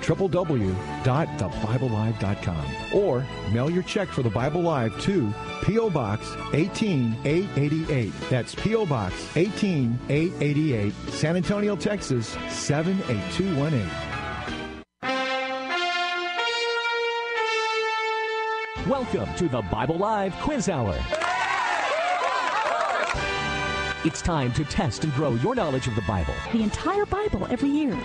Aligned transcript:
www.thebiblelive.com 0.00 2.94
or 2.94 3.26
mail 3.52 3.70
your 3.70 3.82
check 3.82 4.08
for 4.08 4.22
the 4.22 4.30
Bible 4.30 4.62
Live 4.62 4.98
to 5.02 5.32
P.O. 5.64 5.90
Box 5.90 6.34
18888. 6.52 8.12
That's 8.30 8.54
P.O. 8.54 8.86
Box 8.86 9.14
18888, 9.36 10.94
San 11.10 11.36
Antonio, 11.36 11.76
Texas 11.76 12.28
78218. 12.48 13.86
Welcome 18.88 19.34
to 19.34 19.48
the 19.48 19.60
Bible 19.70 19.98
Live 19.98 20.32
Quiz 20.36 20.68
Hour. 20.68 20.98
It's 24.04 24.22
time 24.22 24.52
to 24.52 24.64
test 24.64 25.04
and 25.04 25.12
grow 25.12 25.34
your 25.34 25.54
knowledge 25.54 25.88
of 25.88 25.94
the 25.94 26.02
Bible. 26.02 26.34
The 26.52 26.62
entire 26.62 27.04
Bible 27.04 27.46
every 27.50 27.68
year. 27.68 27.98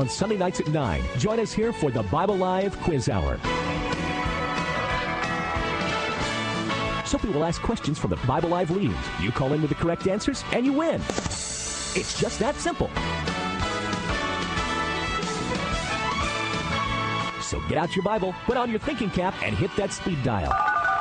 On 0.00 0.08
Sunday 0.08 0.38
nights 0.38 0.60
at 0.60 0.68
9, 0.68 1.02
join 1.18 1.38
us 1.38 1.52
here 1.52 1.74
for 1.74 1.90
the 1.90 2.02
Bible 2.04 2.34
Live 2.34 2.74
Quiz 2.80 3.10
Hour. 3.10 3.38
Soapy 7.04 7.28
will 7.28 7.44
ask 7.44 7.60
questions 7.60 7.98
from 7.98 8.08
the 8.08 8.16
Bible 8.26 8.48
Live 8.48 8.70
lead. 8.70 8.96
You 9.20 9.30
call 9.30 9.52
in 9.52 9.60
with 9.60 9.68
the 9.68 9.74
correct 9.74 10.06
answers, 10.06 10.42
and 10.54 10.64
you 10.64 10.72
win. 10.72 11.02
It's 11.02 12.18
just 12.18 12.38
that 12.38 12.54
simple. 12.56 12.88
So 17.42 17.60
get 17.68 17.76
out 17.76 17.94
your 17.94 18.02
Bible, 18.02 18.34
put 18.46 18.56
on 18.56 18.70
your 18.70 18.78
thinking 18.78 19.10
cap, 19.10 19.34
and 19.42 19.54
hit 19.54 19.76
that 19.76 19.92
speed 19.92 20.22
dial. 20.22 20.56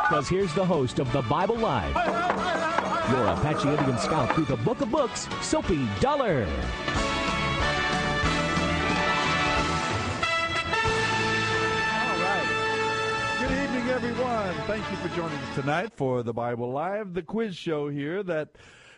Because 0.10 0.28
here's 0.28 0.54
the 0.56 0.66
host 0.66 1.00
of 1.00 1.10
the 1.14 1.22
Bible 1.22 1.56
Live, 1.56 1.96
your 3.12 3.28
Apache 3.28 3.70
Indian 3.70 3.98
scout 3.98 4.36
through 4.36 4.44
the 4.44 4.58
Book 4.58 4.82
of 4.82 4.92
Books, 4.92 5.30
Soapy 5.42 5.88
Dollar. 6.02 6.46
Thank 14.50 14.90
you 14.90 14.98
for 14.98 15.16
joining 15.16 15.38
us 15.38 15.56
tonight 15.56 15.94
for 15.94 16.24
the 16.24 16.34
Bible 16.34 16.72
Live, 16.72 17.14
the 17.14 17.22
quiz 17.22 17.56
show 17.56 17.88
here. 17.88 18.24
That 18.24 18.56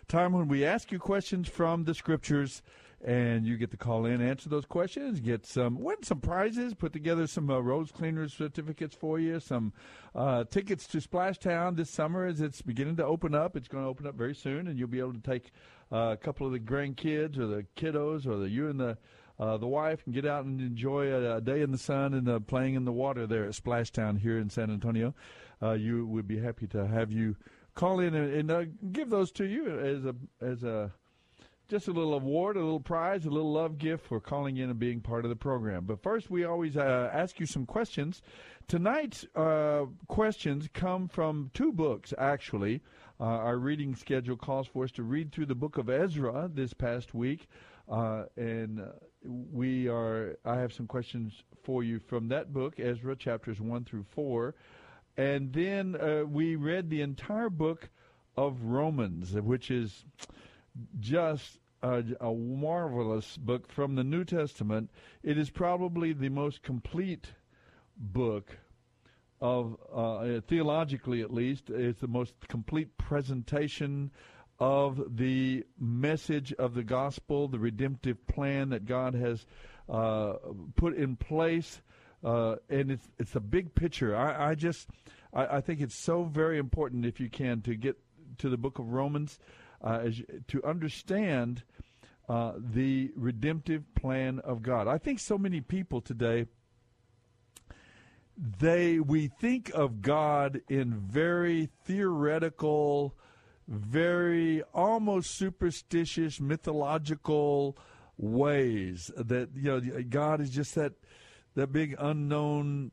time 0.08 0.32
when 0.32 0.48
we 0.48 0.64
ask 0.64 0.94
you 0.94 0.98
questions 0.98 1.50
from 1.50 1.84
the 1.84 1.94
scriptures, 1.94 2.62
and 3.04 3.46
you 3.46 3.58
get 3.58 3.70
to 3.72 3.78
call 3.78 4.06
in, 4.06 4.22
answer 4.22 4.48
those 4.48 4.64
questions, 4.64 5.20
get 5.20 5.46
some, 5.46 5.78
win 5.82 6.02
some 6.04 6.22
prizes, 6.22 6.74
put 6.74 6.94
together 6.94 7.28
some 7.28 7.50
uh, 7.50 7.60
rose 7.60 7.92
cleaners 7.92 8.32
certificates 8.32 8.96
for 8.96 9.20
you, 9.20 9.42
some 9.42 9.74
uh, 10.16 10.46
tickets 10.46 10.88
to 10.88 11.00
Splashtown 11.00 11.76
this 11.76 11.90
summer 11.90 12.26
as 12.26 12.40
it's 12.40 12.62
beginning 12.62 12.96
to 12.96 13.06
open 13.06 13.36
up. 13.36 13.58
It's 13.58 13.68
going 13.68 13.84
to 13.84 13.90
open 13.90 14.08
up 14.08 14.16
very 14.16 14.36
soon, 14.36 14.70
and 14.70 14.80
you'll 14.80 14.88
be 14.88 15.00
able 15.00 15.14
to 15.14 15.20
take 15.20 15.52
uh, 15.92 16.12
a 16.14 16.18
couple 16.18 16.48
of 16.48 16.54
the 16.54 16.60
grandkids 16.60 17.38
or 17.38 17.48
the 17.48 17.66
kiddos 17.76 18.26
or 18.26 18.38
the 18.38 18.48
you 18.50 18.70
and 18.70 18.80
the 18.80 18.98
uh, 19.42 19.58
the 19.58 19.68
wife 19.68 20.04
can 20.04 20.14
get 20.14 20.26
out 20.26 20.46
and 20.46 20.62
enjoy 20.62 21.08
a, 21.08 21.38
a 21.38 21.42
day 21.42 21.62
in 21.62 21.72
the 21.72 21.78
sun 21.78 22.14
and 22.14 22.30
uh, 22.30 22.40
playing 22.40 22.76
in 22.76 22.86
the 22.86 22.92
water 22.92 23.26
there 23.26 23.44
at 23.44 23.56
Splashtown 23.56 24.20
here 24.20 24.38
in 24.38 24.52
San 24.52 24.70
Antonio. 24.70 25.16
Uh, 25.64 25.72
you 25.72 26.06
would 26.06 26.28
be 26.28 26.40
happy 26.40 26.68
to 26.68 26.86
have 26.86 27.12
you 27.12 27.36
call 27.74 28.00
in 28.00 28.14
and, 28.14 28.32
and 28.32 28.52
uh, 28.52 28.66
give 28.92 29.10
those 29.10 29.32
to 29.32 29.46
you 29.46 29.80
as 29.80 30.06
a 30.06 30.16
as 30.42 30.64
a 30.64 30.92
just 31.68 31.88
a 31.88 31.92
little 31.92 32.14
award, 32.14 32.56
a 32.58 32.60
little 32.60 32.82
prize, 32.82 33.26
a 33.26 33.30
little 33.30 33.54
love 33.54 33.78
gift 33.78 34.06
for 34.06 34.20
calling 34.20 34.58
in 34.58 34.70
and 34.70 34.78
being 34.78 35.00
part 35.00 35.26
of 35.26 35.30
the 35.30 35.36
program. 35.36 35.86
But 35.86 36.04
first, 36.04 36.30
we 36.30 36.44
always 36.44 36.78
uh, 36.78 37.10
ask 37.12 37.40
you 37.40 37.46
some 37.46 37.66
questions. 37.66 38.22
Tonight's 38.68 39.26
uh, 39.36 39.86
questions 40.08 40.68
come 40.74 41.08
from 41.08 41.50
two 41.54 41.72
books, 41.72 42.14
actually. 42.18 42.82
Our 43.20 43.58
reading 43.58 43.96
schedule 43.96 44.36
calls 44.36 44.68
for 44.68 44.84
us 44.84 44.92
to 44.94 45.04
read 45.04 45.32
through 45.32 45.46
the 45.46 45.56
book 45.56 45.78
of 45.78 45.90
Ezra 45.90 46.50
this 46.52 46.74
past 46.74 47.14
week, 47.14 47.48
uh, 47.88 48.24
and 48.36 48.82
uh, 48.82 48.86
we 49.24 49.88
are. 49.88 50.38
I 50.46 50.56
have 50.58 50.74
some 50.74 50.88
questions 50.88 51.44
for 51.64 51.84
you 51.84 52.00
from 52.00 52.28
that 52.30 52.54
book, 52.54 52.80
Ezra 52.80 53.16
chapters 53.16 53.62
one 53.62 53.86
through 53.86 54.04
four, 54.04 54.56
and 55.18 55.54
then 55.54 55.96
uh, 55.96 56.24
we 56.26 56.56
read 56.56 56.90
the 56.90 57.02
entire 57.02 57.50
book 57.50 57.90
of 58.36 58.64
Romans, 58.64 59.34
which 59.34 59.70
is 59.70 60.06
just 61.00 61.60
a, 61.84 62.04
a, 62.20 62.34
marvelous 62.34 63.38
book 63.38 63.68
from 63.72 63.96
the 63.96 64.04
New 64.04 64.24
Testament. 64.24 64.90
It 65.24 65.38
is 65.38 65.50
probably 65.50 66.14
the 66.14 66.30
most 66.30 66.64
complete 66.64 67.34
book 67.98 68.58
of, 69.42 69.76
uh, 69.94 70.42
theologically 70.48 71.22
at 71.22 71.34
least, 71.34 71.70
it's 71.70 72.00
the 72.00 72.08
most 72.08 72.34
complete 72.48 72.98
presentation 72.98 74.12
of 74.62 75.18
the 75.18 75.66
message 75.80 76.54
of 76.54 76.76
the 76.76 76.84
gospel, 76.84 77.48
the 77.48 77.58
redemptive 77.58 78.28
plan 78.28 78.70
that 78.70 78.86
God 78.86 79.16
has 79.16 79.44
uh, 79.90 80.34
put 80.76 80.96
in 80.96 81.16
place. 81.16 81.82
Uh, 82.24 82.58
and 82.70 82.92
it's 82.92 83.10
it's 83.18 83.36
a 83.36 83.40
big 83.40 83.74
picture. 83.74 84.16
I, 84.16 84.52
I 84.52 84.56
just 84.56 84.88
I, 85.34 85.58
I, 85.58 85.62
think 85.62 85.82
it's 85.82 85.96
so 85.96 86.24
very 86.24 86.60
important 86.60 87.08
if 87.08 87.20
you 87.20 87.28
can 87.28 87.62
to 87.62 87.74
get 87.74 87.98
to 88.38 88.50
the 88.50 88.58
book 88.58 88.78
of 88.78 88.94
Romans 88.94 89.40
uh, 89.84 90.02
as, 90.04 90.22
to 90.50 90.64
understand 90.64 91.64
uh, 92.30 92.52
the 92.56 93.12
redemptive 93.16 93.84
plan 93.96 94.38
of 94.42 94.62
God. 94.62 94.88
I 94.88 95.00
think 95.00 95.18
so 95.18 95.40
many 95.40 95.62
people 95.62 96.02
today 96.02 96.46
they 98.60 99.00
we 99.00 99.28
think 99.28 99.72
of 99.74 100.04
God 100.04 100.62
in 100.70 100.94
very 100.94 101.70
theoretical, 101.86 103.16
very 103.72 104.62
almost 104.74 105.32
superstitious, 105.32 106.42
mythological 106.42 107.78
ways. 108.18 109.10
That 109.16 109.50
you 109.56 109.64
know, 109.64 110.04
God 110.10 110.42
is 110.42 110.50
just 110.50 110.76
that 110.76 110.94
that 111.56 111.72
big 111.72 111.96
unknown 111.98 112.92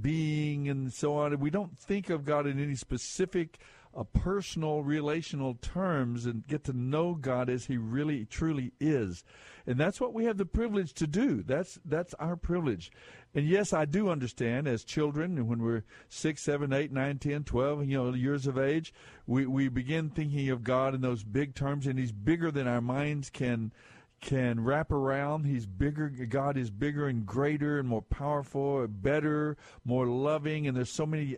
being 0.00 0.68
and 0.68 0.92
so 0.92 1.16
on. 1.16 1.38
We 1.40 1.50
don't 1.50 1.76
think 1.78 2.08
of 2.08 2.24
God 2.24 2.46
in 2.46 2.62
any 2.62 2.76
specific 2.76 3.58
a 3.98 4.04
personal 4.04 4.84
relational 4.84 5.54
terms 5.60 6.24
and 6.24 6.46
get 6.46 6.62
to 6.62 6.72
know 6.72 7.14
God 7.14 7.50
as 7.50 7.66
he 7.66 7.76
really 7.76 8.24
truly 8.24 8.72
is. 8.78 9.24
And 9.66 9.76
that's 9.76 10.00
what 10.00 10.14
we 10.14 10.24
have 10.26 10.36
the 10.36 10.46
privilege 10.46 10.94
to 10.94 11.06
do. 11.08 11.42
That's 11.42 11.80
that's 11.84 12.14
our 12.14 12.36
privilege. 12.36 12.92
And 13.34 13.46
yes, 13.46 13.72
I 13.72 13.86
do 13.86 14.08
understand 14.08 14.68
as 14.68 14.84
children 14.84 15.48
when 15.48 15.60
we're 15.60 15.82
six, 16.08 16.42
seven, 16.42 16.72
eight, 16.72 16.92
nine, 16.92 17.18
ten, 17.18 17.42
twelve, 17.42 17.84
you 17.84 17.98
know, 17.98 18.14
years 18.14 18.46
of 18.46 18.56
age, 18.56 18.94
we, 19.26 19.46
we 19.46 19.68
begin 19.68 20.10
thinking 20.10 20.48
of 20.48 20.62
God 20.62 20.94
in 20.94 21.00
those 21.00 21.24
big 21.24 21.56
terms 21.56 21.88
and 21.88 21.98
he's 21.98 22.12
bigger 22.12 22.52
than 22.52 22.68
our 22.68 22.80
minds 22.80 23.30
can 23.30 23.72
can 24.20 24.62
wrap 24.62 24.92
around. 24.92 25.44
He's 25.44 25.66
bigger. 25.66 26.08
God 26.08 26.56
is 26.56 26.70
bigger 26.70 27.08
and 27.08 27.26
greater 27.26 27.80
and 27.80 27.88
more 27.88 28.02
powerful, 28.02 28.86
better, 28.88 29.56
more 29.84 30.06
loving. 30.06 30.66
And 30.66 30.76
there's 30.76 30.90
so 30.90 31.06
many 31.06 31.36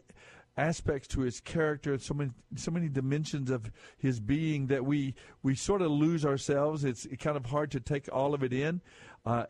aspects 0.61 1.09
to 1.09 1.21
his 1.23 1.41
character, 1.41 1.97
so 1.99 2.15
many 2.15 2.31
so 2.55 2.71
many 2.71 2.89
dimensions 2.89 3.51
of 3.51 3.71
his 3.99 4.21
being 4.21 4.67
that 4.67 4.85
we 4.85 5.15
we 5.43 5.55
sort 5.55 5.83
of 5.83 5.91
lose 5.91 6.25
ourselves. 6.25 6.85
It's 6.85 7.07
kind 7.19 7.37
of 7.37 7.47
hard 7.47 7.71
to 7.73 7.81
take 7.81 8.09
all 8.13 8.35
of 8.35 8.43
it 8.43 8.53
in, 8.53 8.83
uh, 9.25 9.45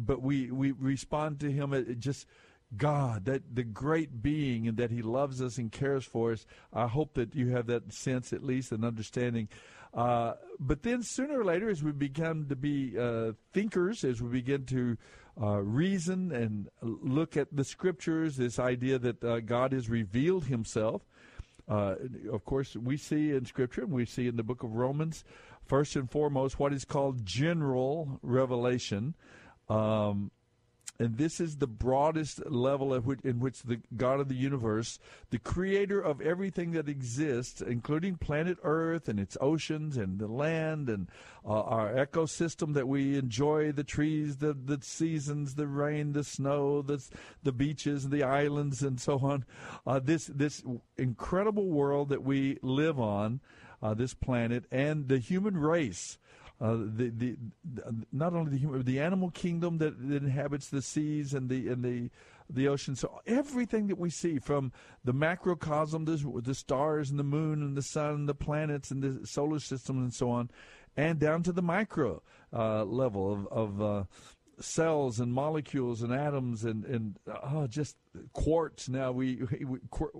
but 0.00 0.20
we 0.20 0.50
we 0.50 0.72
respond 0.72 1.40
to 1.40 1.50
him 1.50 1.96
just. 1.98 2.26
God, 2.76 3.24
that 3.24 3.42
the 3.52 3.64
great 3.64 4.22
being, 4.22 4.68
and 4.68 4.76
that 4.76 4.92
He 4.92 5.02
loves 5.02 5.42
us 5.42 5.58
and 5.58 5.72
cares 5.72 6.04
for 6.04 6.30
us. 6.30 6.46
I 6.72 6.86
hope 6.86 7.14
that 7.14 7.34
you 7.34 7.48
have 7.48 7.66
that 7.66 7.92
sense, 7.92 8.32
at 8.32 8.44
least, 8.44 8.70
and 8.70 8.84
understanding. 8.84 9.48
Uh, 9.92 10.34
but 10.60 10.84
then, 10.84 11.02
sooner 11.02 11.40
or 11.40 11.44
later, 11.44 11.68
as 11.68 11.82
we 11.82 11.90
begin 11.90 12.46
to 12.48 12.54
be 12.54 12.96
uh, 12.96 13.32
thinkers, 13.52 14.04
as 14.04 14.22
we 14.22 14.28
begin 14.28 14.66
to 14.66 14.96
uh, 15.40 15.60
reason 15.62 16.32
and 16.32 16.68
look 16.82 17.36
at 17.36 17.48
the 17.54 17.64
scriptures, 17.64 18.36
this 18.36 18.58
idea 18.58 18.98
that 18.98 19.24
uh, 19.24 19.40
God 19.40 19.72
has 19.72 19.88
revealed 19.88 20.44
himself. 20.44 21.02
Uh, 21.68 21.94
of 22.32 22.44
course, 22.44 22.76
we 22.76 22.96
see 22.96 23.30
in 23.30 23.44
Scripture, 23.44 23.82
and 23.82 23.92
we 23.92 24.04
see 24.04 24.26
in 24.26 24.36
the 24.36 24.42
book 24.42 24.64
of 24.64 24.74
Romans, 24.74 25.24
first 25.64 25.94
and 25.94 26.10
foremost, 26.10 26.58
what 26.58 26.72
is 26.72 26.84
called 26.84 27.24
general 27.24 28.18
revelation. 28.22 29.14
Um, 29.68 30.32
and 31.00 31.16
this 31.16 31.40
is 31.40 31.56
the 31.56 31.66
broadest 31.66 32.44
level 32.50 32.94
which, 33.00 33.20
in 33.22 33.40
which 33.40 33.62
the 33.62 33.80
God 33.96 34.20
of 34.20 34.28
the 34.28 34.34
universe, 34.34 34.98
the 35.30 35.38
creator 35.38 35.98
of 35.98 36.20
everything 36.20 36.72
that 36.72 36.90
exists, 36.90 37.62
including 37.62 38.16
planet 38.16 38.58
Earth 38.62 39.08
and 39.08 39.18
its 39.18 39.34
oceans 39.40 39.96
and 39.96 40.18
the 40.18 40.26
land 40.26 40.90
and 40.90 41.08
uh, 41.42 41.62
our 41.62 41.94
ecosystem 41.94 42.74
that 42.74 42.86
we 42.86 43.16
enjoy 43.16 43.72
the 43.72 43.82
trees, 43.82 44.36
the, 44.36 44.52
the 44.52 44.78
seasons, 44.82 45.54
the 45.54 45.66
rain, 45.66 46.12
the 46.12 46.22
snow, 46.22 46.82
the, 46.82 47.02
the 47.44 47.52
beaches, 47.52 48.10
the 48.10 48.22
islands, 48.22 48.82
and 48.82 49.00
so 49.00 49.20
on. 49.20 49.46
Uh, 49.86 50.00
this, 50.00 50.26
this 50.26 50.62
incredible 50.98 51.70
world 51.70 52.10
that 52.10 52.22
we 52.22 52.58
live 52.60 53.00
on, 53.00 53.40
uh, 53.82 53.94
this 53.94 54.12
planet, 54.12 54.64
and 54.70 55.08
the 55.08 55.18
human 55.18 55.56
race. 55.56 56.18
Uh, 56.60 56.76
the, 56.94 57.08
the, 57.08 57.36
not 58.12 58.34
only 58.34 58.50
the 58.50 58.58
human, 58.58 58.82
the 58.82 59.00
animal 59.00 59.30
kingdom 59.30 59.78
that, 59.78 60.08
that 60.08 60.22
inhabits 60.22 60.68
the 60.68 60.82
seas 60.82 61.32
and 61.32 61.48
the 61.48 61.68
and 61.68 61.82
the 61.82 62.10
the 62.50 62.68
ocean. 62.68 62.96
So 62.96 63.20
everything 63.26 63.86
that 63.86 63.98
we 63.98 64.10
see 64.10 64.38
from 64.38 64.72
the 65.04 65.12
macrocosm, 65.12 66.04
the, 66.04 66.40
the 66.42 66.54
stars 66.54 67.10
and 67.10 67.18
the 67.18 67.24
moon 67.24 67.62
and 67.62 67.76
the 67.76 67.82
sun 67.82 68.14
and 68.14 68.28
the 68.28 68.34
planets 68.34 68.90
and 68.90 69.02
the 69.02 69.26
solar 69.26 69.58
system 69.60 69.98
and 69.98 70.12
so 70.12 70.30
on, 70.30 70.50
and 70.96 71.18
down 71.18 71.42
to 71.44 71.52
the 71.52 71.62
micro 71.62 72.22
uh, 72.52 72.84
level 72.84 73.32
of, 73.32 73.46
of 73.46 73.82
uh, 73.82 74.04
cells 74.60 75.20
and 75.20 75.32
molecules 75.32 76.02
and 76.02 76.12
atoms 76.12 76.64
and 76.64 76.84
and 76.84 77.18
oh, 77.42 77.66
just 77.66 77.96
quarks. 78.34 78.88
Now 78.88 79.12
we, 79.12 79.42
we, 79.64 79.78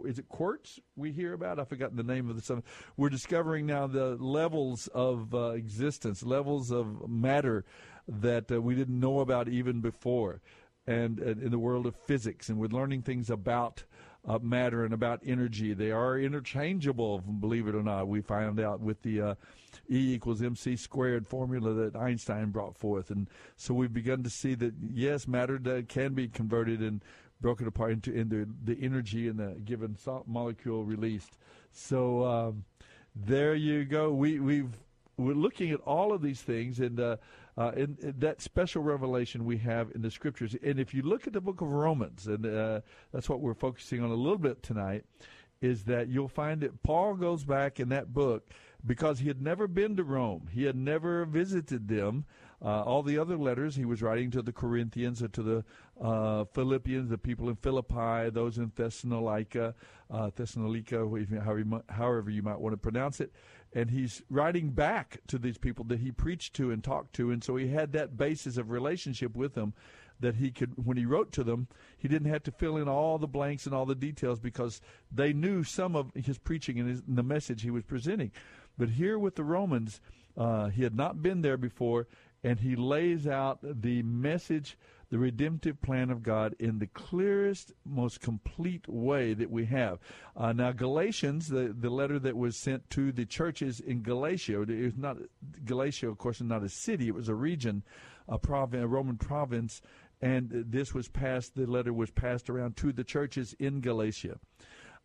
is 0.08 0.18
it 0.18 0.28
quarks 0.28 0.78
we 0.96 1.12
hear 1.12 1.32
about? 1.32 1.58
I've 1.58 1.68
forgotten 1.68 1.96
the 1.96 2.02
name 2.02 2.28
of 2.30 2.36
the 2.36 2.42
stuff. 2.42 2.60
We're 2.96 3.10
discovering 3.10 3.66
now 3.66 3.86
the 3.86 4.16
levels 4.16 4.88
of 4.88 5.34
uh, 5.34 5.50
existence, 5.50 6.22
levels 6.22 6.70
of 6.70 7.08
matter 7.08 7.64
that 8.08 8.50
uh, 8.50 8.60
we 8.60 8.74
didn't 8.74 8.98
know 8.98 9.20
about 9.20 9.48
even 9.48 9.80
before, 9.80 10.40
and, 10.86 11.18
and, 11.18 11.42
in 11.42 11.50
the 11.50 11.58
world 11.58 11.86
of 11.86 11.94
physics, 11.94 12.48
and 12.48 12.58
we're 12.58 12.68
learning 12.68 13.02
things 13.02 13.30
about. 13.30 13.84
Uh, 14.28 14.38
matter 14.42 14.84
and 14.84 14.92
about 14.92 15.18
energy. 15.24 15.72
They 15.72 15.90
are 15.90 16.18
interchangeable, 16.18 17.20
believe 17.20 17.66
it 17.66 17.74
or 17.74 17.82
not. 17.82 18.06
We 18.06 18.20
found 18.20 18.60
out 18.60 18.78
with 18.80 19.00
the 19.00 19.22
uh, 19.22 19.34
E 19.88 20.12
equals 20.12 20.42
mc 20.42 20.76
squared 20.76 21.26
formula 21.26 21.72
that 21.72 21.96
Einstein 21.96 22.50
brought 22.50 22.76
forth. 22.76 23.10
And 23.10 23.28
so 23.56 23.72
we've 23.72 23.92
begun 23.92 24.22
to 24.22 24.30
see 24.30 24.54
that, 24.56 24.74
yes, 24.92 25.26
matter 25.26 25.58
can 25.88 26.12
be 26.12 26.28
converted 26.28 26.80
and 26.80 27.02
broken 27.40 27.66
apart 27.66 27.92
into, 27.92 28.12
into 28.12 28.46
the 28.62 28.76
energy 28.82 29.26
in 29.26 29.38
the 29.38 29.58
given 29.64 29.96
molecule 30.26 30.84
released. 30.84 31.38
So 31.72 32.24
um, 32.24 32.64
there 33.16 33.54
you 33.54 33.86
go. 33.86 34.12
We, 34.12 34.38
we've, 34.38 34.76
we're 35.16 35.34
looking 35.34 35.70
at 35.70 35.80
all 35.80 36.12
of 36.12 36.20
these 36.20 36.42
things 36.42 36.78
and 36.78 37.00
uh, 37.00 37.16
uh, 37.60 37.72
in, 37.76 37.98
in, 38.00 38.14
that 38.18 38.40
special 38.40 38.82
revelation 38.82 39.44
we 39.44 39.58
have 39.58 39.90
in 39.94 40.00
the 40.00 40.10
scriptures. 40.10 40.56
And 40.62 40.80
if 40.80 40.94
you 40.94 41.02
look 41.02 41.26
at 41.26 41.34
the 41.34 41.42
book 41.42 41.60
of 41.60 41.70
Romans, 41.70 42.26
and 42.26 42.46
uh, 42.46 42.80
that's 43.12 43.28
what 43.28 43.40
we're 43.40 43.52
focusing 43.52 44.02
on 44.02 44.10
a 44.10 44.14
little 44.14 44.38
bit 44.38 44.62
tonight, 44.62 45.04
is 45.60 45.84
that 45.84 46.08
you'll 46.08 46.28
find 46.28 46.62
that 46.62 46.82
Paul 46.82 47.14
goes 47.14 47.44
back 47.44 47.78
in 47.78 47.90
that 47.90 48.14
book 48.14 48.48
because 48.86 49.18
he 49.18 49.28
had 49.28 49.42
never 49.42 49.68
been 49.68 49.94
to 49.96 50.04
Rome. 50.04 50.48
He 50.50 50.64
had 50.64 50.74
never 50.74 51.26
visited 51.26 51.86
them. 51.86 52.24
Uh, 52.62 52.82
all 52.82 53.02
the 53.02 53.18
other 53.18 53.36
letters 53.36 53.76
he 53.76 53.84
was 53.84 54.00
writing 54.00 54.30
to 54.30 54.42
the 54.42 54.52
Corinthians 54.52 55.22
or 55.22 55.28
to 55.28 55.42
the 55.42 55.64
uh, 56.00 56.44
Philippians, 56.54 57.10
the 57.10 57.18
people 57.18 57.50
in 57.50 57.56
Philippi, 57.56 58.30
those 58.30 58.56
in 58.56 58.72
Thessalonica, 58.74 59.74
uh, 60.10 60.30
Thessalonica, 60.34 61.06
however 61.90 62.30
you 62.30 62.42
might 62.42 62.58
want 62.58 62.72
to 62.72 62.78
pronounce 62.78 63.20
it. 63.20 63.32
And 63.72 63.90
he's 63.90 64.22
writing 64.28 64.70
back 64.70 65.20
to 65.28 65.38
these 65.38 65.58
people 65.58 65.84
that 65.86 66.00
he 66.00 66.10
preached 66.10 66.54
to 66.54 66.70
and 66.70 66.82
talked 66.82 67.12
to. 67.14 67.30
And 67.30 67.42
so 67.42 67.56
he 67.56 67.68
had 67.68 67.92
that 67.92 68.16
basis 68.16 68.56
of 68.56 68.70
relationship 68.70 69.36
with 69.36 69.54
them 69.54 69.74
that 70.18 70.36
he 70.36 70.50
could, 70.50 70.72
when 70.84 70.96
he 70.96 71.06
wrote 71.06 71.32
to 71.32 71.44
them, 71.44 71.68
he 71.96 72.08
didn't 72.08 72.30
have 72.30 72.42
to 72.44 72.52
fill 72.52 72.76
in 72.76 72.88
all 72.88 73.18
the 73.18 73.26
blanks 73.26 73.66
and 73.66 73.74
all 73.74 73.86
the 73.86 73.94
details 73.94 74.38
because 74.38 74.80
they 75.10 75.32
knew 75.32 75.64
some 75.64 75.96
of 75.96 76.10
his 76.14 76.38
preaching 76.38 76.78
and, 76.78 76.88
his, 76.88 77.02
and 77.06 77.16
the 77.16 77.22
message 77.22 77.62
he 77.62 77.70
was 77.70 77.84
presenting. 77.84 78.30
But 78.76 78.90
here 78.90 79.18
with 79.18 79.36
the 79.36 79.44
Romans, 79.44 80.00
uh, 80.36 80.68
he 80.68 80.82
had 80.82 80.94
not 80.94 81.22
been 81.22 81.42
there 81.42 81.56
before, 81.56 82.06
and 82.42 82.60
he 82.60 82.76
lays 82.76 83.26
out 83.26 83.58
the 83.62 84.02
message, 84.02 84.76
the 85.10 85.18
redemptive 85.18 85.82
plan 85.82 86.10
of 86.10 86.22
God 86.22 86.54
in 86.58 86.78
the 86.78 86.86
clearest, 86.86 87.72
most 87.84 88.20
complete 88.20 88.88
way 88.88 89.34
that 89.34 89.50
we 89.50 89.66
have. 89.66 89.98
Uh, 90.36 90.52
now, 90.52 90.70
Galatians, 90.70 91.48
the, 91.48 91.74
the 91.78 91.90
letter 91.90 92.18
that 92.20 92.36
was 92.36 92.56
sent 92.56 92.88
to 92.90 93.10
the 93.10 93.26
churches 93.26 93.80
in 93.80 94.02
Galatia, 94.02 94.62
it 94.62 94.84
was 94.84 94.96
not 94.96 95.16
Galatia, 95.64 96.08
of 96.08 96.18
course, 96.18 96.40
not 96.40 96.62
a 96.62 96.68
city; 96.68 97.08
it 97.08 97.14
was 97.14 97.28
a 97.28 97.34
region, 97.34 97.82
a 98.28 98.38
province, 98.38 98.84
a 98.84 98.86
Roman 98.86 99.16
province, 99.16 99.82
and 100.22 100.48
this 100.50 100.94
was 100.94 101.08
passed. 101.08 101.56
The 101.56 101.66
letter 101.66 101.92
was 101.92 102.10
passed 102.10 102.48
around 102.48 102.76
to 102.78 102.92
the 102.92 103.04
churches 103.04 103.54
in 103.58 103.80
Galatia. 103.80 104.38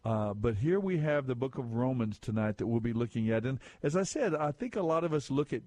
Uh, 0.05 0.35
but 0.35 0.55
here 0.57 0.79
we 0.79 0.99
have 0.99 1.25
the 1.25 1.33
book 1.33 1.57
of 1.57 1.73
Romans 1.73 2.19
tonight 2.19 2.59
that 2.59 2.67
we'll 2.67 2.79
be 2.79 2.93
looking 2.93 3.31
at. 3.31 3.43
And 3.43 3.59
as 3.81 3.95
I 3.95 4.03
said, 4.03 4.35
I 4.35 4.51
think 4.51 4.75
a 4.75 4.83
lot 4.83 5.03
of 5.03 5.13
us 5.13 5.31
look 5.31 5.51
at 5.51 5.63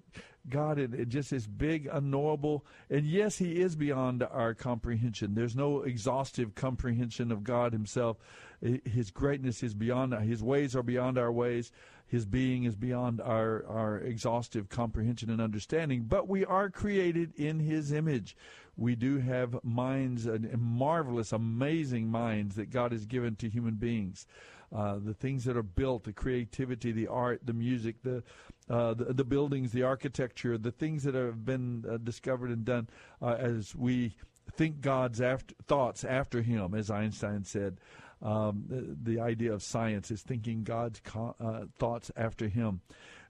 God 0.47 0.79
in, 0.79 1.09
just 1.09 1.31
this 1.31 1.45
big, 1.45 1.89
unknowable, 1.91 2.65
and 2.89 3.05
yes, 3.05 3.37
He 3.37 3.59
is 3.59 3.75
beyond 3.75 4.23
our 4.23 4.53
comprehension. 4.53 5.35
There's 5.35 5.57
no 5.57 5.81
exhaustive 5.81 6.55
comprehension 6.55 7.33
of 7.33 7.43
God 7.43 7.73
Himself. 7.73 8.17
His 8.61 9.11
greatness 9.11 9.61
is 9.61 9.73
beyond, 9.73 10.13
His 10.13 10.41
ways 10.41 10.73
are 10.73 10.83
beyond 10.83 11.17
our 11.17 11.33
ways. 11.33 11.73
His 12.07 12.25
being 12.25 12.63
is 12.63 12.75
beyond 12.75 13.21
our, 13.21 13.65
our 13.67 13.97
exhaustive 13.99 14.69
comprehension 14.69 15.29
and 15.29 15.41
understanding. 15.41 16.05
But 16.07 16.29
we 16.29 16.45
are 16.45 16.69
created 16.69 17.33
in 17.35 17.59
His 17.59 17.91
image 17.91 18.37
we 18.79 18.95
do 18.95 19.17
have 19.17 19.57
minds, 19.63 20.25
uh, 20.25 20.37
marvelous, 20.57 21.33
amazing 21.33 22.07
minds 22.07 22.55
that 22.55 22.69
God 22.69 22.93
has 22.93 23.05
given 23.05 23.35
to 23.37 23.49
human 23.49 23.75
beings. 23.75 24.25
Uh, 24.73 24.99
the 25.03 25.13
things 25.13 25.43
that 25.45 25.57
are 25.57 25.63
built, 25.63 26.03
the 26.05 26.13
creativity, 26.13 26.91
the 26.91 27.07
art, 27.07 27.41
the 27.43 27.53
music, 27.53 28.01
the, 28.03 28.23
uh, 28.69 28.93
the, 28.93 29.13
the 29.13 29.25
buildings, 29.25 29.71
the 29.71 29.83
architecture, 29.83 30.57
the 30.57 30.71
things 30.71 31.03
that 31.03 31.15
have 31.15 31.43
been 31.43 31.83
uh, 31.91 31.97
discovered 31.97 32.51
and 32.51 32.63
done 32.63 32.87
uh, 33.21 33.35
as 33.37 33.75
we 33.75 34.15
think 34.55 34.79
God's 34.79 35.19
after, 35.19 35.55
thoughts 35.67 36.05
after 36.05 36.41
Him, 36.41 36.73
as 36.73 36.89
Einstein 36.89 37.43
said. 37.43 37.79
Um, 38.21 38.65
the, 38.67 39.13
the, 39.13 39.21
idea 39.21 39.53
of 39.53 39.63
science 39.63 40.11
is 40.11 40.21
thinking 40.21 40.63
God's 40.63 40.99
co- 40.99 41.35
uh, 41.39 41.65
thoughts 41.77 42.11
after 42.17 42.49
Him, 42.49 42.81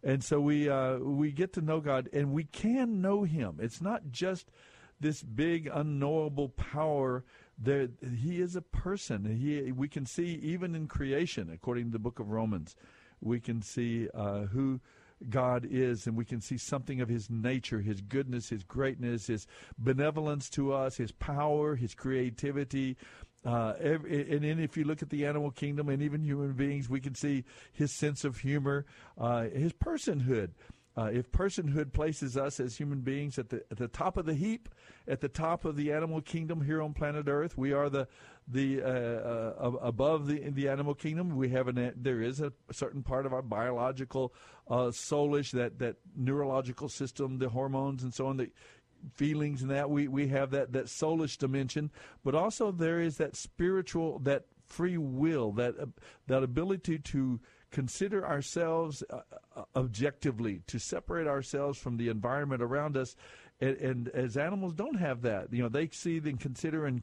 and 0.03 0.23
so 0.23 0.41
we 0.41 0.67
we 0.99 1.31
get 1.31 1.53
to 1.53 1.61
know 1.61 1.79
God, 1.79 2.09
and 2.11 2.33
we 2.33 2.45
can 2.45 2.99
know 2.99 3.21
Him. 3.21 3.59
It's 3.59 3.81
not 3.81 4.09
just 4.09 4.49
this 4.99 5.23
big 5.23 5.69
unknowable 5.71 6.49
power 6.49 7.23
there 7.57 7.89
he 8.17 8.41
is 8.41 8.55
a 8.55 8.61
person 8.61 9.25
he 9.25 9.71
we 9.71 9.87
can 9.87 10.05
see 10.05 10.39
even 10.41 10.75
in 10.75 10.87
creation 10.87 11.49
according 11.53 11.85
to 11.85 11.91
the 11.91 11.99
book 11.99 12.19
of 12.19 12.29
romans 12.29 12.75
we 13.21 13.39
can 13.39 13.61
see 13.61 14.07
uh, 14.13 14.41
who 14.41 14.79
God 15.27 15.67
is, 15.69 16.07
and 16.07 16.15
we 16.15 16.23
can 16.23 16.39
see 16.39 16.57
something 16.57 17.01
of 17.01 17.09
His 17.09 17.29
nature, 17.29 17.81
His 17.81 18.01
goodness, 18.01 18.49
His 18.49 18.63
greatness, 18.63 19.27
His 19.27 19.47
benevolence 19.77 20.49
to 20.51 20.73
us, 20.73 20.95
His 20.97 21.11
power, 21.11 21.75
His 21.75 21.93
creativity. 21.93 22.95
Uh, 23.45 23.73
every, 23.79 24.31
and 24.33 24.43
then 24.43 24.59
if 24.59 24.77
you 24.77 24.83
look 24.83 25.01
at 25.01 25.09
the 25.09 25.25
animal 25.25 25.51
kingdom 25.51 25.89
and 25.89 26.01
even 26.01 26.23
human 26.23 26.53
beings, 26.53 26.89
we 26.89 27.01
can 27.01 27.15
see 27.15 27.43
His 27.73 27.91
sense 27.91 28.23
of 28.23 28.37
humor, 28.37 28.85
uh, 29.17 29.43
His 29.43 29.73
personhood. 29.73 30.51
Uh, 30.99 31.05
if 31.13 31.31
personhood 31.31 31.93
places 31.93 32.35
us 32.35 32.59
as 32.59 32.75
human 32.75 32.99
beings 32.99 33.39
at 33.39 33.47
the 33.47 33.63
at 33.71 33.77
the 33.77 33.87
top 33.87 34.17
of 34.17 34.25
the 34.25 34.33
heap, 34.33 34.67
at 35.07 35.21
the 35.21 35.29
top 35.29 35.63
of 35.63 35.77
the 35.77 35.93
animal 35.93 36.19
kingdom 36.19 36.59
here 36.59 36.81
on 36.81 36.93
planet 36.93 37.29
Earth, 37.29 37.57
we 37.57 37.71
are 37.71 37.89
the 37.89 38.05
the 38.49 38.81
uh, 38.81 38.87
uh, 38.87 39.71
above 39.81 40.27
the 40.27 40.49
the 40.49 40.67
animal 40.67 40.93
kingdom. 40.93 41.37
We 41.37 41.47
have 41.49 41.69
an 41.69 41.93
there 41.95 42.21
is 42.21 42.41
a 42.41 42.51
certain 42.73 43.01
part 43.01 43.25
of 43.25 43.31
our 43.31 43.41
biological 43.41 44.33
uh, 44.67 44.91
soulish 44.91 45.51
that 45.51 45.79
that 45.79 45.95
neurological 46.17 46.89
system, 46.89 47.37
the 47.37 47.47
hormones 47.47 48.03
and 48.03 48.13
so 48.13 48.27
on, 48.27 48.35
the 48.35 48.49
feelings 49.13 49.61
and 49.61 49.71
that 49.71 49.89
we 49.89 50.09
we 50.09 50.27
have 50.27 50.51
that 50.51 50.73
that 50.73 50.87
soulish 50.87 51.37
dimension, 51.37 51.91
but 52.25 52.35
also 52.35 52.73
there 52.73 52.99
is 52.99 53.15
that 53.17 53.37
spiritual 53.37 54.19
that 54.19 54.47
free 54.65 54.97
will 54.97 55.53
that 55.53 55.79
uh, 55.79 55.85
that 56.27 56.43
ability 56.43 56.99
to 56.99 57.39
consider 57.71 58.25
ourselves 58.25 59.03
uh, 59.09 59.21
uh, 59.55 59.63
objectively, 59.75 60.61
to 60.67 60.79
separate 60.79 61.27
ourselves 61.27 61.77
from 61.77 61.97
the 61.97 62.09
environment 62.09 62.61
around 62.61 62.97
us. 62.97 63.15
And, 63.61 63.77
and, 63.77 64.07
as 64.09 64.37
animals 64.37 64.73
don't 64.73 64.99
have 64.99 65.21
that, 65.23 65.51
you 65.51 65.61
know, 65.61 65.69
they 65.69 65.89
see 65.91 66.17
and 66.17 66.39
consider 66.39 66.85
and 66.85 67.01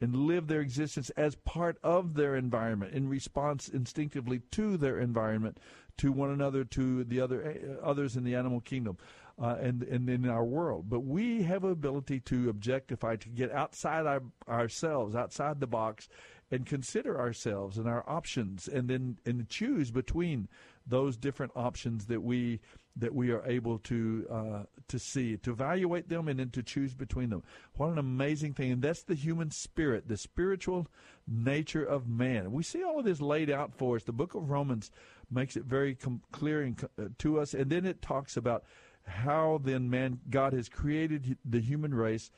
and 0.00 0.16
live 0.16 0.48
their 0.48 0.60
existence 0.60 1.10
as 1.10 1.36
part 1.36 1.78
of 1.84 2.14
their 2.14 2.34
environment 2.34 2.92
in 2.92 3.08
response 3.08 3.68
instinctively 3.68 4.40
to 4.50 4.76
their 4.76 4.98
environment, 4.98 5.60
to 5.98 6.10
one 6.10 6.30
another, 6.30 6.64
to 6.64 7.04
the 7.04 7.20
other 7.20 7.78
uh, 7.80 7.86
others 7.86 8.16
in 8.16 8.24
the 8.24 8.34
animal 8.34 8.60
kingdom. 8.60 8.96
uh, 9.40 9.56
and, 9.60 9.82
and 9.84 10.08
in 10.08 10.28
our 10.28 10.44
world. 10.44 10.88
But 10.88 11.00
we 11.00 11.42
have 11.42 11.64
ability 11.64 12.20
to 12.20 12.48
objectify, 12.48 13.16
to 13.16 13.28
get 13.28 13.52
outside 13.52 14.06
our, 14.06 14.22
ourselves, 14.48 15.14
outside 15.14 15.60
the 15.60 15.66
box, 15.66 16.08
and 16.52 16.66
consider 16.66 17.18
ourselves 17.18 17.78
and 17.78 17.88
our 17.88 18.04
options, 18.06 18.68
and 18.68 18.88
then 18.88 19.16
and 19.24 19.48
choose 19.48 19.90
between 19.90 20.48
those 20.86 21.16
different 21.16 21.52
options 21.56 22.06
that 22.06 22.22
we 22.22 22.60
that 22.94 23.14
we 23.14 23.30
are 23.30 23.42
able 23.46 23.78
to 23.78 24.26
uh, 24.30 24.62
to 24.86 24.98
see, 24.98 25.38
to 25.38 25.50
evaluate 25.50 26.10
them, 26.10 26.28
and 26.28 26.38
then 26.38 26.50
to 26.50 26.62
choose 26.62 26.92
between 26.92 27.30
them. 27.30 27.42
What 27.76 27.88
an 27.88 27.98
amazing 27.98 28.52
thing! 28.52 28.70
And 28.70 28.82
that's 28.82 29.02
the 29.02 29.14
human 29.14 29.50
spirit, 29.50 30.08
the 30.08 30.18
spiritual 30.18 30.86
nature 31.26 31.84
of 31.84 32.06
man. 32.06 32.52
We 32.52 32.62
see 32.62 32.84
all 32.84 32.98
of 32.98 33.06
this 33.06 33.22
laid 33.22 33.48
out 33.48 33.74
for 33.74 33.96
us. 33.96 34.04
The 34.04 34.12
Book 34.12 34.34
of 34.34 34.50
Romans 34.50 34.90
makes 35.30 35.56
it 35.56 35.64
very 35.64 35.94
com- 35.94 36.20
clear 36.32 36.62
and, 36.62 36.88
uh, 36.98 37.04
to 37.18 37.40
us, 37.40 37.54
and 37.54 37.70
then 37.70 37.86
it 37.86 38.02
talks 38.02 38.36
about 38.36 38.64
how 39.06 39.58
then 39.64 39.88
man 39.88 40.20
God 40.28 40.52
has 40.52 40.68
created 40.68 41.38
the 41.44 41.60
human 41.60 41.94
race 41.94 42.30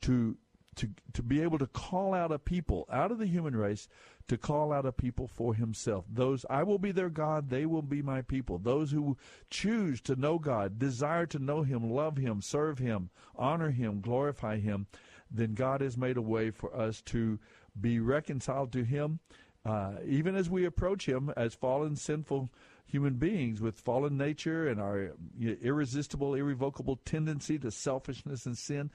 to 0.00 0.36
to 0.76 0.88
to 1.12 1.22
be 1.22 1.42
able 1.42 1.58
to 1.58 1.66
call 1.66 2.14
out 2.14 2.32
a 2.32 2.38
people 2.38 2.86
out 2.90 3.10
of 3.10 3.18
the 3.18 3.26
human 3.26 3.54
race 3.54 3.88
to 4.28 4.38
call 4.38 4.72
out 4.72 4.86
a 4.86 4.92
people 4.92 5.26
for 5.26 5.54
himself 5.54 6.04
those 6.08 6.46
I 6.48 6.62
will 6.62 6.78
be 6.78 6.92
their 6.92 7.10
God 7.10 7.50
they 7.50 7.66
will 7.66 7.82
be 7.82 8.02
my 8.02 8.22
people 8.22 8.58
those 8.58 8.90
who 8.90 9.16
choose 9.50 10.00
to 10.02 10.16
know 10.16 10.38
God 10.38 10.78
desire 10.78 11.26
to 11.26 11.38
know 11.38 11.62
him 11.62 11.90
love 11.90 12.16
him 12.16 12.40
serve 12.40 12.78
him 12.78 13.10
honor 13.36 13.70
him 13.70 14.00
glorify 14.00 14.58
him 14.58 14.86
then 15.30 15.54
God 15.54 15.80
has 15.80 15.96
made 15.96 16.16
a 16.16 16.22
way 16.22 16.50
for 16.50 16.74
us 16.74 17.00
to 17.02 17.38
be 17.78 17.98
reconciled 18.00 18.72
to 18.72 18.84
him 18.84 19.20
uh, 19.64 19.92
even 20.06 20.34
as 20.34 20.50
we 20.50 20.64
approach 20.64 21.06
him 21.06 21.32
as 21.36 21.54
fallen 21.54 21.96
sinful 21.96 22.50
human 22.92 23.14
beings 23.14 23.60
with 23.60 23.80
fallen 23.80 24.18
nature 24.18 24.68
and 24.68 24.78
our 24.78 25.14
irresistible, 25.40 26.34
irrevocable 26.34 26.96
tendency 27.06 27.58
to 27.58 27.70
selfishness 27.70 28.44
and 28.44 28.58
sin. 28.58 28.90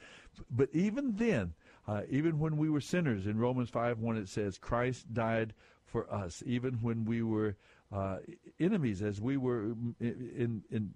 But 0.51 0.69
even 0.71 1.15
then, 1.15 1.53
uh, 1.87 2.01
even 2.09 2.39
when 2.39 2.57
we 2.57 2.69
were 2.69 2.81
sinners, 2.81 3.27
in 3.27 3.37
Romans 3.37 3.69
5 3.69 3.99
1 3.99 4.17
it 4.17 4.29
says, 4.29 4.57
Christ 4.57 5.13
died 5.13 5.53
for 5.85 6.11
us. 6.13 6.43
Even 6.45 6.75
when 6.81 7.05
we 7.05 7.23
were 7.23 7.55
uh, 7.91 8.17
enemies, 8.59 9.01
as 9.01 9.21
we 9.21 9.37
were 9.37 9.63
in, 9.63 9.95
in, 9.99 10.63
in, 10.69 10.93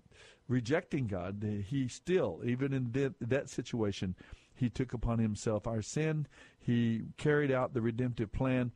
rejecting 0.49 1.07
God, 1.07 1.43
He 1.67 1.87
still, 1.87 2.41
even 2.45 2.73
in 2.73 3.15
that 3.21 3.49
situation, 3.49 4.15
He 4.53 4.69
took 4.69 4.93
upon 4.93 5.19
Himself 5.19 5.65
our 5.65 5.81
sin. 5.81 6.27
He 6.59 7.03
carried 7.17 7.51
out 7.51 7.73
the 7.73 7.81
redemptive 7.81 8.33
plan 8.33 8.71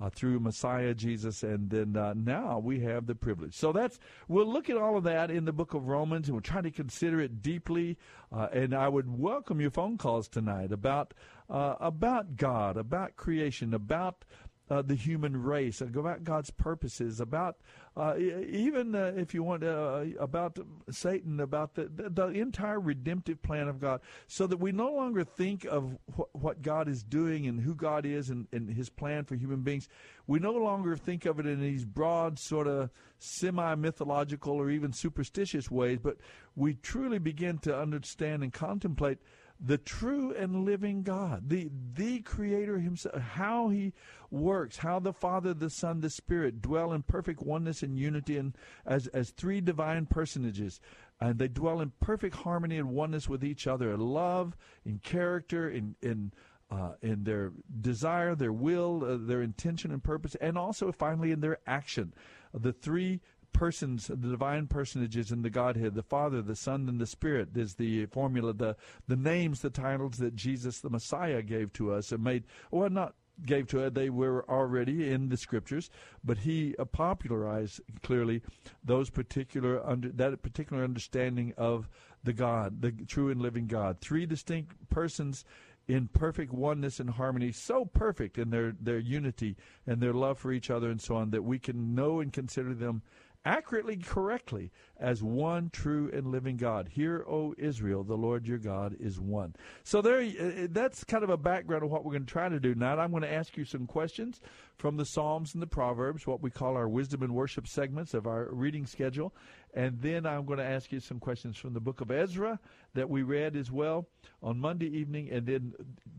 uh, 0.00 0.10
through 0.10 0.40
Messiah 0.40 0.94
Jesus, 0.94 1.42
and 1.42 1.68
then 1.70 1.96
uh, 1.96 2.14
now 2.16 2.58
we 2.58 2.80
have 2.80 3.06
the 3.06 3.14
privilege. 3.14 3.54
So 3.54 3.72
that's 3.72 3.98
we'll 4.28 4.50
look 4.50 4.70
at 4.70 4.76
all 4.76 4.96
of 4.96 5.04
that 5.04 5.30
in 5.30 5.44
the 5.44 5.52
book 5.52 5.74
of 5.74 5.88
Romans, 5.88 6.28
and 6.28 6.34
we'll 6.34 6.42
try 6.42 6.60
to 6.62 6.70
consider 6.70 7.20
it 7.20 7.42
deeply. 7.42 7.98
Uh, 8.32 8.48
and 8.52 8.74
I 8.74 8.88
would 8.88 9.18
welcome 9.18 9.60
your 9.60 9.70
phone 9.70 9.98
calls 9.98 10.28
tonight 10.28 10.72
about 10.72 11.14
uh, 11.48 11.74
about 11.80 12.36
God, 12.36 12.76
about 12.76 13.16
creation, 13.16 13.74
about 13.74 14.24
uh, 14.70 14.82
the 14.82 14.94
human 14.94 15.42
race, 15.42 15.80
about 15.80 16.22
God's 16.22 16.50
purposes, 16.50 17.20
about 17.20 17.56
uh, 17.96 18.14
even 18.16 18.94
uh, 18.94 19.12
if 19.16 19.34
you 19.34 19.42
want 19.42 19.64
uh, 19.64 20.04
about 20.20 20.58
Satan, 20.90 21.40
about 21.40 21.74
the, 21.74 21.90
the, 21.92 22.08
the 22.08 22.26
entire 22.28 22.78
redemptive 22.78 23.42
plan 23.42 23.66
of 23.66 23.80
God, 23.80 24.00
so 24.28 24.46
that 24.46 24.58
we 24.58 24.70
no 24.70 24.92
longer 24.92 25.24
think 25.24 25.64
of 25.64 25.98
wh- 26.16 26.34
what 26.34 26.62
God 26.62 26.88
is 26.88 27.02
doing 27.02 27.46
and 27.46 27.60
who 27.60 27.74
God 27.74 28.06
is 28.06 28.30
and, 28.30 28.46
and 28.52 28.70
His 28.70 28.88
plan 28.88 29.24
for 29.24 29.34
human 29.34 29.62
beings. 29.62 29.88
We 30.28 30.38
no 30.38 30.52
longer 30.52 30.96
think 30.96 31.26
of 31.26 31.40
it 31.40 31.46
in 31.46 31.60
these 31.60 31.84
broad, 31.84 32.38
sort 32.38 32.68
of 32.68 32.90
semi 33.18 33.74
mythological 33.74 34.54
or 34.54 34.70
even 34.70 34.92
superstitious 34.92 35.68
ways, 35.68 35.98
but 36.00 36.16
we 36.54 36.74
truly 36.74 37.18
begin 37.18 37.58
to 37.58 37.76
understand 37.76 38.44
and 38.44 38.52
contemplate 38.52 39.18
the 39.62 39.78
true 39.78 40.32
and 40.34 40.64
living 40.64 41.02
God, 41.02 41.48
the 41.48 41.70
the 41.94 42.20
creator 42.20 42.78
himself, 42.78 43.20
how 43.20 43.68
he 43.68 43.92
works, 44.30 44.78
how 44.78 44.98
the 44.98 45.12
Father, 45.12 45.52
the 45.52 45.70
Son, 45.70 46.00
the 46.00 46.10
Spirit 46.10 46.62
dwell 46.62 46.92
in 46.92 47.02
perfect 47.02 47.42
oneness 47.42 47.82
and 47.82 47.98
unity 47.98 48.38
and 48.38 48.56
as 48.86 49.06
as 49.08 49.30
three 49.30 49.60
divine 49.60 50.06
personages. 50.06 50.80
And 51.20 51.38
they 51.38 51.48
dwell 51.48 51.80
in 51.80 51.92
perfect 52.00 52.36
harmony 52.36 52.78
and 52.78 52.88
oneness 52.88 53.28
with 53.28 53.44
each 53.44 53.66
other, 53.66 53.92
in 53.92 54.00
love, 54.00 54.56
in 54.84 54.98
character, 54.98 55.68
in 55.68 55.94
in 56.00 56.32
uh, 56.70 56.92
in 57.02 57.24
their 57.24 57.52
desire, 57.80 58.34
their 58.34 58.52
will, 58.52 59.04
uh, 59.04 59.18
their 59.20 59.42
intention 59.42 59.90
and 59.90 60.02
purpose, 60.02 60.36
and 60.36 60.56
also 60.56 60.92
finally 60.92 61.32
in 61.32 61.40
their 61.40 61.58
action. 61.66 62.14
The 62.54 62.72
three 62.72 63.20
persons, 63.52 64.06
the 64.06 64.16
divine 64.16 64.66
personages 64.66 65.30
in 65.32 65.42
the 65.42 65.50
Godhead, 65.50 65.94
the 65.94 66.02
Father, 66.02 66.42
the 66.42 66.56
Son, 66.56 66.88
and 66.88 67.00
the 67.00 67.06
Spirit 67.06 67.50
is 67.56 67.74
the 67.74 68.06
formula, 68.06 68.52
the 68.52 68.76
the 69.08 69.16
names, 69.16 69.60
the 69.60 69.70
titles 69.70 70.18
that 70.18 70.36
Jesus 70.36 70.80
the 70.80 70.90
Messiah 70.90 71.42
gave 71.42 71.72
to 71.74 71.92
us 71.92 72.12
and 72.12 72.22
made 72.22 72.44
well 72.70 72.90
not 72.90 73.14
gave 73.46 73.66
to 73.68 73.84
us, 73.84 73.92
they 73.94 74.10
were 74.10 74.48
already 74.50 75.10
in 75.10 75.28
the 75.28 75.36
scriptures, 75.36 75.90
but 76.22 76.38
he 76.38 76.74
uh, 76.78 76.84
popularized 76.84 77.80
clearly 78.02 78.42
those 78.84 79.10
particular 79.10 79.84
under 79.86 80.08
that 80.10 80.42
particular 80.42 80.84
understanding 80.84 81.54
of 81.56 81.88
the 82.22 82.32
God, 82.32 82.82
the 82.82 82.92
true 82.92 83.30
and 83.30 83.40
living 83.40 83.66
God. 83.66 84.00
Three 84.00 84.26
distinct 84.26 84.90
persons 84.90 85.44
in 85.88 86.08
perfect 86.08 86.52
oneness 86.52 87.00
and 87.00 87.10
harmony, 87.10 87.50
so 87.50 87.84
perfect 87.84 88.38
in 88.38 88.50
their, 88.50 88.74
their 88.80 88.98
unity 88.98 89.56
and 89.86 90.00
their 90.00 90.12
love 90.12 90.38
for 90.38 90.52
each 90.52 90.70
other 90.70 90.90
and 90.90 91.00
so 91.00 91.16
on, 91.16 91.30
that 91.30 91.42
we 91.42 91.58
can 91.58 91.94
know 91.94 92.20
and 92.20 92.32
consider 92.32 92.74
them 92.74 93.02
accurately, 93.44 93.96
correctly, 93.96 94.70
as 94.98 95.22
one 95.22 95.70
true 95.70 96.10
and 96.12 96.26
living 96.26 96.56
God. 96.56 96.88
Hear, 96.88 97.24
O 97.26 97.54
Israel, 97.56 98.04
the 98.04 98.16
Lord 98.16 98.46
your 98.46 98.58
God 98.58 98.96
is 99.00 99.18
one. 99.18 99.54
So 99.82 100.02
there, 100.02 100.20
uh, 100.20 100.64
uh, 100.64 100.66
that's 100.70 101.04
kind 101.04 101.24
of 101.24 101.30
a 101.30 101.36
background 101.36 101.82
of 101.82 101.90
what 101.90 102.04
we're 102.04 102.12
going 102.12 102.26
to 102.26 102.32
try 102.32 102.48
to 102.48 102.60
do 102.60 102.74
now. 102.74 102.98
I'm 102.98 103.10
going 103.10 103.22
to 103.22 103.32
ask 103.32 103.56
you 103.56 103.64
some 103.64 103.86
questions 103.86 104.40
from 104.76 104.96
the 104.96 105.06
Psalms 105.06 105.54
and 105.54 105.62
the 105.62 105.66
Proverbs, 105.66 106.26
what 106.26 106.42
we 106.42 106.50
call 106.50 106.76
our 106.76 106.88
wisdom 106.88 107.22
and 107.22 107.34
worship 107.34 107.66
segments 107.66 108.14
of 108.14 108.26
our 108.26 108.48
reading 108.52 108.86
schedule, 108.86 109.34
and 109.74 110.00
then 110.00 110.26
I'm 110.26 110.44
going 110.44 110.58
to 110.58 110.64
ask 110.64 110.92
you 110.92 111.00
some 111.00 111.18
questions 111.18 111.56
from 111.56 111.72
the 111.72 111.80
book 111.80 112.00
of 112.00 112.10
Ezra 112.10 112.58
that 112.94 113.08
we 113.08 113.22
read 113.22 113.56
as 113.56 113.70
well 113.70 114.08
on 114.42 114.58
Monday 114.58 114.88
evening, 114.88 115.30
and 115.30 115.46
then 115.46 115.72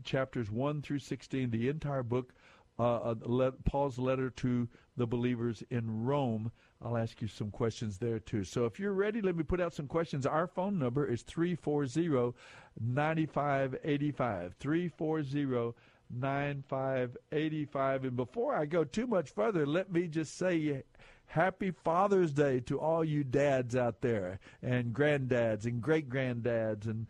chapters 0.04 0.50
one 0.50 0.82
through 0.82 1.00
sixteen, 1.00 1.50
the 1.50 1.68
entire 1.68 2.02
book. 2.02 2.32
Uh, 2.78 3.14
uh 3.14 3.50
Paul's 3.64 3.98
letter 3.98 4.30
to 4.30 4.66
the 4.96 5.06
believers 5.06 5.62
in 5.70 6.04
Rome 6.04 6.52
I'll 6.84 6.96
ask 6.96 7.22
you 7.22 7.28
some 7.28 7.50
questions 7.50 7.98
there 7.98 8.18
too. 8.18 8.44
So 8.44 8.64
if 8.64 8.80
you're 8.80 8.92
ready, 8.92 9.20
let 9.20 9.36
me 9.36 9.44
put 9.44 9.60
out 9.60 9.74
some 9.74 9.86
questions. 9.86 10.26
Our 10.26 10.46
phone 10.48 10.78
number 10.78 11.06
is 11.06 11.22
340 11.22 12.34
9585. 12.80 14.54
340 14.58 15.74
9585. 16.10 18.04
And 18.04 18.16
before 18.16 18.54
I 18.54 18.66
go 18.66 18.84
too 18.84 19.06
much 19.06 19.30
further, 19.30 19.64
let 19.64 19.92
me 19.92 20.08
just 20.08 20.36
say 20.36 20.82
Happy 21.26 21.70
Father's 21.70 22.32
Day 22.32 22.60
to 22.60 22.80
all 22.80 23.04
you 23.04 23.24
dads 23.24 23.76
out 23.76 24.00
there, 24.02 24.38
and 24.60 24.92
granddads, 24.92 25.64
and 25.64 25.80
great 25.80 26.10
granddads, 26.10 26.86
and 26.86 27.06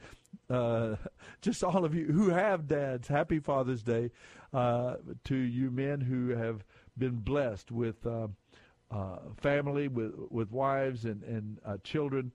uh, 0.49 0.97
just 1.41 1.65
all 1.65 1.85
of 1.85 1.95
you 1.95 2.07
who 2.07 2.29
have 2.29 2.69
dads. 2.69 3.09
Happy 3.09 3.41
Father's 3.41 3.83
Day 3.83 4.11
uh, 4.53 4.97
to 5.25 5.35
you 5.35 5.71
men 5.71 6.01
who 6.01 6.29
have 6.29 6.63
been 6.99 7.17
blessed 7.17 7.71
with. 7.71 8.07
Uh, 8.07 8.29
uh, 8.91 9.17
family, 9.39 9.89
with 9.89 10.13
with 10.29 10.51
wives 10.53 11.07
and 11.07 11.23
and 11.23 11.59
uh, 11.65 11.79
children, 11.83 12.31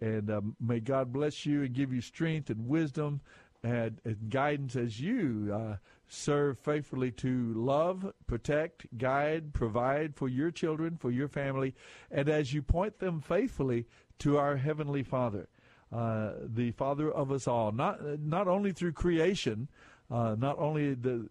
and 0.00 0.30
um, 0.30 0.56
may 0.60 0.78
God 0.78 1.12
bless 1.12 1.44
you 1.44 1.62
and 1.64 1.74
give 1.74 1.92
you 1.92 2.00
strength 2.00 2.48
and 2.48 2.68
wisdom 2.68 3.20
and, 3.62 4.00
and 4.04 4.30
guidance 4.30 4.76
as 4.76 5.00
you 5.00 5.50
uh, 5.52 5.76
serve 6.08 6.58
faithfully 6.58 7.10
to 7.10 7.52
love, 7.54 8.12
protect, 8.26 8.86
guide, 8.98 9.52
provide 9.52 10.14
for 10.14 10.28
your 10.28 10.50
children, 10.50 10.96
for 10.96 11.10
your 11.10 11.28
family, 11.28 11.74
and 12.10 12.28
as 12.28 12.52
you 12.52 12.62
point 12.62 12.98
them 12.98 13.20
faithfully 13.20 13.86
to 14.18 14.38
our 14.38 14.56
heavenly 14.56 15.02
Father, 15.02 15.48
uh, 15.92 16.32
the 16.40 16.70
Father 16.72 17.10
of 17.10 17.32
us 17.32 17.48
all. 17.48 17.72
Not 17.72 18.20
not 18.20 18.46
only 18.46 18.72
through 18.72 18.92
creation, 18.92 19.68
uh, 20.10 20.36
not 20.38 20.58
only 20.58 20.94
the 20.94 21.28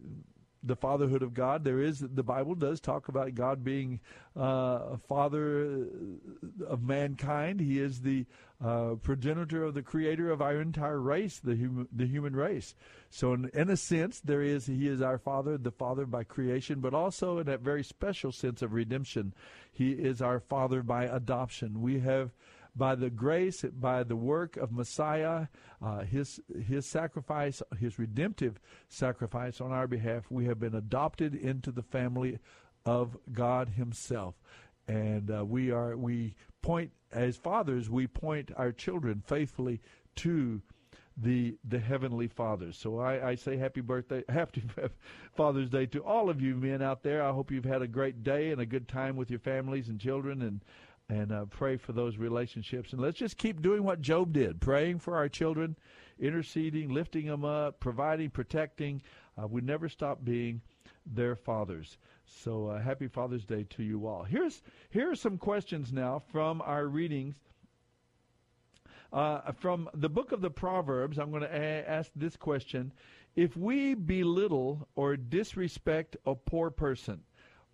the 0.66 0.76
fatherhood 0.76 1.24
of 1.24 1.34
God. 1.34 1.64
There 1.64 1.80
is 1.80 2.00
the 2.00 2.24
Bible 2.24 2.56
does 2.56 2.80
talk 2.80 3.08
about 3.08 3.36
God 3.36 3.64
being 3.64 4.00
uh, 4.36 4.80
a 4.94 5.00
father 5.08 5.88
of 6.68 6.84
mankind. 6.84 7.60
He 7.60 7.80
is 7.80 8.02
the 8.02 8.26
uh, 8.64 8.96
progenitor 9.02 9.64
of 9.64 9.74
the 9.74 9.82
creator 9.82 10.32
of 10.32 10.42
our 10.42 10.60
entire 10.62 11.00
race, 11.00 11.40
the 11.40 11.56
human 11.56 11.88
the 11.92 12.06
human 12.06 12.36
race. 12.36 12.76
So 13.10 13.34
in, 13.34 13.50
in 13.54 13.70
a 13.70 13.78
sense, 13.78 14.20
there 14.22 14.42
is 14.42 14.66
he 14.66 14.88
is 14.88 15.02
our 15.02 15.18
father, 15.18 15.58
the 15.58 15.72
father 15.72 16.06
by 16.06 16.24
creation, 16.24 16.80
but 16.80 16.94
also 16.94 17.40
in 17.40 17.46
that 17.46 17.62
very 17.62 17.84
special 17.84 18.32
sense 18.32 18.62
of 18.62 18.74
redemption, 18.74 19.34
he 19.72 19.92
is 19.92 20.22
our 20.22 20.40
father 20.40 20.82
by 20.82 21.04
adoption. 21.06 21.82
We 21.82 22.00
have 22.00 22.32
by 22.76 22.96
the 22.96 23.10
grace, 23.10 23.64
by 23.64 24.04
the 24.04 24.16
work 24.16 24.58
of 24.58 24.72
Messiah, 24.72 25.48
uh, 25.82 26.00
his 26.00 26.40
his 26.68 26.86
sacrifice, 26.86 27.62
his 27.80 27.98
redemptive 27.98 28.60
sacrifice 28.90 29.62
on 29.62 29.72
our 29.72 29.88
behalf, 29.88 30.30
we 30.30 30.46
have 30.46 30.60
been 30.60 30.76
adopted 30.76 31.36
into 31.36 31.72
the 31.72 31.84
family 31.84 32.40
of 32.86 33.18
God 33.32 33.70
Himself, 33.70 34.36
and 34.88 35.32
uh, 35.32 35.46
we 35.46 35.72
are 35.72 35.96
we 35.96 36.36
point 36.62 36.92
as 37.12 37.38
fathers, 37.38 37.90
we 37.90 38.08
point 38.08 38.52
our 38.58 38.72
children 38.72 39.24
faithfully 39.26 39.82
to 40.16 40.62
the 41.18 41.58
the 41.64 41.80
heavenly 41.80 42.28
fathers. 42.28 42.78
So 42.78 43.00
I, 43.00 43.30
I 43.30 43.36
say 43.36 43.58
happy 43.58 43.82
birthday, 43.82 44.24
happy 44.30 44.64
Father's 45.36 45.70
Day 45.70 45.86
to 45.88 46.04
all 46.04 46.30
of 46.30 46.42
you 46.42 46.56
men 46.56 46.82
out 46.82 47.04
there. 47.04 47.24
I 47.24 47.32
hope 47.32 47.52
you've 47.52 47.66
had 47.66 47.82
a 47.82 47.88
great 47.88 48.24
day 48.24 48.52
and 48.52 48.60
a 48.60 48.66
good 48.66 48.88
time 48.88 49.16
with 49.16 49.30
your 49.30 49.40
families 49.40 49.88
and 49.88 50.00
children, 50.00 50.42
and 50.42 50.62
and 51.10 51.32
uh, 51.32 51.46
pray 51.46 51.78
for 51.78 51.94
those 51.94 52.18
relationships. 52.18 52.92
And 52.92 53.02
let's 53.02 53.18
just 53.18 53.38
keep 53.38 53.62
doing 53.62 53.84
what 53.84 54.02
Job 54.02 54.34
did, 54.34 54.60
praying 54.60 55.00
for 55.00 55.16
our 55.16 55.30
children, 55.30 55.76
interceding, 56.20 56.90
lifting 56.90 57.28
them 57.28 57.46
up, 57.46 57.80
providing, 57.80 58.30
protecting. 58.30 59.02
Uh, 59.38 59.48
we 59.48 59.62
never 59.62 59.88
stop 59.88 60.24
being 60.24 60.62
their 61.06 61.36
fathers. 61.36 61.98
So 62.26 62.68
uh, 62.68 62.82
happy 62.82 63.08
Father's 63.08 63.46
Day 63.46 63.66
to 63.72 63.84
you 63.84 64.08
all. 64.08 64.24
Here's 64.24 64.64
here 64.90 65.12
are 65.12 65.16
some 65.16 65.38
questions 65.38 65.94
now 65.94 66.24
from 66.32 66.62
our 66.62 66.88
readings. 66.88 67.36
Uh, 69.14 69.52
from 69.52 69.90
the 69.94 70.10
book 70.10 70.32
of 70.32 70.42
the 70.42 70.50
Proverbs, 70.50 71.20
I'm 71.20 71.30
going 71.30 71.44
to 71.44 71.56
a- 71.56 71.88
ask 71.88 72.12
this 72.16 72.36
question. 72.36 72.92
If 73.36 73.56
we 73.56 73.94
belittle 73.94 74.88
or 74.96 75.16
disrespect 75.16 76.18
a 76.26 76.34
poor 76.34 76.72
person 76.72 77.22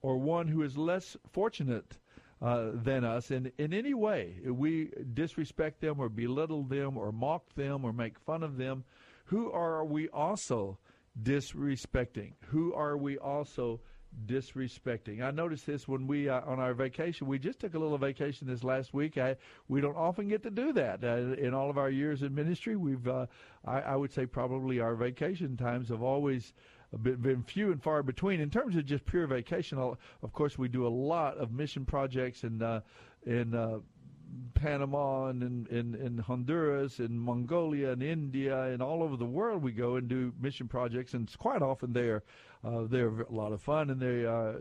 or 0.02 0.18
one 0.18 0.48
who 0.48 0.64
is 0.64 0.78
less 0.78 1.16
fortunate 1.32 1.98
uh, 2.42 2.72
than 2.74 3.04
us 3.04 3.32
in, 3.32 3.52
in 3.58 3.74
any 3.74 3.94
way, 3.94 4.36
we 4.46 4.90
disrespect 5.14 5.82
them 5.82 6.00
or 6.00 6.10
belittle 6.10 6.64
them 6.64 6.98
or 6.98 7.12
mock 7.12 7.54
them 7.56 7.86
or 7.86 7.94
make 7.94 8.18
fun 8.20 8.44
of 8.44 8.58
them, 8.58 8.84
who 9.26 9.52
are 9.52 9.86
we 9.86 10.10
also 10.10 10.80
disrespecting? 11.22 12.34
Who 12.48 12.74
are 12.74 12.98
we 12.98 13.18
also 13.18 13.82
disrespecting. 14.26 15.22
I 15.22 15.32
noticed 15.32 15.66
this 15.66 15.88
when 15.88 16.08
we 16.08 16.30
uh, 16.30 16.42
on 16.46 16.60
our 16.60 16.74
vacation. 16.74 17.28
We 17.28 17.40
just 17.40 17.60
took 17.60 17.74
a 17.74 17.80
little 17.80 17.98
vacation 17.98 18.48
this 18.48 18.64
last 18.64 18.94
week. 18.94 19.18
I 19.18 19.38
we 19.68 19.82
don't 19.82 19.96
often 19.96 20.28
get 20.28 20.44
to 20.44 20.52
do 20.52 20.74
that 20.74 21.04
uh, 21.04 21.34
in 21.42 21.54
all 21.54 21.70
of 21.70 21.78
our 21.78 21.90
years 21.90 22.22
in 22.22 22.36
ministry. 22.36 22.76
We've 22.76 23.08
uh, 23.08 23.28
I, 23.66 23.80
I, 23.82 23.96
would 23.96 24.12
say 24.12 24.26
probably 24.26 24.80
our 24.80 24.96
vacation 24.96 25.58
times 25.58 25.90
have 25.90 26.04
always 26.04 26.54
been, 26.98 27.44
few 27.44 27.72
and 27.72 27.82
far 27.82 28.04
between 28.04 28.40
in 28.40 28.50
terms 28.50 28.76
of 28.76 28.86
just 28.86 29.06
pure 29.06 29.28
vacation. 29.28 29.78
Of 29.78 30.34
course, 30.34 30.58
we 30.58 30.68
do 30.68 30.86
a 30.86 30.90
lot 30.90 31.38
of 31.38 31.52
mission 31.52 31.86
projects 31.86 32.44
and 32.44 32.62
uh, 32.62 32.82
in 33.26 33.54
uh, 33.54 33.80
Panama 34.54 35.28
and 35.28 35.44
in, 35.44 35.68
in, 35.70 35.96
in, 35.96 36.18
Honduras 36.18 37.00
and 37.00 37.20
Mongolia 37.20 37.92
and 37.92 38.04
India 38.04 38.64
and 38.64 38.82
all 38.82 39.04
over 39.04 39.18
the 39.18 39.26
world 39.26 39.62
we 39.62 39.72
go 39.72 39.96
and 39.96 40.08
do 40.08 40.34
mission 40.40 40.68
projects 40.68 41.14
and 41.14 41.28
it's 41.28 41.36
quite 41.36 41.62
often 41.62 41.94
they're 41.94 42.24
uh, 42.64 42.84
they're 42.84 43.22
a 43.22 43.32
lot 43.32 43.52
of 43.52 43.62
fun 43.62 43.90
and 43.90 44.00
they 44.00 44.26
uh, 44.26 44.54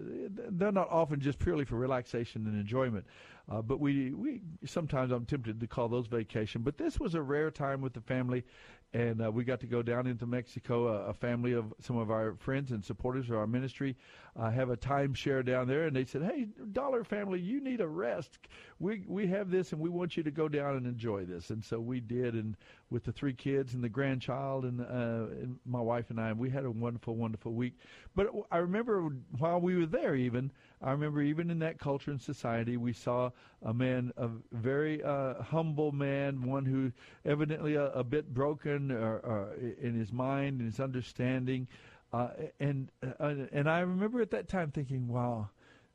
they're 0.51 0.73
not 0.73 0.89
often 0.91 1.21
just 1.21 1.39
purely 1.39 1.65
for 1.65 1.77
relaxation 1.77 2.47
and 2.47 2.59
enjoyment 2.59 3.05
uh, 3.51 3.61
but 3.63 3.79
we 3.79 4.13
we 4.13 4.41
sometimes 4.65 5.13
I'm 5.13 5.27
tempted 5.27 5.61
to 5.61 5.67
call 5.67 5.89
those 5.89 6.07
vacation 6.07 6.63
but 6.63 6.79
this 6.79 6.99
was 6.99 7.15
a 7.15 7.23
rare 7.23 7.51
time 7.51 7.81
with 7.81 7.93
the 7.93 8.01
family 8.01 8.45
and 8.93 9.23
uh, 9.25 9.31
we 9.31 9.45
got 9.45 9.61
to 9.61 9.67
go 9.67 9.83
down 9.83 10.07
into 10.07 10.27
Mexico. 10.27 10.89
A, 10.89 11.11
a, 11.11 11.15
family 11.15 11.53
of 11.53 11.73
some 11.81 11.97
of 11.97 12.11
our 12.11 12.35
friends 12.35 12.73
and 12.73 12.85
supporters 12.85 13.31
of 13.31 13.37
our 13.37 13.47
ministry 13.47 13.97
uh, 14.37 14.51
have 14.51 14.71
a 14.71 14.77
timeshare 14.77 15.45
down 15.45 15.69
there, 15.69 15.87
and 15.87 15.95
they 15.95 16.05
said, 16.05 16.23
"Hey, 16.23 16.49
Dollar 16.73 17.05
family, 17.05 17.39
you 17.39 17.61
need 17.61 17.81
a 17.81 17.87
rest. 17.87 18.39
We 18.81 19.05
we 19.07 19.29
have 19.29 19.51
this, 19.51 19.73
and 19.73 19.81
we 19.81 19.89
want 19.89 20.17
you 20.17 20.23
to 20.25 20.31
go 20.31 20.49
down 20.49 20.77
and 20.77 20.87
enjoy 20.87 21.25
this." 21.25 21.51
And 21.51 21.65
so 21.65 21.79
we 21.79 22.01
did, 22.01 22.35
and 22.35 22.57
with 22.91 23.05
the 23.05 23.13
three 23.13 23.35
kids 23.35 23.75
and 23.75 23.85
the 23.85 23.89
grandchild 23.89 24.65
and, 24.65 24.81
uh, 24.81 25.31
and 25.41 25.57
my 25.65 25.81
wife 25.81 26.11
and 26.11 26.21
I, 26.21 26.33
we 26.33 26.51
had 26.51 26.65
a 26.65 26.71
wonderful, 26.71 27.15
wonderful 27.15 27.53
week. 27.53 27.75
But 28.17 28.27
I 28.51 28.59
remember 28.59 29.09
while 29.39 29.61
we 29.61 29.77
were 29.77 29.87
there, 29.87 30.17
even 30.17 30.51
I 30.83 30.93
remember 30.93 31.21
even 31.21 31.51
in 31.51 31.59
that 31.59 31.79
culture 31.79 32.11
and 32.11 32.21
society, 32.21 32.77
we 32.79 32.95
saw 32.95 33.31
a 33.63 33.75
man, 33.75 34.13
a 34.17 34.29
very 34.53 35.03
uh, 35.03 35.43
humble 35.43 35.93
man, 35.93 36.43
one 36.43 36.65
who 36.65 36.91
evidently 37.25 37.75
a, 37.75 37.87
a 37.91 38.03
bit 38.03 38.33
broken 38.33 38.91
or, 38.91 39.19
or 39.19 39.55
in 39.81 39.95
his 39.95 40.11
mind 40.13 40.61
and 40.61 40.71
his 40.71 40.81
understanding. 40.81 41.69
Uh, 42.13 42.29
and 42.59 42.91
uh, 43.21 43.35
and 43.53 43.69
I 43.69 43.81
remember 43.81 44.23
at 44.23 44.31
that 44.31 44.49
time 44.49 44.71
thinking, 44.71 45.07
wow, 45.07 45.51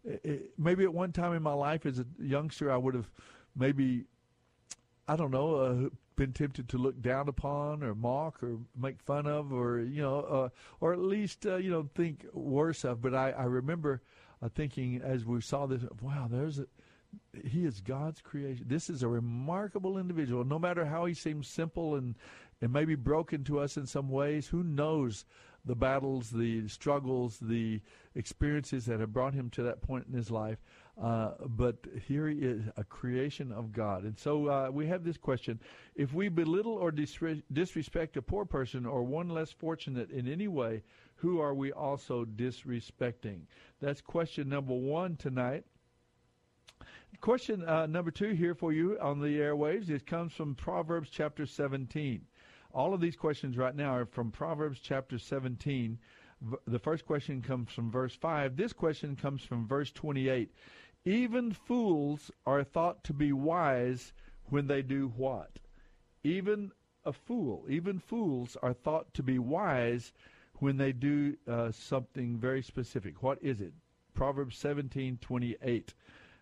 it, 0.06 0.52
maybe 0.58 0.84
at 0.84 0.94
one 0.94 1.12
time 1.12 1.34
in 1.34 1.42
my 1.42 1.54
life 1.54 1.86
as 1.86 2.00
a 2.00 2.06
youngster, 2.20 2.72
I 2.72 2.78
would 2.78 2.94
have 2.94 3.10
maybe, 3.56 4.06
I 5.08 5.16
don't 5.16 5.32
know, 5.32 5.56
uh, 5.56 5.90
been 6.16 6.32
tempted 6.32 6.70
to 6.70 6.78
look 6.78 7.02
down 7.02 7.28
upon 7.28 7.84
or 7.84 7.94
mock 7.94 8.42
or 8.42 8.58
make 8.80 9.02
fun 9.02 9.26
of 9.26 9.52
or 9.52 9.80
you 9.80 10.02
know, 10.02 10.20
uh, 10.20 10.50
or 10.80 10.94
at 10.94 11.00
least 11.00 11.46
uh, 11.46 11.56
you 11.56 11.72
know 11.72 11.90
think 11.96 12.26
worse 12.34 12.84
of. 12.84 13.02
But 13.02 13.16
I, 13.16 13.32
I 13.32 13.44
remember 13.46 14.02
uh, 14.42 14.50
thinking 14.50 15.02
as 15.04 15.26
we 15.26 15.42
saw 15.42 15.66
this, 15.66 15.84
wow, 16.02 16.28
there's 16.30 16.60
a, 16.60 16.66
he 17.44 17.66
is 17.66 17.80
God's 17.82 18.22
creation. 18.22 18.66
This 18.68 18.90
is 18.90 19.04
a 19.04 19.08
remarkable 19.08 19.98
individual. 19.98 20.44
No 20.44 20.60
matter 20.60 20.86
how 20.86 21.06
he 21.06 21.14
seems 21.14 21.48
simple 21.48 21.96
and 21.96 22.16
and 22.62 22.72
maybe 22.72 22.96
broken 22.96 23.44
to 23.44 23.60
us 23.60 23.76
in 23.76 23.86
some 23.86 24.10
ways, 24.10 24.48
who 24.48 24.64
knows 24.64 25.26
the 25.66 25.76
battles, 25.76 26.30
the 26.30 26.68
struggles, 26.68 27.38
the 27.42 27.82
experiences 28.16 28.86
that 28.86 29.00
have 29.00 29.12
brought 29.12 29.34
him 29.34 29.50
to 29.50 29.64
that 29.64 29.82
point 29.82 30.06
in 30.08 30.14
his 30.14 30.32
life. 30.32 30.58
Uh, 31.02 31.32
but 31.48 31.76
here 32.08 32.30
he 32.30 32.38
is, 32.38 32.62
a 32.78 32.84
creation 32.84 33.52
of 33.52 33.74
God. 33.74 34.04
And 34.04 34.18
so 34.18 34.48
uh, 34.48 34.70
we 34.72 34.88
have 34.88 35.04
this 35.04 35.18
question 35.18 35.60
if 35.96 36.14
we 36.14 36.30
belittle 36.30 36.74
or 36.74 36.92
disrespect 36.92 38.16
a 38.16 38.22
poor 38.22 38.46
person 38.46 38.86
or 38.86 39.04
one 39.04 39.28
less 39.28 39.52
fortunate 39.52 40.12
in 40.12 40.32
any 40.32 40.48
way, 40.48 40.84
who 41.16 41.40
are 41.40 41.54
we 41.54 41.72
also 41.72 42.26
disrespecting? 42.26 43.42
That's 43.80 44.02
question 44.02 44.50
number 44.50 44.74
one 44.74 45.16
tonight. 45.16 45.64
Question 47.22 47.64
uh, 47.64 47.86
number 47.86 48.12
two 48.12 48.32
here 48.32 48.54
for 48.54 48.74
you 48.74 48.98
on 49.00 49.20
the 49.20 49.40
airwaves. 49.40 49.90
It 49.90 50.06
comes 50.06 50.34
from 50.34 50.56
Proverbs 50.56 51.10
chapter 51.10 51.46
17. 51.46 52.22
All 52.74 52.94
of 52.94 53.00
these 53.00 53.16
questions 53.16 53.58
right 53.58 53.76
now 53.76 53.96
are 53.96 54.06
from 54.06 54.32
Proverbs 54.32 54.80
chapter 54.82 55.18
17. 55.18 55.98
The 56.68 56.80
first 56.80 57.06
question 57.06 57.42
comes 57.42 57.72
from 57.72 57.90
verse 57.90 58.14
5. 58.14 58.58
This 58.58 58.74
question 58.74 59.16
comes 59.16 59.44
from 59.44 59.68
verse 59.68 59.92
28. 59.92 60.52
Even 61.06 61.54
fools 61.54 62.30
are 62.46 62.64
thought 62.64 63.04
to 63.06 63.14
be 63.14 63.32
wise 63.32 64.12
when 64.50 64.68
they 64.68 64.82
do 64.82 65.14
what? 65.16 65.60
Even 66.24 66.72
a 67.06 67.14
fool, 67.14 67.66
even 67.70 68.00
fools 68.00 68.58
are 68.62 68.74
thought 68.74 69.14
to 69.14 69.24
be 69.24 69.40
wise 69.40 70.12
when 70.60 70.78
they 70.78 70.92
do 70.92 71.36
uh, 71.48 71.72
something 71.72 72.38
very 72.38 72.62
specific. 72.62 73.22
What 73.22 73.40
is 73.42 73.62
it? 73.62 73.74
Proverbs 74.14 74.58
17:28. 74.58 75.94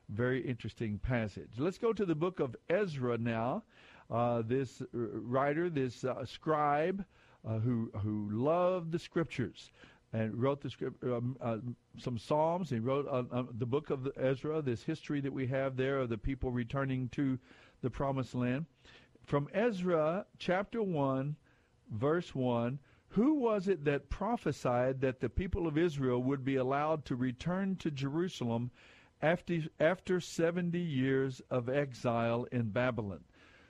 Very 0.10 0.42
interesting 0.42 1.00
passage. 1.00 1.52
Let's 1.58 1.78
go 1.78 1.94
to 1.94 2.06
the 2.06 2.16
book 2.16 2.40
of 2.40 2.56
Ezra 2.70 3.18
now. 3.18 3.64
Uh, 4.12 4.44
this 4.46 4.82
writer, 4.92 5.70
this 5.70 6.04
uh, 6.04 6.26
scribe, 6.26 7.06
uh, 7.46 7.60
who 7.60 7.90
who 7.98 8.30
loved 8.32 8.92
the 8.92 9.00
scriptures 9.00 9.72
and 10.14 10.40
wrote 10.40 10.62
the 10.62 10.70
script, 10.70 11.04
um, 11.04 11.36
uh, 11.42 11.58
some 11.98 12.18
psalms. 12.20 12.70
He 12.70 12.80
wrote 12.80 13.08
uh, 13.08 13.44
the 13.58 13.66
book 13.66 13.90
of 13.90 14.08
Ezra, 14.16 14.62
this 14.62 14.84
history 14.84 15.20
that 15.22 15.34
we 15.34 15.48
have 15.48 15.76
there 15.76 16.00
of 16.00 16.10
the 16.10 16.18
people 16.18 16.52
returning 16.52 17.10
to 17.10 17.40
the 17.82 17.90
promised 17.90 18.36
land. 18.36 18.68
From 19.26 19.48
Ezra 19.54 20.26
chapter 20.38 20.84
one, 20.84 21.36
verse 21.92 22.36
one. 22.36 22.80
Who 23.14 23.36
was 23.36 23.68
it 23.68 23.86
that 23.86 24.10
prophesied 24.10 25.02
that 25.02 25.20
the 25.20 25.30
people 25.30 25.68
of 25.68 25.78
Israel 25.78 26.24
would 26.24 26.44
be 26.44 26.56
allowed 26.56 27.06
to 27.06 27.16
return 27.16 27.76
to 27.76 27.92
Jerusalem 27.92 28.72
after, 29.22 29.60
after 29.80 30.20
70 30.20 30.80
years 30.80 31.40
of 31.52 31.70
exile 31.70 32.48
in 32.52 32.72
Babylon? 32.72 33.24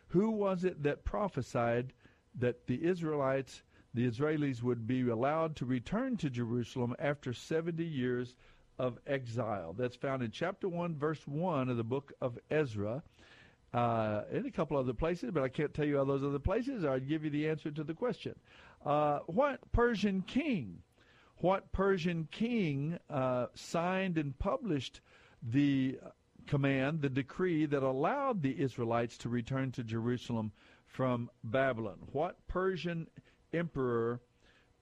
Who 0.07 0.31
was 0.31 0.63
it 0.63 0.83
that 0.83 1.03
prophesied 1.03 1.91
that 2.35 2.67
the 2.67 2.85
Israelites, 2.85 3.63
the 3.93 4.07
Israelis, 4.09 4.63
would 4.63 4.87
be 4.87 5.09
allowed 5.09 5.57
to 5.57 5.65
return 5.65 6.15
to 6.17 6.29
Jerusalem 6.29 6.95
after 6.97 7.33
70 7.33 7.83
years 7.83 8.35
of 8.79 8.97
exile? 9.05 9.73
That's 9.73 9.97
found 9.97 10.23
in 10.23 10.31
chapter 10.31 10.69
1, 10.69 10.95
verse 10.95 11.27
1 11.27 11.67
of 11.67 11.75
the 11.75 11.83
book 11.83 12.13
of 12.21 12.39
Ezra. 12.49 13.03
Uh, 13.73 14.21
in 14.31 14.45
a 14.45 14.51
couple 14.51 14.77
other 14.77 14.93
places, 14.93 15.31
but 15.31 15.41
I 15.41 15.49
can't 15.49 15.73
tell 15.73 15.83
you 15.83 15.97
all 15.97 16.05
those 16.05 16.23
other 16.23 16.37
places, 16.37 16.83
or 16.83 16.91
I'd 16.91 17.09
give 17.09 17.23
you 17.23 17.31
the 17.31 17.49
answer 17.49 17.71
to 17.71 17.83
the 17.83 17.95
question. 17.95 18.35
Uh, 18.85 19.19
what 19.27 19.59
Persian 19.71 20.21
king? 20.21 20.79
What 21.37 21.71
Persian 21.71 22.27
king 22.31 22.97
uh, 23.09 23.47
signed 23.53 24.17
and 24.17 24.37
published 24.37 25.01
the 25.41 25.99
command, 26.47 27.01
the 27.01 27.09
decree 27.09 27.65
that 27.65 27.83
allowed 27.83 28.41
the 28.41 28.59
Israelites 28.59 29.17
to 29.19 29.29
return 29.29 29.71
to 29.73 29.83
Jerusalem 29.83 30.51
from 30.85 31.29
Babylon? 31.43 31.97
What 32.11 32.37
Persian 32.47 33.07
emperor 33.53 34.21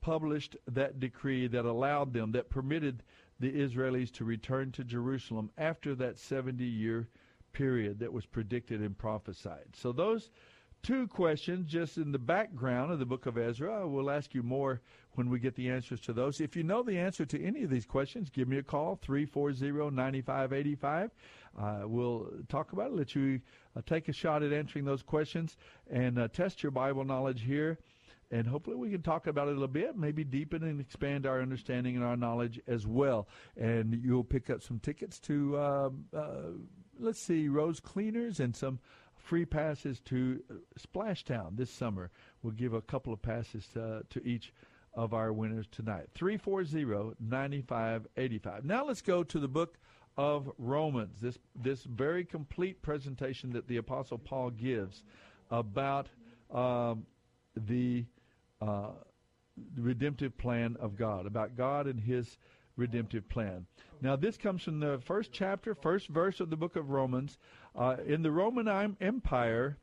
published 0.01 0.57
that 0.67 0.99
decree 0.99 1.47
that 1.47 1.65
allowed 1.65 2.13
them, 2.13 2.31
that 2.31 2.49
permitted 2.49 3.03
the 3.39 3.51
Israelis 3.51 4.11
to 4.13 4.25
return 4.25 4.71
to 4.71 4.83
Jerusalem 4.83 5.51
after 5.57 5.95
that 5.95 6.17
70 6.17 6.63
year 6.63 7.07
period 7.53 7.99
that 7.99 8.13
was 8.13 8.25
predicted 8.25 8.81
and 8.81 8.97
prophesied? 8.97 9.75
So 9.75 9.91
those 9.91 10.31
two 10.83 11.07
questions 11.07 11.67
just 11.67 11.97
in 11.97 12.11
the 12.11 12.19
background 12.19 12.91
of 12.91 12.99
the 12.99 13.05
book 13.05 13.25
of 13.25 13.37
Ezra. 13.37 13.87
We'll 13.87 14.09
ask 14.09 14.33
you 14.33 14.43
more 14.43 14.81
when 15.13 15.29
we 15.29 15.39
get 15.39 15.55
the 15.55 15.69
answers 15.69 15.99
to 16.01 16.13
those. 16.13 16.41
If 16.41 16.55
you 16.55 16.63
know 16.63 16.83
the 16.83 16.97
answer 16.97 17.25
to 17.25 17.43
any 17.43 17.63
of 17.63 17.69
these 17.69 17.85
questions, 17.85 18.29
give 18.29 18.47
me 18.47 18.57
a 18.57 18.63
call, 18.63 18.99
340-9585. 19.05 21.11
Uh, 21.59 21.81
we'll 21.85 22.29
talk 22.47 22.71
about 22.71 22.87
it, 22.87 22.95
let 22.95 23.15
you 23.15 23.41
uh, 23.75 23.81
take 23.85 24.07
a 24.07 24.13
shot 24.13 24.43
at 24.43 24.53
answering 24.53 24.85
those 24.85 25.03
questions 25.03 25.57
and 25.89 26.17
uh, 26.17 26.27
test 26.29 26.63
your 26.63 26.71
Bible 26.71 27.03
knowledge 27.03 27.41
here. 27.41 27.77
And 28.31 28.47
hopefully 28.47 28.77
we 28.77 28.89
can 28.89 29.01
talk 29.01 29.27
about 29.27 29.49
it 29.49 29.51
a 29.51 29.53
little 29.53 29.67
bit, 29.67 29.97
maybe 29.97 30.23
deepen 30.23 30.63
and 30.63 30.79
expand 30.79 31.25
our 31.25 31.41
understanding 31.41 31.97
and 31.97 32.05
our 32.05 32.15
knowledge 32.15 32.61
as 32.65 32.87
well. 32.87 33.27
And 33.57 34.01
you'll 34.01 34.23
pick 34.23 34.49
up 34.49 34.61
some 34.61 34.79
tickets 34.79 35.19
to, 35.21 35.59
um, 35.59 36.05
uh, 36.15 36.51
let's 36.97 37.19
see, 37.19 37.49
Rose 37.49 37.81
Cleaners 37.81 38.39
and 38.39 38.55
some 38.55 38.79
free 39.21 39.45
passes 39.45 39.99
to 40.01 40.41
Splashtown 40.79 41.55
this 41.55 41.71
summer. 41.71 42.11
We'll 42.41 42.53
give 42.53 42.73
a 42.73 42.81
couple 42.81 43.13
of 43.13 43.21
passes 43.21 43.67
uh, 43.75 44.01
to 44.09 44.27
each 44.27 44.53
of 44.93 45.13
our 45.13 45.31
winners 45.31 45.67
tonight. 45.71 46.07
340-9585. 46.15 48.63
Now 48.63 48.85
let's 48.85 49.01
go 49.01 49.23
to 49.23 49.39
the 49.39 49.47
book 49.47 49.77
of 50.17 50.51
Romans. 50.57 51.21
This 51.21 51.37
this 51.55 51.83
very 51.83 52.25
complete 52.25 52.81
presentation 52.81 53.53
that 53.53 53.67
the 53.67 53.77
apostle 53.77 54.17
Paul 54.17 54.49
gives 54.49 55.03
about 55.49 56.09
um, 56.51 57.05
the 57.55 58.05
uh, 58.61 58.89
redemptive 59.77 60.37
plan 60.37 60.75
of 60.79 60.97
God, 60.97 61.25
about 61.25 61.55
God 61.55 61.87
and 61.87 61.99
his 61.99 62.37
redemptive 62.75 63.27
plan. 63.29 63.65
Now, 64.01 64.15
this 64.15 64.37
comes 64.37 64.63
from 64.63 64.79
the 64.79 64.99
first 65.03 65.31
chapter, 65.31 65.75
first 65.75 66.07
verse 66.07 66.39
of 66.39 66.49
the 66.49 66.57
book 66.57 66.75
of 66.75 66.89
Romans. 66.89 67.37
Uh, 67.75 67.97
in 68.05 68.21
the 68.21 68.31
Roman 68.31 68.97
Empire, 68.99 69.77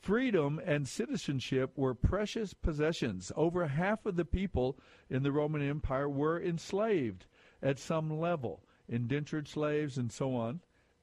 freedom 0.00 0.60
and 0.64 0.88
citizenship 0.88 1.72
were 1.76 1.94
precious 1.94 2.54
possessions. 2.54 3.30
Over 3.36 3.66
half 3.66 4.06
of 4.06 4.16
the 4.16 4.24
people 4.24 4.78
in 5.10 5.22
the 5.22 5.32
Roman 5.32 5.62
Empire 5.62 6.08
were 6.08 6.40
enslaved 6.40 7.26
at 7.62 7.78
some 7.78 8.18
level, 8.18 8.62
indentured 8.88 9.48
slaves 9.48 9.98
and 9.98 10.10
so 10.10 10.34
on. 10.34 10.60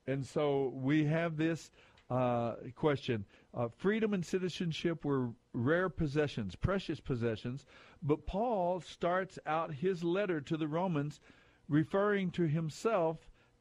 And 0.08 0.26
so 0.26 0.70
we 0.74 1.06
have 1.06 1.38
this 1.38 1.72
uh, 2.10 2.56
question. 2.76 3.26
Uh, 3.54 3.68
freedom 3.68 4.14
and 4.14 4.26
citizenship 4.26 5.04
were 5.04 5.30
rare 5.54 5.90
possessions, 5.90 6.56
precious 6.56 7.00
possessions, 7.00 7.66
but 8.02 8.26
Paul 8.26 8.80
starts 8.82 9.40
out 9.46 9.74
his 9.74 10.04
letter 10.04 10.42
to 10.42 10.58
the 10.58 10.68
Romans 10.68 11.20
referring 11.68 12.32
to 12.32 12.44
himself 12.44 13.18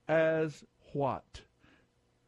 as 0.08 0.64
what? 0.92 1.42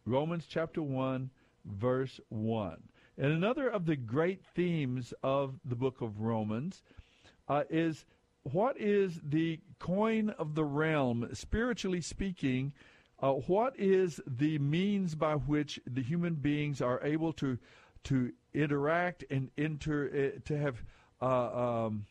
Romans 0.06 0.46
chapter 0.48 0.80
1, 0.80 1.30
verse 1.64 2.20
1. 2.28 2.76
And 3.18 3.32
another 3.32 3.68
of 3.68 3.86
the 3.86 3.96
great 3.96 4.44
themes 4.54 5.12
of 5.22 5.58
the 5.64 5.74
book 5.74 6.00
of 6.00 6.20
Romans 6.20 6.82
uh, 7.48 7.64
is 7.68 8.04
what 8.44 8.80
is 8.80 9.20
the 9.24 9.58
coin 9.80 10.30
of 10.30 10.54
the 10.54 10.64
realm, 10.64 11.28
spiritually 11.32 12.00
speaking? 12.00 12.72
Uh, 13.20 13.32
what 13.32 13.74
is 13.78 14.20
the 14.26 14.58
means 14.58 15.16
by 15.16 15.34
which 15.34 15.80
the 15.86 16.02
human 16.02 16.34
beings 16.34 16.80
are 16.80 17.02
able 17.02 17.32
to 17.32 17.58
to 18.04 18.32
interact 18.54 19.24
and 19.30 19.50
enter 19.58 20.32
uh, 20.36 20.38
to 20.44 20.56
have 20.56 20.84
uh, 21.20 21.86
um, 21.86 22.06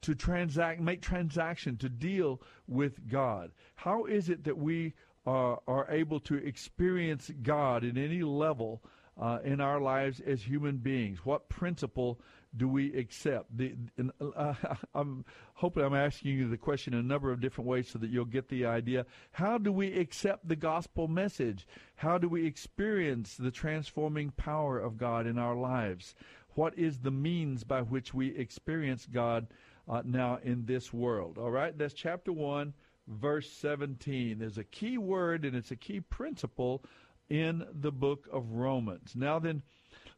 to 0.00 0.14
transact, 0.14 0.80
make 0.80 1.02
transaction, 1.02 1.76
to 1.76 1.90
deal 1.90 2.40
with 2.66 3.06
God? 3.10 3.50
How 3.74 4.06
is 4.06 4.30
it 4.30 4.44
that 4.44 4.56
we 4.56 4.94
are, 5.26 5.60
are 5.66 5.86
able 5.90 6.20
to 6.20 6.36
experience 6.36 7.30
God 7.42 7.84
in 7.84 7.98
any 7.98 8.22
level 8.22 8.82
uh, 9.20 9.38
in 9.44 9.60
our 9.60 9.80
lives 9.80 10.20
as 10.20 10.42
human 10.42 10.78
beings? 10.78 11.24
What 11.24 11.48
principle 11.48 12.20
do 12.56 12.66
we 12.68 12.94
accept? 12.96 13.56
The, 13.56 13.74
uh, 14.20 14.54
I'm 14.94 15.24
hoping 15.54 15.84
I'm 15.84 15.94
asking 15.94 16.32
you 16.32 16.48
the 16.48 16.56
question 16.56 16.94
in 16.94 17.00
a 17.00 17.04
number 17.04 17.30
of 17.30 17.40
different 17.40 17.68
ways 17.68 17.88
so 17.88 17.98
that 17.98 18.10
you'll 18.10 18.24
get 18.24 18.48
the 18.48 18.66
idea. 18.66 19.06
How 19.32 19.58
do 19.58 19.72
we 19.72 19.98
accept 19.98 20.48
the 20.48 20.56
gospel 20.56 21.06
message? 21.06 21.66
How 21.96 22.18
do 22.18 22.28
we 22.28 22.46
experience 22.46 23.36
the 23.36 23.50
transforming 23.50 24.30
power 24.30 24.78
of 24.78 24.96
God 24.96 25.26
in 25.26 25.38
our 25.38 25.54
lives? 25.54 26.14
What 26.54 26.76
is 26.76 26.98
the 26.98 27.10
means 27.10 27.62
by 27.62 27.82
which 27.82 28.12
we 28.12 28.34
experience 28.36 29.06
God 29.06 29.46
uh, 29.88 30.02
now 30.04 30.38
in 30.42 30.64
this 30.64 30.92
world? 30.92 31.38
All 31.38 31.50
right, 31.50 31.76
that's 31.76 31.94
chapter 31.94 32.32
1, 32.32 32.74
verse 33.10 33.50
17. 33.50 34.38
There's 34.38 34.58
a 34.58 34.64
key 34.64 34.98
word 34.98 35.44
and 35.44 35.56
it's 35.56 35.70
a 35.70 35.76
key 35.76 36.00
principle 36.00 36.82
in 37.28 37.64
the 37.80 37.92
book 37.92 38.28
of 38.32 38.52
Romans. 38.52 39.12
Now 39.14 39.38
then, 39.38 39.62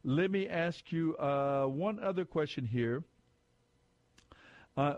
let 0.03 0.31
me 0.31 0.47
ask 0.47 0.91
you 0.91 1.15
uh, 1.17 1.65
one 1.65 1.99
other 2.03 2.25
question 2.25 2.65
here. 2.65 3.03
Uh, 4.75 4.95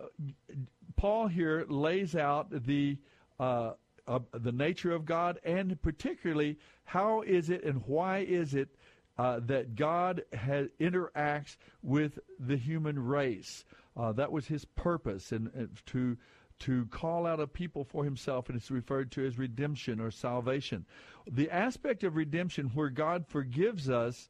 Paul 0.95 1.27
here 1.27 1.65
lays 1.67 2.15
out 2.15 2.47
the 2.65 2.97
uh, 3.39 3.73
uh, 4.07 4.19
the 4.33 4.51
nature 4.51 4.91
of 4.91 5.05
God, 5.05 5.39
and 5.43 5.81
particularly 5.81 6.57
how 6.83 7.21
is 7.21 7.49
it 7.49 7.63
and 7.63 7.81
why 7.85 8.19
is 8.19 8.53
it 8.53 8.69
uh, 9.17 9.39
that 9.45 9.75
God 9.75 10.23
has, 10.33 10.67
interacts 10.79 11.57
with 11.81 12.19
the 12.39 12.57
human 12.57 13.03
race. 13.03 13.65
Uh, 13.97 14.11
that 14.13 14.31
was 14.31 14.45
his 14.45 14.65
purpose, 14.65 15.31
and 15.31 15.69
to 15.87 16.17
to 16.59 16.85
call 16.87 17.25
out 17.25 17.39
a 17.39 17.47
people 17.47 17.83
for 17.83 18.03
himself, 18.03 18.47
and 18.47 18.57
it's 18.57 18.71
referred 18.71 19.11
to 19.11 19.25
as 19.25 19.37
redemption 19.37 19.99
or 19.99 20.11
salvation. 20.11 20.85
The 21.29 21.49
aspect 21.49 22.03
of 22.03 22.15
redemption 22.15 22.71
where 22.73 22.89
God 22.89 23.25
forgives 23.27 23.89
us 23.89 24.29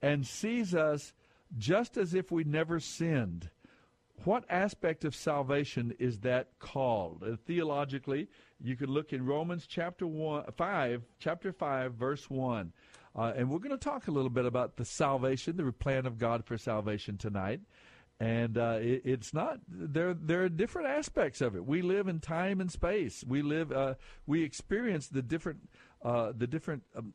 and 0.00 0.26
sees 0.26 0.74
us 0.74 1.12
just 1.56 1.96
as 1.96 2.14
if 2.14 2.30
we 2.30 2.44
never 2.44 2.80
sinned. 2.80 3.50
What 4.24 4.44
aspect 4.48 5.04
of 5.04 5.14
salvation 5.14 5.94
is 5.98 6.20
that 6.20 6.58
called? 6.58 7.22
Uh, 7.22 7.36
theologically, 7.46 8.28
you 8.60 8.76
can 8.76 8.90
look 8.90 9.12
in 9.12 9.26
Romans 9.26 9.66
chapter 9.66 10.06
one, 10.06 10.44
5, 10.56 11.02
chapter 11.18 11.52
5, 11.52 11.94
verse 11.94 12.30
1. 12.30 12.72
Uh, 13.16 13.32
and 13.36 13.50
we're 13.50 13.58
going 13.58 13.70
to 13.70 13.76
talk 13.76 14.08
a 14.08 14.12
little 14.12 14.30
bit 14.30 14.44
about 14.44 14.76
the 14.76 14.84
salvation, 14.84 15.56
the 15.56 15.70
plan 15.72 16.06
of 16.06 16.18
God 16.18 16.44
for 16.44 16.56
salvation 16.56 17.16
tonight 17.16 17.60
and 18.20 18.56
uh, 18.56 18.78
it, 18.80 19.02
it's 19.04 19.34
not 19.34 19.58
there. 19.68 20.14
There 20.14 20.44
are 20.44 20.48
different 20.48 20.88
aspects 20.88 21.40
of 21.40 21.56
it. 21.56 21.66
We 21.66 21.82
live 21.82 22.08
in 22.08 22.20
time 22.20 22.60
and 22.60 22.70
space. 22.70 23.24
We 23.26 23.42
live. 23.42 23.72
Uh, 23.72 23.94
we 24.26 24.42
experience 24.42 25.08
the 25.08 25.22
different 25.22 25.68
uh, 26.02 26.32
the 26.36 26.46
different 26.46 26.84
um, 26.96 27.14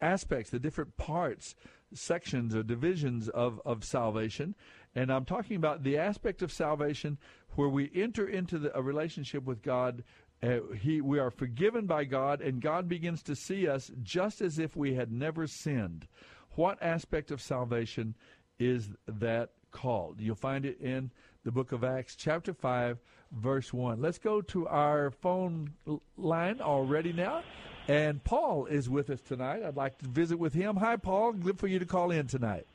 aspects, 0.00 0.50
the 0.50 0.58
different 0.58 0.96
parts, 0.96 1.54
sections 1.92 2.54
or 2.54 2.62
divisions 2.62 3.28
of 3.28 3.60
of 3.64 3.84
salvation. 3.84 4.54
And 4.94 5.12
I'm 5.12 5.24
talking 5.24 5.56
about 5.56 5.84
the 5.84 5.98
aspect 5.98 6.42
of 6.42 6.50
salvation 6.50 7.18
where 7.54 7.68
we 7.68 7.90
enter 7.94 8.28
into 8.28 8.58
the, 8.58 8.76
a 8.76 8.82
relationship 8.82 9.44
with 9.44 9.62
God. 9.62 10.02
Uh, 10.42 10.60
he, 10.80 11.00
we 11.00 11.18
are 11.18 11.30
forgiven 11.30 11.86
by 11.86 12.04
God, 12.04 12.40
and 12.40 12.62
God 12.62 12.88
begins 12.88 13.22
to 13.24 13.36
see 13.36 13.68
us 13.68 13.90
just 14.02 14.40
as 14.40 14.58
if 14.58 14.74
we 14.74 14.94
had 14.94 15.12
never 15.12 15.46
sinned. 15.46 16.08
What 16.52 16.82
aspect 16.82 17.30
of 17.30 17.42
salvation 17.42 18.16
is 18.58 18.88
that 19.06 19.50
called. 19.70 20.20
You'll 20.20 20.34
find 20.34 20.64
it 20.64 20.80
in 20.80 21.10
the 21.44 21.50
book 21.50 21.72
of 21.72 21.84
Acts, 21.84 22.16
chapter 22.16 22.52
5, 22.52 22.98
verse 23.32 23.72
1. 23.72 24.00
Let's 24.00 24.18
go 24.18 24.40
to 24.42 24.68
our 24.68 25.10
phone 25.10 25.72
line 26.16 26.60
already 26.60 27.12
now. 27.12 27.42
And 27.88 28.22
Paul 28.22 28.66
is 28.66 28.88
with 28.88 29.10
us 29.10 29.20
tonight. 29.20 29.62
I'd 29.64 29.76
like 29.76 29.98
to 29.98 30.08
visit 30.08 30.38
with 30.38 30.52
him. 30.52 30.76
Hi, 30.76 30.96
Paul. 30.96 31.32
Good 31.32 31.58
for 31.58 31.66
you 31.66 31.78
to 31.78 31.86
call 31.86 32.10
in 32.10 32.26
tonight. 32.26 32.66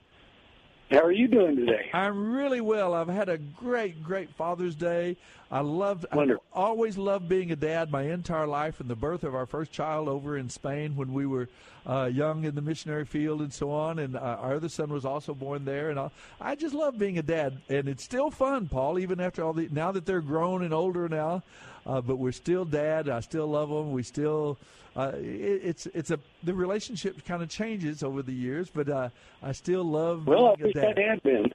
How 0.92 1.00
are 1.00 1.12
you 1.12 1.28
doing 1.28 1.56
today? 1.56 1.90
I'm 1.94 2.32
really 2.32 2.62
well. 2.62 2.94
I've 2.94 3.08
had 3.08 3.28
a 3.28 3.40
great, 3.40 4.04
great 4.04 4.30
Father's 4.36 4.76
Day. 4.76 5.18
I 5.50 5.62
loved, 5.62 6.06
I 6.12 6.36
always 6.54 6.96
loved 6.96 7.28
being 7.28 7.52
a 7.52 7.56
dad 7.56 7.92
my 7.92 8.04
entire 8.04 8.46
life 8.46 8.80
and 8.80 8.88
the 8.88 8.96
birth 8.96 9.24
of 9.24 9.34
our 9.34 9.48
first 9.48 9.72
child 9.72 10.08
over 10.08 10.38
in 10.38 10.48
Spain 10.48 10.96
when 10.96 11.12
we 11.12 11.26
were 11.26 11.50
uh, 11.88 12.06
young 12.14 12.44
in 12.44 12.54
the 12.54 12.62
missionary 12.62 13.06
field 13.06 13.42
and 13.42 13.52
so 13.52 13.72
on. 13.72 13.98
And 13.98 14.16
uh, 14.16 14.20
our 14.20 14.56
other 14.56 14.70
son 14.70 14.94
was 14.94 15.06
also 15.06 15.34
born 15.34 15.66
there. 15.66 15.90
And 15.90 16.00
I, 16.00 16.12
I 16.40 16.54
just 16.54 16.76
love 16.76 17.00
being 17.00 17.18
a 17.18 17.24
dad. 17.24 17.62
And 17.68 17.88
it's 17.90 18.04
still 18.04 18.30
fun, 18.30 18.68
Paul, 18.68 19.00
even 19.00 19.20
after 19.20 19.44
all 19.44 19.54
the, 19.54 19.68
now 19.72 19.92
that 19.92 20.06
they're 20.06 20.22
grown 20.22 20.62
and 20.64 20.74
older 20.74 21.10
now. 21.10 21.42
Uh, 21.86 22.02
but 22.02 22.18
we're 22.18 22.32
still 22.32 22.66
dad. 22.66 23.10
I 23.10 23.20
still 23.20 23.48
love 23.48 23.70
them. 23.70 23.92
We 23.92 24.04
still, 24.04 24.58
uh, 24.96 25.12
it, 25.16 25.62
it's 25.64 25.86
it's 25.88 26.12
a 26.12 26.20
the 26.44 26.54
relationship 26.54 27.24
kind 27.26 27.44
of 27.44 27.50
changes 27.50 28.02
over 28.04 28.24
the 28.24 28.34
years, 28.34 28.70
but 28.74 28.90
uh, 28.90 29.10
I 29.44 29.52
still 29.52 29.84
love. 29.84 30.26
Well, 30.26 30.56
being 30.56 30.70
I 30.70 30.82
think 30.82 30.96
that 30.96 30.98
has 30.98 31.20
been. 31.20 31.52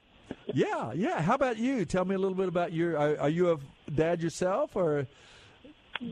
Yeah, 0.53 0.93
yeah. 0.93 1.21
How 1.21 1.35
about 1.35 1.57
you? 1.57 1.85
Tell 1.85 2.05
me 2.05 2.15
a 2.15 2.17
little 2.17 2.37
bit 2.37 2.47
about 2.47 2.71
your. 2.71 2.97
Are, 2.97 3.19
are 3.19 3.29
you 3.29 3.51
a 3.51 3.57
dad 3.93 4.21
yourself, 4.21 4.75
or? 4.75 5.07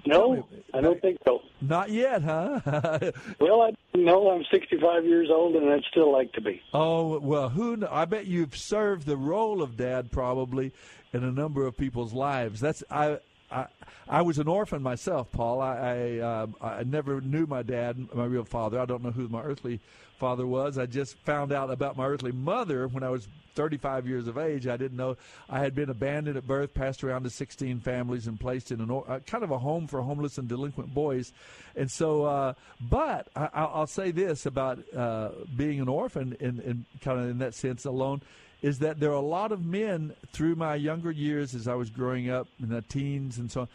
No, 0.06 0.48
I 0.74 0.82
don't 0.82 1.02
think 1.02 1.18
so. 1.26 1.42
Not 1.62 1.90
yet, 1.90 2.22
huh? 2.22 2.60
well, 3.40 3.62
I 3.64 3.72
know 3.98 4.30
I'm 4.30 4.46
65 4.52 5.04
years 5.06 5.30
old, 5.32 5.56
and 5.56 5.68
I'd 5.68 5.84
still 5.90 6.12
like 6.12 6.32
to 6.34 6.42
be. 6.42 6.62
Oh 6.74 7.20
well, 7.20 7.50
who? 7.50 7.86
I 7.90 8.06
bet 8.06 8.28
you've 8.28 8.56
served 8.56 9.06
the 9.08 9.18
role 9.18 9.64
of 9.64 9.78
dad 9.78 10.12
probably 10.12 10.74
in 11.12 11.24
a 11.24 11.32
number 11.32 11.66
of 11.66 11.76
people's 11.76 12.14
lives. 12.14 12.60
That's 12.60 12.84
I 12.92 13.18
I, 13.52 14.22
was 14.22 14.38
an 14.38 14.48
orphan 14.48 14.82
myself, 14.82 15.32
Paul. 15.32 15.62
I 15.62 15.76
I, 15.76 16.18
uh, 16.20 16.48
I 16.62 16.84
never 16.84 17.22
knew 17.22 17.46
my 17.46 17.64
dad, 17.64 17.98
my 18.14 18.26
real 18.26 18.46
father. 18.46 18.80
I 18.80 18.86
don't 18.86 19.04
know 19.04 19.12
who 19.12 19.28
my 19.28 19.42
earthly 19.42 19.80
father 20.20 20.46
was. 20.46 20.78
I 20.78 20.86
just 20.86 21.18
found 21.20 21.52
out 21.52 21.72
about 21.72 21.98
my 21.98 22.06
earthly 22.06 22.32
mother 22.32 22.88
when 22.88 23.04
I 23.04 23.10
was 23.10 23.28
35 23.56 24.08
years 24.08 24.28
of 24.28 24.38
age. 24.38 24.68
I 24.68 24.78
didn't 24.78 24.98
know 24.98 25.18
I 25.50 25.60
had 25.60 25.74
been 25.74 25.90
abandoned 25.90 26.38
at 26.38 26.46
birth, 26.46 26.74
passed 26.74 27.04
around 27.04 27.24
to 27.24 27.30
16 27.30 27.80
families, 27.80 28.28
and 28.28 28.40
placed 28.40 28.72
in 28.72 28.82
an 28.82 28.92
uh, 28.92 29.20
kind 29.26 29.44
of 29.44 29.52
a 29.52 29.58
home 29.58 29.88
for 29.88 30.02
homeless 30.02 30.38
and 30.38 30.48
delinquent 30.48 30.94
boys. 30.94 31.32
And 31.76 31.90
so, 31.90 32.26
uh, 32.26 32.54
but 32.82 33.30
I, 33.36 33.80
will 33.80 33.88
say 33.88 34.12
this 34.12 34.46
about 34.46 34.80
uh, 34.94 35.30
being 35.56 35.80
an 35.80 35.88
orphan, 35.88 36.36
in, 36.40 36.60
in 36.60 36.86
kind 37.02 37.20
of 37.20 37.30
in 37.30 37.40
that 37.40 37.54
sense 37.54 37.86
alone 37.86 38.22
is 38.62 38.80
that 38.80 39.00
there 39.00 39.12
are 39.12 39.14
a 39.14 39.22
lot 39.22 39.52
of 39.52 39.66
men 39.66 40.14
through 40.34 40.56
my 40.56 40.76
younger 40.76 41.12
years 41.12 41.56
as 41.56 41.68
I 41.68 41.76
was 41.76 41.90
growing 41.90 42.30
up 42.30 42.48
in 42.62 42.70
the 42.70 42.82
teens 42.82 43.38
and 43.38 43.50
so 43.52 43.62
on. 43.62 43.68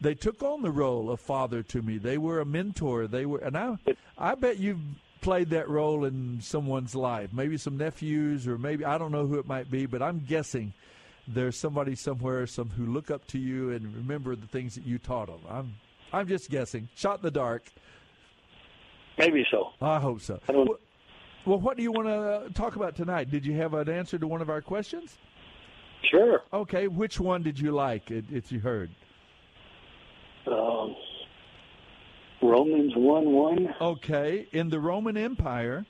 They 0.00 0.14
took 0.14 0.42
on 0.42 0.62
the 0.62 0.70
role 0.70 1.10
of 1.10 1.20
father 1.20 1.62
to 1.64 1.82
me. 1.82 1.98
They 1.98 2.18
were 2.18 2.40
a 2.40 2.44
mentor. 2.44 3.06
They 3.06 3.26
were, 3.26 3.38
and 3.38 3.56
I, 3.56 3.76
I 4.16 4.34
bet 4.34 4.58
you've 4.58 4.80
played 5.20 5.50
that 5.50 5.68
role 5.68 6.04
in 6.04 6.40
someone's 6.40 6.94
life. 6.94 7.32
Maybe 7.32 7.56
some 7.56 7.76
nephews, 7.76 8.46
or 8.46 8.58
maybe 8.58 8.84
I 8.84 8.98
don't 8.98 9.10
know 9.10 9.26
who 9.26 9.38
it 9.38 9.46
might 9.46 9.70
be, 9.70 9.86
but 9.86 10.02
I'm 10.02 10.20
guessing 10.20 10.72
there's 11.26 11.56
somebody 11.56 11.94
somewhere, 11.94 12.46
some 12.46 12.70
who 12.70 12.86
look 12.86 13.10
up 13.10 13.26
to 13.28 13.38
you 13.38 13.72
and 13.72 13.94
remember 13.94 14.36
the 14.36 14.46
things 14.46 14.74
that 14.76 14.86
you 14.86 14.98
taught 14.98 15.26
them. 15.26 15.40
I'm, 15.50 15.74
I'm 16.12 16.28
just 16.28 16.50
guessing. 16.50 16.88
Shot 16.94 17.18
in 17.18 17.22
the 17.22 17.30
dark. 17.30 17.64
Maybe 19.18 19.44
so. 19.50 19.70
I 19.80 19.98
hope 19.98 20.20
so. 20.20 20.38
I 20.48 20.52
don't, 20.52 20.70
well, 21.48 21.58
what 21.58 21.76
do 21.76 21.82
you 21.82 21.90
want 21.90 22.06
to 22.06 22.52
talk 22.52 22.76
about 22.76 22.94
tonight? 22.94 23.30
Did 23.30 23.46
you 23.46 23.54
have 23.54 23.72
an 23.72 23.88
answer 23.88 24.18
to 24.18 24.26
one 24.26 24.42
of 24.42 24.50
our 24.50 24.60
questions? 24.60 25.16
Sure. 26.10 26.42
Okay, 26.52 26.88
which 26.88 27.18
one 27.18 27.42
did 27.42 27.58
you 27.58 27.72
like? 27.72 28.10
If 28.10 28.52
you 28.52 28.60
heard. 28.60 28.90
Um, 30.46 30.94
Romans 32.42 32.92
one 32.94 33.32
one. 33.32 33.74
Okay, 33.80 34.46
in 34.52 34.68
the 34.68 34.78
Roman 34.78 35.16
Empire, 35.16 35.86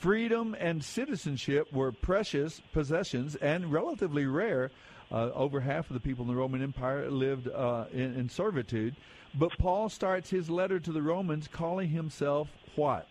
freedom 0.00 0.54
and 0.58 0.84
citizenship 0.84 1.72
were 1.72 1.92
precious 1.92 2.60
possessions 2.72 3.36
and 3.36 3.72
relatively 3.72 4.26
rare. 4.26 4.70
Uh, 5.12 5.30
over 5.34 5.60
half 5.60 5.88
of 5.90 5.94
the 5.94 6.00
people 6.00 6.24
in 6.24 6.28
the 6.28 6.34
Roman 6.34 6.62
Empire 6.62 7.10
lived 7.10 7.46
uh, 7.48 7.84
in, 7.92 8.14
in 8.16 8.28
servitude. 8.28 8.96
But 9.38 9.50
Paul 9.58 9.88
starts 9.88 10.30
his 10.30 10.50
letter 10.50 10.80
to 10.80 10.92
the 10.92 11.02
Romans 11.02 11.46
calling 11.46 11.90
himself 11.90 12.48
what? 12.74 13.06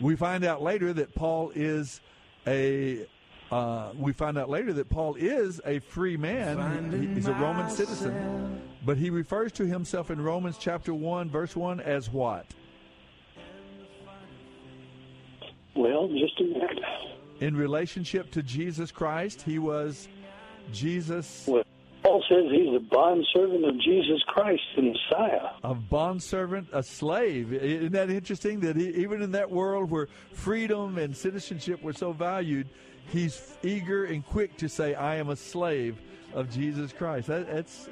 We 0.00 0.16
find 0.16 0.44
out 0.44 0.62
later 0.62 0.92
that 0.94 1.14
Paul 1.14 1.52
is 1.54 2.00
a. 2.46 3.06
Uh, 3.50 3.90
we 3.98 4.12
find 4.12 4.38
out 4.38 4.48
later 4.48 4.72
that 4.74 4.88
Paul 4.88 5.16
is 5.16 5.60
a 5.66 5.80
free 5.80 6.16
man. 6.16 6.92
He, 6.92 7.14
he's 7.14 7.26
a 7.26 7.32
Roman 7.32 7.68
citizen, 7.68 8.62
but 8.86 8.96
he 8.96 9.10
refers 9.10 9.50
to 9.52 9.66
himself 9.66 10.10
in 10.10 10.20
Romans 10.20 10.56
chapter 10.56 10.94
one, 10.94 11.28
verse 11.28 11.56
one, 11.56 11.80
as 11.80 12.08
what? 12.10 12.46
Well, 15.74 16.08
just 16.08 16.38
a 16.40 16.44
minute. 16.44 16.78
In 17.40 17.56
relationship 17.56 18.30
to 18.32 18.42
Jesus 18.42 18.92
Christ, 18.92 19.42
he 19.42 19.58
was 19.58 20.08
Jesus. 20.72 21.44
Well, 21.48 21.64
Paul 22.02 22.24
says 22.28 22.44
he's 22.50 22.74
a 22.74 22.80
bondservant 22.80 23.64
of 23.64 23.78
Jesus 23.80 24.22
Christ, 24.26 24.62
the 24.74 24.82
Messiah. 24.82 25.50
A 25.62 25.74
bondservant, 25.74 26.68
a 26.72 26.82
slave. 26.82 27.52
Isn't 27.52 27.92
that 27.92 28.08
interesting 28.08 28.60
that 28.60 28.76
he, 28.76 28.88
even 28.90 29.20
in 29.20 29.32
that 29.32 29.50
world 29.50 29.90
where 29.90 30.08
freedom 30.32 30.96
and 30.96 31.14
citizenship 31.14 31.82
were 31.82 31.92
so 31.92 32.12
valued, 32.12 32.68
he's 33.10 33.56
eager 33.62 34.06
and 34.06 34.24
quick 34.24 34.56
to 34.58 34.68
say, 34.68 34.94
I 34.94 35.16
am 35.16 35.28
a 35.28 35.36
slave 35.36 36.00
of 36.32 36.50
Jesus 36.50 36.92
Christ. 36.92 37.26
That, 37.26 37.46
that's, 37.52 37.90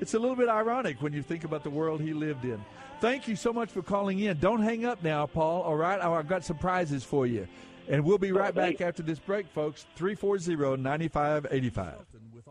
it's 0.00 0.14
a 0.14 0.18
little 0.18 0.36
bit 0.36 0.48
ironic 0.48 1.00
when 1.00 1.12
you 1.12 1.22
think 1.22 1.44
about 1.44 1.62
the 1.62 1.70
world 1.70 2.00
he 2.00 2.12
lived 2.12 2.44
in. 2.44 2.64
Thank 3.00 3.28
you 3.28 3.36
so 3.36 3.52
much 3.52 3.70
for 3.70 3.82
calling 3.82 4.18
in. 4.18 4.38
Don't 4.38 4.62
hang 4.62 4.84
up 4.84 5.02
now, 5.02 5.26
Paul, 5.26 5.62
all 5.62 5.76
right? 5.76 6.00
Oh, 6.02 6.14
I've 6.14 6.28
got 6.28 6.44
some 6.44 6.58
prizes 6.58 7.04
for 7.04 7.26
you. 7.26 7.46
And 7.88 8.04
we'll 8.04 8.18
be 8.18 8.32
right 8.32 8.54
back 8.54 8.80
after 8.80 9.02
this 9.02 9.18
break, 9.18 9.46
folks. 9.48 9.86
340 9.94 10.82
9585 10.82 12.13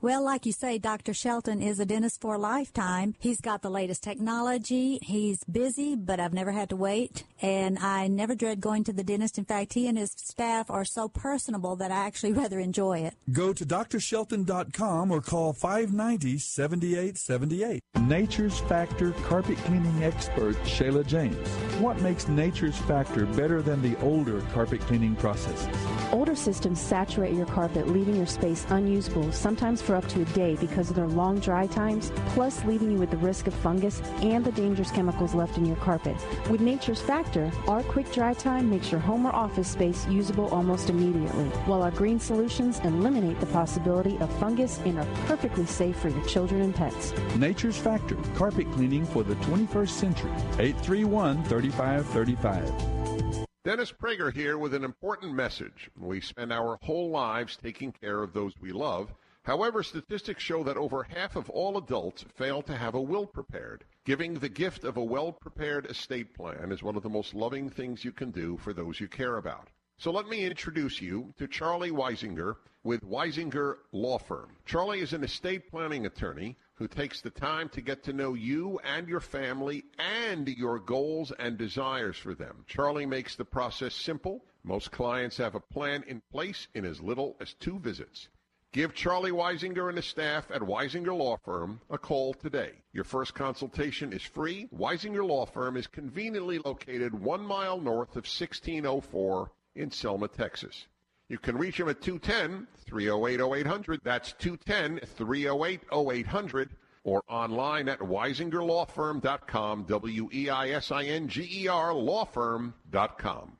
Well, 0.00 0.22
like 0.22 0.46
you 0.46 0.52
say, 0.52 0.78
Dr. 0.78 1.12
Shelton 1.12 1.60
is 1.60 1.80
a 1.80 1.84
dentist 1.84 2.20
for 2.20 2.36
a 2.36 2.38
lifetime. 2.38 3.16
He's 3.18 3.40
got 3.40 3.62
the 3.62 3.70
latest 3.70 4.00
technology. 4.00 5.00
He's 5.02 5.42
busy, 5.42 5.96
but 5.96 6.20
I've 6.20 6.32
never 6.32 6.52
had 6.52 6.68
to 6.68 6.76
wait. 6.76 7.24
And 7.42 7.80
I 7.80 8.06
never 8.06 8.36
dread 8.36 8.60
going 8.60 8.84
to 8.84 8.92
the 8.92 9.02
dentist. 9.02 9.38
In 9.38 9.44
fact, 9.44 9.72
he 9.72 9.88
and 9.88 9.98
his 9.98 10.12
staff 10.12 10.70
are 10.70 10.84
so 10.84 11.08
personable 11.08 11.74
that 11.76 11.90
I 11.90 12.06
actually 12.06 12.32
rather 12.42 12.60
enjoy 12.60 13.00
it. 13.00 13.14
Go 13.32 13.52
to 13.52 13.66
drshelton.com 13.66 15.10
or 15.10 15.20
call 15.20 15.52
590 15.52 16.38
7878. 16.38 17.82
Nature's 18.02 18.60
Factor 18.60 19.10
carpet 19.24 19.58
cleaning 19.58 20.04
expert 20.04 20.54
Shayla 20.58 21.04
James. 21.08 21.48
What 21.80 22.00
makes 22.02 22.28
Nature's 22.28 22.76
Factor 22.76 23.26
better 23.26 23.62
than 23.62 23.82
the 23.82 23.98
older 24.00 24.42
carpet 24.52 24.80
cleaning 24.82 25.16
processes? 25.16 25.68
Older 26.12 26.36
systems 26.36 26.80
saturate 26.80 27.34
your 27.34 27.46
carpet, 27.46 27.88
leaving 27.88 28.14
your 28.14 28.26
space 28.26 28.64
unusable, 28.70 29.32
sometimes 29.32 29.82
for 29.88 29.96
up 29.96 30.06
to 30.06 30.20
a 30.20 30.24
day 30.26 30.54
because 30.56 30.90
of 30.90 30.96
their 30.96 31.06
long 31.06 31.40
dry 31.40 31.66
times, 31.66 32.12
plus 32.34 32.62
leaving 32.66 32.92
you 32.92 32.98
with 32.98 33.10
the 33.10 33.16
risk 33.16 33.46
of 33.46 33.54
fungus 33.54 34.02
and 34.20 34.44
the 34.44 34.52
dangerous 34.52 34.90
chemicals 34.90 35.34
left 35.34 35.56
in 35.56 35.64
your 35.64 35.76
carpet. 35.76 36.14
With 36.50 36.60
Nature's 36.60 37.00
Factor, 37.00 37.50
our 37.66 37.82
quick 37.84 38.12
dry 38.12 38.34
time 38.34 38.68
makes 38.68 38.92
your 38.92 39.00
home 39.00 39.26
or 39.26 39.34
office 39.34 39.68
space 39.68 40.06
usable 40.06 40.48
almost 40.48 40.90
immediately, 40.90 41.46
while 41.64 41.82
our 41.82 41.90
green 41.90 42.20
solutions 42.20 42.80
eliminate 42.80 43.40
the 43.40 43.46
possibility 43.46 44.18
of 44.18 44.30
fungus 44.38 44.78
and 44.84 44.98
are 44.98 45.06
perfectly 45.24 45.64
safe 45.64 45.96
for 45.96 46.10
your 46.10 46.24
children 46.26 46.60
and 46.60 46.74
pets. 46.74 47.14
Nature's 47.36 47.78
Factor, 47.78 48.16
carpet 48.34 48.70
cleaning 48.72 49.06
for 49.06 49.22
the 49.22 49.36
21st 49.36 49.88
century. 49.88 50.32
831 50.58 51.44
3535. 51.44 53.38
Dennis 53.64 53.90
Prager 53.90 54.30
here 54.34 54.58
with 54.58 54.74
an 54.74 54.84
important 54.84 55.32
message. 55.32 55.90
We 55.98 56.20
spend 56.20 56.52
our 56.52 56.78
whole 56.82 57.08
lives 57.08 57.56
taking 57.56 57.90
care 57.90 58.22
of 58.22 58.34
those 58.34 58.52
we 58.60 58.72
love 58.72 59.14
However, 59.44 59.82
statistics 59.82 60.42
show 60.42 60.62
that 60.64 60.76
over 60.76 61.04
half 61.04 61.36
of 61.36 61.48
all 61.50 61.78
adults 61.78 62.24
fail 62.36 62.60
to 62.62 62.76
have 62.76 62.94
a 62.94 63.00
will 63.00 63.26
prepared. 63.26 63.84
Giving 64.04 64.34
the 64.34 64.48
gift 64.48 64.84
of 64.84 64.96
a 64.96 65.04
well 65.04 65.32
prepared 65.32 65.86
estate 65.86 66.34
plan 66.34 66.72
is 66.72 66.82
one 66.82 66.96
of 66.96 67.02
the 67.02 67.08
most 67.08 67.34
loving 67.34 67.70
things 67.70 68.04
you 68.04 68.12
can 68.12 68.30
do 68.30 68.56
for 68.58 68.72
those 68.72 69.00
you 69.00 69.08
care 69.08 69.36
about. 69.36 69.68
So 69.96 70.12
let 70.12 70.28
me 70.28 70.44
introduce 70.44 71.00
you 71.00 71.34
to 71.38 71.48
Charlie 71.48 71.90
Weisinger 71.90 72.56
with 72.84 73.02
Weisinger 73.02 73.78
Law 73.90 74.18
Firm. 74.18 74.56
Charlie 74.64 75.00
is 75.00 75.12
an 75.12 75.24
estate 75.24 75.70
planning 75.70 76.06
attorney 76.06 76.56
who 76.74 76.86
takes 76.86 77.20
the 77.20 77.30
time 77.30 77.68
to 77.70 77.80
get 77.80 78.04
to 78.04 78.12
know 78.12 78.34
you 78.34 78.78
and 78.84 79.08
your 79.08 79.20
family 79.20 79.84
and 79.98 80.46
your 80.46 80.78
goals 80.78 81.32
and 81.38 81.58
desires 81.58 82.16
for 82.16 82.34
them. 82.34 82.64
Charlie 82.68 83.06
makes 83.06 83.34
the 83.34 83.44
process 83.44 83.94
simple. 83.94 84.44
Most 84.62 84.92
clients 84.92 85.36
have 85.38 85.56
a 85.56 85.60
plan 85.60 86.04
in 86.06 86.22
place 86.30 86.68
in 86.74 86.84
as 86.84 87.00
little 87.00 87.36
as 87.40 87.54
two 87.54 87.78
visits. 87.80 88.28
Give 88.72 88.94
Charlie 88.94 89.30
Weisinger 89.30 89.88
and 89.88 89.96
his 89.96 90.04
staff 90.04 90.50
at 90.50 90.60
Weisinger 90.60 91.16
Law 91.16 91.38
Firm 91.38 91.80
a 91.88 91.96
call 91.96 92.34
today. 92.34 92.72
Your 92.92 93.04
first 93.04 93.34
consultation 93.34 94.12
is 94.12 94.22
free. 94.22 94.68
Weisinger 94.76 95.26
Law 95.26 95.46
Firm 95.46 95.78
is 95.78 95.86
conveniently 95.86 96.58
located 96.58 97.18
one 97.18 97.40
mile 97.40 97.80
north 97.80 98.10
of 98.10 98.26
1604 98.26 99.50
in 99.74 99.90
Selma, 99.90 100.28
Texas. 100.28 100.86
You 101.30 101.38
can 101.38 101.56
reach 101.56 101.80
him 101.80 101.88
at 101.88 102.02
210 102.02 102.66
308 102.84 103.40
0800. 103.40 104.00
That's 104.04 104.32
210 104.34 105.00
308 105.16 105.80
0800 105.90 106.70
or 107.04 107.22
online 107.26 107.88
at 107.88 108.00
weisingerlawfirm.com. 108.00 109.84
W 109.84 110.28
E 110.30 110.50
I 110.50 110.68
S 110.70 110.90
I 110.90 111.04
N 111.04 111.28
G 111.28 111.62
E 111.64 111.68
R 111.68 111.92
lawfirm.com. 111.92 113.52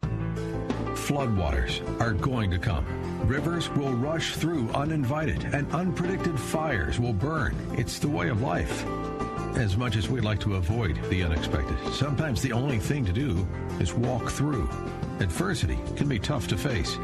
Floodwaters 1.08 1.80
are 2.02 2.12
going 2.12 2.50
to 2.50 2.58
come. 2.58 2.84
Rivers 3.26 3.70
will 3.70 3.94
rush 3.94 4.36
through 4.36 4.68
uninvited, 4.74 5.42
and 5.54 5.66
unpredicted 5.70 6.38
fires 6.38 7.00
will 7.00 7.14
burn. 7.14 7.56
It's 7.78 7.98
the 7.98 8.10
way 8.10 8.28
of 8.28 8.42
life. 8.42 8.84
As 9.56 9.74
much 9.74 9.96
as 9.96 10.10
we'd 10.10 10.22
like 10.22 10.38
to 10.40 10.56
avoid 10.56 11.02
the 11.08 11.22
unexpected, 11.22 11.78
sometimes 11.94 12.42
the 12.42 12.52
only 12.52 12.78
thing 12.78 13.06
to 13.06 13.12
do 13.14 13.48
is 13.80 13.94
walk 13.94 14.30
through. 14.30 14.68
Adversity 15.18 15.78
can 15.96 16.10
be 16.10 16.18
tough 16.18 16.46
to 16.48 16.58
face, 16.58 16.98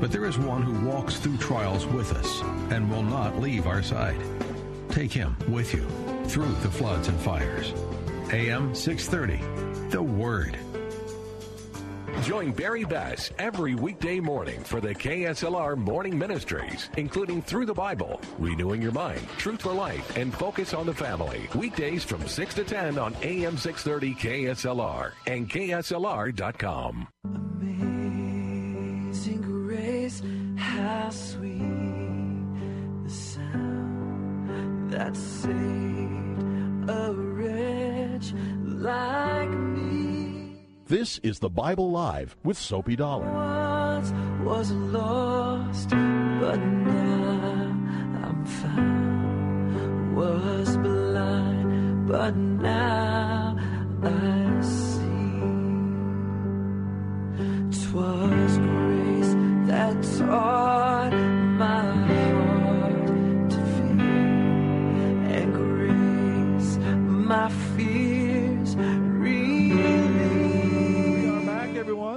but 0.00 0.10
there 0.10 0.24
is 0.24 0.38
one 0.38 0.62
who 0.62 0.84
walks 0.84 1.18
through 1.18 1.36
trials 1.36 1.86
with 1.86 2.14
us 2.14 2.40
and 2.72 2.90
will 2.90 3.04
not 3.04 3.38
leave 3.38 3.68
our 3.68 3.80
side. 3.80 4.20
Take 4.88 5.12
him 5.12 5.36
with 5.48 5.72
you 5.72 5.86
through 6.24 6.52
the 6.62 6.70
floods 6.70 7.06
and 7.06 7.20
fires. 7.20 7.72
AM 8.32 8.74
630, 8.74 9.90
The 9.90 10.02
Word. 10.02 10.58
Join 12.22 12.52
Barry 12.52 12.84
Bass 12.84 13.30
every 13.38 13.74
weekday 13.74 14.20
morning 14.20 14.62
for 14.64 14.80
the 14.80 14.94
KSLR 14.94 15.76
Morning 15.76 16.18
Ministries, 16.18 16.88
including 16.96 17.42
Through 17.42 17.66
the 17.66 17.74
Bible, 17.74 18.20
Renewing 18.38 18.82
Your 18.82 18.92
Mind, 18.92 19.26
Truth 19.38 19.62
for 19.62 19.72
Life, 19.72 20.16
and 20.16 20.34
Focus 20.34 20.74
on 20.74 20.86
the 20.86 20.94
Family. 20.94 21.48
Weekdays 21.54 22.02
from 22.02 22.26
6 22.26 22.54
to 22.54 22.64
10 22.64 22.98
on 22.98 23.14
AM 23.22 23.56
630 23.56 24.14
KSLR 24.14 25.12
and 25.26 25.48
KSLR.com. 25.48 27.06
Amazing 27.24 29.42
grace, 29.42 30.20
how 30.56 31.10
sweet 31.10 31.60
the 33.04 33.10
sound 33.10 34.90
that 34.90 35.16
saved 35.16 36.90
a 36.90 37.12
wretch 37.12 38.32
like 38.64 39.50
me. 39.50 39.75
This 40.88 41.18
is 41.24 41.40
the 41.40 41.48
Bible 41.50 41.90
Live 41.90 42.36
with 42.44 42.56
Soapy 42.56 42.94
Dollar. 42.94 43.26
Once 43.26 44.12
was 44.44 44.70
lost, 44.70 45.90
but 45.90 46.60
now 46.60 47.74
I'm 48.22 48.44
found. 48.44 50.16
Was 50.16 50.76
blind, 50.76 52.06
but 52.06 52.36
now 52.36 53.56
I 54.00 54.60
see. 54.60 55.40
Twas 57.90 58.58
grace 58.58 59.34
that 59.66 60.00
taught 60.18 61.12
my 61.58 61.82
heart 62.30 63.50
to 63.50 63.60
fear, 63.74 63.96
and 65.34 65.52
grace 65.52 66.78
my 67.26 67.48
fears 67.48 68.15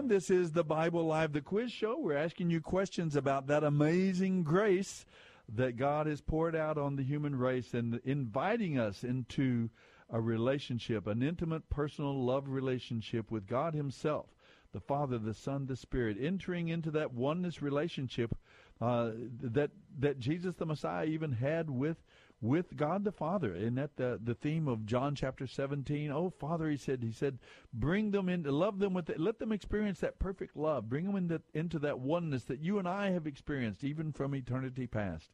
This 0.09 0.31
is 0.31 0.53
the 0.53 0.63
Bible 0.63 1.05
Live, 1.05 1.33
the 1.33 1.39
quiz 1.41 1.71
show. 1.71 1.95
We're 1.99 2.17
asking 2.17 2.49
you 2.49 2.61
questions 2.61 3.15
about 3.15 3.45
that 3.45 3.63
amazing 3.63 4.41
grace 4.41 5.05
that 5.53 5.77
God 5.77 6.07
has 6.07 6.19
poured 6.19 6.55
out 6.55 6.79
on 6.79 6.95
the 6.95 7.03
human 7.03 7.35
race 7.35 7.75
and 7.75 8.01
inviting 8.03 8.79
us 8.79 9.03
into 9.03 9.69
a 10.09 10.19
relationship, 10.19 11.05
an 11.05 11.21
intimate, 11.21 11.69
personal 11.69 12.25
love 12.25 12.49
relationship 12.49 13.29
with 13.29 13.45
God 13.45 13.75
Himself, 13.75 14.25
the 14.73 14.79
Father, 14.79 15.19
the 15.19 15.35
Son, 15.35 15.67
the 15.67 15.75
Spirit, 15.75 16.17
entering 16.19 16.69
into 16.69 16.89
that 16.89 17.13
oneness 17.13 17.61
relationship 17.61 18.35
uh, 18.81 19.11
that 19.43 19.69
that 19.99 20.19
Jesus 20.19 20.55
the 20.55 20.65
Messiah 20.65 21.05
even 21.05 21.33
had 21.33 21.69
with 21.69 21.97
with 22.41 22.77
God 22.77 23.03
the 23.03 23.11
Father. 23.11 23.53
Isn't 23.53 23.75
that 23.75 23.97
the, 23.97 24.19
the 24.23 24.33
theme 24.33 24.67
of 24.67 24.85
John 24.85 25.15
chapter 25.15 25.45
17? 25.45 26.11
Oh, 26.11 26.29
Father, 26.29 26.69
he 26.69 26.77
said, 26.77 27.03
he 27.03 27.11
said, 27.11 27.39
bring 27.73 28.11
them 28.11 28.29
in, 28.29 28.43
love 28.43 28.79
them 28.79 28.93
with 28.93 29.09
it, 29.09 29.19
let 29.19 29.39
them 29.39 29.51
experience 29.51 29.99
that 29.99 30.19
perfect 30.19 30.55
love. 30.55 30.89
Bring 30.89 31.05
them 31.05 31.15
into, 31.15 31.41
into 31.53 31.79
that 31.79 31.99
oneness 31.99 32.43
that 32.45 32.61
you 32.61 32.79
and 32.79 32.87
I 32.87 33.11
have 33.11 33.27
experienced 33.27 33.83
even 33.83 34.11
from 34.13 34.35
eternity 34.35 34.87
past. 34.87 35.31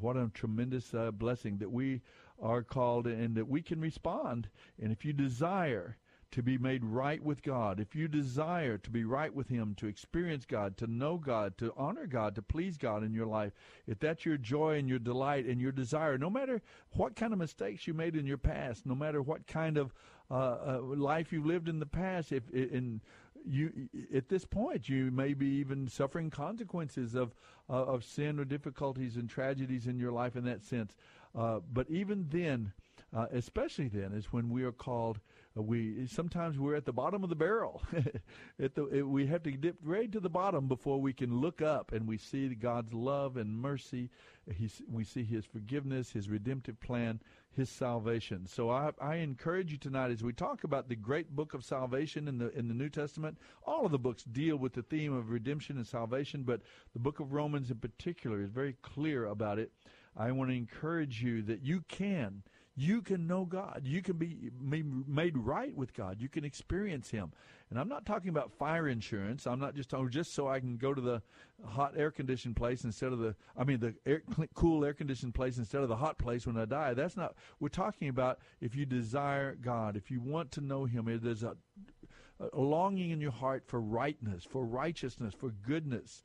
What 0.00 0.16
a 0.16 0.30
tremendous 0.32 0.92
uh, 0.94 1.10
blessing 1.10 1.58
that 1.58 1.70
we 1.70 2.02
are 2.40 2.62
called 2.62 3.06
and 3.06 3.34
that 3.36 3.48
we 3.48 3.62
can 3.62 3.80
respond. 3.80 4.48
And 4.80 4.92
if 4.92 5.04
you 5.04 5.12
desire 5.12 5.96
to 6.30 6.42
be 6.42 6.58
made 6.58 6.84
right 6.84 7.22
with 7.22 7.42
God, 7.42 7.80
if 7.80 7.94
you 7.94 8.06
desire 8.06 8.76
to 8.78 8.90
be 8.90 9.04
right 9.04 9.34
with 9.34 9.48
Him, 9.48 9.74
to 9.76 9.86
experience 9.86 10.44
God, 10.44 10.76
to 10.76 10.86
know 10.86 11.16
God, 11.16 11.56
to 11.58 11.72
honor 11.76 12.06
God, 12.06 12.34
to 12.34 12.42
please 12.42 12.76
God 12.76 13.02
in 13.02 13.14
your 13.14 13.26
life, 13.26 13.52
if 13.86 13.98
that's 13.98 14.26
your 14.26 14.36
joy 14.36 14.78
and 14.78 14.88
your 14.88 14.98
delight 14.98 15.46
and 15.46 15.60
your 15.60 15.72
desire, 15.72 16.18
no 16.18 16.28
matter 16.28 16.60
what 16.92 17.16
kind 17.16 17.32
of 17.32 17.38
mistakes 17.38 17.86
you 17.86 17.94
made 17.94 18.14
in 18.14 18.26
your 18.26 18.38
past, 18.38 18.84
no 18.84 18.94
matter 18.94 19.22
what 19.22 19.46
kind 19.46 19.78
of 19.78 19.94
uh, 20.30 20.34
uh, 20.34 20.80
life 20.82 21.32
you 21.32 21.42
lived 21.42 21.68
in 21.68 21.78
the 21.78 21.86
past, 21.86 22.32
if 22.32 22.48
in 22.50 23.00
you 23.46 23.88
at 24.14 24.28
this 24.28 24.44
point 24.44 24.88
you 24.88 25.10
may 25.10 25.32
be 25.32 25.46
even 25.46 25.88
suffering 25.88 26.28
consequences 26.28 27.14
of 27.14 27.34
uh, 27.70 27.84
of 27.84 28.04
sin 28.04 28.38
or 28.38 28.44
difficulties 28.44 29.16
and 29.16 29.30
tragedies 29.30 29.86
in 29.86 29.98
your 29.98 30.12
life 30.12 30.36
in 30.36 30.44
that 30.44 30.62
sense. 30.62 30.96
Uh, 31.34 31.60
but 31.72 31.88
even 31.90 32.26
then, 32.30 32.72
uh, 33.16 33.26
especially 33.32 33.88
then, 33.88 34.12
is 34.12 34.32
when 34.32 34.50
we 34.50 34.62
are 34.64 34.72
called. 34.72 35.20
We 35.60 36.06
sometimes 36.06 36.58
we're 36.58 36.76
at 36.76 36.84
the 36.84 36.92
bottom 36.92 37.24
of 37.24 37.30
the 37.30 37.36
barrel. 37.36 37.82
at 38.62 38.74
the, 38.74 38.86
it, 38.86 39.02
we 39.02 39.26
have 39.26 39.42
to 39.42 39.50
dip 39.50 39.76
right 39.82 40.10
to 40.12 40.20
the 40.20 40.28
bottom 40.30 40.68
before 40.68 41.00
we 41.00 41.12
can 41.12 41.40
look 41.40 41.60
up 41.62 41.92
and 41.92 42.06
we 42.06 42.16
see 42.16 42.48
God's 42.54 42.92
love 42.92 43.36
and 43.36 43.58
mercy. 43.58 44.10
He's, 44.54 44.80
we 44.90 45.04
see 45.04 45.24
His 45.24 45.44
forgiveness, 45.44 46.12
His 46.12 46.28
redemptive 46.28 46.80
plan, 46.80 47.20
His 47.50 47.68
salvation. 47.68 48.46
So 48.46 48.70
I, 48.70 48.92
I 49.00 49.16
encourage 49.16 49.72
you 49.72 49.78
tonight 49.78 50.10
as 50.10 50.22
we 50.22 50.32
talk 50.32 50.64
about 50.64 50.88
the 50.88 50.96
great 50.96 51.34
book 51.34 51.54
of 51.54 51.64
salvation 51.64 52.28
in 52.28 52.38
the 52.38 52.56
in 52.56 52.68
the 52.68 52.74
New 52.74 52.88
Testament. 52.88 53.36
All 53.66 53.84
of 53.84 53.92
the 53.92 53.98
books 53.98 54.22
deal 54.24 54.56
with 54.56 54.74
the 54.74 54.82
theme 54.82 55.12
of 55.12 55.30
redemption 55.30 55.76
and 55.76 55.86
salvation, 55.86 56.44
but 56.44 56.62
the 56.92 57.00
book 57.00 57.20
of 57.20 57.32
Romans 57.32 57.70
in 57.70 57.78
particular 57.78 58.42
is 58.42 58.50
very 58.50 58.76
clear 58.82 59.26
about 59.26 59.58
it. 59.58 59.72
I 60.16 60.32
want 60.32 60.50
to 60.50 60.56
encourage 60.56 61.22
you 61.22 61.42
that 61.42 61.62
you 61.62 61.82
can 61.88 62.42
you 62.78 63.02
can 63.02 63.26
know 63.26 63.44
God. 63.44 63.82
You 63.84 64.02
can 64.02 64.16
be 64.16 64.52
made 64.60 65.36
right 65.36 65.74
with 65.74 65.92
God. 65.94 66.20
You 66.20 66.28
can 66.28 66.44
experience 66.44 67.10
Him. 67.10 67.32
And 67.70 67.78
I'm 67.78 67.88
not 67.88 68.06
talking 68.06 68.28
about 68.28 68.52
fire 68.52 68.86
insurance. 68.86 69.48
I'm 69.48 69.58
not 69.58 69.74
just 69.74 69.90
talking 69.90 70.08
just 70.10 70.32
so 70.32 70.46
I 70.46 70.60
can 70.60 70.76
go 70.76 70.94
to 70.94 71.00
the 71.00 71.20
hot 71.66 71.94
air 71.96 72.12
conditioned 72.12 72.54
place 72.54 72.84
instead 72.84 73.12
of 73.12 73.18
the, 73.18 73.34
I 73.56 73.64
mean, 73.64 73.80
the 73.80 73.94
air, 74.06 74.22
cool 74.54 74.84
air 74.84 74.94
conditioned 74.94 75.34
place 75.34 75.58
instead 75.58 75.82
of 75.82 75.88
the 75.88 75.96
hot 75.96 76.18
place 76.18 76.46
when 76.46 76.56
I 76.56 76.66
die. 76.66 76.94
That's 76.94 77.16
not, 77.16 77.34
we're 77.58 77.68
talking 77.68 78.08
about 78.08 78.38
if 78.60 78.76
you 78.76 78.86
desire 78.86 79.56
God, 79.56 79.96
if 79.96 80.08
you 80.08 80.20
want 80.20 80.52
to 80.52 80.60
know 80.60 80.84
Him, 80.84 81.08
if 81.08 81.20
there's 81.20 81.42
a, 81.42 81.56
a 82.40 82.60
longing 82.60 83.10
in 83.10 83.20
your 83.20 83.32
heart 83.32 83.64
for 83.66 83.80
rightness, 83.80 84.44
for 84.44 84.64
righteousness, 84.64 85.34
for 85.36 85.50
goodness 85.50 86.22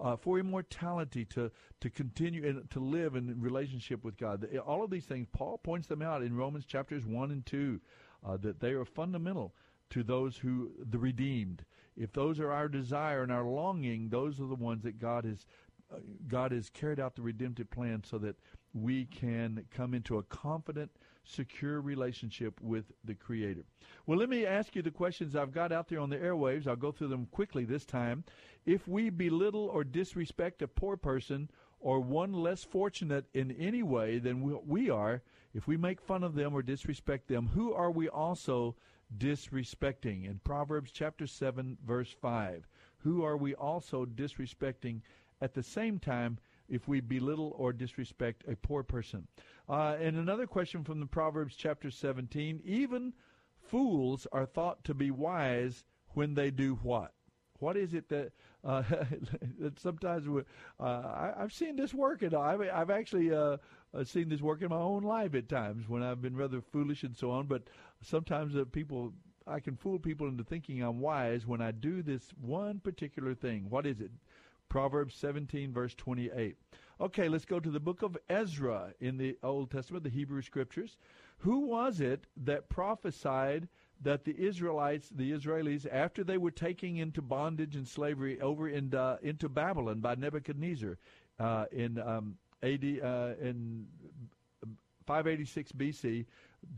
uh, 0.00 0.16
for 0.16 0.38
immortality, 0.38 1.24
to 1.24 1.50
to 1.80 1.90
continue 1.90 2.46
and 2.46 2.70
to 2.70 2.80
live 2.80 3.16
in 3.16 3.40
relationship 3.40 4.04
with 4.04 4.16
God. 4.16 4.46
All 4.66 4.82
of 4.84 4.90
these 4.90 5.06
things, 5.06 5.26
Paul 5.32 5.58
points 5.58 5.88
them 5.88 6.02
out 6.02 6.22
in 6.22 6.36
Romans 6.36 6.66
chapters 6.66 7.06
one 7.06 7.30
and 7.30 7.44
two, 7.44 7.80
uh, 8.24 8.36
that 8.38 8.60
they 8.60 8.72
are 8.72 8.84
fundamental 8.84 9.54
to 9.90 10.02
those 10.02 10.36
who 10.36 10.72
the 10.78 10.98
redeemed. 10.98 11.64
If 11.96 12.12
those 12.12 12.40
are 12.40 12.52
our 12.52 12.68
desire 12.68 13.22
and 13.22 13.32
our 13.32 13.44
longing, 13.44 14.10
those 14.10 14.40
are 14.40 14.46
the 14.46 14.54
ones 14.54 14.82
that 14.82 14.98
God 14.98 15.24
has 15.24 15.46
uh, 15.92 15.98
God 16.26 16.52
has 16.52 16.68
carried 16.68 17.00
out 17.00 17.14
the 17.14 17.22
redemptive 17.22 17.70
plan 17.70 18.02
so 18.04 18.18
that 18.18 18.36
we 18.74 19.06
can 19.06 19.64
come 19.70 19.94
into 19.94 20.18
a 20.18 20.22
confident 20.24 20.90
secure 21.26 21.80
relationship 21.80 22.60
with 22.60 22.92
the 23.04 23.14
Creator. 23.14 23.64
Well, 24.06 24.18
let 24.18 24.28
me 24.28 24.46
ask 24.46 24.76
you 24.76 24.82
the 24.82 24.90
questions 24.90 25.34
I've 25.34 25.52
got 25.52 25.72
out 25.72 25.88
there 25.88 26.00
on 26.00 26.10
the 26.10 26.16
airwaves. 26.16 26.66
I'll 26.66 26.76
go 26.76 26.92
through 26.92 27.08
them 27.08 27.26
quickly 27.26 27.64
this 27.64 27.84
time. 27.84 28.24
If 28.64 28.86
we 28.86 29.10
belittle 29.10 29.66
or 29.66 29.84
disrespect 29.84 30.62
a 30.62 30.68
poor 30.68 30.96
person 30.96 31.50
or 31.80 32.00
one 32.00 32.32
less 32.32 32.64
fortunate 32.64 33.26
in 33.34 33.50
any 33.52 33.82
way 33.82 34.18
than 34.18 34.66
we 34.66 34.88
are, 34.90 35.22
if 35.52 35.66
we 35.66 35.76
make 35.76 36.00
fun 36.00 36.22
of 36.22 36.34
them 36.34 36.54
or 36.54 36.62
disrespect 36.62 37.28
them, 37.28 37.48
who 37.48 37.72
are 37.72 37.90
we 37.90 38.08
also 38.08 38.76
disrespecting? 39.18 40.28
In 40.28 40.40
Proverbs 40.44 40.90
chapter 40.92 41.26
7, 41.26 41.78
verse 41.86 42.14
5. 42.20 42.66
Who 42.98 43.24
are 43.24 43.36
we 43.36 43.54
also 43.54 44.04
disrespecting 44.04 45.00
at 45.40 45.54
the 45.54 45.62
same 45.62 45.98
time 45.98 46.38
if 46.68 46.88
we 46.88 47.00
belittle 47.00 47.54
or 47.56 47.72
disrespect 47.72 48.44
a 48.48 48.56
poor 48.56 48.82
person? 48.82 49.28
Uh, 49.68 49.96
and 50.00 50.16
another 50.16 50.46
question 50.46 50.84
from 50.84 51.00
the 51.00 51.06
Proverbs 51.06 51.56
chapter 51.56 51.90
17 51.90 52.60
even 52.64 53.12
fools 53.58 54.26
are 54.32 54.46
thought 54.46 54.84
to 54.84 54.94
be 54.94 55.10
wise 55.10 55.84
when 56.14 56.34
they 56.34 56.50
do 56.50 56.74
what? 56.82 57.12
What 57.58 57.76
is 57.76 57.94
it 57.94 58.08
that, 58.10 58.32
uh, 58.64 58.82
that 59.60 59.80
sometimes 59.80 60.28
uh, 60.78 60.84
I, 60.84 61.32
have 61.38 61.52
seen 61.52 61.76
this 61.76 61.94
work, 61.94 62.22
and 62.22 62.34
I've, 62.34 62.60
I've 62.60 62.90
actually 62.90 63.32
uh, 63.32 63.56
uh, 63.94 64.04
seen 64.04 64.28
this 64.28 64.42
work 64.42 64.62
in 64.62 64.68
my 64.68 64.76
own 64.76 65.02
life 65.02 65.34
at 65.34 65.48
times 65.48 65.88
when 65.88 66.02
I've 66.02 66.22
been 66.22 66.36
rather 66.36 66.60
foolish 66.60 67.02
and 67.02 67.16
so 67.16 67.30
on. 67.30 67.46
But 67.46 67.62
sometimes 68.02 68.56
uh, 68.56 68.64
people, 68.70 69.12
I 69.46 69.60
can 69.60 69.76
fool 69.76 69.98
people 69.98 70.28
into 70.28 70.44
thinking 70.44 70.82
I'm 70.82 71.00
wise 71.00 71.46
when 71.46 71.60
I 71.60 71.70
do 71.70 72.02
this 72.02 72.22
one 72.40 72.78
particular 72.80 73.34
thing. 73.34 73.66
What 73.68 73.86
is 73.86 74.00
it? 74.00 74.10
Proverbs 74.68 75.14
17, 75.14 75.72
verse 75.72 75.94
28. 75.94 76.56
Okay, 77.00 77.28
let's 77.28 77.44
go 77.44 77.60
to 77.60 77.70
the 77.70 77.80
book 77.80 78.02
of 78.02 78.16
Ezra 78.28 78.94
in 79.00 79.18
the 79.18 79.36
Old 79.42 79.70
Testament, 79.70 80.04
the 80.04 80.10
Hebrew 80.10 80.42
Scriptures. 80.42 80.96
Who 81.38 81.60
was 81.60 82.00
it 82.00 82.26
that 82.44 82.68
prophesied 82.68 83.68
that 84.02 84.24
the 84.24 84.38
Israelites, 84.38 85.10
the 85.10 85.32
Israelis, 85.32 85.86
after 85.90 86.24
they 86.24 86.38
were 86.38 86.50
taken 86.50 86.96
into 86.96 87.22
bondage 87.22 87.76
and 87.76 87.86
slavery 87.86 88.40
over 88.40 88.68
in, 88.68 88.94
uh, 88.94 89.16
into 89.22 89.48
Babylon 89.48 90.00
by 90.00 90.14
Nebuchadnezzar 90.14 90.98
uh, 91.38 91.66
in 91.72 91.98
um, 91.98 92.36
AD 92.62 92.84
uh, 93.02 93.34
in 93.40 93.86
586 95.06 95.72
BC, 95.72 96.26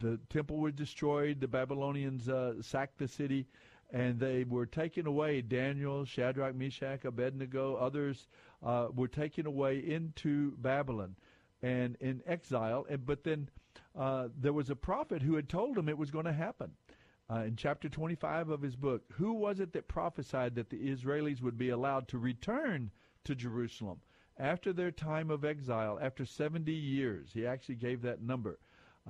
the 0.00 0.18
temple 0.28 0.58
was 0.58 0.74
destroyed. 0.74 1.40
The 1.40 1.48
Babylonians 1.48 2.28
uh, 2.28 2.54
sacked 2.60 2.98
the 2.98 3.08
city, 3.08 3.46
and 3.90 4.18
they 4.20 4.44
were 4.44 4.66
taken 4.66 5.06
away. 5.06 5.42
Daniel, 5.42 6.04
Shadrach, 6.04 6.54
Meshach, 6.54 7.04
Abednego, 7.04 7.76
others 7.76 8.28
uh, 8.62 8.88
were 8.94 9.08
taken 9.08 9.46
away 9.46 9.78
into 9.78 10.52
Babylon 10.58 11.16
and 11.62 11.96
in 12.00 12.22
exile. 12.26 12.86
And 12.88 13.04
but 13.06 13.24
then 13.24 13.48
uh, 13.98 14.28
there 14.38 14.52
was 14.52 14.70
a 14.70 14.76
prophet 14.76 15.22
who 15.22 15.36
had 15.36 15.48
told 15.48 15.76
them 15.76 15.88
it 15.88 15.98
was 15.98 16.10
going 16.10 16.26
to 16.26 16.32
happen. 16.32 16.72
uh, 17.30 17.42
in 17.46 17.56
chapter 17.56 17.88
25 17.88 18.48
of 18.50 18.62
his 18.62 18.76
book, 18.76 19.02
who 19.12 19.32
was 19.34 19.60
it 19.60 19.72
that 19.72 19.88
prophesied 19.88 20.54
that 20.54 20.70
the 20.70 20.78
Israelis 20.90 21.42
would 21.42 21.58
be 21.58 21.70
allowed 21.70 22.08
to 22.08 22.18
return 22.18 22.90
to 23.24 23.34
Jerusalem 23.34 24.00
after 24.38 24.72
their 24.72 24.90
time 24.90 25.30
of 25.30 25.44
exile, 25.44 25.98
after 26.00 26.24
70 26.24 26.72
years? 26.72 27.30
He 27.32 27.46
actually 27.46 27.74
gave 27.76 28.02
that 28.02 28.22
number. 28.22 28.58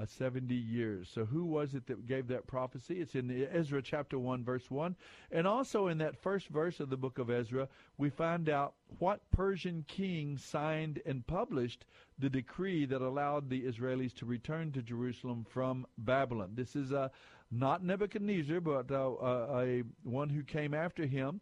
Uh, 0.00 0.06
70 0.06 0.54
years. 0.54 1.10
So, 1.12 1.24
who 1.24 1.44
was 1.44 1.74
it 1.74 1.88
that 1.88 2.06
gave 2.06 2.28
that 2.28 2.46
prophecy? 2.46 3.00
It's 3.00 3.16
in 3.16 3.48
Ezra 3.50 3.82
chapter 3.82 4.16
1, 4.16 4.44
verse 4.44 4.70
1. 4.70 4.94
And 5.32 5.44
also 5.44 5.88
in 5.88 5.98
that 5.98 6.16
first 6.16 6.46
verse 6.48 6.78
of 6.78 6.88
the 6.88 6.96
book 6.96 7.18
of 7.18 7.30
Ezra, 7.30 7.66
we 7.96 8.08
find 8.08 8.48
out 8.48 8.74
what 9.00 9.28
Persian 9.32 9.84
king 9.88 10.38
signed 10.38 11.02
and 11.04 11.26
published 11.26 11.84
the 12.16 12.30
decree 12.30 12.86
that 12.86 13.02
allowed 13.02 13.50
the 13.50 13.62
Israelis 13.62 14.14
to 14.16 14.26
return 14.26 14.70
to 14.72 14.82
Jerusalem 14.82 15.44
from 15.48 15.84
Babylon. 15.98 16.52
This 16.54 16.76
is 16.76 16.92
uh, 16.92 17.08
not 17.50 17.82
Nebuchadnezzar, 17.82 18.60
but 18.60 18.92
uh, 18.92 19.14
uh 19.14 19.62
a 19.64 19.82
one 20.04 20.28
who 20.28 20.44
came 20.44 20.74
after 20.74 21.06
him. 21.06 21.40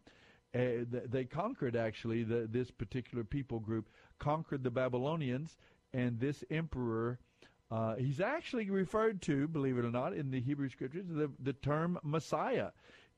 Uh, 0.55 0.83
they 1.05 1.25
conquered 1.25 1.75
actually 1.75 2.23
the, 2.23 2.47
this 2.49 2.71
particular 2.71 3.23
people 3.23 3.59
group, 3.59 3.87
conquered 4.17 4.63
the 4.63 4.71
Babylonians, 4.71 5.57
and 5.93 6.19
this 6.19 6.43
emperor 6.49 7.19
uh, 7.69 7.95
he's 7.95 8.21
actually 8.21 8.69
referred 8.69 9.21
to, 9.23 9.47
believe 9.47 9.77
it 9.77 9.85
or 9.85 9.91
not, 9.91 10.13
in 10.13 10.31
the 10.31 10.39
Hebrew 10.39 10.69
Scriptures. 10.69 11.05
The, 11.09 11.29
the 11.39 11.53
term 11.53 11.99
Messiah 12.03 12.69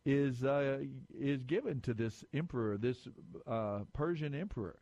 is 0.05 0.43
uh, 0.43 0.79
is 1.17 1.43
given 1.43 1.81
to 1.81 1.93
this 1.93 2.23
emperor, 2.33 2.77
this 2.77 3.07
uh, 3.45 3.79
Persian 3.93 4.33
emperor, 4.33 4.79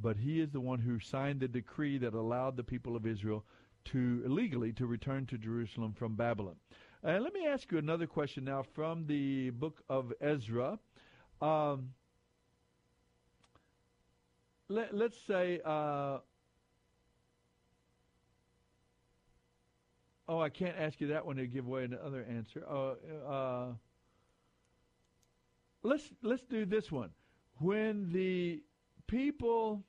but 0.00 0.16
he 0.16 0.40
is 0.40 0.50
the 0.50 0.60
one 0.60 0.78
who 0.78 1.00
signed 1.00 1.40
the 1.40 1.48
decree 1.48 1.98
that 1.98 2.14
allowed 2.14 2.56
the 2.56 2.62
people 2.62 2.94
of 2.94 3.06
Israel 3.06 3.44
to 3.86 4.22
illegally 4.24 4.72
to 4.74 4.86
return 4.86 5.26
to 5.26 5.38
Jerusalem 5.38 5.94
from 5.94 6.14
Babylon. 6.14 6.56
And 7.02 7.24
let 7.24 7.32
me 7.32 7.46
ask 7.46 7.70
you 7.72 7.78
another 7.78 8.06
question 8.06 8.44
now 8.44 8.62
from 8.62 9.06
the 9.06 9.50
book 9.50 9.82
of 9.88 10.12
Ezra. 10.20 10.78
Um, 11.40 11.90
let, 14.68 14.92
us 14.92 15.14
say 15.26 15.60
uh, 15.64 16.18
Oh, 20.28 20.40
I 20.40 20.50
can't 20.50 20.76
ask 20.78 21.00
you 21.00 21.06
that 21.08 21.24
one 21.24 21.36
to 21.36 21.46
give 21.46 21.66
away 21.66 21.84
another 21.84 22.26
answer. 22.28 22.62
Uh, 22.68 22.94
uh, 23.26 23.66
let's 25.82 26.04
let's 26.22 26.42
do 26.42 26.66
this 26.66 26.92
one. 26.92 27.10
When 27.60 28.10
the 28.12 28.62
people, 29.06 29.82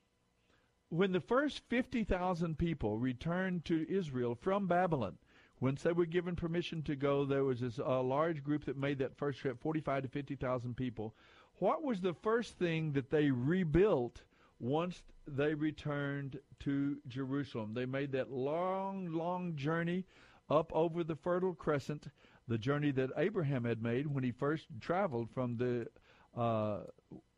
when 0.88 1.12
the 1.12 1.20
first 1.20 1.62
fifty 1.68 2.06
thousand 2.06 2.58
people 2.58 2.98
returned 2.98 3.66
to 3.66 3.86
Israel 3.90 4.34
from 4.34 4.66
Babylon, 4.68 5.18
once 5.60 5.82
they 5.82 5.92
were 5.92 6.06
given 6.06 6.38
permission 6.38 6.84
to 6.84 6.96
go, 6.96 7.26
there 7.26 7.44
was 7.44 7.60
this 7.60 7.78
uh, 7.78 8.02
large 8.02 8.42
group 8.42 8.64
that 8.64 8.78
made 8.78 9.00
that 9.00 9.18
first 9.18 9.40
trip, 9.40 9.62
forty-five 9.62 10.04
to 10.04 10.08
fifty 10.08 10.36
thousand 10.36 10.78
people. 10.78 11.16
What 11.56 11.84
was 11.84 12.00
the 12.00 12.14
first 12.14 12.58
thing 12.58 12.94
that 12.94 13.12
they 13.12 13.30
rebuilt 13.30 14.22
once 14.62 15.04
they 15.28 15.54
returned 15.54 16.40
to 16.62 16.98
Jerusalem? 17.10 17.74
They 17.74 17.86
made 17.86 18.14
that 18.14 18.32
long, 18.32 19.12
long 19.12 19.58
journey 19.58 20.06
up 20.50 20.72
over 20.74 21.04
the 21.04 21.16
Fertile 21.16 21.54
Crescent, 21.54 22.08
the 22.48 22.58
journey 22.58 22.92
that 22.92 23.12
Abraham 23.18 23.64
had 23.64 23.82
made 23.82 24.08
when 24.08 24.24
he 24.24 24.32
first 24.32 24.68
traveled 24.80 25.30
from 25.30 25.58
the 25.58 25.88
uh, 26.36 26.80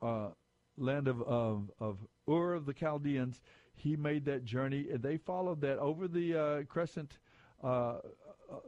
uh, 0.01 0.29
land 0.77 1.07
of, 1.07 1.21
of, 1.23 1.69
of 1.79 1.99
Ur 2.29 2.53
of 2.53 2.65
the 2.65 2.73
Chaldeans. 2.73 3.41
He 3.75 3.95
made 3.95 4.25
that 4.25 4.45
journey, 4.45 4.87
and 4.91 5.01
they 5.01 5.17
followed 5.17 5.61
that 5.61 5.79
over 5.79 6.07
the 6.07 6.35
uh, 6.35 6.63
crescent, 6.63 7.17
uh, 7.63 7.67
uh, 7.67 7.99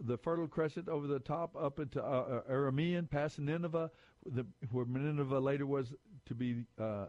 the 0.01 0.17
Fertile 0.17 0.47
Crescent, 0.47 0.89
over 0.89 1.07
the 1.07 1.19
top 1.19 1.55
up 1.55 1.79
into 1.79 2.03
uh, 2.03 2.41
Aramean, 2.49 3.09
past 3.09 3.39
Nineveh, 3.39 3.91
the, 4.25 4.45
where 4.71 4.85
Nineveh 4.85 5.39
later 5.39 5.65
was 5.65 5.93
to 6.25 6.33
be 6.33 6.63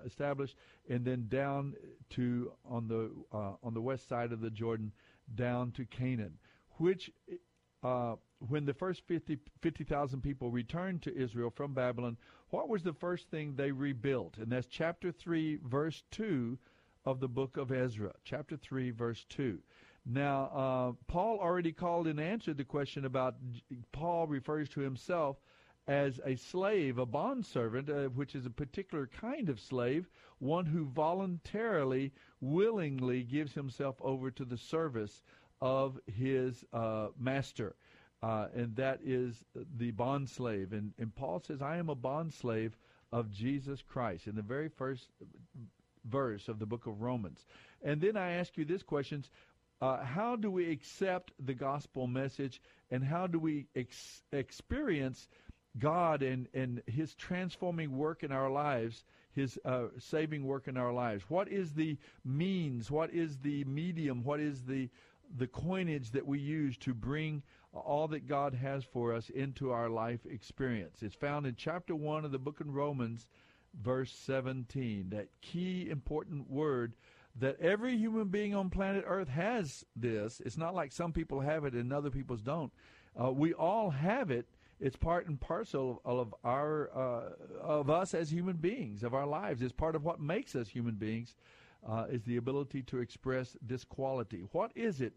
established, 0.05 0.57
and 0.89 1.05
then 1.05 1.27
down 1.29 1.75
to 2.11 2.53
on 2.69 2.89
the 2.89 3.11
on 3.33 3.73
the 3.73 3.81
west 3.81 4.09
side 4.09 4.33
of 4.33 4.41
the 4.41 4.51
Jordan, 4.51 4.93
down 5.37 5.71
to 5.73 5.85
Canaan 5.85 6.35
which 6.79 7.11
uh, 7.83 8.17
when 8.49 8.65
the 8.65 8.75
first 8.75 9.03
50,000 9.07 9.41
50, 9.61 10.17
people 10.29 10.51
returned 10.51 11.03
to 11.03 11.17
Israel 11.17 11.51
from 11.51 11.75
Babylon, 11.75 12.17
what 12.51 12.69
was 12.69 12.83
the 12.83 12.93
first 12.93 13.31
thing 13.31 13.55
they 13.55 13.73
rebuilt? 13.73 14.39
And 14.39 14.51
that's 14.51 14.67
chapter 14.67 15.13
3, 15.13 15.61
verse 15.65 16.03
2 16.11 16.59
of 17.05 17.21
the 17.21 17.29
book 17.29 17.57
of 17.57 17.71
Ezra. 17.71 18.13
Chapter 18.25 18.57
3, 18.57 18.91
verse 18.91 19.25
2. 19.29 19.59
Now, 20.07 20.45
uh, 20.55 20.93
Paul 21.07 21.39
already 21.41 21.73
called 21.73 22.07
and 22.07 22.21
answered 22.21 22.57
the 22.57 22.65
question 22.65 23.05
about, 23.05 23.37
Paul 23.93 24.27
refers 24.27 24.69
to 24.71 24.81
himself 24.81 25.37
as 25.87 26.21
a 26.25 26.37
slave, 26.37 26.99
a 26.99 27.07
bondservant, 27.07 27.91
uh, 27.91 28.05
which 28.09 28.35
is 28.35 28.47
a 28.47 28.51
particular 28.51 29.07
kind 29.07 29.49
of 29.49 29.61
slave, 29.61 30.09
one 30.39 30.67
who 30.67 30.87
voluntarily, 30.87 32.13
willingly 32.41 33.23
gives 33.23 33.53
himself 33.53 33.97
over 34.01 34.31
to 34.31 34.45
the 34.45 34.57
service 34.57 35.23
of 35.61 35.99
his 36.07 36.65
uh, 36.73 37.09
master. 37.19 37.75
Uh, 38.23 38.47
and 38.55 38.77
that 38.77 39.01
is 39.05 39.37
the 39.77 39.91
bond 39.91 40.31
slave. 40.31 40.73
And, 40.73 40.93
and 40.99 41.15
Paul 41.15 41.43
says, 41.47 41.61
I 41.61 41.77
am 41.77 41.91
a 41.91 41.95
bond 41.95 42.33
slave 42.33 42.77
of 43.13 43.31
Jesus 43.31 43.83
Christ 43.83 44.27
in 44.27 44.35
the 44.35 44.43
very 44.43 44.69
first 44.69 45.09
verse 46.05 46.49
of 46.49 46.59
the 46.59 46.67
book 46.67 46.87
of 46.87 47.03
Romans. 47.03 47.45
And 47.83 48.01
then 48.01 48.17
I 48.17 48.33
ask 48.33 48.57
you 48.57 48.65
this 48.65 48.83
question 48.83 49.25
Uh, 49.81 50.03
how 50.05 50.37
do 50.37 50.51
we 50.51 50.71
accept 50.71 51.33
the 51.39 51.55
gospel 51.55 52.07
message 52.07 52.61
and 52.91 53.05
how 53.05 53.27
do 53.27 53.39
we 53.39 53.67
ex- 53.77 54.23
experience 54.33 55.29
God 55.79 56.23
and, 56.23 56.49
and 56.55 56.83
his 56.87 57.15
transforming 57.15 57.97
work 57.99 58.23
in 58.23 58.33
our 58.33 58.51
lives, 58.51 59.05
his 59.35 59.59
uh, 59.65 59.89
saving 59.99 60.47
work 60.47 60.69
in 60.69 60.77
our 60.77 60.93
lives? 60.93 61.25
What 61.29 61.49
is 61.49 61.73
the 61.73 61.99
means? 62.25 62.91
What 62.91 63.13
is 63.13 63.37
the 63.39 63.65
medium? 63.65 64.25
What 64.25 64.41
is 64.41 64.63
the 64.63 64.89
the 65.37 65.47
coinage 65.47 66.11
that 66.13 66.27
we 66.27 66.39
use 66.39 66.77
to 66.79 66.95
bring 66.95 67.43
all 67.73 68.07
that 68.09 68.29
God 68.29 68.55
has 68.55 68.85
for 68.85 69.13
us 69.13 69.31
into 69.31 69.71
our 69.71 69.89
life 69.89 70.21
experience. 70.27 71.03
It's 71.03 71.15
found 71.15 71.47
in 71.47 71.57
chapter 71.57 71.95
1 71.95 72.25
of 72.25 72.31
the 72.31 72.39
book 72.39 72.61
of 72.61 72.73
Romans, 72.73 73.27
verse 73.83 74.13
17. 74.13 75.11
That 75.11 75.29
key 75.43 75.89
important 75.91 76.49
word 76.49 76.95
that 77.37 77.61
every 77.61 77.97
human 77.97 78.29
being 78.29 78.55
on 78.55 78.71
planet 78.71 79.05
Earth 79.07 79.29
has 79.29 79.85
this. 79.97 80.41
It's 80.45 80.57
not 80.57 80.75
like 80.75 80.93
some 80.93 81.13
people 81.13 81.41
have 81.41 81.65
it 81.65 81.75
and 81.75 81.93
other 81.93 82.11
people's 82.11 82.43
don't. 82.43 82.73
Uh, 83.21 83.33
we 83.33 83.53
all 83.53 83.91
have 83.91 84.31
it. 84.31 84.47
It's 84.81 84.97
part 84.97 85.27
and 85.29 85.41
parcel 85.41 86.01
of, 86.05 86.19
of 86.19 86.35
our 86.45 86.91
uh, 86.95 87.23
of 87.61 87.91
us 87.91 88.13
as 88.13 88.31
human 88.31 88.57
beings, 88.57 89.03
of 89.03 89.15
our 89.15 89.27
lives. 89.27 89.63
It's 89.63 89.73
part 89.73 89.97
of 89.97 90.05
what 90.05 90.21
makes 90.21 90.55
us 90.55 90.69
human 90.69 90.97
beings 90.97 91.37
uh, 91.89 92.07
is 92.11 92.23
the 92.25 92.37
ability 92.37 92.83
to 92.83 92.99
express 92.99 93.57
this 93.63 93.85
quality. 93.85 94.43
What 94.53 94.73
is 94.75 95.01
it 95.01 95.15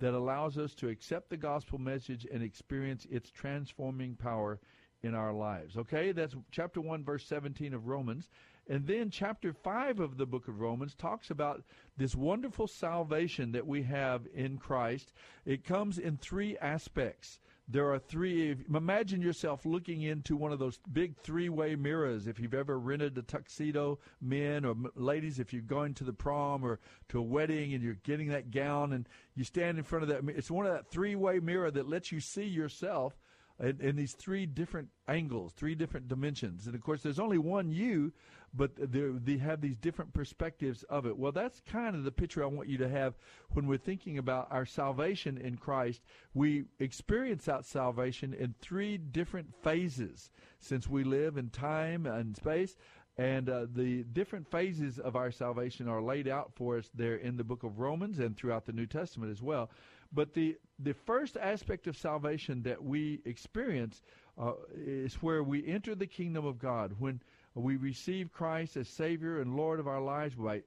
that 0.00 0.14
allows 0.14 0.58
us 0.58 0.74
to 0.74 0.88
accept 0.88 1.30
the 1.30 1.36
gospel 1.36 1.78
message 1.78 2.26
and 2.30 2.42
experience 2.42 3.06
its 3.10 3.30
transforming 3.30 4.16
power 4.16 4.58
in 5.02 5.14
our 5.14 5.32
lives? 5.32 5.76
Okay, 5.76 6.12
that's 6.12 6.34
chapter 6.50 6.80
1, 6.80 7.04
verse 7.04 7.24
17 7.26 7.72
of 7.72 7.86
Romans. 7.86 8.28
And 8.68 8.86
then 8.86 9.10
chapter 9.10 9.52
5 9.52 10.00
of 10.00 10.16
the 10.16 10.26
book 10.26 10.46
of 10.46 10.60
Romans 10.60 10.94
talks 10.94 11.30
about 11.30 11.62
this 11.96 12.14
wonderful 12.14 12.66
salvation 12.66 13.52
that 13.52 13.66
we 13.66 13.82
have 13.82 14.26
in 14.34 14.58
Christ. 14.58 15.12
It 15.44 15.64
comes 15.64 15.98
in 15.98 16.16
three 16.16 16.56
aspects 16.58 17.40
there 17.70 17.92
are 17.92 17.98
three. 17.98 18.56
Imagine 18.74 19.22
yourself 19.22 19.64
looking 19.64 20.02
into 20.02 20.36
one 20.36 20.52
of 20.52 20.58
those 20.58 20.78
big 20.92 21.16
three-way 21.18 21.76
mirrors. 21.76 22.26
If 22.26 22.40
you've 22.40 22.54
ever 22.54 22.78
rented 22.78 23.16
a 23.16 23.22
tuxedo, 23.22 23.98
men 24.20 24.64
or 24.64 24.74
ladies, 24.96 25.38
if 25.38 25.52
you're 25.52 25.62
going 25.62 25.94
to 25.94 26.04
the 26.04 26.12
prom 26.12 26.64
or 26.64 26.80
to 27.10 27.20
a 27.20 27.22
wedding 27.22 27.72
and 27.72 27.82
you're 27.82 27.94
getting 28.02 28.28
that 28.28 28.50
gown 28.50 28.92
and 28.92 29.08
you 29.36 29.44
stand 29.44 29.78
in 29.78 29.84
front 29.84 30.02
of 30.02 30.08
that, 30.08 30.36
it's 30.36 30.50
one 30.50 30.66
of 30.66 30.72
that 30.72 30.90
three-way 30.90 31.38
mirror 31.38 31.70
that 31.70 31.88
lets 31.88 32.10
you 32.10 32.18
see 32.18 32.44
yourself 32.44 33.16
in, 33.60 33.78
in, 33.80 33.96
these 33.96 34.12
three 34.12 34.46
different 34.46 34.88
angles, 35.06 35.52
three 35.52 35.74
different 35.74 36.08
dimensions. 36.08 36.66
And 36.66 36.74
of 36.74 36.82
course, 36.82 37.02
there's 37.02 37.18
only 37.18 37.38
one 37.38 37.70
you, 37.70 38.12
but 38.54 38.72
they 38.76 39.36
have 39.36 39.60
these 39.60 39.76
different 39.76 40.12
perspectives 40.12 40.82
of 40.84 41.06
it. 41.06 41.16
Well, 41.16 41.32
that's 41.32 41.60
kind 41.70 41.94
of 41.94 42.04
the 42.04 42.10
picture 42.10 42.42
I 42.42 42.46
want 42.46 42.68
you 42.68 42.78
to 42.78 42.88
have 42.88 43.14
when 43.50 43.66
we're 43.66 43.78
thinking 43.78 44.18
about 44.18 44.48
our 44.50 44.66
salvation 44.66 45.38
in 45.38 45.56
Christ. 45.56 46.00
We 46.34 46.64
experience 46.78 47.44
that 47.44 47.64
salvation 47.64 48.34
in 48.34 48.54
three 48.60 48.96
different 48.98 49.54
phases 49.62 50.30
since 50.58 50.88
we 50.88 51.04
live 51.04 51.36
in 51.36 51.50
time 51.50 52.06
and 52.06 52.34
space. 52.36 52.76
And 53.18 53.50
uh, 53.50 53.66
the 53.72 54.04
different 54.04 54.50
phases 54.50 54.98
of 54.98 55.14
our 55.14 55.30
salvation 55.30 55.88
are 55.88 56.00
laid 56.00 56.26
out 56.26 56.52
for 56.54 56.78
us 56.78 56.88
there 56.94 57.16
in 57.16 57.36
the 57.36 57.44
book 57.44 57.64
of 57.64 57.78
Romans 57.78 58.18
and 58.18 58.34
throughout 58.36 58.64
the 58.64 58.72
New 58.72 58.86
Testament 58.86 59.30
as 59.30 59.42
well. 59.42 59.70
But 60.12 60.34
the, 60.34 60.56
the 60.78 60.94
first 60.94 61.36
aspect 61.36 61.86
of 61.86 61.96
salvation 61.96 62.62
that 62.62 62.82
we 62.82 63.20
experience 63.24 64.02
uh, 64.38 64.52
is 64.74 65.14
where 65.16 65.42
we 65.42 65.66
enter 65.66 65.94
the 65.94 66.06
kingdom 66.06 66.44
of 66.44 66.58
God. 66.58 66.94
When 66.98 67.20
we 67.54 67.76
receive 67.76 68.32
Christ 68.32 68.76
as 68.76 68.88
Savior 68.88 69.40
and 69.40 69.56
Lord 69.56 69.78
of 69.80 69.88
our 69.88 70.00
lives 70.00 70.34
by 70.34 70.62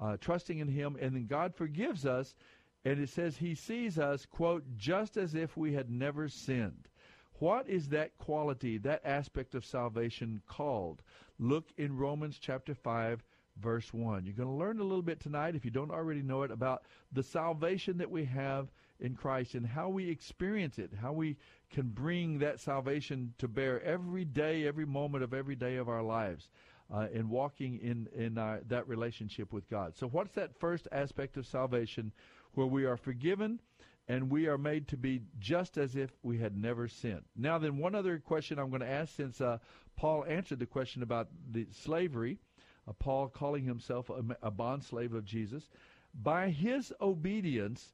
uh, 0.00 0.16
trusting 0.20 0.58
in 0.58 0.68
Him, 0.68 0.96
and 1.00 1.14
then 1.14 1.26
God 1.26 1.54
forgives 1.54 2.04
us, 2.04 2.34
and 2.84 2.98
it 2.98 3.08
says 3.08 3.36
He 3.36 3.54
sees 3.54 3.98
us, 3.98 4.26
quote, 4.26 4.64
just 4.76 5.16
as 5.16 5.34
if 5.34 5.56
we 5.56 5.72
had 5.72 5.90
never 5.90 6.28
sinned. 6.28 6.88
What 7.38 7.68
is 7.68 7.88
that 7.90 8.16
quality, 8.16 8.78
that 8.78 9.02
aspect 9.04 9.54
of 9.54 9.64
salvation 9.64 10.40
called? 10.46 11.02
Look 11.38 11.68
in 11.76 11.96
Romans 11.96 12.38
chapter 12.40 12.74
5, 12.74 13.22
verse 13.60 13.92
1. 13.92 14.24
You're 14.24 14.34
going 14.34 14.48
to 14.48 14.54
learn 14.54 14.80
a 14.80 14.84
little 14.84 15.02
bit 15.02 15.20
tonight, 15.20 15.54
if 15.54 15.64
you 15.64 15.70
don't 15.70 15.90
already 15.90 16.22
know 16.22 16.42
it, 16.42 16.50
about 16.50 16.82
the 17.12 17.22
salvation 17.22 17.98
that 17.98 18.10
we 18.10 18.24
have 18.24 18.68
in 19.00 19.14
Christ 19.14 19.54
and 19.54 19.66
how 19.66 19.88
we 19.88 20.08
experience 20.08 20.78
it, 20.78 20.90
how 21.00 21.12
we 21.12 21.36
can 21.70 21.88
bring 21.88 22.38
that 22.38 22.60
salvation 22.60 23.34
to 23.38 23.48
bear 23.48 23.82
every 23.82 24.24
day, 24.24 24.66
every 24.66 24.86
moment 24.86 25.24
of 25.24 25.34
every 25.34 25.56
day 25.56 25.76
of 25.76 25.88
our 25.88 26.02
lives. 26.02 26.48
Uh, 26.88 27.08
in 27.12 27.28
walking 27.28 27.80
in 27.80 28.06
in 28.14 28.38
our, 28.38 28.60
that 28.68 28.86
relationship 28.86 29.52
with 29.52 29.68
God. 29.68 29.96
So, 29.96 30.06
what's 30.06 30.34
that 30.34 30.54
first 30.60 30.86
aspect 30.92 31.36
of 31.36 31.44
salvation, 31.44 32.12
where 32.54 32.68
we 32.68 32.84
are 32.84 32.96
forgiven 32.96 33.58
and 34.06 34.30
we 34.30 34.46
are 34.46 34.56
made 34.56 34.86
to 34.88 34.96
be 34.96 35.22
just 35.40 35.78
as 35.78 35.96
if 35.96 36.12
we 36.22 36.38
had 36.38 36.56
never 36.56 36.86
sinned? 36.86 37.24
Now, 37.34 37.58
then, 37.58 37.78
one 37.78 37.96
other 37.96 38.20
question 38.20 38.60
I'm 38.60 38.70
going 38.70 38.82
to 38.82 38.88
ask, 38.88 39.16
since 39.16 39.40
uh, 39.40 39.58
Paul 39.96 40.24
answered 40.28 40.60
the 40.60 40.66
question 40.66 41.02
about 41.02 41.26
the 41.50 41.66
slavery, 41.72 42.38
uh, 42.88 42.92
Paul 42.98 43.28
calling 43.28 43.64
himself 43.64 44.10
a, 44.10 44.22
a 44.42 44.50
bond 44.50 44.84
slave 44.84 45.14
of 45.14 45.24
Jesus, 45.24 45.68
by 46.14 46.50
his 46.50 46.92
obedience, 47.00 47.92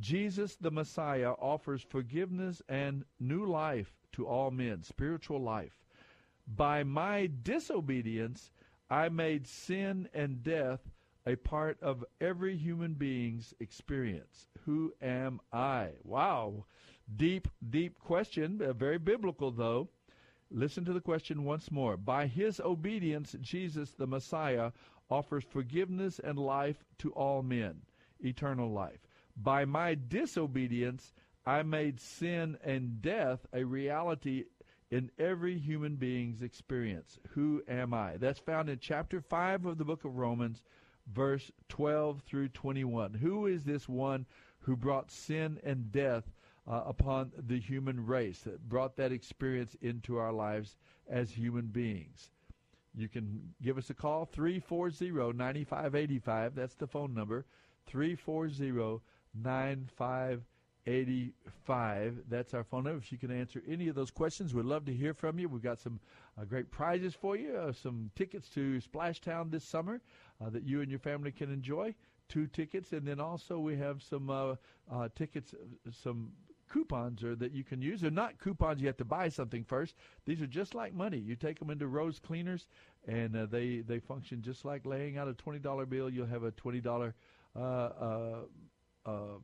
Jesus 0.00 0.56
the 0.56 0.70
Messiah 0.70 1.32
offers 1.32 1.82
forgiveness 1.82 2.62
and 2.68 3.04
new 3.20 3.44
life 3.44 3.92
to 4.12 4.26
all 4.26 4.50
men, 4.50 4.82
spiritual 4.82 5.40
life. 5.40 5.76
By 6.46 6.82
my 6.82 7.30
disobedience, 7.42 8.50
I 8.90 9.08
made 9.08 9.46
sin 9.46 10.08
and 10.12 10.42
death 10.42 10.80
a 11.24 11.36
part 11.36 11.80
of 11.80 12.04
every 12.20 12.56
human 12.56 12.94
being's 12.94 13.54
experience. 13.60 14.48
Who 14.64 14.92
am 15.00 15.40
I? 15.52 15.90
Wow. 16.04 16.66
Deep, 17.16 17.48
deep 17.70 17.98
question, 17.98 18.60
uh, 18.60 18.72
very 18.72 18.98
biblical 18.98 19.50
though. 19.50 19.88
Listen 20.54 20.84
to 20.84 20.92
the 20.92 21.00
question 21.00 21.44
once 21.44 21.70
more. 21.70 21.96
By 21.96 22.26
his 22.26 22.60
obedience, 22.60 23.34
Jesus 23.40 23.92
the 23.92 24.06
Messiah 24.06 24.72
offers 25.10 25.44
forgiveness 25.44 26.18
and 26.18 26.38
life 26.38 26.84
to 26.98 27.10
all 27.12 27.42
men, 27.42 27.82
eternal 28.20 28.70
life. 28.70 29.00
By 29.36 29.64
my 29.64 29.94
disobedience, 29.94 31.12
I 31.46 31.62
made 31.62 32.00
sin 32.00 32.58
and 32.62 33.00
death 33.00 33.46
a 33.52 33.64
reality 33.64 34.44
in 34.90 35.10
every 35.18 35.58
human 35.58 35.96
being's 35.96 36.42
experience. 36.42 37.18
Who 37.30 37.62
am 37.66 37.94
I? 37.94 38.18
That's 38.18 38.38
found 38.38 38.68
in 38.68 38.78
chapter 38.78 39.22
5 39.22 39.64
of 39.64 39.78
the 39.78 39.84
book 39.86 40.04
of 40.04 40.16
Romans, 40.16 40.62
verse 41.06 41.50
12 41.70 42.20
through 42.22 42.48
21. 42.48 43.14
Who 43.14 43.46
is 43.46 43.64
this 43.64 43.88
one 43.88 44.26
who 44.60 44.76
brought 44.76 45.10
sin 45.10 45.58
and 45.64 45.90
death 45.90 46.30
uh, 46.70 46.82
upon 46.86 47.32
the 47.46 47.58
human 47.58 48.06
race, 48.06 48.40
that 48.40 48.68
brought 48.68 48.96
that 48.96 49.12
experience 49.12 49.76
into 49.80 50.16
our 50.16 50.32
lives 50.32 50.76
as 51.08 51.30
human 51.30 51.66
beings? 51.66 52.30
You 52.94 53.08
can 53.08 53.54
give 53.62 53.78
us 53.78 53.88
a 53.90 53.94
call, 53.94 54.26
340 54.26 55.36
9585. 55.36 56.54
That's 56.54 56.74
the 56.74 56.86
phone 56.86 57.14
number, 57.14 57.46
340 57.86 59.00
9585. 59.34 62.16
That's 62.28 62.52
our 62.52 62.64
phone 62.64 62.84
number. 62.84 62.98
If 62.98 63.10
you 63.10 63.16
can 63.18 63.30
answer 63.30 63.62
any 63.66 63.88
of 63.88 63.94
those 63.94 64.10
questions, 64.10 64.52
we'd 64.52 64.66
love 64.66 64.84
to 64.86 64.92
hear 64.92 65.14
from 65.14 65.38
you. 65.38 65.48
We've 65.48 65.62
got 65.62 65.80
some 65.80 66.00
uh, 66.38 66.44
great 66.44 66.70
prizes 66.70 67.14
for 67.14 67.34
you, 67.36 67.56
uh, 67.56 67.72
some 67.72 68.10
tickets 68.14 68.50
to 68.50 68.78
Splashtown 68.80 69.50
this 69.50 69.64
summer 69.64 70.02
uh, 70.40 70.50
that 70.50 70.62
you 70.64 70.82
and 70.82 70.90
your 70.90 71.00
family 71.00 71.32
can 71.32 71.50
enjoy. 71.50 71.94
Two 72.28 72.46
tickets, 72.46 72.92
and 72.92 73.06
then 73.06 73.18
also 73.20 73.58
we 73.58 73.76
have 73.76 74.02
some 74.02 74.30
uh, 74.30 74.54
uh, 74.90 75.08
tickets, 75.14 75.54
uh, 75.54 75.90
some 76.02 76.32
coupons 76.72 77.22
or 77.22 77.34
that 77.36 77.52
you 77.52 77.64
can 77.64 77.82
use. 77.82 78.00
They're 78.00 78.10
not 78.10 78.38
coupons 78.38 78.80
you 78.80 78.86
have 78.86 78.96
to 78.98 79.04
buy 79.04 79.28
something 79.28 79.64
first. 79.64 79.94
These 80.24 80.40
are 80.42 80.46
just 80.46 80.74
like 80.74 80.94
money. 80.94 81.18
You 81.18 81.36
take 81.36 81.58
them 81.58 81.70
into 81.70 81.86
Rose 81.86 82.18
Cleaners, 82.18 82.66
and 83.06 83.34
they 83.50 83.80
they 83.80 83.98
function 83.98 84.42
just 84.42 84.64
like 84.64 84.86
laying 84.86 85.18
out 85.18 85.28
a 85.28 85.34
twenty 85.34 85.58
dollar 85.58 85.86
bill. 85.86 86.08
You'll 86.10 86.26
have 86.26 86.44
a 86.44 86.50
twenty 86.52 86.80
dollar 86.80 87.14
uh, 87.54 88.40
uh, 89.06 89.38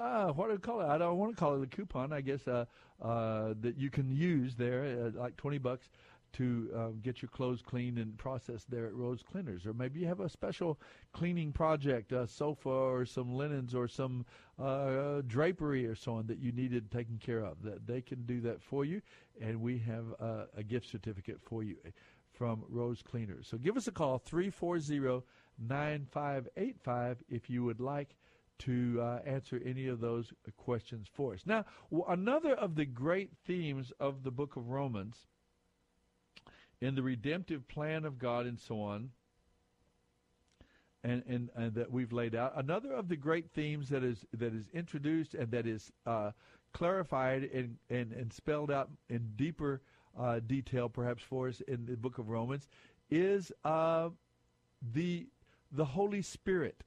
uh, 0.00 0.32
what 0.32 0.48
do 0.48 0.54
I 0.54 0.56
call 0.56 0.80
it? 0.80 0.86
I 0.86 0.98
don't 0.98 1.16
want 1.16 1.32
to 1.32 1.38
call 1.38 1.54
it 1.54 1.62
a 1.62 1.66
coupon. 1.66 2.12
I 2.12 2.20
guess 2.20 2.48
uh, 2.48 2.64
uh, 3.00 3.54
that 3.60 3.76
you 3.76 3.90
can 3.90 4.10
use 4.10 4.56
there, 4.56 4.84
uh, 5.14 5.18
like 5.18 5.36
twenty 5.36 5.58
bucks, 5.58 5.88
to 6.34 6.70
uh, 6.74 6.88
get 7.02 7.22
your 7.22 7.28
clothes 7.28 7.62
cleaned 7.62 7.98
and 7.98 8.16
processed 8.16 8.70
there 8.70 8.86
at 8.86 8.94
Rose 8.94 9.22
Cleaners. 9.22 9.66
Or 9.66 9.72
maybe 9.72 10.00
you 10.00 10.06
have 10.06 10.20
a 10.20 10.28
special 10.28 10.80
cleaning 11.12 11.52
project, 11.52 12.12
a 12.12 12.26
sofa 12.26 12.68
or 12.68 13.04
some 13.04 13.34
linens 13.34 13.74
or 13.74 13.88
some 13.88 14.24
uh, 14.58 15.22
drapery 15.26 15.86
or 15.86 15.94
so 15.94 16.14
on 16.14 16.26
that 16.26 16.38
you 16.38 16.52
needed 16.52 16.90
taken 16.90 17.18
care 17.18 17.44
of. 17.44 17.62
That 17.62 17.86
they 17.86 18.00
can 18.00 18.24
do 18.24 18.40
that 18.42 18.62
for 18.62 18.84
you, 18.84 19.02
and 19.40 19.60
we 19.60 19.78
have 19.78 20.04
uh, 20.20 20.44
a 20.56 20.62
gift 20.62 20.88
certificate 20.90 21.40
for 21.40 21.62
you 21.62 21.76
from 22.32 22.64
Rose 22.68 23.02
Cleaners. 23.02 23.46
So 23.48 23.58
give 23.58 23.76
us 23.76 23.86
a 23.86 23.92
call 23.92 24.18
three 24.18 24.50
four 24.50 24.78
zero 24.80 25.24
nine 25.58 26.06
five 26.10 26.48
eight 26.56 26.76
five 26.82 27.22
if 27.28 27.50
you 27.50 27.64
would 27.64 27.80
like 27.80 28.16
to 28.60 29.00
uh, 29.00 29.18
answer 29.26 29.60
any 29.64 29.88
of 29.88 30.00
those 30.00 30.32
questions 30.56 31.08
for 31.12 31.34
us. 31.34 31.40
Now, 31.46 31.64
another 32.08 32.54
of 32.54 32.76
the 32.76 32.84
great 32.84 33.30
themes 33.44 33.92
of 33.98 34.22
the 34.22 34.30
book 34.30 34.56
of 34.56 34.68
Romans 34.68 35.26
in 36.82 36.96
the 36.96 37.02
redemptive 37.02 37.66
plan 37.68 38.04
of 38.04 38.18
God 38.18 38.44
and 38.44 38.58
so 38.58 38.82
on, 38.82 39.10
and, 41.04 41.22
and, 41.28 41.48
and 41.54 41.74
that 41.74 41.90
we've 41.90 42.12
laid 42.12 42.34
out, 42.34 42.52
another 42.56 42.92
of 42.92 43.08
the 43.08 43.16
great 43.16 43.50
themes 43.52 43.88
that 43.88 44.02
is 44.02 44.26
that 44.34 44.52
is 44.52 44.68
introduced 44.74 45.34
and 45.34 45.50
that 45.52 45.66
is 45.66 45.92
uh, 46.06 46.32
clarified 46.72 47.44
and, 47.54 47.76
and, 47.88 48.12
and 48.12 48.32
spelled 48.32 48.70
out 48.70 48.90
in 49.08 49.30
deeper 49.36 49.80
uh, 50.18 50.40
detail, 50.40 50.88
perhaps 50.88 51.22
for 51.22 51.48
us 51.48 51.60
in 51.68 51.86
the 51.86 51.96
book 51.96 52.18
of 52.18 52.28
Romans, 52.28 52.66
is 53.10 53.52
uh, 53.64 54.10
the 54.92 55.28
the 55.70 55.84
Holy 55.84 56.22
Spirit. 56.22 56.82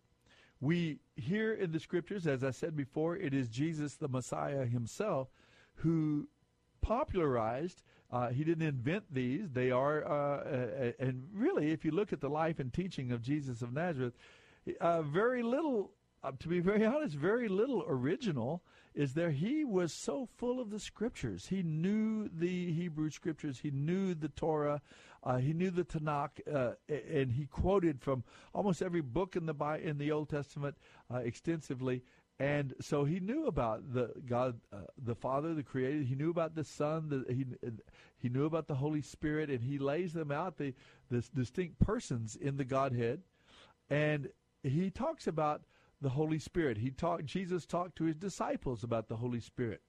We 0.59 0.99
hear 1.15 1.53
in 1.53 1.71
the 1.71 1.79
scriptures, 1.79 2.27
as 2.27 2.43
I 2.43 2.51
said 2.51 2.75
before, 2.75 3.15
it 3.15 3.33
is 3.33 3.47
Jesus 3.47 3.95
the 3.95 4.07
Messiah 4.09 4.65
himself 4.65 5.29
who 5.75 6.27
popularized. 6.81 7.81
Uh, 8.15 8.29
he 8.29 8.45
didn't 8.45 8.65
invent 8.65 9.03
these. 9.13 9.51
They 9.51 9.71
are, 9.71 10.07
uh, 10.07 10.93
and 10.99 11.27
really, 11.33 11.71
if 11.71 11.83
you 11.83 11.91
look 11.91 12.13
at 12.13 12.21
the 12.21 12.29
life 12.29 12.59
and 12.59 12.73
teaching 12.73 13.11
of 13.11 13.21
Jesus 13.21 13.61
of 13.61 13.73
Nazareth, 13.73 14.13
uh, 14.79 15.01
very 15.01 15.43
little, 15.43 15.91
uh, 16.23 16.31
to 16.39 16.47
be 16.47 16.61
very 16.61 16.85
honest, 16.85 17.13
very 17.13 17.49
little 17.49 17.83
original 17.85 18.63
is 18.93 19.15
there. 19.15 19.31
He 19.31 19.65
was 19.65 19.91
so 19.91 20.29
full 20.37 20.61
of 20.61 20.69
the 20.69 20.79
scriptures. 20.79 21.47
He 21.47 21.61
knew 21.61 22.29
the 22.29 22.71
Hebrew 22.71 23.09
scriptures. 23.09 23.59
He 23.61 23.71
knew 23.71 24.13
the 24.13 24.29
Torah. 24.29 24.81
Uh, 25.21 25.35
he 25.35 25.51
knew 25.51 25.69
the 25.69 25.83
Tanakh, 25.83 26.39
uh, 26.49 26.75
and 26.87 27.33
he 27.33 27.47
quoted 27.47 27.99
from 28.01 28.23
almost 28.53 28.81
every 28.81 29.01
book 29.01 29.35
in 29.35 29.45
the 29.45 29.79
in 29.83 29.97
the 29.97 30.13
Old 30.13 30.29
Testament 30.29 30.77
extensively. 31.13 32.01
And 32.39 32.73
so 32.81 33.05
he 33.05 33.21
knew 33.21 33.47
about 33.47 33.93
the 33.93 34.11
God, 34.25 34.59
uh, 34.73 34.79
the 35.01 35.15
Father, 35.15 35.53
the 35.53 35.63
Creator. 35.63 36.03
He 36.03 36.15
knew 36.15 36.29
about 36.29 36.53
the 36.53 36.65
Son. 36.65 37.07
The, 37.07 37.33
he 37.33 37.45
he 38.17 38.27
knew 38.27 38.45
about 38.45 38.67
the 38.67 38.75
Holy 38.75 39.01
Spirit, 39.01 39.49
and 39.49 39.63
he 39.63 39.77
lays 39.77 40.11
them 40.11 40.31
out 40.31 40.57
the 40.57 40.73
the 41.09 41.23
distinct 41.33 41.79
persons 41.79 42.35
in 42.35 42.57
the 42.57 42.65
Godhead, 42.65 43.21
and 43.89 44.29
he 44.63 44.89
talks 44.89 45.27
about 45.27 45.63
the 46.01 46.09
Holy 46.09 46.39
Spirit. 46.39 46.77
He 46.77 46.91
talked. 46.91 47.25
Jesus 47.25 47.65
talked 47.65 47.95
to 47.97 48.03
his 48.03 48.17
disciples 48.17 48.83
about 48.83 49.07
the 49.07 49.15
Holy 49.15 49.39
Spirit 49.39 49.81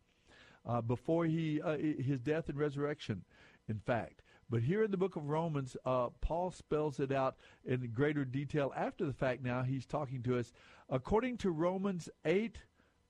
uh, 0.64 0.80
before 0.80 1.24
he 1.26 1.60
uh, 1.60 1.76
his 1.76 2.20
death 2.20 2.48
and 2.48 2.58
resurrection. 2.58 3.24
In 3.68 3.80
fact, 3.80 4.22
but 4.48 4.62
here 4.62 4.84
in 4.84 4.90
the 4.90 4.96
book 4.96 5.16
of 5.16 5.28
Romans, 5.28 5.76
uh, 5.84 6.08
Paul 6.20 6.50
spells 6.52 7.00
it 7.00 7.10
out 7.10 7.36
in 7.64 7.90
greater 7.92 8.24
detail 8.24 8.72
after 8.76 9.04
the 9.04 9.12
fact 9.12 9.42
now. 9.42 9.62
He's 9.62 9.86
talking 9.86 10.22
to 10.22 10.38
us. 10.38 10.52
According 10.88 11.38
to 11.38 11.50
Romans 11.50 12.08
8, 12.24 12.58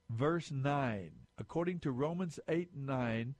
verse 0.08 0.50
9, 0.50 1.10
according 1.38 1.80
to 1.80 1.90
Romans 1.90 2.40
8, 2.48 2.70
9, 2.74 3.34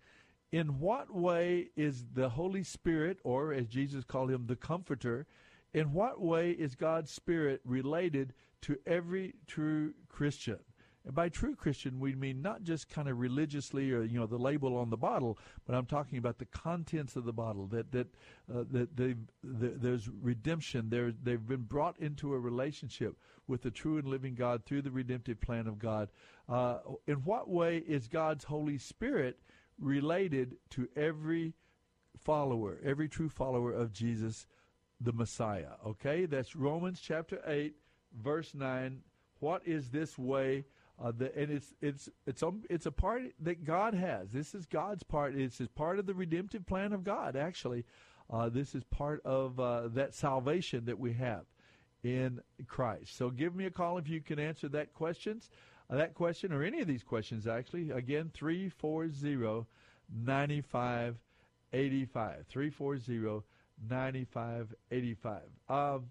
in 0.53 0.79
what 0.79 1.15
way 1.15 1.71
is 1.75 2.05
the 2.13 2.29
Holy 2.29 2.63
Spirit, 2.63 3.19
or 3.25 3.53
as 3.53 3.67
Jesus 3.67 4.05
called 4.05 4.31
him, 4.31 4.47
the 4.47 4.57
Comforter, 4.57 5.27
in 5.73 5.93
what 5.93 6.21
way 6.21 6.51
is 6.51 6.75
God's 6.75 7.11
Spirit 7.11 7.61
related 7.65 8.35
to 8.63 8.79
every 8.87 9.35
true 9.47 9.95
Christian? 10.09 10.59
And 11.07 11.15
by 11.15 11.29
true 11.29 11.55
Christian, 11.55 12.01
we 12.01 12.17
mean 12.17 12.43
not 12.43 12.65
just 12.65 12.89
kind 12.89 13.09
of 13.09 13.21
religiously 13.21 13.93
or 13.93 14.03
you 14.03 14.19
know 14.19 14.27
the 14.27 14.37
label 14.39 14.77
on 14.77 14.91
the 14.91 14.97
bottle, 14.97 15.39
but 15.65 15.77
I'm 15.77 15.87
talking 15.87 16.19
about 16.19 16.39
the 16.39 16.47
contents 16.47 17.15
of 17.15 17.25
the 17.25 17.33
bottle. 17.33 17.67
That 17.69 17.93
that 17.93 18.09
uh, 18.53 18.65
that 18.73 18.97
they 18.97 19.15
the, 19.45 19.69
there's 19.69 20.09
redemption. 20.09 20.91
They've 20.91 21.47
been 21.47 21.63
brought 21.63 21.97
into 22.01 22.35
a 22.35 22.39
relationship 22.39 23.17
with 23.47 23.63
the 23.63 23.71
true 23.71 23.99
and 23.99 24.09
living 24.09 24.35
God 24.35 24.65
through 24.65 24.83
the 24.83 24.91
redemptive 24.91 25.41
plan 25.41 25.69
of 25.69 25.79
God. 25.79 26.09
Uh, 26.49 26.79
in 27.07 27.17
what 27.19 27.49
way 27.49 27.79
is 27.79 28.09
God's 28.09 28.45
Holy 28.45 28.77
Spirit 28.77 29.39
related 29.79 30.57
to 30.71 30.89
every 30.97 31.55
follower, 32.19 32.81
every 32.85 33.09
true 33.09 33.29
follower 33.29 33.73
of 33.73 33.93
Jesus, 33.93 34.49
the 35.01 35.13
Messiah? 35.13 35.75
Okay, 35.87 36.27
that's 36.27 36.57
Romans 36.57 36.99
chapter 37.01 37.41
eight, 37.47 37.77
verse 38.13 38.55
nine. 38.55 39.03
What 39.39 39.63
is 39.65 39.91
this 39.91 40.19
way? 40.19 40.65
Uh, 41.03 41.13
the, 41.17 41.37
and 41.39 41.51
it's 41.51 41.75
it's 41.83 42.09
it's 42.27 42.43
a, 42.43 42.53
it's 42.71 42.87
a 42.87 42.91
part 42.91 43.23
that 43.41 43.65
God 43.65 43.93
has. 43.95 44.31
This 44.31 44.55
is 44.55 44.65
God's 44.65 45.03
part. 45.03 45.35
It's 45.37 45.61
part 45.75 45.99
of 45.99 46.07
the 46.07 46.15
redemptive 46.15 46.67
plan 46.67 46.95
of 46.95 47.05
God. 47.05 47.37
Actually, 47.37 47.85
uh, 48.31 48.49
this 48.49 48.75
is 48.75 48.83
part 48.85 49.21
of 49.25 49.61
uh, 49.61 49.89
that 49.89 50.15
salvation 50.15 50.87
that 50.87 50.99
we 50.99 51.13
have 51.13 51.45
in 52.03 52.41
Christ. 52.67 53.17
So 53.17 53.31
give 53.31 53.55
me 53.55 53.67
a 53.67 53.71
call 53.71 53.99
if 53.99 54.09
you 54.09 54.21
can 54.21 54.39
answer 54.39 54.69
that 54.71 54.95
questions, 54.95 55.51
uh, 55.91 55.97
that 55.97 56.15
question 56.15 56.53
or 56.53 56.63
any 56.63 56.81
of 56.81 56.87
these 56.87 57.03
questions. 57.03 57.47
Actually, 57.47 57.91
again, 57.91 58.31
three 58.33 58.71
four 58.71 59.11
zero 59.11 59.67
ninety 60.11 60.63
five 60.63 61.17
eighty 61.73 62.07
five 62.07 62.47
three 62.49 62.71
four 62.71 62.97
zero 62.97 63.45
ninety 63.91 64.25
five 64.25 64.75
eighty 64.91 65.15
five. 65.15 65.49
Um, 65.69 66.07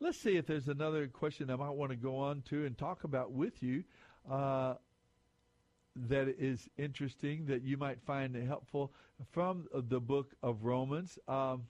let's 0.00 0.18
see 0.18 0.36
if 0.36 0.46
there's 0.46 0.68
another 0.68 1.06
question 1.06 1.50
I 1.50 1.56
might 1.56 1.70
want 1.70 1.90
to 1.90 1.96
go 1.96 2.16
on 2.16 2.42
to 2.50 2.66
and 2.66 2.76
talk 2.76 3.04
about 3.04 3.32
with 3.32 3.62
you 3.62 3.84
uh, 4.30 4.74
that 6.08 6.28
is 6.38 6.68
interesting 6.76 7.46
that 7.46 7.62
you 7.62 7.76
might 7.76 8.00
find 8.02 8.36
helpful 8.46 8.92
from 9.30 9.66
the 9.72 10.00
book 10.00 10.34
of 10.42 10.64
Romans. 10.64 11.18
Um, 11.26 11.62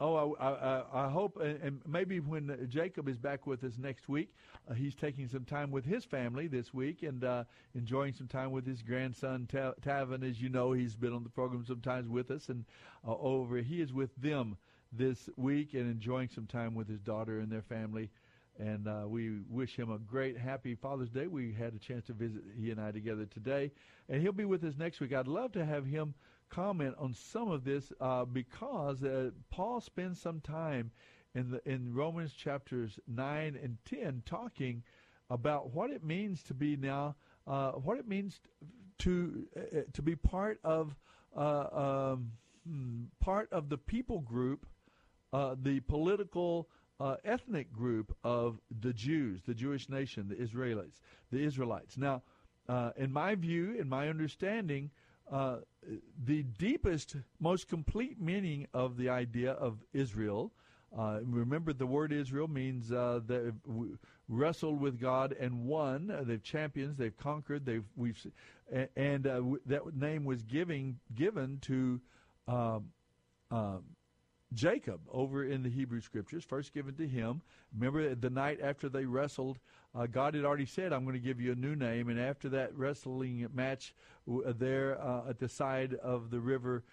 oh, 0.00 0.34
I, 0.34 0.48
I, 0.48 1.06
I 1.06 1.10
hope, 1.10 1.40
and 1.40 1.80
maybe 1.86 2.18
when 2.18 2.66
Jacob 2.68 3.08
is 3.08 3.18
back 3.18 3.46
with 3.46 3.62
us 3.62 3.74
next 3.78 4.08
week, 4.08 4.34
uh, 4.68 4.74
he's 4.74 4.96
taking 4.96 5.28
some 5.28 5.44
time 5.44 5.70
with 5.70 5.84
his 5.84 6.04
family 6.04 6.48
this 6.48 6.74
week 6.74 7.04
and 7.04 7.22
uh, 7.22 7.44
enjoying 7.76 8.14
some 8.14 8.26
time 8.26 8.50
with 8.50 8.66
his 8.66 8.82
grandson 8.82 9.46
Tavin. 9.48 10.28
As 10.28 10.42
you 10.42 10.48
know, 10.48 10.72
he's 10.72 10.96
been 10.96 11.12
on 11.12 11.22
the 11.22 11.30
program 11.30 11.64
sometimes 11.64 12.08
with 12.08 12.32
us, 12.32 12.48
and 12.48 12.64
uh, 13.06 13.14
over 13.16 13.58
he 13.58 13.80
is 13.80 13.92
with 13.92 14.10
them 14.16 14.56
this 14.92 15.28
week 15.36 15.74
and 15.74 15.90
enjoying 15.90 16.28
some 16.28 16.46
time 16.46 16.74
with 16.74 16.88
his 16.88 17.00
daughter 17.00 17.40
and 17.40 17.50
their 17.50 17.62
family. 17.62 18.10
And 18.58 18.88
uh, 18.88 19.04
we 19.06 19.38
wish 19.48 19.76
him 19.76 19.90
a 19.90 19.98
great, 19.98 20.36
happy 20.36 20.74
Father's 20.74 21.08
Day. 21.08 21.26
We 21.26 21.52
had 21.52 21.74
a 21.74 21.78
chance 21.78 22.06
to 22.06 22.12
visit 22.12 22.42
he 22.58 22.70
and 22.70 22.80
I 22.80 22.90
together 22.90 23.24
today, 23.24 23.70
and 24.08 24.20
he'll 24.20 24.32
be 24.32 24.44
with 24.44 24.64
us 24.64 24.74
next 24.76 25.00
week. 25.00 25.14
I'd 25.14 25.28
love 25.28 25.52
to 25.52 25.64
have 25.64 25.86
him 25.86 26.14
comment 26.50 26.94
on 26.98 27.14
some 27.14 27.50
of 27.50 27.64
this 27.64 27.92
uh, 28.00 28.24
because 28.24 29.02
uh, 29.02 29.30
Paul 29.50 29.80
spends 29.80 30.20
some 30.20 30.40
time 30.40 30.90
in 31.34 31.52
the 31.52 31.62
in 31.64 31.94
Romans 31.94 32.32
chapters 32.32 32.98
nine 33.06 33.58
and 33.62 33.78
ten 33.84 34.22
talking 34.26 34.82
about 35.30 35.72
what 35.72 35.90
it 35.90 36.04
means 36.04 36.42
to 36.42 36.54
be 36.54 36.76
now, 36.76 37.14
uh, 37.46 37.70
what 37.72 37.98
it 37.98 38.08
means 38.08 38.40
to 38.98 39.46
uh, 39.56 39.80
to 39.92 40.02
be 40.02 40.16
part 40.16 40.58
of 40.64 40.94
uh, 41.36 42.10
um, 42.12 42.32
hmm, 42.68 43.04
part 43.20 43.50
of 43.52 43.68
the 43.68 43.78
people 43.78 44.20
group 44.20 44.66
uh, 45.32 45.54
the 45.60 45.80
political 45.80 46.68
uh, 46.98 47.16
ethnic 47.24 47.72
group 47.72 48.14
of 48.22 48.60
the 48.80 48.92
Jews, 48.92 49.42
the 49.46 49.54
Jewish 49.54 49.88
nation, 49.88 50.28
the 50.28 50.40
Israelites, 50.40 51.00
the 51.30 51.38
Israelites. 51.38 51.96
Now, 51.96 52.22
uh, 52.68 52.90
in 52.96 53.12
my 53.12 53.34
view, 53.34 53.74
in 53.78 53.88
my 53.88 54.08
understanding, 54.08 54.90
uh, 55.30 55.58
the 56.24 56.42
deepest, 56.42 57.16
most 57.38 57.68
complete 57.68 58.20
meaning 58.20 58.66
of 58.74 58.96
the 58.96 59.08
idea 59.08 59.52
of 59.52 59.78
Israel. 59.92 60.52
Uh, 60.96 61.20
remember, 61.24 61.72
the 61.72 61.86
word 61.86 62.12
Israel 62.12 62.48
means 62.48 62.90
uh, 62.90 63.20
they 63.24 63.52
wrestled 64.28 64.80
with 64.80 65.00
God 65.00 65.34
and 65.38 65.64
won. 65.64 66.12
They've 66.22 66.42
champions. 66.42 66.96
They've 66.96 67.16
conquered. 67.16 67.64
They've 67.64 67.84
we've 67.96 68.18
and 68.96 69.24
that 69.66 69.94
name 69.94 70.24
was 70.24 70.42
giving 70.42 70.98
given 71.14 71.58
to 71.62 72.00
um, 72.48 72.86
um, 73.52 73.84
Jacob 74.52 75.00
over 75.10 75.44
in 75.44 75.62
the 75.62 75.68
Hebrew 75.68 76.00
Scriptures, 76.00 76.44
first 76.44 76.74
given 76.74 76.94
to 76.96 77.06
him. 77.06 77.42
Remember 77.72 78.14
the 78.14 78.30
night 78.30 78.60
after 78.62 78.88
they 78.88 79.04
wrestled, 79.04 79.58
uh, 79.94 80.06
God 80.06 80.34
had 80.34 80.44
already 80.44 80.66
said, 80.66 80.92
I'm 80.92 81.04
going 81.04 81.14
to 81.14 81.20
give 81.20 81.40
you 81.40 81.52
a 81.52 81.56
new 81.56 81.76
name. 81.76 82.08
And 82.08 82.20
after 82.20 82.48
that 82.50 82.76
wrestling 82.76 83.46
match 83.54 83.94
uh, 84.28 84.52
there 84.56 85.00
uh, 85.00 85.28
at 85.28 85.38
the 85.38 85.48
side 85.48 85.94
of 85.94 86.30
the 86.30 86.40
river, 86.40 86.84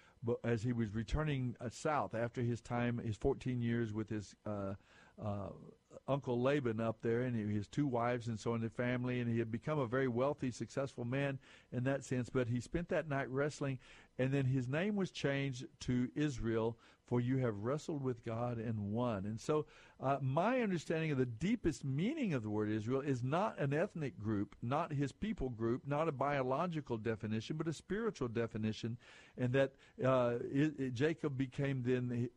as 0.44 0.62
he 0.62 0.72
was 0.72 0.94
returning 0.94 1.56
uh, 1.60 1.68
south 1.68 2.14
after 2.14 2.42
his 2.42 2.60
time, 2.60 2.98
his 2.98 3.16
14 3.16 3.60
years 3.60 3.92
with 3.92 4.08
his 4.08 4.34
uh, 4.46 4.74
uh, 5.22 5.48
Uncle 6.06 6.40
Laban 6.40 6.80
up 6.80 6.98
there, 7.02 7.22
and 7.22 7.50
his 7.50 7.66
two 7.66 7.86
wives 7.86 8.28
and 8.28 8.38
so 8.38 8.52
on, 8.52 8.60
the 8.60 8.70
family, 8.70 9.20
and 9.20 9.30
he 9.30 9.38
had 9.38 9.50
become 9.50 9.78
a 9.78 9.86
very 9.86 10.08
wealthy, 10.08 10.50
successful 10.50 11.04
man 11.04 11.38
in 11.72 11.84
that 11.84 12.04
sense. 12.04 12.30
But 12.30 12.48
he 12.48 12.60
spent 12.60 12.88
that 12.90 13.08
night 13.08 13.28
wrestling, 13.28 13.78
and 14.18 14.32
then 14.32 14.44
his 14.44 14.68
name 14.68 14.96
was 14.96 15.10
changed 15.10 15.66
to 15.80 16.08
Israel 16.14 16.76
for 17.08 17.20
you 17.20 17.38
have 17.38 17.56
wrestled 17.64 18.02
with 18.02 18.22
God 18.24 18.58
and 18.58 18.92
won. 18.92 19.24
And 19.24 19.40
so, 19.40 19.64
uh, 19.98 20.18
my 20.20 20.60
understanding 20.60 21.10
of 21.10 21.18
the 21.18 21.26
deepest 21.26 21.84
meaning 21.84 22.34
of 22.34 22.42
the 22.42 22.50
word 22.50 22.70
Israel 22.70 23.00
is 23.00 23.22
not 23.22 23.58
an 23.58 23.72
ethnic 23.72 24.18
group, 24.18 24.54
not 24.62 24.92
his 24.92 25.10
people 25.10 25.48
group, 25.48 25.82
not 25.86 26.06
a 26.06 26.12
biological 26.12 26.98
definition, 26.98 27.56
but 27.56 27.66
a 27.66 27.72
spiritual 27.72 28.28
definition, 28.28 28.98
and 29.38 29.52
that 29.54 29.72
uh, 30.04 30.34
it, 30.52 30.78
it, 30.78 30.94
Jacob 30.94 31.38
became 31.38 31.82
then 31.82 32.28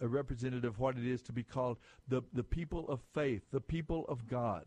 a 0.00 0.06
representative 0.06 0.74
of 0.74 0.78
what 0.78 0.98
it 0.98 1.06
is 1.06 1.22
to 1.22 1.32
be 1.32 1.42
called 1.42 1.78
the, 2.06 2.22
the 2.34 2.44
people 2.44 2.86
of 2.88 3.00
faith, 3.14 3.42
the 3.50 3.60
people 3.60 4.04
of 4.08 4.28
God. 4.28 4.66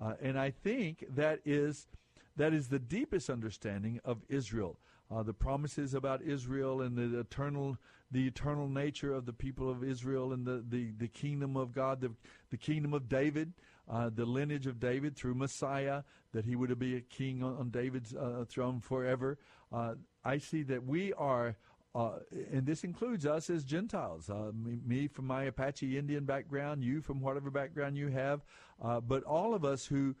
Uh, 0.00 0.14
and 0.22 0.38
I 0.38 0.50
think 0.50 1.04
that 1.16 1.40
is 1.44 1.88
that 2.36 2.54
is 2.54 2.68
the 2.68 2.78
deepest 2.78 3.28
understanding 3.28 4.00
of 4.04 4.18
Israel. 4.28 4.78
Uh, 5.10 5.22
the 5.22 5.34
promises 5.34 5.94
about 5.94 6.22
Israel 6.22 6.82
and 6.82 6.96
the 6.96 7.18
eternal 7.18 7.76
the 8.12 8.26
eternal 8.26 8.68
nature 8.68 9.12
of 9.12 9.24
the 9.24 9.32
people 9.32 9.70
of 9.70 9.84
Israel 9.84 10.32
and 10.32 10.44
the, 10.44 10.64
the, 10.68 10.90
the 10.98 11.08
kingdom 11.08 11.56
of 11.56 11.72
God, 11.72 12.00
the, 12.00 12.10
the 12.50 12.56
kingdom 12.56 12.92
of 12.92 13.08
David, 13.08 13.52
uh, 13.88 14.10
the 14.12 14.24
lineage 14.24 14.66
of 14.66 14.80
David 14.80 15.16
through 15.16 15.34
Messiah, 15.34 16.02
that 16.32 16.44
he 16.44 16.56
would 16.56 16.76
be 16.78 16.96
a 16.96 17.00
king 17.00 17.42
on, 17.42 17.56
on 17.56 17.70
David's 17.70 18.14
uh, 18.14 18.44
throne 18.48 18.80
forever. 18.80 19.38
Uh, 19.72 19.94
I 20.24 20.38
see 20.38 20.62
that 20.64 20.84
we 20.84 21.12
are, 21.12 21.56
uh, 21.94 22.18
and 22.52 22.66
this 22.66 22.84
includes 22.84 23.26
us 23.26 23.50
as 23.50 23.64
Gentiles, 23.64 24.30
uh, 24.30 24.52
me, 24.54 24.78
me, 24.86 25.08
from 25.08 25.26
my 25.26 25.44
Apache 25.44 25.98
Indian 25.98 26.24
background, 26.24 26.84
you 26.84 27.00
from 27.00 27.20
whatever 27.20 27.50
background 27.50 27.96
you 27.96 28.08
have, 28.08 28.42
uh, 28.82 29.00
but 29.00 29.24
all 29.24 29.54
of 29.54 29.64
us 29.64 29.86
who 29.86 30.14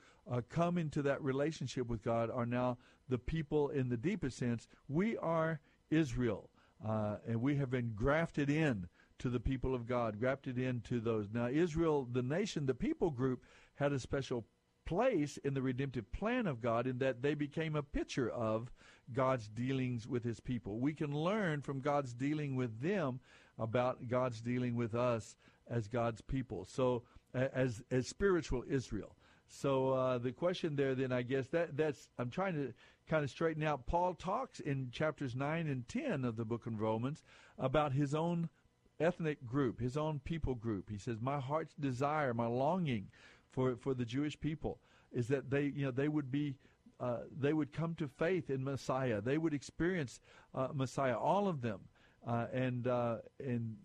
come 0.48 0.78
into 0.78 1.02
that 1.02 1.20
relationship 1.22 1.88
with 1.88 2.02
God 2.04 2.30
are 2.30 2.46
now 2.46 2.78
the 3.08 3.18
people 3.18 3.68
in 3.70 3.88
the 3.88 3.96
deepest 3.96 4.38
sense. 4.38 4.68
We 4.88 5.16
are 5.16 5.60
Israel. 5.90 6.50
Uh, 6.86 7.16
and 7.26 7.42
we 7.42 7.56
have 7.56 7.70
been 7.70 7.92
grafted 7.94 8.48
in 8.48 8.88
to 9.18 9.28
the 9.28 9.40
people 9.40 9.74
of 9.74 9.86
God, 9.86 10.18
grafted 10.18 10.58
into 10.58 10.98
those. 10.98 11.28
Now, 11.32 11.48
Israel, 11.48 12.08
the 12.10 12.22
nation, 12.22 12.64
the 12.64 12.74
people 12.74 13.10
group, 13.10 13.42
had 13.74 13.92
a 13.92 13.98
special 13.98 14.46
place 14.86 15.36
in 15.44 15.52
the 15.52 15.62
redemptive 15.62 16.10
plan 16.10 16.46
of 16.46 16.62
God 16.62 16.86
in 16.86 16.98
that 16.98 17.22
they 17.22 17.34
became 17.34 17.76
a 17.76 17.82
picture 17.82 18.30
of 18.30 18.70
God's 19.12 19.48
dealings 19.48 20.06
with 20.06 20.24
his 20.24 20.40
people. 20.40 20.78
We 20.78 20.94
can 20.94 21.12
learn 21.12 21.62
from 21.62 21.80
God's 21.80 22.12
dealing 22.12 22.56
with 22.56 22.80
them 22.80 23.20
about 23.58 24.08
God's 24.08 24.40
dealing 24.40 24.76
with 24.76 24.94
us 24.94 25.36
as 25.68 25.88
God's 25.88 26.20
people. 26.20 26.64
So, 26.64 27.02
as 27.34 27.82
as 27.90 28.06
spiritual 28.06 28.64
Israel. 28.68 29.16
So 29.52 29.90
uh, 29.90 30.18
the 30.18 30.32
question 30.32 30.76
there, 30.76 30.94
then, 30.94 31.12
I 31.12 31.22
guess 31.22 31.48
that 31.48 31.76
that's 31.76 32.08
I'm 32.18 32.30
trying 32.30 32.54
to 32.54 32.72
kind 33.08 33.24
of 33.24 33.30
straighten 33.30 33.62
out. 33.64 33.86
Paul 33.86 34.14
talks 34.14 34.60
in 34.60 34.90
chapters 34.92 35.34
nine 35.34 35.66
and 35.66 35.86
ten 35.88 36.24
of 36.24 36.36
the 36.36 36.44
book 36.44 36.66
of 36.66 36.80
Romans 36.80 37.24
about 37.58 37.92
his 37.92 38.14
own 38.14 38.48
ethnic 39.00 39.44
group, 39.44 39.80
his 39.80 39.96
own 39.96 40.20
people 40.20 40.54
group. 40.54 40.88
He 40.88 40.98
says, 40.98 41.20
"My 41.20 41.40
heart's 41.40 41.74
desire, 41.74 42.32
my 42.32 42.46
longing 42.46 43.08
for 43.50 43.76
for 43.76 43.92
the 43.92 44.04
Jewish 44.04 44.38
people 44.38 44.80
is 45.10 45.26
that 45.28 45.50
they, 45.50 45.64
you 45.64 45.84
know, 45.84 45.90
they 45.90 46.08
would 46.08 46.30
be." 46.30 46.56
Uh, 47.00 47.20
they 47.38 47.52
would 47.52 47.72
come 47.72 47.94
to 47.94 48.06
faith 48.06 48.50
in 48.50 48.62
Messiah. 48.62 49.22
They 49.22 49.38
would 49.38 49.54
experience 49.54 50.20
uh, 50.54 50.68
Messiah, 50.74 51.16
all 51.16 51.48
of 51.48 51.62
them, 51.62 51.80
uh, 52.26 52.46
and 52.52 52.86
uh, 52.86 53.16
and 53.42 53.76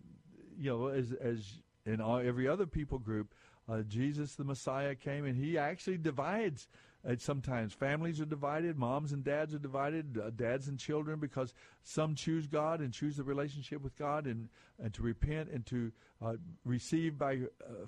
you 0.58 0.70
know 0.70 0.88
as 0.88 1.12
as 1.12 1.60
in 1.86 2.00
all, 2.00 2.18
every 2.18 2.46
other 2.46 2.66
people 2.66 2.98
group, 2.98 3.32
uh, 3.68 3.82
Jesus 3.82 4.34
the 4.34 4.44
Messiah 4.44 4.94
came 4.94 5.24
and 5.24 5.36
he 5.36 5.56
actually 5.56 5.96
divides. 5.98 6.68
Uh, 7.08 7.14
sometimes 7.18 7.72
families 7.72 8.20
are 8.20 8.26
divided, 8.26 8.76
moms 8.76 9.12
and 9.12 9.22
dads 9.22 9.54
are 9.54 9.60
divided, 9.60 10.36
dads 10.36 10.66
and 10.66 10.76
children, 10.76 11.20
because 11.20 11.54
some 11.84 12.16
choose 12.16 12.48
God 12.48 12.80
and 12.80 12.92
choose 12.92 13.16
the 13.16 13.22
relationship 13.22 13.80
with 13.80 13.96
God 13.96 14.26
and, 14.26 14.48
and 14.82 14.92
to 14.92 15.02
repent 15.02 15.48
and 15.50 15.64
to 15.66 15.92
receive 16.64 17.16
by 17.16 17.42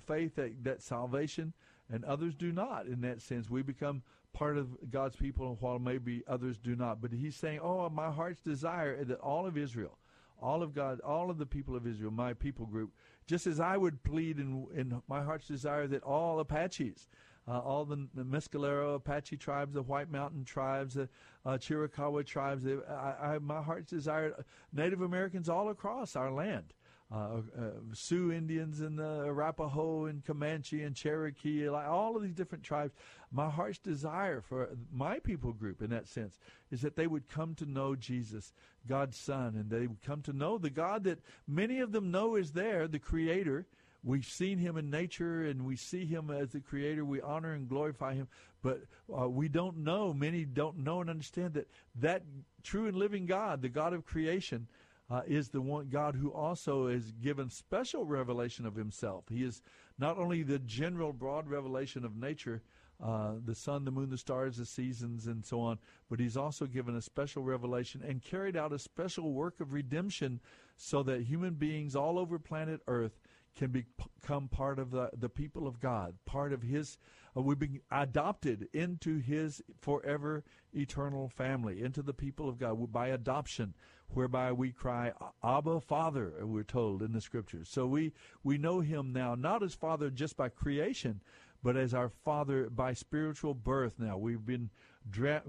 faith 0.07 0.35
that, 0.35 0.63
that 0.63 0.81
salvation, 0.81 1.51
and 1.91 2.05
others 2.05 2.33
do 2.33 2.53
not. 2.53 2.85
In 2.85 3.01
that 3.01 3.21
sense, 3.21 3.49
we 3.49 3.61
become 3.61 4.03
part 4.33 4.57
of 4.57 4.89
God's 4.89 5.15
people, 5.15 5.57
while 5.59 5.79
maybe 5.79 6.23
others 6.27 6.57
do 6.57 6.75
not. 6.75 7.01
But 7.01 7.11
he's 7.11 7.35
saying, 7.35 7.59
"Oh, 7.61 7.89
my 7.89 8.11
heart's 8.11 8.41
desire 8.41 9.03
that 9.03 9.19
all 9.19 9.45
of 9.45 9.57
Israel." 9.57 9.97
all 10.41 10.63
of 10.63 10.73
God, 10.73 10.99
all 11.01 11.29
of 11.29 11.37
the 11.37 11.45
people 11.45 11.75
of 11.75 11.85
Israel, 11.85 12.11
my 12.11 12.33
people 12.33 12.65
group, 12.65 12.91
just 13.27 13.47
as 13.47 13.59
I 13.59 13.77
would 13.77 14.03
plead 14.03 14.39
in, 14.39 14.67
in 14.75 15.01
my 15.07 15.21
heart's 15.21 15.47
desire 15.47 15.87
that 15.87 16.03
all 16.03 16.39
Apaches, 16.39 17.07
uh, 17.47 17.59
all 17.59 17.85
the, 17.85 18.07
the 18.13 18.23
Mescalero 18.23 18.95
Apache 18.95 19.37
tribes, 19.37 19.73
the 19.73 19.81
White 19.81 20.11
Mountain 20.11 20.45
tribes, 20.45 20.93
the 20.93 21.09
uh, 21.45 21.57
Chiricahua 21.57 22.25
tribes, 22.25 22.65
I, 22.65 23.15
I, 23.21 23.39
my 23.39 23.61
heart's 23.61 23.89
desire, 23.89 24.33
Native 24.71 25.01
Americans 25.01 25.49
all 25.49 25.69
across 25.69 26.15
our 26.15 26.31
land, 26.31 26.73
uh, 27.11 27.41
uh, 27.57 27.71
Sioux 27.93 28.31
Indians 28.31 28.81
and 28.81 28.99
the 28.99 29.23
Arapaho 29.23 30.05
and 30.05 30.23
Comanche 30.23 30.83
and 30.83 30.95
Cherokee, 30.95 31.67
like 31.67 31.87
all 31.87 32.15
of 32.15 32.21
these 32.21 32.35
different 32.35 32.63
tribes. 32.63 32.93
My 33.31 33.49
heart's 33.49 33.79
desire 33.79 34.41
for 34.41 34.69
my 34.91 35.17
people 35.19 35.53
group, 35.53 35.81
in 35.81 35.89
that 35.89 36.07
sense, 36.07 36.37
is 36.71 36.81
that 36.81 36.95
they 36.95 37.07
would 37.07 37.27
come 37.27 37.55
to 37.55 37.65
know 37.65 37.95
Jesus, 37.95 38.53
God's 38.87 39.17
Son, 39.17 39.55
and 39.55 39.69
they 39.69 39.87
would 39.87 40.03
come 40.03 40.21
to 40.23 40.33
know 40.33 40.57
the 40.57 40.69
God 40.69 41.03
that 41.05 41.19
many 41.47 41.79
of 41.79 41.91
them 41.91 42.11
know 42.11 42.35
is 42.35 42.51
there, 42.51 42.87
the 42.87 42.99
Creator. 42.99 43.65
We've 44.03 44.25
seen 44.25 44.59
him 44.59 44.77
in 44.77 44.89
nature 44.89 45.43
and 45.43 45.65
we 45.65 45.75
see 45.75 46.05
him 46.05 46.29
as 46.31 46.51
the 46.51 46.61
creator. 46.61 47.03
We 47.03 47.19
honor 47.19 47.53
and 47.53 47.67
glorify 47.67 48.13
him. 48.13 48.29
But 48.61 48.83
uh, 49.13 49.27
we 49.27 49.49
don't 49.49 49.79
know, 49.79 50.13
many 50.13 50.45
don't 50.45 50.77
know 50.79 51.01
and 51.01 51.09
understand 51.09 51.55
that 51.55 51.67
that 51.95 52.23
true 52.63 52.87
and 52.87 52.95
living 52.95 53.25
God, 53.25 53.61
the 53.61 53.67
God 53.67 53.93
of 53.93 54.05
creation, 54.05 54.67
uh, 55.09 55.21
is 55.27 55.49
the 55.49 55.61
one 55.61 55.87
God 55.89 56.15
who 56.15 56.31
also 56.31 56.87
is 56.87 57.11
given 57.13 57.49
special 57.49 58.05
revelation 58.05 58.65
of 58.65 58.75
himself. 58.75 59.25
He 59.29 59.43
is 59.43 59.61
not 59.97 60.17
only 60.17 60.43
the 60.43 60.59
general 60.59 61.13
broad 61.13 61.47
revelation 61.47 62.05
of 62.05 62.15
nature, 62.15 62.61
uh, 63.03 63.33
the 63.45 63.55
sun, 63.55 63.85
the 63.85 63.91
moon, 63.91 64.09
the 64.09 64.17
stars, 64.17 64.57
the 64.57 64.65
seasons, 64.65 65.27
and 65.27 65.45
so 65.45 65.61
on, 65.61 65.79
but 66.09 66.19
he's 66.19 66.35
also 66.35 66.65
given 66.65 66.95
a 66.95 67.01
special 67.01 67.43
revelation 67.43 68.03
and 68.05 68.21
carried 68.21 68.57
out 68.57 68.73
a 68.73 68.79
special 68.79 69.31
work 69.31 69.59
of 69.61 69.71
redemption 69.73 70.39
so 70.75 71.01
that 71.03 71.21
human 71.21 71.53
beings 71.53 71.95
all 71.95 72.19
over 72.19 72.37
planet 72.37 72.81
Earth 72.87 73.17
can 73.55 73.71
become 73.71 74.47
part 74.49 74.79
of 74.79 74.91
the, 74.91 75.09
the 75.17 75.29
people 75.29 75.65
of 75.67 75.79
God, 75.79 76.13
part 76.25 76.53
of 76.53 76.61
his, 76.61 76.97
we've 77.41 77.59
been 77.59 77.81
adopted 77.91 78.67
into 78.73 79.19
his 79.19 79.61
forever 79.81 80.43
eternal 80.73 81.29
family, 81.29 81.81
into 81.81 82.01
the 82.01 82.13
people 82.13 82.49
of 82.49 82.59
God 82.59 82.91
by 82.91 83.07
adoption 83.07 83.73
whereby 84.11 84.51
we 84.51 84.71
cry, 84.71 85.11
Abba, 85.43 85.81
Father, 85.81 86.33
we're 86.41 86.63
told 86.63 87.01
in 87.01 87.11
the 87.11 87.21
scriptures. 87.21 87.69
So 87.69 87.85
we, 87.85 88.13
we 88.43 88.57
know 88.57 88.79
him 88.79 89.13
now, 89.13 89.35
not 89.35 89.63
as 89.63 89.73
Father 89.73 90.09
just 90.09 90.35
by 90.35 90.49
creation, 90.49 91.21
but 91.61 91.77
as 91.77 91.93
our 91.93 92.09
Father 92.09 92.69
by 92.69 92.93
spiritual 92.93 93.53
birth 93.53 93.93
now. 93.99 94.17
We've 94.17 94.45
been 94.45 94.69
dra- 95.09 95.43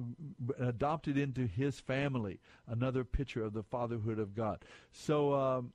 adopted 0.59 1.17
into 1.17 1.47
his 1.47 1.81
family, 1.81 2.41
another 2.67 3.05
picture 3.05 3.45
of 3.45 3.53
the 3.53 3.63
fatherhood 3.63 4.19
of 4.19 4.35
God. 4.35 4.65
So, 4.93 5.35
um, 5.35 5.73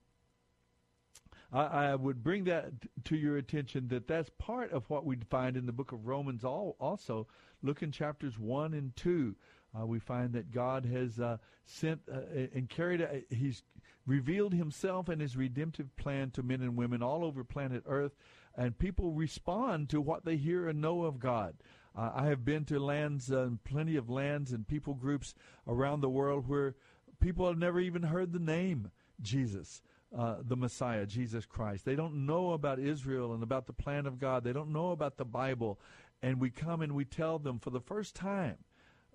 I, 1.56 1.92
I, 1.92 1.96
would 1.96 2.24
bring 2.24 2.44
that 2.46 2.66
to 3.06 3.16
your 3.16 3.38
attention 3.38 3.88
that 3.88 4.08
that's 4.08 4.30
part 4.38 4.72
of 4.72 4.90
what 4.90 5.06
we 5.06 5.18
find 5.30 5.56
in 5.56 5.66
the 5.66 5.72
book 5.72 5.92
of 5.94 6.06
Romans 6.06 6.44
also. 6.44 7.28
Look 7.64 7.82
in 7.82 7.92
chapters 7.92 8.38
1 8.38 8.74
and 8.74 8.96
2. 8.96 9.36
Uh, 9.78 9.86
we 9.86 10.00
find 10.00 10.34
that 10.34 10.52
God 10.52 10.86
has 10.86 11.20
uh, 11.20 11.38
sent 11.66 12.02
uh, 12.12 12.20
and 12.54 12.70
carried, 12.70 13.02
a, 13.02 13.24
He's 13.30 13.64
revealed 14.06 14.54
Himself 14.54 15.08
and 15.08 15.22
His 15.22 15.38
redemptive 15.38 15.96
plan 15.96 16.32
to 16.32 16.44
men 16.44 16.62
and 16.62 16.76
women 16.76 17.02
all 17.02 17.24
over 17.24 17.44
planet 17.44 17.84
Earth, 17.86 18.16
and 18.58 18.78
people 18.78 19.12
respond 19.12 19.90
to 19.90 20.02
what 20.02 20.26
they 20.26 20.38
hear 20.38 20.68
and 20.68 20.82
know 20.82 21.04
of 21.04 21.20
God. 21.20 21.56
I 21.98 22.26
have 22.26 22.44
been 22.44 22.66
to 22.66 22.78
lands, 22.78 23.32
uh, 23.32 23.52
plenty 23.64 23.96
of 23.96 24.10
lands 24.10 24.52
and 24.52 24.68
people 24.68 24.96
groups 24.96 25.34
around 25.66 26.02
the 26.02 26.10
world 26.10 26.46
where 26.46 26.76
people 27.22 27.48
have 27.48 27.58
never 27.58 27.80
even 27.80 28.04
heard 28.04 28.34
the 28.34 28.40
name 28.40 28.92
Jesus. 29.22 29.82
Uh, 30.18 30.38
the 30.48 30.56
Messiah, 30.56 31.06
Jesus 31.06 31.46
Christ. 31.46 31.84
They 31.84 31.96
don't 31.96 32.26
know 32.26 32.54
about 32.54 32.80
Israel 32.80 33.34
and 33.34 33.44
about 33.44 33.68
the 33.68 33.74
plan 33.74 34.06
of 34.06 34.18
God. 34.18 34.46
They 34.46 34.54
don't 34.54 34.72
know 34.72 34.92
about 34.92 35.18
the 35.18 35.26
Bible. 35.26 35.78
And 36.22 36.40
we 36.40 36.50
come 36.52 36.82
and 36.82 36.96
we 36.96 37.04
tell 37.04 37.38
them 37.38 37.60
for 37.60 37.70
the 37.70 37.82
first 37.82 38.16
time 38.16 38.56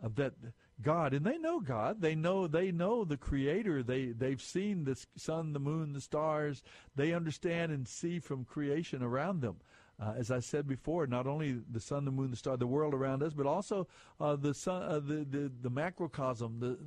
of 0.03 0.16
that 0.16 0.34
God, 0.82 1.12
and 1.12 1.24
they 1.24 1.38
know 1.38 1.61
God. 1.61 2.01
They 2.01 2.14
know 2.14 2.46
they 2.46 2.70
know 2.70 3.05
the 3.05 3.16
Creator. 3.16 3.82
They 3.82 4.07
they've 4.07 4.40
seen 4.40 4.84
the 4.84 5.03
sun, 5.16 5.53
the 5.53 5.59
moon, 5.59 5.92
the 5.92 6.01
stars. 6.01 6.62
They 6.96 7.12
understand 7.12 7.72
and 7.72 7.86
see 7.86 8.18
from 8.18 8.44
creation 8.44 9.03
around 9.03 9.40
them. 9.40 9.57
Uh, 10.01 10.14
as 10.16 10.30
I 10.30 10.40
said 10.40 10.66
before, 10.66 11.07
not 11.07 11.26
only 11.26 11.59
the 11.70 11.80
sun, 11.80 12.07
the 12.07 12.11
moon, 12.11 12.30
the 12.30 12.36
star, 12.36 12.57
the 12.57 12.66
world 12.66 12.94
around 12.94 13.22
us, 13.22 13.34
but 13.34 13.46
also 13.46 13.86
uh, 14.18 14.34
the 14.36 14.55
sun, 14.55 14.82
uh, 14.82 15.01
the, 15.01 15.26
the 15.28 15.53
the 15.61 15.70
macrocosm, 15.70 16.61
the 16.61 16.78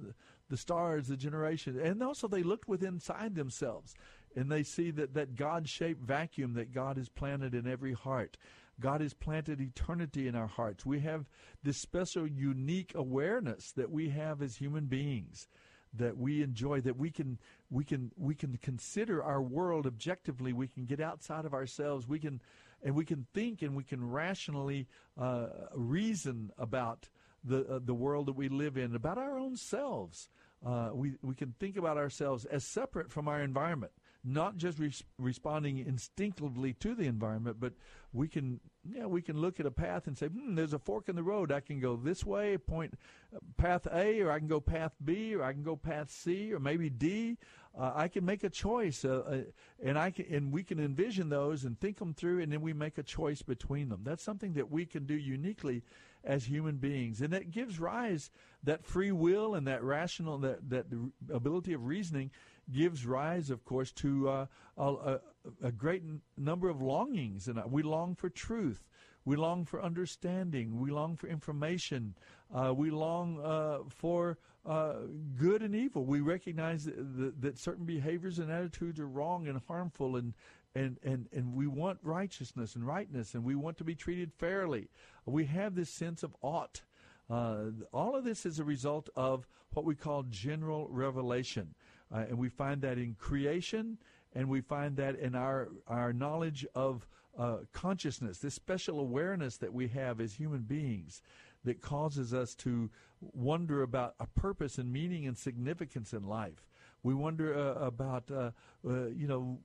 the 0.50 0.58
stars, 0.58 1.08
the 1.08 1.18
generation, 1.18 1.80
and 1.80 2.04
also 2.04 2.28
they 2.28 2.44
looked 2.44 2.68
within 2.68 2.96
inside 2.96 3.36
themselves, 3.36 3.96
and 4.36 4.52
they 4.52 4.64
see 4.64 4.92
that 4.92 5.14
that 5.14 5.36
God-shaped 5.36 6.02
vacuum 6.02 6.54
that 6.54 6.74
God 6.74 6.98
has 6.98 7.10
planted 7.10 7.54
in 7.54 7.68
every 7.68 7.94
heart. 7.94 8.38
God 8.80 9.02
has 9.02 9.14
planted 9.14 9.62
eternity 9.62 10.28
in 10.28 10.36
our 10.36 10.48
hearts. 10.48 10.86
We 10.86 11.00
have 11.02 11.30
this 11.62 11.78
special, 11.78 12.26
unique 12.26 12.94
awareness 12.96 13.72
that 13.74 13.92
we 13.92 14.10
have 14.10 14.42
as 14.42 14.56
human 14.56 14.86
beings 14.86 15.48
that 15.96 16.18
we 16.18 16.42
enjoy 16.42 16.82
that 16.82 16.98
we 16.98 17.12
can 17.12 17.38
we 17.70 17.84
can 17.84 18.12
we 18.18 18.34
can 18.34 18.58
consider 18.58 19.24
our 19.24 19.42
world 19.42 19.86
objectively 19.86 20.52
we 20.52 20.68
can 20.68 20.86
get 20.86 21.00
outside 21.00 21.46
of 21.46 21.54
ourselves 21.54 22.08
we 22.08 22.20
can 22.20 22.42
and 22.84 22.96
we 22.96 23.06
can 23.06 23.26
think 23.34 23.62
and 23.62 23.76
we 23.76 23.84
can 23.84 24.04
rationally 24.10 24.88
uh, 25.20 25.48
reason 25.76 26.52
about 26.58 27.08
the 27.44 27.66
uh, 27.68 27.80
the 27.84 27.94
world 27.94 28.28
that 28.28 28.36
we 28.36 28.50
live 28.50 28.78
in 28.78 28.96
about 28.96 29.18
our 29.18 29.38
own 29.38 29.56
selves 29.56 30.30
uh, 30.66 30.90
we 30.94 31.14
we 31.22 31.36
can 31.36 31.54
think 31.60 31.78
about 31.78 31.98
ourselves 31.98 32.46
as 32.46 32.64
separate 32.64 33.12
from 33.12 33.28
our 33.28 33.42
environment 33.42 33.92
not 34.24 34.56
just 34.56 34.80
re- 34.80 34.94
responding 35.20 35.80
instinctively 35.80 36.74
to 36.74 36.96
the 36.96 37.06
environment, 37.06 37.58
but 37.60 37.74
we 38.14 38.28
can, 38.28 38.60
yeah, 38.90 39.06
we 39.06 39.22
can 39.22 39.38
look 39.38 39.60
at 39.60 39.66
a 39.66 39.72
path 39.72 40.08
and 40.08 40.18
say, 40.18 40.28
hmm, 40.28 40.56
there's 40.56 40.74
a 40.74 40.80
fork 40.80 41.10
in 41.10 41.16
the 41.16 41.24
road. 41.24 41.52
I 41.52 41.60
can 41.60 41.80
go 41.80 41.98
this 41.98 42.26
way, 42.26 42.58
point 42.58 42.94
uh, 43.36 43.40
path 43.58 43.86
A, 43.92 44.22
or 44.22 44.32
I 44.32 44.40
can 44.40 44.48
go 44.48 44.62
path 44.62 44.94
B, 45.04 45.36
or 45.36 45.44
I 45.44 45.52
can 45.52 45.64
go 45.64 45.76
path 45.76 46.10
C, 46.10 46.54
or 46.54 46.60
maybe 46.60 46.90
D. 46.90 47.38
Uh, 47.78 47.92
I 47.96 48.08
can 48.08 48.24
make 48.24 48.44
a 48.44 48.50
choice, 48.50 49.04
uh, 49.04 49.24
uh, 49.28 49.38
and 49.84 49.98
I 49.98 50.12
can, 50.12 50.26
and 50.34 50.54
we 50.54 50.64
can 50.64 50.80
envision 50.80 51.30
those 51.30 51.66
and 51.66 51.78
think 51.80 51.98
them 51.98 52.14
through, 52.14 52.40
and 52.40 52.52
then 52.52 52.62
we 52.62 52.72
make 52.72 52.98
a 52.98 53.04
choice 53.04 53.42
between 53.42 53.90
them. 53.90 54.02
That's 54.04 54.24
something 54.24 54.54
that 54.54 54.72
we 54.72 54.86
can 54.86 55.06
do 55.06 55.16
uniquely 55.16 55.84
as 56.24 56.46
human 56.46 56.78
beings, 56.78 57.22
and 57.22 57.34
that 57.34 57.52
gives 57.52 57.80
rise 57.80 58.30
that 58.64 58.86
free 58.86 59.12
will 59.12 59.56
and 59.56 59.68
that 59.68 59.84
rational 59.84 60.38
that 60.40 60.70
that 60.70 60.86
ability 61.32 61.74
of 61.74 61.86
reasoning 61.86 62.32
gives 62.72 63.06
rise, 63.06 63.50
of 63.50 63.66
course, 63.66 63.92
to 63.92 64.30
uh, 64.30 64.46
a, 64.78 65.20
a, 65.62 65.72
great 65.72 66.04
number 66.38 66.70
of 66.70 66.82
longings. 66.82 67.48
And 67.48 67.62
we 67.70 67.84
long 67.84 68.16
for 68.16 68.30
truth. 68.30 68.88
We 69.26 69.36
long 69.36 69.66
for 69.66 69.82
understanding. 69.82 70.80
We 70.80 70.92
long 70.92 71.16
for 71.16 71.28
information. 71.28 72.16
Uh, 72.54 72.74
we 72.74 72.90
long 72.90 73.40
uh, 73.44 73.80
for 73.90 74.38
uh, 74.66 74.94
good 75.38 75.62
and 75.62 75.76
evil. 75.76 76.06
We 76.06 76.22
recognize 76.22 76.86
that, 76.86 77.42
that, 77.42 77.58
certain 77.58 77.86
behaviors 77.86 78.40
and 78.40 78.52
attitudes 78.52 79.00
are 79.00 79.08
wrong 79.08 79.48
and 79.48 79.62
harmful, 79.68 80.16
and, 80.16 80.34
and, 80.76 80.98
and, 81.04 81.28
and 81.32 81.54
we 81.54 81.68
want 81.68 82.00
righteousness 82.02 82.76
and 82.76 82.86
rightness, 82.86 83.36
and 83.36 83.44
we 83.44 83.56
want 83.56 83.78
to 83.78 83.84
be 83.84 83.96
treated 83.96 84.32
fairly. 84.34 84.90
We 85.26 85.46
have 85.46 85.76
this 85.76 85.90
sense 85.90 86.24
of 86.24 86.36
ought. 86.42 86.82
Uh, 87.30 87.66
all 87.92 88.16
of 88.16 88.24
this 88.24 88.46
is 88.46 88.60
a 88.60 88.64
result 88.64 89.10
of 89.16 89.48
what 89.74 89.86
we 89.86 89.96
call 89.96 90.24
general 90.24 90.88
revelation. 90.90 91.76
Uh, 92.14 92.26
and 92.30 92.38
we 92.38 92.50
find 92.50 92.82
that 92.82 92.98
in 92.98 93.16
creation, 93.16 93.98
and 94.34 94.50
we 94.50 94.62
find 94.62 94.98
that 94.98 95.16
in 95.20 95.36
our, 95.36 95.70
our 95.88 96.14
knowledge 96.14 96.66
of 96.76 97.08
uh, 97.38 97.58
consciousness, 97.72 98.40
this 98.40 98.54
special 98.54 99.00
awareness 99.00 99.58
that 99.58 99.74
we 99.74 99.88
have 99.88 100.20
as 100.22 100.34
human 100.34 100.62
beings 100.62 101.22
that 101.64 101.82
causes 101.82 102.34
us 102.34 102.54
to 102.56 102.90
wonder 103.22 103.84
about 103.84 104.16
a 104.20 104.28
purpose 104.28 104.78
and 104.78 104.92
meaning 104.92 105.26
and 105.26 105.38
significance 105.38 106.14
in 106.14 106.28
life. 106.28 106.68
We 107.04 107.14
wonder 107.14 107.54
uh, 107.58 107.86
about, 107.86 108.30
uh, 108.32 108.52
uh, 108.88 109.08
you 109.08 109.28
know, 109.28 109.60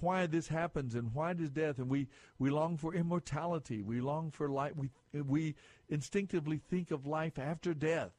why 0.00 0.26
this 0.26 0.48
happens 0.48 0.94
and 0.94 1.14
why 1.14 1.32
does 1.32 1.50
death 1.50 1.78
and 1.78 1.88
we 1.88 2.08
we 2.38 2.50
long 2.50 2.76
for 2.76 2.94
immortality 2.94 3.80
we 3.80 4.00
long 4.00 4.30
for 4.30 4.48
life 4.48 4.72
we 4.76 4.90
we 5.22 5.54
instinctively 5.88 6.60
think 6.68 6.90
of 6.90 7.06
life 7.06 7.38
after 7.38 7.72
death 7.72 8.10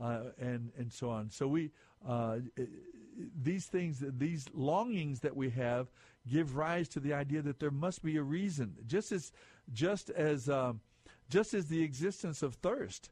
uh, 0.00 0.20
and 0.38 0.70
and 0.78 0.92
so 0.92 1.10
on 1.10 1.28
so 1.30 1.48
we 1.48 1.70
uh, 2.06 2.38
these 3.42 3.66
things, 3.66 4.02
these 4.18 4.46
longings 4.54 5.20
that 5.20 5.36
we 5.36 5.50
have, 5.50 5.88
give 6.30 6.56
rise 6.56 6.88
to 6.88 7.00
the 7.00 7.12
idea 7.12 7.42
that 7.42 7.60
there 7.60 7.70
must 7.70 8.02
be 8.02 8.16
a 8.16 8.22
reason. 8.22 8.74
Just 8.86 9.12
as, 9.12 9.32
just 9.72 10.10
as, 10.10 10.48
um, 10.48 10.80
just 11.28 11.54
as 11.54 11.66
the 11.66 11.82
existence 11.82 12.42
of 12.42 12.54
thirst, 12.54 13.10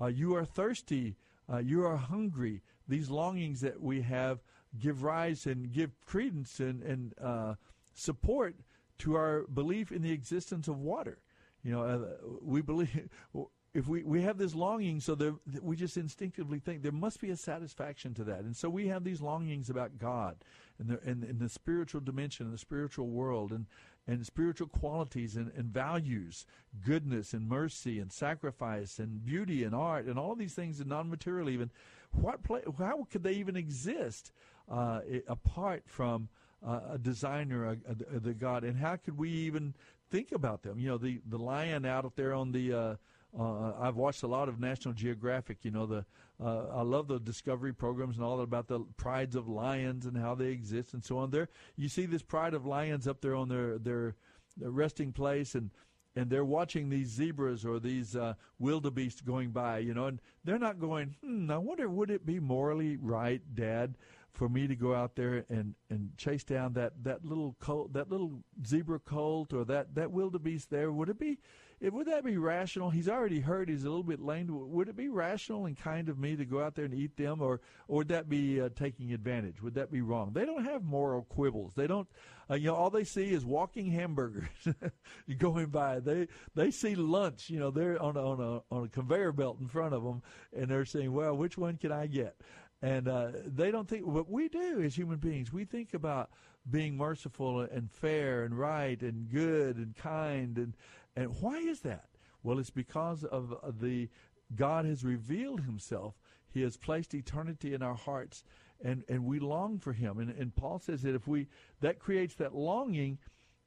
uh, 0.00 0.06
you 0.06 0.34
are 0.34 0.44
thirsty, 0.44 1.16
uh, 1.52 1.58
you 1.58 1.84
are 1.84 1.96
hungry. 1.96 2.62
These 2.88 3.10
longings 3.10 3.60
that 3.60 3.80
we 3.80 4.02
have 4.02 4.40
give 4.78 5.02
rise 5.02 5.46
and 5.46 5.72
give 5.72 5.90
credence 6.06 6.60
and, 6.60 6.82
and 6.82 7.14
uh, 7.20 7.54
support 7.94 8.54
to 8.98 9.16
our 9.16 9.42
belief 9.52 9.90
in 9.90 10.02
the 10.02 10.12
existence 10.12 10.68
of 10.68 10.78
water. 10.78 11.18
You 11.62 11.72
know, 11.72 11.82
uh, 11.82 11.98
we 12.42 12.62
believe 12.62 13.08
if 13.74 13.86
we, 13.86 14.02
we 14.02 14.22
have 14.22 14.36
this 14.36 14.54
longing, 14.54 15.00
so 15.00 15.14
there, 15.14 15.34
we 15.62 15.76
just 15.76 15.96
instinctively 15.96 16.58
think 16.58 16.82
there 16.82 16.90
must 16.90 17.20
be 17.20 17.30
a 17.30 17.36
satisfaction 17.36 18.14
to 18.14 18.24
that. 18.24 18.40
And 18.40 18.56
so 18.56 18.68
we 18.68 18.88
have 18.88 19.04
these 19.04 19.20
longings 19.20 19.70
about 19.70 19.98
God 19.98 20.36
and 20.78 20.88
the, 20.88 21.00
and, 21.08 21.22
and 21.22 21.38
the 21.38 21.48
spiritual 21.48 22.00
dimension 22.00 22.46
and 22.46 22.54
the 22.54 22.58
spiritual 22.58 23.08
world 23.08 23.52
and, 23.52 23.66
and 24.08 24.26
spiritual 24.26 24.66
qualities 24.66 25.36
and, 25.36 25.52
and 25.56 25.66
values, 25.66 26.46
goodness 26.84 27.32
and 27.32 27.48
mercy 27.48 28.00
and 28.00 28.12
sacrifice 28.12 28.98
and 28.98 29.24
beauty 29.24 29.62
and 29.62 29.74
art 29.74 30.06
and 30.06 30.18
all 30.18 30.34
these 30.34 30.54
things 30.54 30.80
and 30.80 30.88
non-material 30.88 31.48
even. 31.48 31.70
What 32.12 32.42
play, 32.42 32.62
how 32.76 33.06
could 33.08 33.22
they 33.22 33.34
even 33.34 33.56
exist 33.56 34.32
uh, 34.70 35.00
apart 35.28 35.82
from 35.86 36.28
uh, 36.66 36.80
a 36.92 36.98
designer, 36.98 37.66
a, 37.66 37.76
a, 38.16 38.20
the 38.20 38.34
God, 38.34 38.64
and 38.64 38.76
how 38.76 38.96
could 38.96 39.18
we 39.18 39.30
even 39.30 39.74
think 40.10 40.32
about 40.32 40.62
them? 40.62 40.78
You 40.78 40.88
know, 40.88 40.98
the 40.98 41.20
the 41.28 41.38
lion 41.38 41.84
out 41.84 42.16
there 42.16 42.32
on 42.32 42.52
the. 42.52 42.72
Uh, 42.72 42.94
uh, 43.38 43.74
I've 43.80 43.94
watched 43.94 44.24
a 44.24 44.26
lot 44.26 44.48
of 44.48 44.58
National 44.58 44.92
Geographic. 44.92 45.58
You 45.62 45.70
know, 45.70 45.86
the 45.86 46.04
uh, 46.42 46.66
I 46.72 46.82
love 46.82 47.06
the 47.06 47.20
discovery 47.20 47.72
programs 47.72 48.16
and 48.16 48.24
all 48.24 48.38
that 48.38 48.42
about 48.42 48.66
the 48.66 48.80
prides 48.96 49.36
of 49.36 49.48
lions 49.48 50.06
and 50.06 50.16
how 50.16 50.34
they 50.34 50.48
exist 50.48 50.94
and 50.94 51.04
so 51.04 51.18
on. 51.18 51.30
There, 51.30 51.48
you 51.76 51.88
see 51.88 52.06
this 52.06 52.22
pride 52.22 52.54
of 52.54 52.66
lions 52.66 53.06
up 53.06 53.20
there 53.20 53.34
on 53.34 53.48
their 53.48 53.78
their, 53.78 54.16
their 54.56 54.70
resting 54.70 55.12
place, 55.12 55.54
and 55.54 55.70
and 56.16 56.28
they're 56.28 56.44
watching 56.44 56.88
these 56.88 57.08
zebras 57.08 57.64
or 57.64 57.78
these 57.78 58.16
uh, 58.16 58.34
wildebeest 58.58 59.24
going 59.24 59.50
by. 59.50 59.78
You 59.78 59.94
know, 59.94 60.06
and 60.06 60.20
they're 60.44 60.58
not 60.58 60.80
going. 60.80 61.14
Hmm, 61.22 61.50
I 61.50 61.58
wonder, 61.58 61.88
would 61.88 62.10
it 62.10 62.26
be 62.26 62.40
morally 62.40 62.96
right, 62.96 63.42
Dad? 63.54 63.94
For 64.32 64.48
me 64.48 64.66
to 64.66 64.76
go 64.76 64.94
out 64.94 65.16
there 65.16 65.44
and, 65.48 65.74
and 65.90 66.10
chase 66.16 66.44
down 66.44 66.72
that, 66.74 66.92
that 67.02 67.24
little 67.24 67.56
colt, 67.60 67.92
that 67.92 68.10
little 68.10 68.42
zebra 68.66 68.98
colt 69.00 69.52
or 69.52 69.64
that, 69.64 69.94
that 69.94 70.10
wildebeest 70.10 70.70
there, 70.70 70.92
would 70.92 71.08
it 71.08 71.18
be 71.18 71.38
would 71.82 72.08
that 72.08 72.24
be 72.24 72.36
rational? 72.36 72.90
He's 72.90 73.08
already 73.08 73.40
hurt. 73.40 73.70
He's 73.70 73.84
a 73.84 73.88
little 73.88 74.04
bit 74.04 74.20
lame. 74.20 74.48
Would 74.50 74.88
it 74.88 74.96
be 74.96 75.08
rational 75.08 75.64
and 75.64 75.74
kind 75.78 76.10
of 76.10 76.18
me 76.18 76.36
to 76.36 76.44
go 76.44 76.60
out 76.62 76.74
there 76.74 76.84
and 76.84 76.92
eat 76.92 77.16
them, 77.16 77.40
or, 77.40 77.62
or 77.88 77.98
would 77.98 78.08
that 78.08 78.28
be 78.28 78.60
uh, 78.60 78.68
taking 78.76 79.14
advantage? 79.14 79.62
Would 79.62 79.74
that 79.74 79.90
be 79.90 80.02
wrong? 80.02 80.32
They 80.34 80.44
don't 80.44 80.64
have 80.64 80.84
moral 80.84 81.22
quibbles. 81.22 81.72
They 81.74 81.86
don't. 81.86 82.06
Uh, 82.50 82.54
you 82.56 82.66
know, 82.66 82.74
all 82.74 82.90
they 82.90 83.04
see 83.04 83.32
is 83.32 83.46
walking 83.46 83.90
hamburgers 83.90 84.48
going 85.38 85.66
by. 85.66 86.00
They 86.00 86.28
they 86.54 86.70
see 86.70 86.94
lunch. 86.96 87.48
You 87.48 87.60
know, 87.60 87.70
they're 87.70 88.00
on 88.00 88.16
a, 88.16 88.26
on 88.26 88.40
a 88.40 88.74
on 88.74 88.84
a 88.84 88.88
conveyor 88.88 89.32
belt 89.32 89.58
in 89.60 89.68
front 89.68 89.94
of 89.94 90.02
them, 90.02 90.22
and 90.54 90.68
they're 90.68 90.84
saying, 90.84 91.12
"Well, 91.12 91.34
which 91.34 91.56
one 91.56 91.78
can 91.78 91.92
I 91.92 92.08
get?" 92.08 92.36
And 92.82 93.08
uh, 93.08 93.32
they 93.44 93.70
don't 93.70 93.88
think 93.88 94.06
what 94.06 94.30
we 94.30 94.48
do 94.48 94.80
as 94.82 94.94
human 94.94 95.18
beings. 95.18 95.52
We 95.52 95.64
think 95.64 95.92
about 95.92 96.30
being 96.70 96.96
merciful 96.96 97.60
and 97.60 97.90
fair 97.90 98.44
and 98.44 98.58
right 98.58 99.00
and 99.02 99.28
good 99.30 99.76
and 99.76 99.94
kind 99.96 100.56
and 100.56 100.74
and 101.16 101.34
why 101.40 101.58
is 101.58 101.80
that? 101.80 102.08
Well, 102.42 102.58
it's 102.58 102.70
because 102.70 103.24
of 103.24 103.54
the 103.80 104.08
God 104.54 104.84
has 104.84 105.04
revealed 105.04 105.60
himself. 105.60 106.14
He 106.48 106.62
has 106.62 106.76
placed 106.76 107.14
eternity 107.14 107.74
in 107.74 107.82
our 107.82 107.94
hearts 107.94 108.44
and, 108.82 109.04
and 109.08 109.24
we 109.24 109.38
long 109.38 109.78
for 109.78 109.92
him. 109.92 110.18
And, 110.18 110.30
and 110.30 110.54
Paul 110.54 110.78
says 110.78 111.02
that 111.02 111.14
if 111.14 111.26
we 111.28 111.48
that 111.80 111.98
creates 111.98 112.34
that 112.36 112.54
longing 112.54 113.18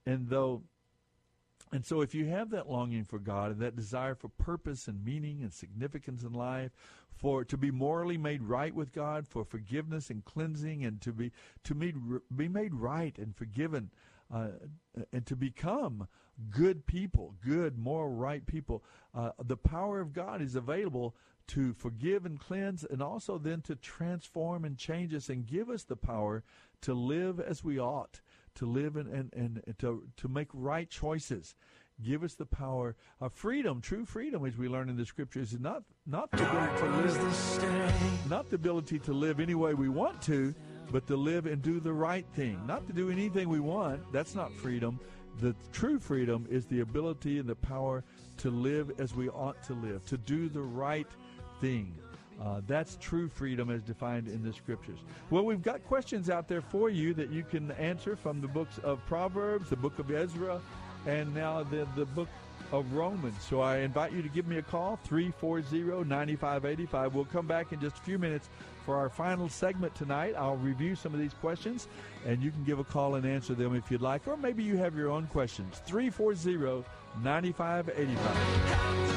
and 0.06 0.28
though 0.28 0.64
and 1.72 1.86
so 1.86 2.02
if 2.02 2.14
you 2.14 2.26
have 2.28 2.52
that 2.52 2.70
longing 2.70 3.04
for 3.04 3.20
God 3.20 3.52
and 3.52 3.60
that 3.62 3.76
desire 3.76 4.16
for 4.16 4.28
purpose 4.28 4.88
and 4.88 5.04
meaning 5.04 5.42
and 5.42 5.52
significance 5.52 6.24
in 6.24 6.34
life, 6.34 6.72
for 7.24 7.46
to 7.46 7.56
be 7.56 7.72
morally 7.72 8.18
made 8.18 8.44
right 8.44 8.76
with 8.76 8.92
God, 8.92 9.26
for 9.26 9.46
forgiveness 9.46 10.10
and 10.10 10.26
cleansing 10.26 10.84
and 10.84 11.00
to 11.00 11.14
be 11.14 11.32
to 11.64 11.74
be, 11.74 11.94
be 12.36 12.50
made 12.50 12.74
right 12.74 13.18
and 13.18 13.34
forgiven 13.34 13.92
uh, 14.30 14.50
and 15.14 15.26
to 15.26 15.38
become 15.38 16.10
good 16.50 16.86
people, 16.86 17.34
good, 17.42 17.78
moral, 17.78 18.10
right 18.10 18.46
people. 18.46 18.84
Uh, 19.16 19.30
the 19.42 19.56
power 19.56 20.02
of 20.02 20.12
God 20.12 20.42
is 20.42 20.56
available 20.56 21.16
to 21.48 21.72
forgive 21.72 22.26
and 22.26 22.42
cleanse, 22.42 22.84
and 22.84 23.02
also 23.02 23.38
then 23.38 23.62
to 23.62 23.76
transform 23.78 24.66
and 24.66 24.78
change 24.78 25.14
us 25.14 25.30
and 25.30 25.46
give 25.46 25.70
us 25.70 25.84
the 25.84 25.96
power 25.96 26.44
to 26.82 26.94
live 26.94 27.40
as 27.40 27.64
we 27.64 27.80
ought, 27.80 28.20
to 28.56 28.66
live 28.66 28.98
and, 28.98 29.08
and, 29.14 29.34
and 29.34 29.76
to, 29.80 30.04
to 30.18 30.28
make 30.28 30.50
right 30.54 30.90
choices. 30.90 31.56
Give 32.02 32.24
us 32.24 32.34
the 32.34 32.46
power 32.46 32.96
of 33.22 33.34
freedom. 33.34 33.80
True 33.80 34.06
freedom, 34.06 34.46
as 34.46 34.58
we 34.58 34.68
learn 34.68 34.90
in 34.90 34.98
the 34.98 35.06
scriptures, 35.06 35.54
is 35.54 35.60
not 35.60 35.84
not 36.06 36.32
the 36.32 36.44
ability 36.50 36.80
to 36.80 37.66
live, 37.66 38.30
not 38.30 38.50
the 38.50 38.56
ability 38.56 39.00
to 39.00 39.14
live 39.14 39.40
any 39.40 39.56
way 39.56 39.74
we 39.74 39.90
want 39.90 40.22
to, 40.24 40.54
but 40.92 41.08
to 41.08 41.16
live 41.16 41.46
and 41.46 41.62
do 41.62 41.80
the 41.80 41.94
right 41.94 42.26
thing. 42.34 42.60
Not 42.66 42.88
to 42.88 42.94
do 42.94 43.10
anything 43.10 43.48
we 43.48 43.60
want. 43.60 44.12
That's 44.12 44.36
not 44.36 44.52
freedom. 44.54 45.00
The 45.40 45.56
true 45.72 46.00
freedom 46.00 46.48
is 46.50 46.66
the 46.66 46.82
ability 46.82 47.40
and 47.40 47.48
the 47.48 47.56
power 47.56 48.04
to 48.38 48.50
live 48.50 48.92
as 49.00 49.16
we 49.16 49.30
ought 49.30 49.62
to 49.64 49.74
live, 49.74 50.06
to 50.08 50.18
do 50.18 50.50
the 50.50 50.62
right 50.62 51.08
thing. 51.62 51.96
Uh, 52.42 52.62
that's 52.68 52.98
true 53.00 53.30
freedom 53.30 53.70
as 53.70 53.82
defined 53.84 54.28
in 54.28 54.44
the 54.44 54.52
scriptures. 54.52 55.00
Well, 55.30 55.46
we've 55.46 55.62
got 55.62 55.84
questions 55.86 56.30
out 56.30 56.48
there 56.48 56.62
for 56.62 56.90
you 56.90 57.14
that 57.14 57.32
you 57.32 57.44
can 57.44 57.72
answer 57.72 58.16
from 58.16 58.42
the 58.42 58.48
books 58.48 58.80
of 58.80 59.06
Proverbs, 59.06 59.70
the 59.70 59.76
book 59.76 60.00
of 60.00 60.12
Ezra, 60.12 60.60
and 61.06 61.34
now 61.34 61.64
the, 61.64 61.88
the 61.96 62.06
book 62.06 62.30
of 62.72 62.92
Romans. 62.94 63.36
So 63.48 63.62
I 63.62 63.78
invite 63.78 64.14
you 64.14 64.22
to 64.22 64.30
give 64.30 64.48
me 64.48 64.58
a 64.58 64.62
call, 64.62 65.00
340 65.06 66.10
9585. 66.10 67.14
We'll 67.14 67.26
come 67.26 67.46
back 67.46 67.72
in 67.72 67.80
just 67.80 67.98
a 67.98 68.02
few 68.02 68.18
minutes 68.18 68.50
for 68.86 68.96
our 68.96 69.10
final 69.10 69.48
segment 69.48 69.94
tonight. 69.96 70.34
I'll 70.38 70.58
review 70.58 70.96
some 70.96 71.14
of 71.14 71.20
these 71.20 71.34
questions, 71.36 71.88
and 72.26 72.42
you 72.42 72.52
can 72.52 72.64
give 72.64 72.80
a 72.80 72.84
call 72.84 73.16
and 73.16 73.26
answer 73.26 73.54
them 73.54 73.76
if 73.76 73.92
you'd 73.92 74.02
like, 74.02 74.28
or 74.28 74.38
maybe 74.38 74.64
you 74.64 74.78
have 74.78 74.96
your 74.96 75.10
own 75.10 75.28
questions. 75.28 75.82
340 75.86 76.84
9585. 77.22 79.14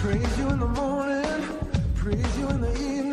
Praise 0.00 0.38
you 0.38 0.48
in 0.48 0.60
the 0.60 0.66
morning, 0.66 1.58
praise 1.94 2.38
you 2.38 2.48
in 2.48 2.60
the 2.60 2.72
evening, 2.72 3.09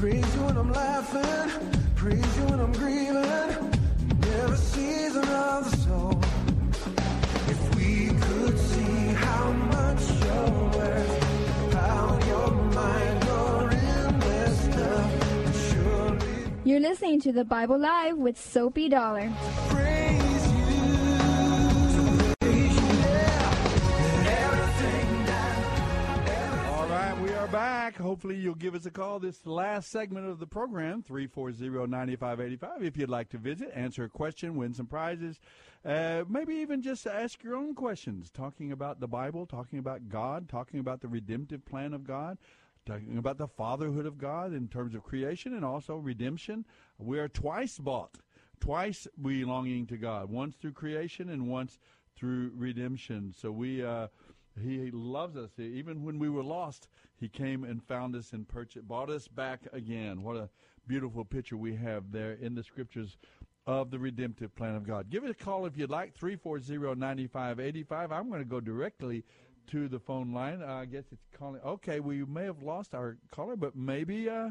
Praise 0.00 0.34
you 0.34 0.42
when 0.44 0.56
I'm 0.56 0.72
laughing, 0.72 1.60
praise 1.94 2.36
you 2.38 2.44
when 2.44 2.58
I'm 2.58 2.72
grieving, 2.72 3.70
never 4.20 4.56
season 4.56 5.28
of 5.28 5.70
the 5.70 5.76
soul. 5.76 6.22
You're 16.64 16.80
listening 16.80 17.20
to 17.20 17.32
the 17.32 17.44
Bible 17.44 17.78
Live 17.78 18.16
with 18.16 18.40
Soapy 18.40 18.88
Dollar. 18.88 19.30
Back. 27.52 27.96
Hopefully, 27.96 28.36
you'll 28.36 28.54
give 28.54 28.76
us 28.76 28.86
a 28.86 28.90
call 28.90 29.18
this 29.18 29.44
last 29.44 29.90
segment 29.90 30.28
of 30.28 30.38
the 30.38 30.46
program, 30.46 31.02
340 31.02 31.88
9585. 31.88 32.84
If 32.84 32.96
you'd 32.96 33.08
like 33.08 33.28
to 33.30 33.38
visit, 33.38 33.72
answer 33.74 34.04
a 34.04 34.08
question, 34.08 34.54
win 34.54 34.72
some 34.72 34.86
prizes, 34.86 35.40
uh, 35.84 36.22
maybe 36.28 36.54
even 36.56 36.80
just 36.80 37.06
ask 37.08 37.42
your 37.42 37.56
own 37.56 37.74
questions, 37.74 38.30
talking 38.30 38.70
about 38.70 39.00
the 39.00 39.08
Bible, 39.08 39.46
talking 39.46 39.80
about 39.80 40.08
God, 40.08 40.48
talking 40.48 40.78
about 40.78 41.00
the 41.00 41.08
redemptive 41.08 41.64
plan 41.64 41.92
of 41.92 42.06
God 42.06 42.38
talking 42.86 43.18
about 43.18 43.36
the 43.36 43.46
fatherhood 43.46 44.06
of 44.06 44.16
God 44.18 44.54
in 44.54 44.66
terms 44.66 44.94
of 44.94 45.04
creation 45.04 45.54
and 45.54 45.64
also 45.64 45.96
redemption. 45.96 46.64
We 46.98 47.18
are 47.18 47.28
twice 47.28 47.78
bought, 47.78 48.16
twice 48.58 49.06
belonging 49.20 49.86
to 49.88 49.96
God, 49.96 50.30
once 50.30 50.56
through 50.56 50.72
creation 50.72 51.28
and 51.28 51.46
once 51.46 51.78
through 52.16 52.52
redemption. 52.56 53.34
So 53.36 53.52
we, 53.52 53.84
uh, 53.84 54.08
He 54.58 54.90
loves 54.90 55.36
us. 55.36 55.50
Even 55.58 56.04
when 56.04 56.18
we 56.18 56.28
were 56.28 56.42
lost, 56.42 56.88
He 57.16 57.28
came 57.28 57.64
and 57.64 57.82
found 57.82 58.16
us 58.16 58.32
and 58.32 58.48
purchased, 58.48 58.86
bought 58.88 59.10
us 59.10 59.28
back 59.28 59.60
again. 59.72 60.22
What 60.22 60.36
a 60.36 60.48
beautiful 60.86 61.24
picture 61.24 61.56
we 61.56 61.76
have 61.76 62.10
there 62.10 62.32
in 62.32 62.54
the 62.54 62.62
scriptures 62.62 63.16
of 63.66 63.90
the 63.90 63.98
redemptive 63.98 64.54
plan 64.56 64.74
of 64.74 64.86
God. 64.86 65.10
Give 65.10 65.24
us 65.24 65.30
a 65.30 65.34
call 65.34 65.66
if 65.66 65.76
you'd 65.76 65.90
like, 65.90 66.14
340 66.14 66.98
9585. 66.98 68.12
I'm 68.12 68.28
going 68.28 68.40
to 68.40 68.48
go 68.48 68.60
directly 68.60 69.24
to 69.68 69.88
the 69.88 70.00
phone 70.00 70.32
line. 70.32 70.62
Uh, 70.62 70.74
I 70.74 70.84
guess 70.86 71.04
it's 71.12 71.28
calling. 71.38 71.60
Okay, 71.64 72.00
we 72.00 72.24
may 72.24 72.44
have 72.44 72.62
lost 72.62 72.94
our 72.94 73.18
caller, 73.30 73.56
but 73.56 73.76
maybe 73.76 74.28
uh, 74.28 74.50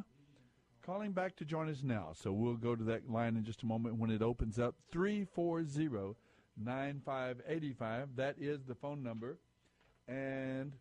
calling 0.85 1.11
back 1.11 1.35
to 1.37 1.45
join 1.45 1.69
us 1.69 1.83
now. 1.83 2.11
So 2.13 2.31
we'll 2.31 2.55
go 2.55 2.75
to 2.75 2.83
that 2.85 3.09
line 3.09 3.35
in 3.35 3.43
just 3.43 3.63
a 3.63 3.65
moment 3.65 3.97
when 3.97 4.11
it 4.11 4.21
opens 4.21 4.59
up. 4.59 4.75
340 4.91 6.15
9585. 6.57 8.15
That 8.15 8.35
is 8.39 8.63
the 8.63 8.75
phone 8.75 9.03
number. 9.03 9.39
And 10.09 10.73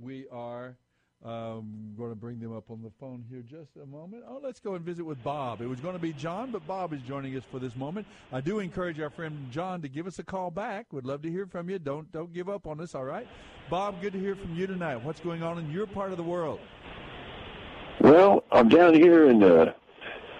we 0.00 0.26
are 0.32 0.76
um, 1.24 1.92
going 1.98 2.10
to 2.10 2.16
bring 2.16 2.38
them 2.40 2.56
up 2.56 2.70
on 2.70 2.82
the 2.82 2.90
phone 2.98 3.24
here 3.28 3.42
just 3.42 3.76
a 3.82 3.86
moment. 3.86 4.24
Oh, 4.26 4.40
let's 4.42 4.58
go 4.58 4.74
and 4.74 4.84
visit 4.84 5.04
with 5.04 5.22
Bob. 5.22 5.60
It 5.60 5.66
was 5.66 5.80
going 5.80 5.94
to 5.94 6.00
be 6.00 6.14
John, 6.14 6.50
but 6.50 6.66
Bob 6.66 6.94
is 6.94 7.00
joining 7.02 7.36
us 7.36 7.42
for 7.50 7.58
this 7.58 7.76
moment. 7.76 8.06
I 8.32 8.40
do 8.40 8.60
encourage 8.60 9.00
our 9.00 9.10
friend 9.10 9.48
John 9.50 9.82
to 9.82 9.88
give 9.88 10.06
us 10.06 10.18
a 10.18 10.22
call 10.22 10.50
back. 10.50 10.92
Would 10.92 11.04
love 11.04 11.20
to 11.22 11.30
hear 11.30 11.46
from 11.46 11.68
you. 11.68 11.78
Don't 11.78 12.10
don't 12.10 12.32
give 12.32 12.48
up 12.48 12.66
on 12.66 12.80
us. 12.80 12.94
All 12.94 13.04
right, 13.04 13.26
Bob. 13.68 14.00
Good 14.00 14.14
to 14.14 14.18
hear 14.18 14.34
from 14.34 14.54
you 14.54 14.66
tonight. 14.66 14.96
What's 15.02 15.20
going 15.20 15.42
on 15.42 15.58
in 15.58 15.70
your 15.70 15.86
part 15.86 16.10
of 16.10 16.16
the 16.16 16.22
world? 16.22 16.60
Well, 18.00 18.44
I'm 18.50 18.68
down 18.68 18.94
here 18.94 19.28
in 19.28 19.40
the 19.40 19.74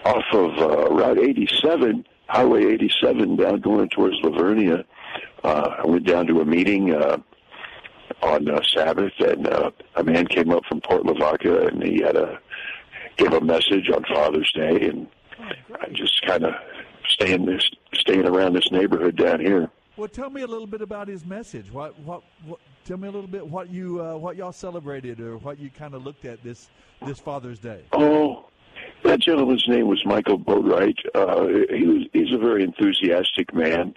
off 0.05 0.23
of 0.31 0.57
uh, 0.57 0.89
Route 0.93 1.19
87, 1.19 2.05
Highway 2.27 2.65
87, 2.65 3.35
down 3.35 3.59
going 3.59 3.89
towards 3.89 4.15
La 4.23 4.29
Vernia. 4.31 4.83
Uh, 5.43 5.75
I 5.83 5.85
went 5.85 6.05
down 6.05 6.27
to 6.27 6.41
a 6.41 6.45
meeting. 6.45 6.93
Uh, 6.93 7.17
on 8.21 8.49
uh, 8.49 8.61
Sabbath, 8.75 9.13
and 9.19 9.47
uh, 9.47 9.71
a 9.95 10.03
man 10.03 10.27
came 10.27 10.51
up 10.51 10.63
from 10.65 10.81
Port 10.81 11.05
Lavaca, 11.05 11.67
and 11.67 11.83
he 11.83 12.01
had 12.01 12.15
a 12.15 12.39
gave 13.17 13.33
a 13.33 13.41
message 13.41 13.89
on 13.89 14.03
Father's 14.05 14.51
Day, 14.53 14.87
and 14.87 15.07
I'm 15.81 15.93
just 15.93 16.21
kind 16.23 16.45
of 16.45 16.53
staying 17.09 17.45
this 17.45 17.69
staying 17.93 18.27
around 18.27 18.53
this 18.53 18.71
neighborhood 18.71 19.15
down 19.15 19.39
here. 19.39 19.69
Well, 19.97 20.07
tell 20.07 20.29
me 20.29 20.41
a 20.41 20.47
little 20.47 20.67
bit 20.67 20.81
about 20.81 21.07
his 21.07 21.25
message. 21.25 21.71
What, 21.71 21.99
what, 22.01 22.21
what 22.45 22.59
tell 22.85 22.97
me 22.97 23.07
a 23.07 23.11
little 23.11 23.29
bit 23.29 23.47
what 23.47 23.71
you, 23.71 23.99
uh, 23.99 24.15
what 24.15 24.35
y'all 24.35 24.51
celebrated, 24.51 25.19
or 25.19 25.37
what 25.37 25.59
you 25.59 25.71
kind 25.71 25.95
of 25.95 26.05
looked 26.05 26.25
at 26.25 26.43
this 26.43 26.69
this 27.05 27.19
Father's 27.19 27.59
Day. 27.59 27.83
Oh, 27.93 28.46
that 29.07 29.21
gentleman's 29.21 29.65
name 29.67 29.87
was 29.87 30.01
Michael 30.05 30.37
Boatwright. 30.37 30.97
Uh, 31.15 31.47
he 31.73 31.85
was 31.85 32.03
he's 32.13 32.33
a 32.33 32.37
very 32.37 32.63
enthusiastic 32.63 33.53
man. 33.53 33.95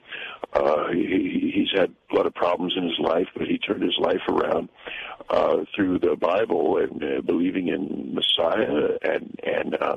Uh, 0.52 0.88
he, 0.92 1.52
he's 1.54 1.78
had 1.78 1.92
a 2.10 2.14
lot 2.14 2.26
of 2.26 2.34
problems 2.34 2.74
in 2.76 2.84
his 2.84 2.98
life, 2.98 3.28
but 3.36 3.46
he 3.46 3.58
turned 3.58 3.82
his 3.82 3.96
life 3.98 4.22
around 4.28 4.68
uh, 5.28 5.58
through 5.74 5.98
the 5.98 6.16
Bible 6.16 6.78
and 6.78 7.02
uh, 7.02 7.20
believing 7.22 7.68
in 7.68 8.14
Messiah 8.14 8.98
and 9.02 9.38
and. 9.42 9.74
Uh, 9.80 9.96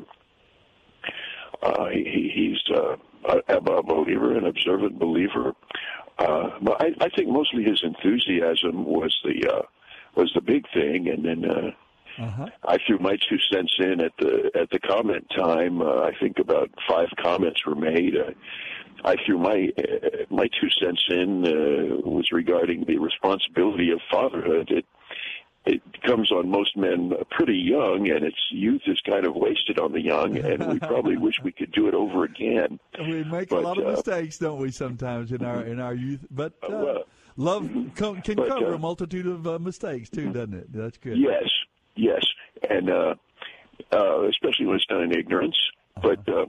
uh, 1.61 1.87
he, 1.89 2.29
he's 2.33 2.75
uh, 2.75 2.97
a, 3.25 3.53
a 3.55 3.83
believer, 3.83 4.37
an 4.37 4.45
observant 4.45 4.99
believer. 4.99 5.53
Uh, 6.19 6.49
but 6.61 6.81
I, 6.81 7.05
I 7.05 7.09
think 7.09 7.29
mostly 7.29 7.63
his 7.63 7.81
enthusiasm 7.83 8.85
was 8.85 9.17
the 9.23 9.49
uh, 9.49 9.61
was 10.15 10.31
the 10.35 10.41
big 10.41 10.65
thing, 10.73 11.07
and 11.07 11.25
then 11.25 11.49
uh, 11.49 11.71
uh-huh. 12.19 12.47
I 12.67 12.77
threw 12.85 12.99
my 12.99 13.17
two 13.29 13.37
cents 13.51 13.73
in 13.79 14.01
at 14.01 14.11
the 14.19 14.51
at 14.55 14.69
the 14.71 14.79
comment 14.79 15.25
time. 15.35 15.81
Uh, 15.81 16.01
I 16.01 16.11
think 16.19 16.39
about 16.39 16.69
five 16.87 17.07
comments 17.21 17.65
were 17.65 17.75
made. 17.75 18.15
Uh, 18.15 18.31
I 19.05 19.15
threw 19.25 19.37
my 19.37 19.69
uh, 19.77 20.09
my 20.29 20.47
two 20.59 20.69
cents 20.81 21.03
in 21.09 21.45
uh, 21.45 22.09
was 22.09 22.31
regarding 22.31 22.85
the 22.85 22.97
responsibility 22.97 23.91
of 23.91 23.99
fatherhood. 24.11 24.69
It 24.71 24.85
it 25.65 25.81
comes 26.05 26.31
on 26.31 26.49
most 26.49 26.75
men 26.75 27.13
pretty 27.31 27.55
young, 27.55 28.09
and 28.09 28.25
its 28.25 28.37
youth 28.51 28.81
is 28.85 28.99
kind 29.09 29.25
of 29.25 29.33
wasted 29.35 29.79
on 29.79 29.93
the 29.93 30.01
young, 30.01 30.37
and 30.37 30.67
we 30.67 30.79
probably 30.79 31.15
wish 31.15 31.35
we 31.41 31.53
could 31.53 31.71
do 31.71 31.87
it 31.87 31.93
over 31.93 32.25
again. 32.25 32.79
We 32.99 33.23
make 33.23 33.49
But, 33.49 33.59
a 33.59 33.61
lot 33.61 33.77
of 33.77 33.87
uh, 33.87 33.91
mistakes, 33.91 34.37
don't 34.37 34.59
we? 34.59 34.71
Sometimes 34.71 35.31
in 35.31 35.43
our 35.43 35.63
in 35.63 35.79
our 35.79 35.93
youth, 35.93 36.25
but 36.29 36.53
uh, 36.63 36.67
well, 36.69 37.03
love 37.37 37.69
co- 37.95 38.15
can 38.15 38.35
but, 38.35 38.49
cover 38.49 38.73
uh, 38.73 38.75
a 38.75 38.77
multitude 38.77 39.25
of 39.25 39.47
uh, 39.47 39.57
mistakes 39.59 40.09
too, 40.09 40.31
doesn't 40.33 40.53
it? 40.53 40.73
That's 40.73 40.97
good. 40.97 41.17
Yes, 41.17 41.49
yes, 41.95 42.23
and 42.69 42.89
uh, 42.89 43.15
uh, 43.91 44.21
especially 44.29 44.65
when 44.65 44.75
it's 44.77 44.85
done 44.85 45.03
in 45.03 45.11
ignorance. 45.11 45.57
But 46.01 46.27
uh, 46.27 46.45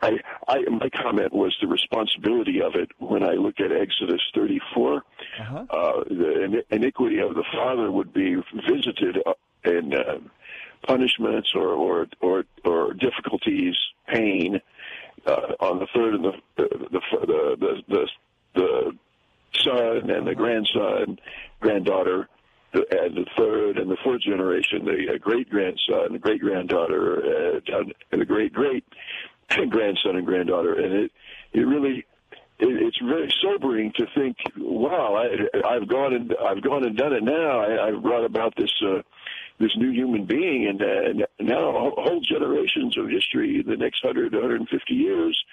I, 0.00 0.18
I, 0.48 0.60
my 0.70 0.88
comment 0.88 1.32
was 1.32 1.56
the 1.60 1.66
responsibility 1.66 2.62
of 2.62 2.74
it. 2.74 2.90
When 2.98 3.22
I 3.22 3.32
look 3.32 3.60
at 3.60 3.72
Exodus 3.72 4.20
34, 4.34 5.02
Uh-huh. 5.40 5.64
uh, 5.70 6.04
the 6.04 6.62
iniquity 6.70 7.18
of 7.18 7.34
the 7.34 7.44
father 7.52 7.90
would 7.90 8.12
be 8.12 8.36
visited 8.70 9.18
uh, 9.26 9.34
in 9.64 9.92
uh, 9.94 10.18
punishments 10.86 11.52
or, 11.54 11.68
or 11.68 12.06
or 12.20 12.44
or 12.64 12.92
difficulties, 12.94 13.74
pain 14.06 14.60
uh, 15.26 15.54
on 15.60 15.78
the 15.80 15.86
third 15.94 16.14
and 16.14 16.24
the 16.24 16.32
the 16.56 16.68
the 16.92 17.00
the 17.26 17.56
the, 17.58 17.82
the, 17.88 18.08
the 18.54 18.92
son 19.64 20.10
and 20.10 20.26
the 20.26 20.34
grandson, 20.34 21.18
granddaughter, 21.60 22.28
the, 22.74 22.84
and 22.90 23.16
the 23.16 23.26
third 23.38 23.78
and 23.78 23.90
the 23.90 23.96
fourth 24.02 24.20
generation, 24.22 24.84
the 24.84 25.14
uh, 25.14 25.18
great 25.18 25.48
grandson, 25.48 26.12
the 26.12 26.18
great 26.18 26.40
granddaughter, 26.40 27.56
uh, 27.56 27.82
and 28.12 28.20
the 28.20 28.24
great 28.24 28.52
great 28.52 28.84
grandson 29.70 30.16
and 30.16 30.26
granddaughter, 30.26 30.74
and 30.74 30.92
it 30.92 31.12
it 31.52 31.60
really 31.60 32.04
it, 32.58 32.82
it's 32.82 32.98
very 32.98 33.32
sobering 33.42 33.92
to 33.96 34.06
think, 34.14 34.36
wow, 34.58 35.14
I, 35.14 35.74
I've 35.74 35.88
gone 35.88 36.14
and 36.14 36.34
I've 36.44 36.62
gone 36.62 36.84
and 36.84 36.96
done 36.96 37.12
it 37.12 37.22
now. 37.22 37.60
I, 37.60 37.88
I've 37.88 38.02
brought 38.02 38.24
about 38.24 38.54
this. 38.56 38.72
Uh, 38.84 39.02
this 39.60 39.70
new 39.76 39.92
human 39.92 40.26
being, 40.26 40.66
and, 40.66 40.82
uh, 40.82 41.24
and 41.38 41.48
now 41.48 41.92
whole 41.96 42.20
generations 42.20 42.98
of 42.98 43.08
history, 43.08 43.62
the 43.64 43.76
next 43.76 44.02
100, 44.02 44.32
150 44.32 44.94
years, 44.94 45.44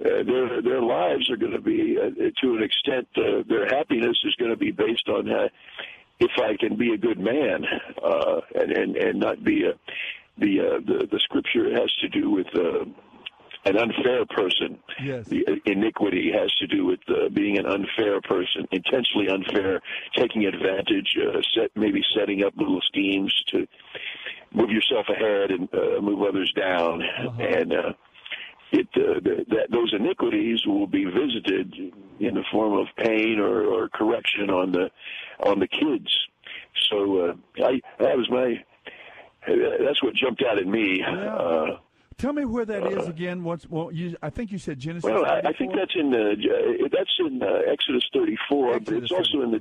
uh, 0.00 0.22
their 0.22 0.60
their 0.60 0.82
lives 0.82 1.30
are 1.30 1.38
going 1.38 1.52
to 1.52 1.60
be, 1.60 1.96
uh, 1.98 2.10
to 2.42 2.56
an 2.56 2.62
extent, 2.62 3.08
their 3.48 3.64
happiness 3.68 4.18
is 4.24 4.34
going 4.36 4.50
to 4.50 4.56
be 4.56 4.70
based 4.70 5.08
on 5.08 5.26
if 6.22 6.30
I 6.38 6.56
can 6.56 6.76
be 6.76 6.92
a 6.92 6.98
good 6.98 7.18
man, 7.18 7.64
uh, 8.02 8.40
and, 8.54 8.70
and 8.72 8.96
and 8.96 9.20
not 9.20 9.42
be 9.42 9.64
a 9.64 9.72
the 10.38 10.60
uh, 10.60 10.78
the 10.86 11.06
the 11.10 11.18
scripture 11.20 11.72
has 11.74 11.90
to 12.00 12.08
do 12.08 12.30
with 12.30 12.46
uh, 12.54 12.84
an 13.64 13.76
unfair 13.76 14.24
person. 14.26 14.78
Yes. 15.02 15.26
The 15.26 15.44
iniquity 15.66 16.32
has 16.32 16.52
to 16.60 16.66
do 16.66 16.86
with 16.86 17.00
uh, 17.08 17.28
being 17.28 17.58
an 17.58 17.66
unfair 17.66 18.20
person, 18.20 18.66
intentionally 18.70 19.28
unfair, 19.28 19.80
taking 20.16 20.46
advantage, 20.46 21.16
uh, 21.18 21.40
set 21.54 21.70
maybe 21.74 22.02
setting 22.16 22.44
up 22.44 22.54
little 22.56 22.80
schemes 22.82 23.32
to 23.48 23.66
move 24.52 24.70
yourself 24.70 25.06
ahead 25.08 25.50
and 25.50 25.68
uh, 25.74 26.00
move 26.00 26.22
others 26.22 26.52
down, 26.56 27.02
and. 27.40 27.74
Uh, 28.72 28.78
it 28.78 28.88
uh, 28.96 29.20
th- 29.20 29.46
that 29.48 29.70
those 29.70 29.92
iniquities 29.92 30.64
will 30.66 30.86
be 30.86 31.04
visited 31.04 31.74
in 32.20 32.34
the 32.34 32.42
form 32.50 32.72
of 32.78 32.86
pain 32.96 33.38
or, 33.38 33.64
or 33.64 33.88
correction 33.88 34.50
on 34.50 34.72
the 34.72 34.90
on 35.44 35.58
the 35.58 35.68
kids. 35.68 36.08
So 36.90 37.18
uh, 37.18 37.64
I 37.64 37.80
that 37.98 38.16
was 38.16 38.28
my 38.30 38.62
that's 39.46 40.02
what 40.02 40.14
jumped 40.14 40.42
out 40.42 40.58
at 40.58 40.66
me. 40.66 41.02
Uh, 41.06 41.76
Tell 42.18 42.32
me 42.32 42.44
where 42.44 42.64
that 42.64 42.86
is 42.86 43.08
again. 43.08 43.42
Once, 43.42 43.66
well, 43.68 43.90
you, 43.90 44.16
I 44.22 44.30
think 44.30 44.52
you 44.52 44.58
said 44.58 44.78
Genesis. 44.78 45.10
well, 45.10 45.24
I, 45.24 45.40
I 45.48 45.52
think 45.54 45.72
that's 45.74 45.94
in 45.96 46.14
uh, 46.14 46.34
that's 46.92 47.10
in 47.18 47.42
uh, 47.42 47.46
Exodus 47.70 48.04
34, 48.14 48.80
but 48.80 48.94
it's 48.94 49.10
also 49.10 49.40
in 49.42 49.50
the 49.50 49.60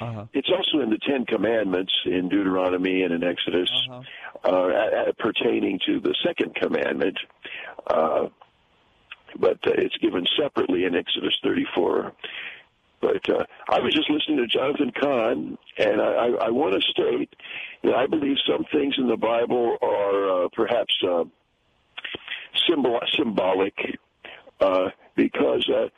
Uh-huh. 0.00 0.24
it's 0.32 0.48
also 0.50 0.80
in 0.82 0.90
the 0.90 0.98
Ten 0.98 1.24
Commandments 1.26 1.92
in 2.06 2.28
Deuteronomy 2.28 3.02
and 3.02 3.12
in 3.14 3.22
Exodus, 3.22 3.70
Uh-huh. 3.90 4.48
uh, 4.50 5.12
pertaining 5.18 5.78
to 5.86 6.00
the 6.00 6.14
second 6.26 6.54
commandment. 6.56 7.16
Uh, 7.86 8.28
but 9.38 9.58
uh, 9.66 9.72
it's 9.78 9.96
given 9.98 10.26
separately 10.40 10.84
in 10.84 10.94
Exodus 10.94 11.34
34. 11.42 12.12
But 13.00 13.28
uh, 13.28 13.44
I 13.68 13.80
was 13.80 13.92
just 13.94 14.08
listening 14.08 14.38
to 14.38 14.46
Jonathan 14.46 14.92
Cahn, 14.92 15.58
and 15.76 16.00
I, 16.00 16.04
I, 16.04 16.26
I 16.46 16.50
want 16.50 16.74
to 16.74 16.80
state 16.90 17.34
that 17.82 17.94
I 17.94 18.06
believe 18.06 18.36
some 18.46 18.64
things 18.72 18.94
in 18.96 19.08
the 19.08 19.16
Bible 19.16 19.76
are 19.82 20.44
uh, 20.44 20.48
perhaps 20.52 20.94
uh, 21.08 21.24
symbol 22.68 23.00
symbolic, 23.16 23.74
uh, 24.60 24.90
because 25.16 25.68
uh, 25.68 25.88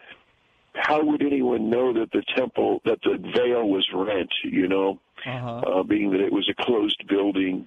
how 0.75 1.05
would 1.05 1.23
anyone 1.23 1.69
know 1.69 1.93
that 1.93 2.11
the 2.13 2.23
temple, 2.37 2.81
that 2.87 2.99
the 3.03 3.19
veil 3.37 3.69
was 3.69 3.87
rent? 3.95 4.33
You 4.43 4.69
know, 4.69 4.99
Uh-huh. 5.27 5.59
uh, 5.59 5.83
being 5.83 6.11
that 6.13 6.21
it 6.21 6.33
was 6.33 6.49
a 6.49 6.63
closed 6.65 7.07
building. 7.07 7.67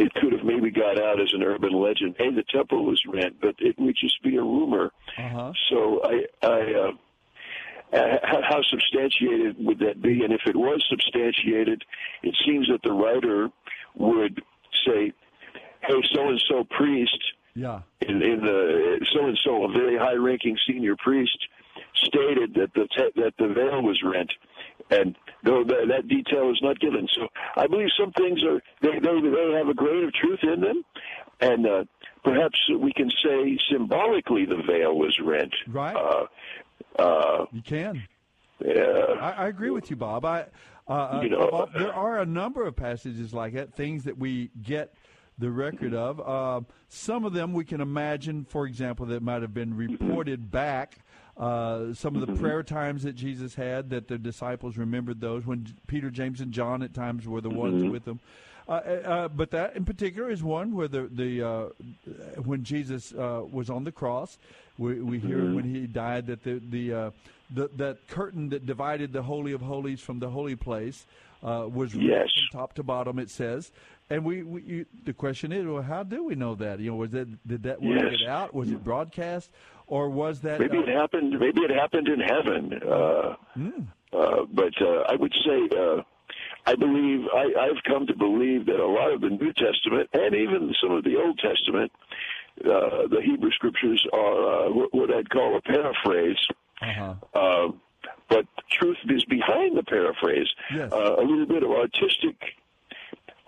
It 0.00 0.14
could 0.14 0.32
have 0.32 0.44
maybe 0.44 0.70
got 0.70 0.98
out 0.98 1.20
as 1.20 1.30
an 1.34 1.42
urban 1.42 1.72
legend. 1.72 2.14
Hey, 2.18 2.30
the 2.34 2.44
temple 2.50 2.86
was 2.86 3.00
rent, 3.06 3.36
but 3.40 3.54
it 3.58 3.78
would 3.78 3.96
just 4.00 4.22
be 4.22 4.36
a 4.36 4.42
rumor. 4.42 4.90
Uh-huh. 5.18 5.52
So 5.68 6.00
I, 6.02 6.46
I, 6.46 6.60
uh, 7.92 8.16
how, 8.22 8.40
how 8.48 8.62
substantiated 8.62 9.56
would 9.58 9.78
that 9.80 10.00
be? 10.00 10.22
And 10.24 10.32
if 10.32 10.40
it 10.46 10.56
was 10.56 10.82
substantiated, 10.88 11.84
it 12.22 12.34
seems 12.46 12.68
that 12.68 12.80
the 12.82 12.92
writer 12.92 13.48
would 13.94 14.40
say, 14.86 15.12
"Hey, 15.82 16.00
so 16.14 16.28
and 16.28 16.42
so 16.48 16.64
priest 16.70 17.18
Yeah. 17.54 17.80
in, 18.00 18.22
in 18.22 18.40
the 18.40 19.04
so 19.12 19.26
and 19.26 19.38
so, 19.44 19.64
a 19.64 19.68
very 19.72 19.98
high-ranking 19.98 20.56
senior 20.66 20.96
priest, 20.96 21.38
stated 22.06 22.54
that 22.54 22.72
the 22.74 22.86
te- 22.96 23.20
that 23.20 23.34
the 23.38 23.48
veil 23.48 23.82
was 23.82 24.00
rent." 24.04 24.32
And 24.90 25.16
though 25.44 25.62
that, 25.64 25.86
that 25.88 26.08
detail 26.08 26.50
is 26.50 26.58
not 26.62 26.78
given, 26.80 27.06
so 27.14 27.28
I 27.56 27.66
believe 27.66 27.88
some 27.98 28.12
things 28.12 28.42
are 28.44 28.60
they 28.82 28.98
they, 28.98 29.20
they 29.20 29.52
have 29.56 29.68
a 29.68 29.74
grain 29.74 30.04
of 30.04 30.12
truth 30.12 30.40
in 30.42 30.60
them, 30.60 30.82
and 31.40 31.66
uh, 31.66 31.84
perhaps 32.24 32.58
we 32.78 32.92
can 32.92 33.10
say 33.24 33.58
symbolically 33.70 34.46
the 34.46 34.62
veil 34.66 34.96
was 34.98 35.16
rent. 35.24 35.54
Right. 35.68 35.94
Uh, 35.96 36.26
uh, 37.00 37.46
You 37.52 37.62
can. 37.62 38.02
yeah. 38.64 39.14
I, 39.20 39.44
I 39.44 39.48
agree 39.48 39.70
with 39.70 39.90
you, 39.90 39.96
Bob. 39.96 40.24
I, 40.24 40.46
uh, 40.88 40.92
uh, 40.92 41.20
You 41.22 41.30
know- 41.30 41.50
Bob, 41.50 41.72
there 41.72 41.94
are 41.94 42.18
a 42.18 42.26
number 42.26 42.66
of 42.66 42.74
passages 42.76 43.32
like 43.32 43.52
that, 43.54 43.72
things 43.74 44.04
that 44.04 44.18
we 44.18 44.50
get 44.62 44.92
the 45.40 45.50
record 45.50 45.94
of. 45.94 46.20
Uh, 46.20 46.60
some 46.88 47.24
of 47.24 47.32
them 47.32 47.52
we 47.52 47.64
can 47.64 47.80
imagine, 47.80 48.44
for 48.44 48.66
example, 48.66 49.06
that 49.06 49.22
might 49.22 49.42
have 49.42 49.54
been 49.54 49.76
reported 49.76 50.50
back. 50.50 50.98
Uh, 51.36 51.94
some 51.94 52.14
of 52.16 52.26
the 52.26 52.34
prayer 52.34 52.62
times 52.62 53.02
that 53.04 53.14
Jesus 53.14 53.54
had, 53.54 53.88
that 53.90 54.08
the 54.08 54.18
disciples 54.18 54.76
remembered 54.76 55.20
those 55.20 55.46
when 55.46 55.66
Peter, 55.86 56.10
James, 56.10 56.40
and 56.40 56.52
John 56.52 56.82
at 56.82 56.92
times 56.92 57.26
were 57.26 57.40
the 57.40 57.48
ones 57.50 57.82
with 57.90 58.04
them. 58.04 58.20
Uh, 58.68 58.72
uh, 58.72 59.28
but 59.28 59.50
that 59.50 59.74
in 59.74 59.84
particular 59.84 60.30
is 60.30 60.42
one 60.44 60.74
where 60.76 60.86
the 60.86 61.08
the 61.10 61.42
uh, 61.42 61.68
when 62.44 62.62
Jesus 62.62 63.12
uh, 63.12 63.42
was 63.50 63.68
on 63.70 63.82
the 63.84 63.90
cross, 63.90 64.38
we, 64.78 65.00
we 65.00 65.18
hear 65.18 65.52
when 65.54 65.64
he 65.64 65.86
died 65.86 66.26
that 66.26 66.44
the 66.44 66.60
the, 66.70 66.92
uh, 66.92 67.10
the 67.52 67.70
that 67.76 68.06
curtain 68.08 68.50
that 68.50 68.66
divided 68.66 69.12
the 69.12 69.22
holy 69.22 69.52
of 69.52 69.60
holies 69.62 70.00
from 70.00 70.18
the 70.20 70.28
holy 70.28 70.54
place 70.56 71.06
uh, 71.42 71.66
was 71.72 71.94
ripped 71.94 72.06
Yes. 72.06 72.28
from 72.52 72.60
top 72.60 72.74
to 72.74 72.82
bottom. 72.84 73.18
It 73.18 73.30
says, 73.30 73.72
and 74.10 74.24
we, 74.24 74.42
we 74.42 74.62
you, 74.62 74.86
the 75.04 75.12
question 75.12 75.52
is, 75.52 75.64
well, 75.66 75.82
how 75.82 76.02
do 76.02 76.24
we 76.24 76.34
know 76.34 76.54
that? 76.56 76.80
You 76.80 76.90
know, 76.90 76.96
was 76.96 77.10
that 77.10 77.46
did 77.46 77.62
that 77.62 77.80
work 77.80 78.02
Yes. 78.02 78.20
it 78.20 78.28
out? 78.28 78.54
Was 78.54 78.70
it 78.70 78.82
broadcast, 78.84 79.50
or 79.86 80.10
was 80.10 80.40
that 80.40 80.60
Maybe 80.60 80.78
uh, 80.78 80.82
it 80.82 80.88
happened. 80.88 81.38
Maybe 81.38 81.60
it 81.62 81.70
happened 81.70 82.08
in 82.08 82.20
heaven. 82.20 82.80
Uh, 82.82 83.36
uh, 84.12 84.44
but 84.52 84.72
uh, 84.82 85.04
I 85.08 85.14
would 85.14 85.34
say 85.44 85.68
uh, 85.76 86.02
I 86.66 86.74
believe 86.74 87.26
I, 87.34 87.52
I've 87.60 87.82
come 87.84 88.06
to 88.08 88.16
believe 88.16 88.66
that 88.66 88.80
a 88.80 88.86
lot 88.86 89.12
of 89.12 89.20
the 89.20 89.30
New 89.30 89.52
Testament 89.52 90.10
and 90.12 90.34
even 90.34 90.74
some 90.82 90.92
of 90.92 91.04
the 91.04 91.16
Old 91.16 91.38
Testament, 91.38 91.92
uh, 92.64 93.06
the 93.08 93.20
Hebrew 93.24 93.50
Scriptures 93.52 94.04
are 94.12 94.66
uh, 94.66 94.70
what, 94.70 95.14
I'd 95.14 95.30
call 95.30 95.56
a 95.56 95.60
paraphrase. 95.62 96.38
Uh-huh. 96.82 97.14
Uh, 97.34 97.72
paraphrase. 99.90 100.48
Yes. 100.74 100.92
Uh, 100.92 101.16
a 101.18 101.22
little 101.22 101.46
bit 101.46 101.62
of 101.62 101.70
artistic 101.70 102.36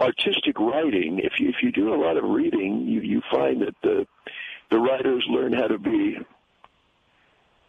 artistic 0.00 0.58
writing. 0.58 1.20
If 1.20 1.38
you 1.38 1.48
if 1.48 1.56
you 1.62 1.72
do 1.72 1.94
a 1.94 1.96
lot 1.96 2.16
of 2.16 2.24
reading, 2.24 2.86
you 2.86 3.00
you 3.00 3.22
find 3.30 3.62
that 3.62 3.74
the 3.82 4.06
the 4.70 4.78
writers 4.78 5.24
learn 5.28 5.52
how 5.52 5.68
to 5.68 5.78
be 5.78 6.18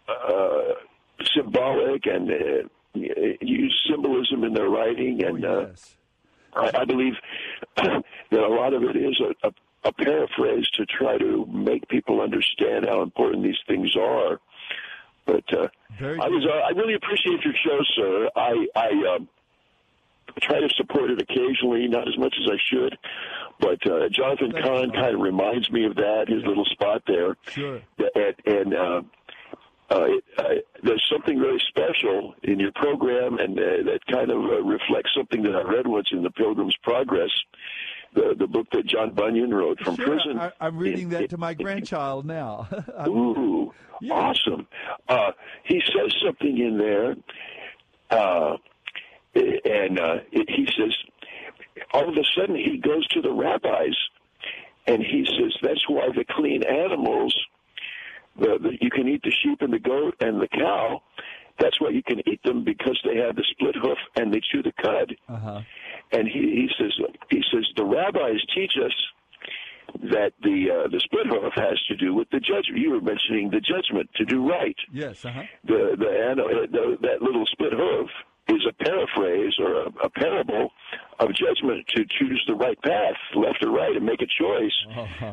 uh, 0.07 0.73
symbolic 1.35 2.05
and 2.05 2.29
uh, 2.31 2.67
use 2.93 3.85
symbolism 3.89 4.43
in 4.43 4.53
their 4.53 4.69
writing, 4.69 5.23
and 5.23 5.45
uh, 5.45 5.65
I, 6.55 6.71
I 6.81 6.85
believe 6.85 7.13
that 7.75 8.03
a 8.31 8.47
lot 8.47 8.73
of 8.73 8.83
it 8.83 8.95
is 8.95 9.19
a, 9.19 9.47
a, 9.47 9.51
a 9.85 9.93
paraphrase 9.93 10.69
to 10.71 10.85
try 10.85 11.17
to 11.17 11.45
make 11.47 11.87
people 11.87 12.21
understand 12.21 12.85
how 12.85 13.01
important 13.01 13.43
these 13.43 13.59
things 13.67 13.95
are. 13.95 14.39
But 15.25 15.43
uh, 15.53 15.67
I 15.99 16.27
was 16.27 16.45
uh, 16.45 16.67
I 16.67 16.69
really 16.71 16.95
appreciate 16.95 17.43
your 17.43 17.53
show, 17.65 17.79
sir. 17.95 18.29
I 18.35 18.67
I 18.75 19.15
um, 19.15 19.29
try 20.41 20.59
to 20.59 20.69
support 20.75 21.11
it 21.11 21.21
occasionally, 21.21 21.87
not 21.87 22.07
as 22.07 22.17
much 22.17 22.35
as 22.39 22.49
I 22.51 22.57
should. 22.69 22.97
But 23.59 23.85
uh, 23.89 24.09
Jonathan 24.09 24.51
Cahn 24.51 24.91
kind 24.91 25.15
of 25.15 25.21
reminds 25.21 25.71
me 25.71 25.85
of 25.85 25.95
that, 25.95 26.25
his 26.27 26.43
little 26.45 26.65
spot 26.65 27.03
there. 27.07 27.37
Sure. 27.47 27.81
And, 28.15 28.35
and 28.45 28.73
uh, 28.73 29.01
uh, 29.91 30.05
it, 30.05 30.23
uh, 30.37 30.43
there's 30.81 31.05
something 31.11 31.39
very 31.39 31.61
special 31.69 32.33
in 32.43 32.59
your 32.59 32.71
program, 32.73 33.37
and 33.37 33.57
uh, 33.59 33.63
that 33.85 33.99
kind 34.11 34.31
of 34.31 34.37
uh, 34.37 34.61
reflects 34.63 35.11
something 35.15 35.43
that 35.43 35.55
I 35.55 35.61
read 35.61 35.87
once 35.87 36.07
in 36.11 36.23
the 36.23 36.31
Pilgrim's 36.31 36.75
Progress, 36.83 37.29
the 38.15 38.35
the 38.37 38.47
book 38.47 38.67
that 38.71 38.85
John 38.85 39.13
Bunyan 39.13 39.53
wrote 39.53 39.79
from 39.79 39.95
Sure, 39.95 40.05
prison. 40.07 40.39
I, 40.39 40.51
I'm 40.59 40.77
reading 40.77 41.09
that 41.09 41.29
to 41.31 41.37
my 41.37 41.53
grandchild 41.63 42.25
now. 42.25 42.67
Ooh, 43.07 43.71
awesome. 44.09 44.67
Uh, 45.07 45.31
he 45.63 45.81
says 45.85 46.13
something 46.25 46.57
in 46.57 46.77
there, 46.77 47.15
uh, 48.09 48.57
and 49.35 49.99
uh, 49.99 50.15
it, 50.31 50.49
he 50.49 50.67
says, 50.77 50.95
all 51.93 52.07
of 52.07 52.15
a 52.15 52.23
sudden 52.37 52.55
he 52.55 52.77
goes 52.77 53.07
to 53.09 53.21
the 53.21 53.31
rabbis, 53.31 53.95
and 54.87 55.01
he 55.01 55.25
says, 55.25 55.53
that's 55.61 55.87
why 55.87 56.07
the 56.15 56.25
clean 56.29 56.63
animals, 56.63 57.35
the, 58.37 58.57
the, 58.61 58.77
you 58.81 58.89
can 58.89 59.07
eat 59.07 59.21
the 59.23 59.31
sheep 59.43 59.61
and 59.61 59.73
the 59.73 59.79
goat 59.79 60.15
and 60.19 60.41
the 60.41 60.47
cow, 60.47 61.01
that's 61.59 61.79
why 61.79 61.89
you 61.89 62.03
can 62.03 62.19
eat 62.27 62.41
them 62.43 62.63
because 62.63 62.99
they 63.05 63.17
have 63.17 63.35
the 63.35 63.45
split 63.51 63.75
hoof 63.75 63.97
and 64.15 64.33
they 64.33 64.41
chew 64.51 64.63
the 64.63 64.73
cud. 64.81 65.15
Uh-huh. 65.29 65.61
And 66.11 66.27
he, 66.27 66.39
he 66.39 66.69
says, 66.77 66.91
he 67.29 67.43
says, 67.51 67.65
the 67.77 67.85
rabbis 67.85 68.41
teach 68.55 68.73
us 68.83 68.91
that 70.11 70.33
the 70.41 70.69
uh, 70.71 70.87
the 70.87 70.99
split 70.99 71.27
hoof 71.27 71.53
has 71.55 71.79
to 71.87 71.95
do 71.95 72.15
with 72.15 72.27
the 72.31 72.39
judgment. 72.39 72.77
You 72.77 72.91
were 72.91 73.01
mentioning 73.01 73.51
the 73.51 73.59
judgment 73.59 74.09
to 74.15 74.25
do 74.25 74.47
right. 74.49 74.75
Yes. 74.91 75.23
Uh-huh. 75.23 75.43
The 75.65 75.95
the, 75.97 76.67
the 76.71 76.97
that 77.01 77.21
little 77.21 77.45
split 77.45 77.73
hoof 77.73 78.09
is 78.49 78.61
a 78.67 78.83
paraphrase 78.83 79.53
or 79.59 79.83
a, 79.83 79.87
a 80.03 80.09
parable 80.09 80.69
of 81.19 81.29
judgment 81.29 81.85
to 81.95 82.03
choose 82.19 82.43
the 82.47 82.55
right 82.55 82.81
path, 82.81 83.15
left 83.35 83.63
or 83.63 83.71
right, 83.71 83.95
and 83.95 84.05
make 84.05 84.21
a 84.21 84.25
choice. 84.25 84.73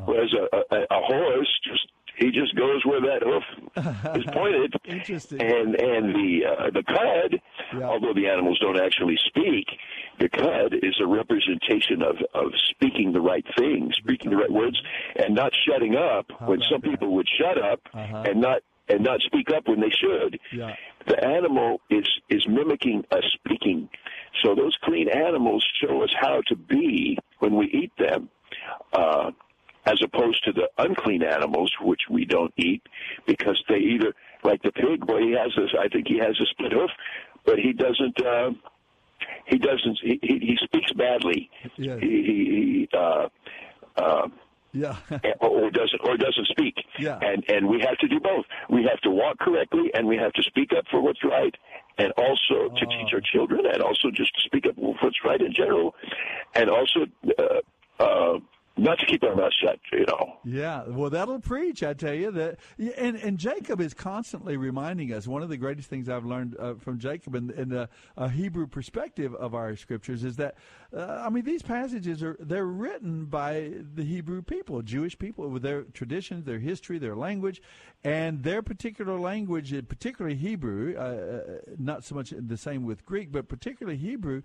Whereas 0.05 0.33
a, 0.33 0.75
a, 0.75 0.81
a 0.83 1.01
horse 1.07 1.49
just 1.65 1.87
he 2.17 2.31
just 2.31 2.55
goes 2.55 2.85
where 2.85 3.01
that 3.01 3.23
hoof 3.23 4.17
is 4.17 4.25
pointed. 4.33 4.75
Interesting. 4.85 5.41
And 5.41 5.75
and 5.75 6.15
the 6.15 6.41
uh, 6.47 6.71
the 6.71 6.83
cud, 6.83 7.41
although 7.83 8.13
the 8.15 8.29
animals 8.29 8.59
don't 8.61 8.79
actually 8.79 9.19
speak, 9.27 9.67
the 10.19 10.29
cud 10.29 10.75
is 10.75 10.95
a 11.01 11.07
representation 11.07 12.03
of 12.03 12.17
of 12.35 12.53
speaking 12.71 13.13
the 13.13 13.21
right 13.21 13.45
things, 13.57 13.97
speaking 13.97 14.31
the 14.31 14.37
right 14.37 14.53
words, 14.53 14.81
and 15.17 15.35
not 15.35 15.53
shutting 15.67 15.97
up 15.97 16.27
when 16.47 16.61
some 16.71 16.83
people 16.83 17.15
would 17.15 17.29
shut 17.41 17.57
up 17.63 17.81
and 17.95 18.41
not 18.41 18.63
and 18.91 19.05
not 19.05 19.21
speak 19.23 19.51
up 19.51 19.69
when 19.69 19.81
they 19.81 19.91
should. 19.91 20.39
Yeah. 20.53 20.75
The 21.07 21.25
animal 21.25 21.81
is 21.91 22.09
is 22.29 22.47
mimicking 22.49 23.05
us 23.11 23.25
speaking. 23.35 23.89
So 24.43 24.55
those 24.55 24.77
clean 24.83 25.09
animals 25.09 25.65
show 25.81 26.03
us 26.03 26.11
how 26.19 26.43
to 26.49 26.57
be 26.57 27.19
when 27.39 27.57
we 27.57 27.67
eat 27.67 27.93
them. 27.99 28.29
Uh, 28.93 29.31
as 29.87 30.03
opposed 30.05 30.45
to 30.45 30.53
the 30.53 30.69
unclean 30.79 31.23
animals, 31.23 31.73
which 31.81 32.03
we 32.11 32.25
don't 32.27 32.53
eat, 32.57 32.83
because 33.27 33.63
they 33.69 33.79
either, 33.79 34.13
like 34.45 34.63
the 34.63 34.71
pig, 34.73 35.07
boy, 35.07 35.21
he 35.21 35.33
has 35.33 35.53
this. 35.57 35.71
I 35.79 35.89
think 35.89 36.07
he 36.07 36.19
has 36.19 36.39
a 36.41 36.47
split 36.51 36.73
hoof, 36.73 36.91
but 37.47 37.59
he 37.59 37.73
doesn't. 37.73 38.25
Uh, 38.25 38.51
he 39.47 39.59
doesn't. 39.59 39.99
He, 40.03 40.19
he, 40.23 40.39
he 40.39 40.59
speaks 40.63 40.93
badly. 40.93 41.51
Yes. 41.77 41.99
He, 42.01 42.09
he, 42.09 42.35
he 42.45 42.89
uh, 42.93 43.29
uh, 43.97 44.29
Yeah. 44.73 44.97
or, 45.41 45.49
or 45.49 45.71
doesn't 45.71 46.01
or 46.05 46.17
doesn't 46.17 46.47
speak. 46.47 46.75
Yeah. 46.99 47.19
And 47.23 47.45
and 47.49 47.69
we 47.69 47.81
have 47.81 47.99
to 47.99 48.09
do 48.09 48.21
both. 48.21 48.45
We 48.69 48.85
have 48.85 49.01
to 49.01 49.11
walk 49.11 49.39
correctly, 49.39 49.91
and 49.95 50.07
we 50.07 50.17
have 50.17 50.33
to 50.35 50.43
speak 50.43 50.71
up 50.77 50.85
for 50.91 51.01
what's 51.01 51.25
right, 51.25 51.55
and 51.99 52.13
also 52.17 52.75
to 52.75 52.87
teach 52.87 53.13
our 53.13 53.21
children, 53.21 53.67
and 53.67 53.83
also 53.83 54.11
just 54.13 54.35
to 54.37 54.41
speak 54.43 54.67
up 54.67 54.77
for 54.77 54.95
what's 55.01 55.25
right 55.25 55.41
in 55.41 55.53
general, 55.53 55.95
and 56.55 56.71
also. 56.71 57.07
Uh, 57.39 57.61
uh, 58.03 58.39
not 58.81 58.99
to 58.99 59.07
keep 59.07 59.23
our 59.23 59.37
mouth 59.37 59.53
shut, 59.63 59.79
you 59.93 60.07
know. 60.07 60.39
Yeah, 60.45 60.85
well, 60.89 61.11
that'll 61.11 61.41
preach. 61.41 61.83
I 61.83 61.93
tell 61.93 62.15
you 62.15 62.31
that, 62.33 62.59
and 62.97 63.17
and 63.17 63.39
Jacob 63.39 63.81
is 63.81 63.93
constantly 63.93 64.57
reminding 64.57 65.13
us. 65.13 65.27
One 65.27 65.43
of 65.43 65.51
the 65.51 65.57
greatest 65.59 65.89
things 65.89 66.09
I've 66.09 66.25
learned 66.25 66.57
uh, 66.59 66.75
from 66.75 66.99
Jacob 66.99 67.35
in, 67.35 67.51
in 67.51 67.69
the 67.69 67.89
Hebrew 68.31 68.67
perspective 68.67 69.35
of 69.35 69.55
our 69.55 69.77
scriptures 69.77 70.25
is 70.25 70.37
that, 70.37 70.57
uh, 70.97 71.23
I 71.25 71.29
mean, 71.29 71.45
these 71.45 71.63
passages 71.63 72.23
are 72.23 72.37
they're 72.41 72.65
written 72.65 73.27
by 73.27 73.73
the 73.95 74.03
Hebrew 74.03 74.43
people, 74.43 74.81
Jewish 74.83 75.19
people, 75.19 75.49
with 75.49 75.63
their 75.63 75.83
traditions, 75.83 76.47
their 76.47 76.59
history, 76.59 76.99
their 76.99 77.17
language, 77.17 77.61
and 78.03 78.43
their 78.43 78.63
particular 78.63 79.19
language, 79.19 79.75
particularly 79.89 80.37
Hebrew. 80.37 80.97
Uh, 80.97 81.01
uh, 81.01 81.41
not 81.79 82.05
so 82.05 82.15
much 82.15 82.33
the 82.37 82.57
same 82.57 82.85
with 82.85 83.05
Greek, 83.05 83.31
but 83.31 83.49
particularly 83.49 83.99
Hebrew 83.99 84.43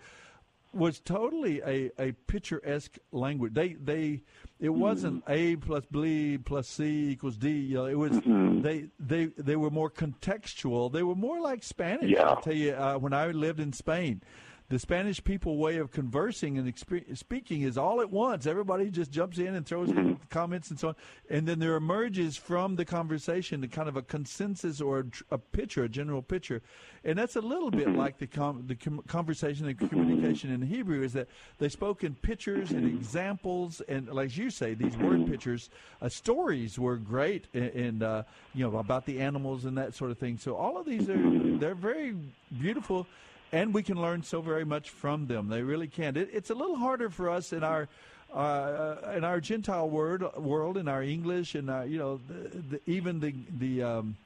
was 0.75 0.99
totally 0.99 1.61
a, 1.61 1.91
a 1.97 2.11
picturesque 2.27 2.97
language. 3.11 3.53
They 3.53 3.73
they 3.73 4.21
it 4.59 4.69
wasn't 4.69 5.23
A 5.27 5.55
plus 5.55 5.85
B 5.91 6.37
plus 6.37 6.67
C 6.67 7.09
equals 7.11 7.37
D. 7.37 7.49
You 7.49 7.75
know, 7.75 7.85
it 7.85 7.95
was 7.95 8.19
they 8.63 8.89
they 8.99 9.25
they 9.37 9.55
were 9.55 9.69
more 9.69 9.89
contextual. 9.89 10.91
They 10.91 11.03
were 11.03 11.15
more 11.15 11.39
like 11.39 11.63
Spanish. 11.63 12.11
Yeah. 12.11 12.23
I'll 12.23 12.41
tell 12.41 12.53
you, 12.53 12.73
uh, 12.73 12.97
when 12.97 13.13
I 13.13 13.27
lived 13.27 13.59
in 13.59 13.73
Spain. 13.73 14.21
The 14.67 14.79
Spanish 14.79 15.23
people 15.23 15.57
way 15.57 15.77
of 15.77 15.91
conversing 15.91 16.57
and 16.57 16.67
expe- 16.67 17.15
speaking 17.15 17.61
is 17.61 17.77
all 17.77 18.01
at 18.01 18.09
once. 18.09 18.47
Everybody 18.47 18.89
just 18.89 19.11
jumps 19.11 19.37
in 19.37 19.53
and 19.53 19.63
throws 19.63 19.91
in 19.91 20.17
comments 20.31 20.71
and 20.71 20.79
so 20.79 20.87
on, 20.89 20.95
and 21.29 21.47
then 21.47 21.59
there 21.59 21.75
emerges 21.75 22.35
from 22.35 22.75
the 22.75 22.83
conversation 22.83 23.63
a 23.63 23.67
kind 23.67 23.87
of 23.87 23.95
a 23.95 24.01
consensus 24.01 24.81
or 24.81 24.99
a, 25.29 25.35
a 25.35 25.37
picture, 25.37 25.83
a 25.83 25.89
general 25.89 26.23
picture, 26.23 26.63
and 27.03 27.15
that's 27.15 27.35
a 27.35 27.41
little 27.41 27.69
bit 27.69 27.87
mm-hmm. 27.87 27.99
like 27.99 28.17
the 28.17 28.25
com- 28.25 28.63
the 28.65 28.73
com- 28.73 29.03
conversation 29.07 29.67
and 29.67 29.77
mm-hmm. 29.77 29.87
communication 29.87 30.51
in 30.51 30.63
Hebrew 30.63 31.03
is 31.03 31.13
that 31.13 31.27
they 31.59 31.69
spoke 31.69 32.03
in 32.03 32.15
pictures 32.15 32.71
and 32.71 32.87
examples, 32.87 33.81
and 33.87 34.07
like 34.07 34.35
you 34.35 34.49
say, 34.49 34.73
these 34.73 34.97
word 34.97 35.27
pictures, 35.27 35.69
uh, 36.01 36.09
stories 36.09 36.79
were 36.79 36.97
great, 36.97 37.45
and, 37.53 37.69
and 37.69 38.03
uh, 38.03 38.23
you 38.55 38.67
know 38.67 38.75
about 38.79 39.05
the 39.05 39.21
animals 39.21 39.65
and 39.65 39.77
that 39.77 39.93
sort 39.93 40.09
of 40.09 40.17
thing. 40.17 40.39
So 40.39 40.55
all 40.55 40.75
of 40.75 40.87
these 40.87 41.07
are 41.07 41.57
they're 41.59 41.75
very 41.75 42.15
beautiful 42.59 43.05
and 43.51 43.73
we 43.73 43.83
can 43.83 44.01
learn 44.01 44.23
so 44.23 44.41
very 44.41 44.65
much 44.65 44.89
from 44.89 45.27
them. 45.27 45.49
They 45.49 45.61
really 45.61 45.87
can. 45.87 46.17
It, 46.17 46.29
it's 46.33 46.49
a 46.49 46.55
little 46.55 46.75
harder 46.75 47.09
for 47.09 47.29
us 47.29 47.53
in 47.53 47.63
our 47.63 47.87
uh, 48.33 49.13
in 49.15 49.23
our 49.23 49.39
Gentile 49.39 49.89
word 49.89 50.23
world, 50.35 50.77
in 50.77 50.87
our 50.87 51.01
English, 51.01 51.55
and 51.55 51.67
you 51.89 51.97
know, 51.97 52.19
the, 52.27 52.57
the, 52.59 52.81
even 52.85 53.19
the 53.19 53.33
the 53.57 53.83
um, 53.83 54.17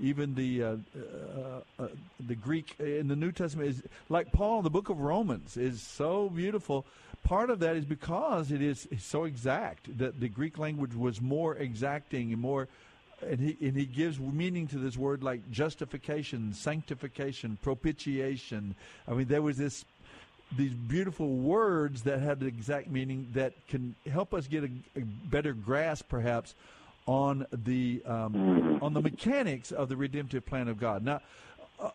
even 0.00 0.34
the 0.34 0.62
uh, 0.62 0.76
uh, 0.96 1.82
uh, 1.82 1.88
the 2.26 2.34
Greek 2.34 2.74
in 2.78 3.08
the 3.08 3.16
New 3.16 3.32
Testament 3.32 3.68
is 3.68 3.82
like 4.08 4.32
Paul. 4.32 4.62
The 4.62 4.70
Book 4.70 4.88
of 4.88 5.00
Romans 5.00 5.56
is 5.56 5.82
so 5.82 6.28
beautiful. 6.28 6.86
Part 7.24 7.50
of 7.50 7.60
that 7.60 7.76
is 7.76 7.84
because 7.84 8.52
it 8.52 8.62
is 8.62 8.86
so 8.98 9.24
exact 9.24 9.98
that 9.98 10.20
the 10.20 10.28
Greek 10.28 10.56
language 10.56 10.94
was 10.94 11.20
more 11.20 11.56
exacting 11.56 12.32
and 12.32 12.40
more 12.40 12.68
and 13.26 13.40
he 13.40 13.56
and 13.66 13.76
he 13.76 13.84
gives 13.84 14.18
meaning 14.18 14.66
to 14.68 14.78
this 14.78 14.96
word 14.96 15.22
like 15.22 15.50
justification, 15.50 16.52
sanctification, 16.54 17.58
propitiation. 17.62 18.74
I 19.06 19.12
mean, 19.12 19.28
there 19.28 19.42
was 19.42 19.56
this 19.56 19.84
these 20.56 20.72
beautiful 20.72 21.28
words 21.36 22.02
that 22.02 22.20
had 22.20 22.40
the 22.40 22.46
exact 22.46 22.88
meaning 22.88 23.28
that 23.34 23.52
can 23.68 23.94
help 24.10 24.32
us 24.32 24.46
get 24.46 24.64
a, 24.64 24.70
a 24.96 25.00
better 25.00 25.52
grasp, 25.52 26.08
perhaps, 26.08 26.54
on 27.06 27.46
the 27.52 28.02
um, 28.06 28.78
on 28.82 28.94
the 28.94 29.02
mechanics 29.02 29.72
of 29.72 29.88
the 29.88 29.96
redemptive 29.96 30.46
plan 30.46 30.68
of 30.68 30.78
God. 30.78 31.04
Now, 31.04 31.20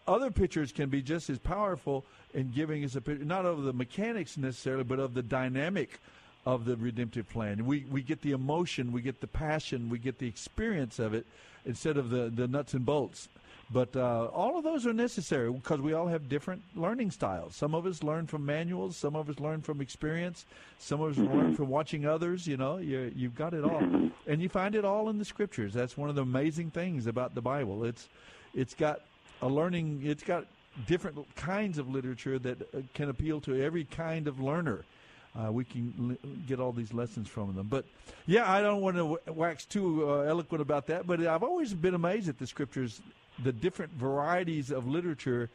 other 0.07 0.31
pictures 0.31 0.71
can 0.71 0.89
be 0.89 1.01
just 1.01 1.29
as 1.29 1.39
powerful 1.39 2.05
in 2.33 2.51
giving 2.51 2.83
us 2.83 2.95
a 2.95 3.01
picture, 3.01 3.25
not 3.25 3.45
of 3.45 3.63
the 3.63 3.73
mechanics 3.73 4.37
necessarily, 4.37 4.83
but 4.83 4.99
of 4.99 5.13
the 5.13 5.23
dynamic 5.23 5.99
of 6.45 6.65
the 6.65 6.75
redemptive 6.75 7.29
plan. 7.29 7.65
We 7.65 7.85
we 7.89 8.01
get 8.01 8.21
the 8.21 8.31
emotion, 8.31 8.91
we 8.91 9.01
get 9.01 9.21
the 9.21 9.27
passion, 9.27 9.89
we 9.89 9.99
get 9.99 10.19
the 10.19 10.27
experience 10.27 10.99
of 10.99 11.13
it 11.13 11.25
instead 11.65 11.97
of 11.97 12.09
the 12.09 12.31
the 12.33 12.47
nuts 12.47 12.73
and 12.73 12.85
bolts. 12.85 13.29
But 13.71 13.95
uh, 13.95 14.25
all 14.25 14.57
of 14.57 14.63
those 14.63 14.85
are 14.85 14.93
necessary 14.93 15.51
because 15.51 15.79
we 15.81 15.93
all 15.93 16.07
have 16.07 16.29
different 16.29 16.61
learning 16.75 17.09
styles. 17.11 17.55
Some 17.55 17.73
of 17.73 17.85
us 17.87 18.03
learn 18.03 18.27
from 18.27 18.45
manuals, 18.45 18.95
some 18.97 19.15
of 19.15 19.29
us 19.29 19.39
learn 19.39 19.61
from 19.61 19.81
experience, 19.81 20.45
some 20.77 21.01
of 21.01 21.11
us 21.11 21.17
learn 21.17 21.55
from 21.55 21.69
watching 21.69 22.05
others. 22.05 22.45
You 22.45 22.57
know, 22.57 22.77
you, 22.77 23.11
you've 23.15 23.35
got 23.35 23.53
it 23.53 23.63
all, 23.63 23.81
and 24.27 24.41
you 24.41 24.49
find 24.49 24.75
it 24.75 24.85
all 24.85 25.09
in 25.09 25.17
the 25.17 25.25
scriptures. 25.25 25.73
That's 25.73 25.97
one 25.97 26.09
of 26.09 26.15
the 26.15 26.21
amazing 26.21 26.69
things 26.71 27.07
about 27.07 27.33
the 27.33 27.41
Bible. 27.41 27.85
It's 27.85 28.09
it's 28.53 28.75
got 28.75 29.01
a 29.41 29.47
learning. 29.47 30.01
It's 30.03 30.23
got 30.23 30.45
different 30.85 31.35
kinds 31.35 31.77
of 31.77 31.89
literature 31.89 32.37
that 32.39 32.61
uh, 32.61 32.81
can 32.93 33.09
appeal 33.09 33.39
to 33.41 33.59
every 33.61 33.85
kind 33.85 34.27
of 34.27 34.39
learner. 34.39 34.83
Uh, 35.35 35.51
we 35.51 35.65
can 35.65 36.17
l- 36.23 36.29
get 36.47 36.59
all 36.59 36.71
these 36.71 36.93
lessons 36.93 37.27
from 37.27 37.55
them. 37.55 37.67
But 37.67 37.85
yeah, 38.27 38.51
I 38.51 38.61
don't 38.61 38.81
want 38.81 38.95
to 38.97 39.17
w- 39.17 39.19
wax 39.27 39.65
too 39.65 40.09
uh, 40.09 40.21
eloquent 40.21 40.61
about 40.61 40.87
that. 40.87 41.07
But 41.07 41.21
I've 41.21 41.43
always 41.43 41.73
been 41.73 41.95
amazed 41.95 42.29
at 42.29 42.37
the 42.37 42.47
scriptures, 42.47 43.01
the 43.43 43.51
different 43.51 43.93
varieties 43.93 44.71
of 44.71 44.87
literature, 44.87 45.49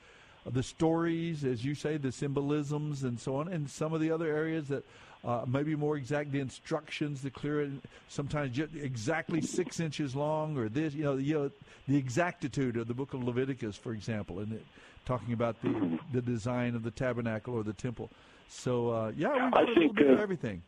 the 0.44 0.62
stories, 0.62 1.44
as 1.44 1.64
you 1.64 1.74
say, 1.74 1.96
the 1.96 2.10
symbolisms, 2.10 3.04
and 3.04 3.20
so 3.20 3.36
on, 3.36 3.48
and 3.48 3.70
some 3.70 3.92
of 3.92 4.00
the 4.00 4.10
other 4.10 4.26
areas 4.26 4.68
that. 4.68 4.84
Uh, 5.24 5.44
maybe 5.48 5.74
more 5.74 5.96
exact 5.96 6.30
the 6.30 6.38
instructions, 6.38 7.22
the 7.22 7.30
clear, 7.30 7.68
sometimes 8.08 8.56
exactly 8.56 9.40
six 9.40 9.80
inches 9.80 10.14
long, 10.14 10.56
or 10.56 10.68
this, 10.68 10.94
you 10.94 11.02
know, 11.02 11.16
you 11.16 11.34
know, 11.34 11.50
the 11.88 11.96
exactitude 11.96 12.76
of 12.76 12.86
the 12.86 12.94
book 12.94 13.14
of 13.14 13.24
Leviticus, 13.24 13.76
for 13.76 13.92
example, 13.92 14.38
and 14.38 14.52
it, 14.52 14.64
talking 15.04 15.32
about 15.32 15.60
the 15.60 15.98
the 16.12 16.22
design 16.22 16.76
of 16.76 16.84
the 16.84 16.92
tabernacle 16.92 17.52
or 17.52 17.64
the 17.64 17.72
temple. 17.72 18.10
So 18.48 18.90
uh, 18.90 19.12
yeah, 19.16 19.44
we've 19.44 19.52
got 19.52 19.56
I 19.58 19.62
a 19.62 19.66
little 19.66 19.74
think, 19.82 19.96
bit 19.96 20.10
of 20.10 20.18
uh, 20.18 20.22
everything. 20.22 20.62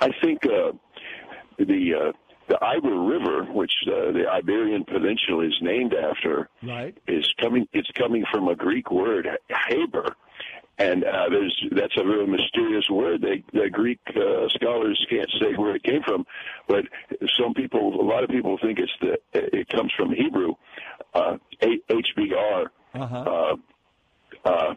I 0.00 0.08
think 0.22 0.44
uh, 0.46 0.72
the 1.58 1.94
uh, 1.94 2.12
the 2.48 2.58
Iber 2.60 3.08
River, 3.08 3.44
which 3.52 3.72
uh, 3.86 4.12
the 4.12 4.24
Iberian 4.30 4.84
Peninsula 4.84 5.44
is 5.46 5.54
named 5.60 5.94
after, 5.94 6.48
Right. 6.62 6.96
is 7.06 7.26
coming. 7.40 7.66
It's 7.72 7.90
coming 7.92 8.24
from 8.32 8.48
a 8.48 8.54
Greek 8.54 8.90
word, 8.90 9.28
Haber, 9.68 10.16
and 10.78 11.04
uh, 11.04 11.28
there's 11.30 11.64
that's 11.72 11.96
a 11.96 12.04
very 12.04 12.26
mysterious 12.26 12.88
word. 12.90 13.22
They, 13.22 13.44
the 13.52 13.70
Greek 13.70 14.00
uh, 14.08 14.48
scholars 14.50 15.04
can't 15.08 15.30
say 15.40 15.54
where 15.56 15.76
it 15.76 15.82
came 15.84 16.02
from, 16.02 16.24
but 16.68 16.84
some 17.38 17.54
people, 17.54 18.00
a 18.00 18.02
lot 18.04 18.24
of 18.24 18.30
people 18.30 18.58
think 18.62 18.78
it's 18.78 18.92
the 19.00 19.18
it 19.34 19.68
comes 19.68 19.92
from 19.96 20.12
Hebrew, 20.12 20.54
uh, 21.14 21.36
HBR. 21.62 22.66
Uh-huh. 22.94 23.16
Uh, 23.16 23.56
uh, 24.44 24.74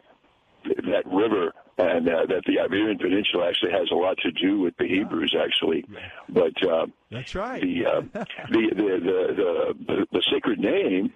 that 0.65 1.05
river 1.05 1.53
and 1.77 2.07
uh, 2.07 2.25
that 2.27 2.43
the 2.45 2.59
Iberian 2.59 2.97
Peninsula 2.97 3.49
actually 3.49 3.71
has 3.71 3.89
a 3.91 3.95
lot 3.95 4.17
to 4.19 4.31
do 4.31 4.59
with 4.59 4.75
the 4.77 4.87
Hebrews, 4.87 5.35
actually. 5.37 5.85
But 6.29 6.53
uh, 6.67 6.85
That's 7.11 7.35
right. 7.35 7.61
the, 7.61 7.85
uh, 7.85 8.01
the, 8.49 8.69
the, 8.75 8.75
the 8.75 9.35
the 9.35 9.85
the 9.85 10.07
the 10.11 10.23
sacred 10.31 10.59
name 10.59 11.13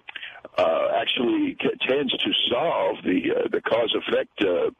uh, 0.58 0.88
actually 0.96 1.56
tends 1.88 2.12
to 2.12 2.30
solve 2.50 2.96
the 3.04 3.30
uh, 3.36 3.48
the 3.50 3.60
cause 3.62 3.94
effect 4.06 4.42
uh, 4.42 4.70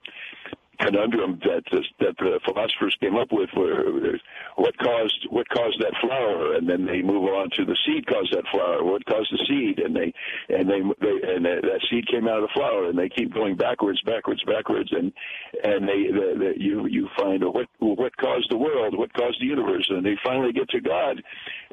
conundrum 0.81 1.39
that 1.44 1.62
the, 1.70 1.82
that 2.01 2.16
the 2.19 2.40
philosophers 2.44 2.97
came 3.01 3.16
up 3.16 3.28
with, 3.32 3.51
there's 3.55 4.20
what 4.57 4.77
caused 4.78 5.27
what 5.31 5.48
caused 5.48 5.81
that 5.81 5.94
flower, 6.01 6.55
and 6.55 6.69
then 6.69 6.86
they 6.86 7.02
move 7.02 7.24
on 7.24 7.51
to 7.57 7.65
the 7.65 7.77
seed 7.86 8.07
caused 8.07 8.32
that 8.32 8.44
flower. 8.51 8.85
What 8.85 9.05
caused 9.07 9.32
the 9.32 9.44
seed, 9.48 9.78
and 9.78 9.94
they 9.94 10.12
and 10.48 10.69
they, 10.69 10.81
they 11.01 11.35
and 11.35 11.44
that 11.44 11.62
that 11.62 11.81
seed 11.90 12.07
came 12.09 12.28
out 12.28 12.43
of 12.43 12.48
the 12.48 12.55
flower, 12.55 12.89
and 12.89 12.98
they 12.98 13.09
keep 13.09 13.32
going 13.32 13.57
backwards, 13.57 14.01
backwards, 14.02 14.43
backwards, 14.44 14.90
and 14.93 15.12
and 15.65 15.89
they 15.89 16.11
the, 16.11 16.35
the, 16.39 16.52
you 16.57 16.86
you 16.86 17.09
find 17.19 17.44
what 17.44 17.66
what 17.78 18.16
caused 18.16 18.51
the 18.51 18.57
world, 18.57 18.97
what 18.97 19.12
caused 19.12 19.40
the 19.40 19.47
universe, 19.47 19.86
and 19.90 20.05
they 20.05 20.16
finally 20.24 20.52
get 20.52 20.69
to 20.70 20.81
God, 20.81 21.23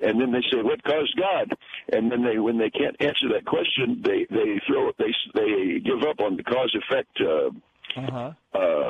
and 0.01 0.19
then 0.19 0.31
they 0.31 0.41
say 0.51 0.61
what 0.61 0.83
caused 0.83 1.15
God, 1.17 1.53
and 1.93 2.11
then 2.11 2.23
they 2.23 2.39
when 2.39 2.57
they 2.57 2.69
can't 2.69 2.95
answer 3.01 3.29
that 3.33 3.45
question, 3.45 4.01
they 4.03 4.27
they 4.29 4.61
throw 4.67 4.91
they 4.99 5.13
they 5.33 5.79
give 5.79 6.03
up 6.07 6.19
on 6.19 6.37
the 6.37 6.43
cause 6.43 6.75
effect. 6.75 7.19
Uh, 7.21 7.49
Uh-huh. 7.97 8.31
uh, 8.53 8.87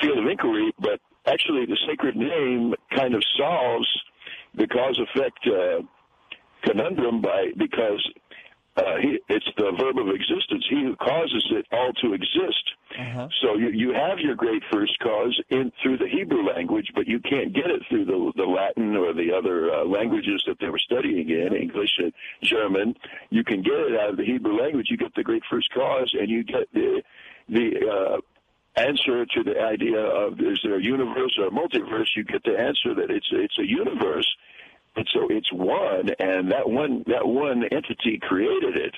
field 0.00 0.18
of 0.18 0.26
inquiry, 0.26 0.72
but 0.78 1.00
actually 1.26 1.66
the 1.66 1.76
sacred 1.86 2.16
name 2.16 2.74
kind 2.94 3.14
of 3.14 3.22
solves 3.38 3.88
the 4.54 4.66
cause 4.66 4.98
effect 4.98 5.46
uh, 5.46 5.82
conundrum 6.62 7.20
by 7.20 7.46
because 7.56 8.02
uh, 8.76 8.96
he, 9.02 9.18
it's 9.28 9.48
the 9.56 9.72
verb 9.78 9.98
of 9.98 10.08
existence. 10.08 10.64
He 10.70 10.82
who 10.82 10.96
causes 10.96 11.44
it 11.50 11.66
all 11.72 11.92
to 12.02 12.14
exist. 12.14 12.64
Uh-huh. 12.98 13.28
So 13.42 13.56
you, 13.56 13.68
you 13.68 13.92
have 13.92 14.18
your 14.18 14.34
great 14.34 14.62
first 14.72 14.96
cause 15.00 15.38
in 15.50 15.72
through 15.82 15.98
the 15.98 16.08
Hebrew 16.08 16.44
language, 16.44 16.90
but 16.94 17.06
you 17.06 17.20
can't 17.20 17.52
get 17.52 17.66
it 17.66 17.82
through 17.88 18.04
the, 18.04 18.32
the 18.36 18.44
Latin 18.44 18.96
or 18.96 19.12
the 19.12 19.32
other 19.32 19.72
uh, 19.72 19.84
languages 19.84 20.42
that 20.46 20.56
they 20.60 20.68
were 20.68 20.78
studying 20.78 21.30
in, 21.30 21.54
English 21.54 21.90
and 21.98 22.12
German. 22.42 22.94
You 23.30 23.44
can 23.44 23.62
get 23.62 23.74
it 23.74 24.00
out 24.00 24.10
of 24.10 24.16
the 24.16 24.24
Hebrew 24.24 24.60
language. 24.60 24.86
You 24.90 24.96
get 24.96 25.14
the 25.14 25.22
great 25.22 25.42
first 25.50 25.72
cause, 25.72 26.12
and 26.18 26.28
you 26.28 26.42
get 26.44 26.72
the 26.72 27.02
the 27.50 27.68
uh, 27.90 28.16
answer 28.80 29.26
to 29.26 29.42
the 29.42 29.60
idea 29.60 29.98
of 30.00 30.40
is 30.40 30.58
there 30.62 30.78
a 30.78 30.82
universe 30.82 31.36
or 31.38 31.46
a 31.48 31.50
multiverse. 31.50 32.06
You 32.16 32.24
get 32.24 32.42
the 32.44 32.58
answer 32.58 32.94
that 32.94 33.10
it's 33.10 33.28
it's 33.32 33.58
a 33.58 33.66
universe. 33.66 34.28
And 34.96 35.06
so 35.14 35.28
it's 35.30 35.52
one, 35.52 36.10
and 36.18 36.50
that 36.50 36.68
one 36.68 37.04
that 37.06 37.24
one 37.26 37.62
entity 37.64 38.18
created 38.20 38.76
it. 38.76 38.94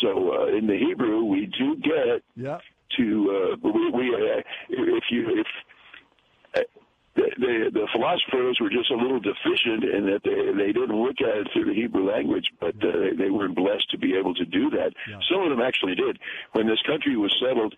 So 0.00 0.32
uh, 0.32 0.46
in 0.56 0.66
the 0.66 0.76
Hebrew, 0.76 1.24
we 1.24 1.46
do 1.46 1.76
get 1.76 2.22
Yeah. 2.34 2.58
to 2.96 3.56
uh, 3.62 3.68
we, 3.68 3.90
we 3.90 4.14
uh, 4.14 4.42
if 4.68 5.04
you 5.10 5.38
if 5.38 5.46
the, 7.18 7.28
the 7.44 7.54
the 7.80 7.86
philosophers 7.92 8.56
were 8.60 8.70
just 8.70 8.90
a 8.90 8.96
little 8.96 9.20
deficient 9.20 9.82
in 9.84 10.06
that 10.06 10.22
they 10.24 10.38
they 10.56 10.72
didn't 10.72 10.94
look 10.96 11.18
at 11.20 11.34
it 11.42 11.48
through 11.52 11.66
the 11.66 11.74
Hebrew 11.74 12.06
language, 12.08 12.46
but 12.60 12.74
uh, 12.82 12.94
they, 13.02 13.24
they 13.24 13.30
were 13.30 13.48
blessed 13.48 13.90
to 13.90 13.98
be 13.98 14.14
able 14.16 14.34
to 14.34 14.44
do 14.44 14.70
that. 14.70 14.90
Some 15.30 15.42
of 15.42 15.50
them 15.50 15.60
actually 15.60 15.94
did. 15.94 16.18
When 16.52 16.66
this 16.66 16.80
country 16.86 17.16
was 17.16 17.34
settled. 17.44 17.74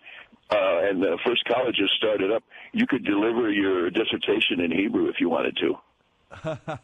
Uh, 0.53 0.83
and 0.89 1.01
the 1.01 1.17
first 1.25 1.41
colleges 1.45 1.89
started 1.95 2.29
up. 2.29 2.43
You 2.73 2.85
could 2.85 3.05
deliver 3.05 3.49
your 3.49 3.89
dissertation 3.89 4.59
in 4.59 4.69
Hebrew 4.69 5.07
if 5.07 5.15
you 5.21 5.29
wanted 5.29 5.55
to. 5.63 5.69
Not, 6.45 6.81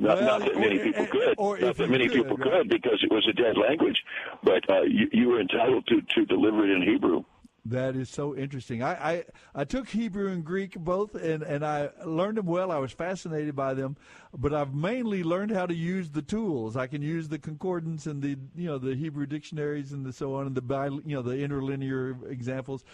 Well, 0.00 0.22
not 0.24 0.40
that 0.40 0.56
many 0.58 0.78
or- 0.78 0.84
people 0.84 1.06
could. 1.08 1.34
or 1.36 1.58
not 1.58 1.76
that 1.76 1.90
many 1.90 2.08
could, 2.08 2.14
people 2.16 2.36
right. 2.38 2.50
could 2.52 2.68
because 2.70 2.98
it 3.02 3.12
was 3.12 3.26
a 3.28 3.34
dead 3.34 3.58
language. 3.58 4.02
But 4.42 4.68
uh, 4.70 4.82
you, 4.82 5.08
you 5.12 5.28
were 5.28 5.40
entitled 5.40 5.86
to, 5.88 6.00
to 6.14 6.24
deliver 6.24 6.64
it 6.64 6.70
in 6.70 6.82
Hebrew. 6.82 7.24
That 7.66 7.96
is 7.96 8.10
so 8.10 8.36
interesting. 8.36 8.82
I, 8.82 8.92
I, 9.12 9.24
I 9.54 9.64
took 9.64 9.88
Hebrew 9.88 10.30
and 10.30 10.44
Greek 10.44 10.74
both, 10.78 11.14
and, 11.14 11.42
and 11.42 11.64
I 11.64 11.88
learned 12.04 12.36
them 12.36 12.44
well. 12.44 12.70
I 12.70 12.76
was 12.76 12.92
fascinated 12.92 13.56
by 13.56 13.72
them, 13.72 13.96
but 14.36 14.52
I've 14.52 14.74
mainly 14.74 15.24
learned 15.24 15.50
how 15.50 15.64
to 15.64 15.74
use 15.74 16.10
the 16.10 16.20
tools. 16.20 16.76
I 16.76 16.86
can 16.86 17.00
use 17.00 17.28
the 17.28 17.38
concordance 17.38 18.06
and 18.06 18.20
the 18.22 18.36
you 18.54 18.66
know 18.66 18.76
the 18.76 18.94
Hebrew 18.94 19.24
dictionaries 19.24 19.92
and 19.92 20.04
the 20.04 20.12
so 20.12 20.34
on 20.34 20.46
and 20.46 20.54
the 20.54 20.60
bi, 20.60 20.88
you 20.88 21.02
know 21.16 21.22
the 21.22 21.38
interlinear 21.38 22.16
examples. 22.28 22.84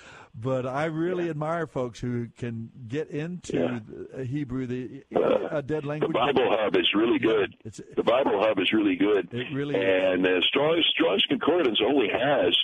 But 0.40 0.66
I 0.66 0.84
really 0.84 1.28
admire 1.30 1.66
folks 1.66 1.98
who 1.98 2.28
can 2.38 2.70
get 2.86 3.10
into 3.10 3.56
Yeah. 3.56 3.78
the 4.16 4.24
Hebrew, 4.24 4.66
the 4.68 5.02
Uh, 5.16 5.48
a 5.50 5.62
dead 5.62 5.84
language. 5.84 6.12
The 6.12 6.18
Bible 6.18 6.56
Hub 6.56 6.76
is 6.76 6.94
really 6.94 7.18
good. 7.18 7.56
the 7.96 8.02
Bible 8.04 8.40
Hub 8.40 8.60
is 8.60 8.72
really 8.72 8.94
good. 8.94 9.28
It 9.34 9.52
really 9.52 9.74
and 9.74 10.24
uh, 10.24 10.40
Strong's, 10.42 10.86
Strong's 10.90 11.24
Concordance 11.26 11.80
only 11.84 12.08
has 12.08 12.56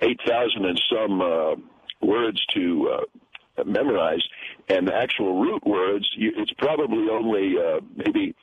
8,000 0.00 0.64
and 0.64 0.82
some 0.92 1.20
uh, 1.20 1.54
words 2.00 2.44
to 2.54 2.90
uh, 3.58 3.64
memorize. 3.64 4.22
And 4.68 4.86
the 4.86 4.94
actual 4.94 5.40
root 5.40 5.66
words, 5.66 6.08
you, 6.16 6.32
it's 6.36 6.52
probably 6.58 7.08
only 7.10 7.54
uh, 7.58 7.80
maybe 7.96 8.34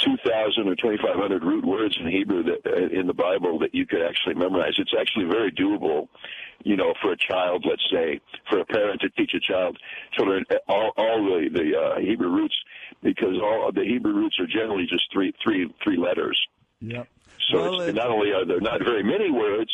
2,000 0.00 0.68
or 0.68 0.74
2,500 0.76 1.42
root 1.42 1.64
words 1.64 1.96
in 2.00 2.08
Hebrew 2.08 2.42
that, 2.44 2.60
uh, 2.66 2.98
in 3.00 3.06
the 3.06 3.14
Bible 3.14 3.58
that 3.60 3.74
you 3.74 3.84
could 3.86 4.02
actually 4.02 4.34
memorize. 4.34 4.74
It's 4.78 4.94
actually 4.98 5.24
very 5.26 5.50
doable, 5.50 6.08
you 6.62 6.76
know, 6.76 6.94
for 7.02 7.12
a 7.12 7.16
child, 7.16 7.66
let's 7.68 7.82
say, 7.90 8.20
for 8.48 8.60
a 8.60 8.64
parent 8.64 9.00
to 9.00 9.10
teach 9.10 9.32
a 9.34 9.40
child, 9.40 9.76
children, 10.12 10.44
all, 10.68 10.92
all 10.96 11.24
the, 11.24 11.48
the 11.52 11.78
uh, 11.78 12.00
Hebrew 12.00 12.28
roots, 12.30 12.54
because 13.02 13.36
all 13.42 13.70
the 13.74 13.84
Hebrew 13.84 14.12
roots 14.12 14.38
are 14.38 14.46
generally 14.46 14.86
just 14.88 15.04
three, 15.12 15.32
three, 15.42 15.72
three 15.82 15.96
letters. 15.96 16.38
Yep. 16.80 17.08
So 17.50 17.58
Well, 17.58 17.80
it's, 17.80 17.90
it- 17.90 17.94
not 17.96 18.10
only 18.10 18.32
are 18.32 18.44
there 18.46 18.60
not 18.60 18.80
very 18.84 19.02
many 19.02 19.30
words, 19.30 19.70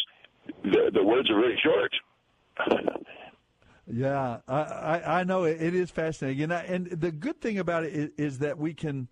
the, 0.64 0.90
the 0.92 1.04
words 1.04 1.30
are 1.30 1.40
very 1.40 1.60
short. 1.62 1.92
Yeah, 3.86 4.38
I, 4.48 4.54
I, 4.54 5.20
I 5.20 5.24
know 5.24 5.44
it, 5.44 5.60
it 5.60 5.74
is 5.74 5.90
fascinating, 5.90 6.44
and 6.44 6.54
I, 6.54 6.62
and 6.62 6.86
the 6.86 7.12
good 7.12 7.42
thing 7.42 7.58
about 7.58 7.84
it 7.84 7.92
is, 7.92 8.10
is 8.16 8.38
that 8.38 8.56
we 8.56 8.72
can 8.72 9.08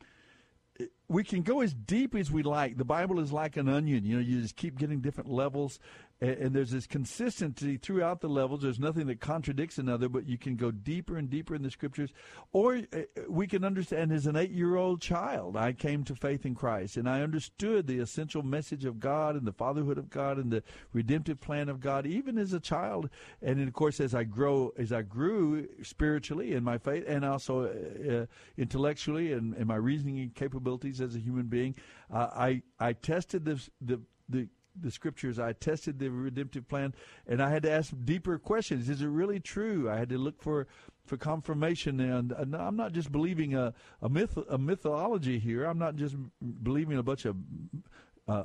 we 1.09 1.23
can 1.25 1.43
go 1.43 1.61
as 1.61 1.75
deep 1.75 2.15
as 2.15 2.31
we 2.31 2.43
like. 2.43 2.79
The 2.79 2.85
Bible 2.85 3.21
is 3.21 3.33
like 3.33 3.57
an 3.57 3.69
onion. 3.69 4.05
You 4.05 4.17
know, 4.17 4.23
you 4.23 4.41
just 4.41 4.57
keep 4.57 4.79
getting 4.79 5.01
different 5.01 5.31
levels, 5.31 5.79
and, 6.23 6.55
there's 6.55 6.71
this 6.71 6.87
consistency 6.87 7.77
throughout 7.77 8.21
the 8.21 8.29
levels. 8.29 8.63
There's 8.63 8.79
nothing 8.79 9.07
that 9.09 9.21
contradicts 9.21 9.79
another, 9.79 10.09
but 10.09 10.29
you 10.29 10.39
can 10.39 10.57
go 10.57 10.71
deeper 10.71 11.17
and 11.17 11.29
deeper 11.29 11.55
in 11.55 11.63
the 11.63 11.71
scriptures. 11.71 12.11
Or 12.53 12.77
uh, 12.77 13.01
we 13.29 13.47
can 13.49 13.65
understand 13.65 14.13
as 14.13 14.27
an 14.27 14.37
eight 14.37 14.53
year 14.53 14.77
old 14.77 15.01
child, 15.01 15.57
I 15.57 15.73
came 15.73 16.05
to 16.05 16.15
faith 16.15 16.47
in 16.47 16.55
Christ, 16.55 16.97
and 16.97 17.09
I 17.09 17.23
understood 17.23 17.87
the 17.87 17.99
essential 17.99 18.43
message 18.43 18.85
of 18.85 19.01
God 19.01 19.35
and 19.35 19.47
the 19.47 19.53
fatherhood 19.53 19.99
of 19.99 20.11
God 20.11 20.39
and 20.39 20.53
the 20.53 20.63
redemptive 20.93 21.41
plan 21.41 21.69
of 21.69 21.81
God, 21.81 22.07
even 22.07 22.39
as 22.39 22.53
a 22.53 22.61
child. 22.61 23.11
And 23.43 23.59
then, 23.59 23.67
of 23.67 23.75
course, 23.75 23.99
as 23.99 24.15
I 24.15 24.23
grow, 24.23 24.73
as 24.79 24.93
I 24.93 25.03
grew 25.03 25.67
spiritually 25.83 26.53
in 26.53 26.63
my 26.63 26.79
faith, 26.79 27.05
and 27.09 27.25
also 27.25 27.65
uh, 27.65 28.27
intellectually 28.57 29.33
and, 29.33 29.55
and 29.55 29.67
my 29.67 29.77
reasoning 29.77 30.31
capabilities 30.35 31.01
as 31.01 31.17
a 31.17 31.19
human 31.19 31.47
being, 31.47 31.75
uh, 32.13 32.29
I 32.33 32.63
I 32.79 32.93
tested 32.93 33.45
the 33.45 33.61
the 33.81 34.01
the 34.29 34.49
the 34.81 34.91
scriptures. 34.91 35.39
I 35.39 35.53
tested 35.53 35.99
the 35.99 36.09
redemptive 36.09 36.69
plan, 36.69 36.95
and 37.27 37.43
I 37.43 37.51
had 37.51 37.63
to 37.65 37.71
ask 37.71 37.93
deeper 38.05 38.39
questions. 38.39 38.89
Is 38.89 39.03
it 39.03 39.09
really 39.09 39.41
true? 39.41 39.91
I 39.91 39.97
had 39.97 40.09
to 40.11 40.19
look 40.19 40.41
for 40.43 40.67
for 41.05 41.17
confirmation, 41.17 41.99
and, 41.99 42.33
I'm 42.33 42.77
not 42.77 42.93
just 42.93 43.11
believing 43.11 43.55
a 43.55 43.75
a 44.01 44.09
myth 44.09 44.39
a 44.49 44.59
mythology 44.59 45.39
here. 45.39 45.65
I'm 45.65 45.79
not 45.79 45.97
just 45.97 46.17
believing 46.63 46.99
a 46.99 47.03
bunch 47.03 47.25
of 47.25 47.37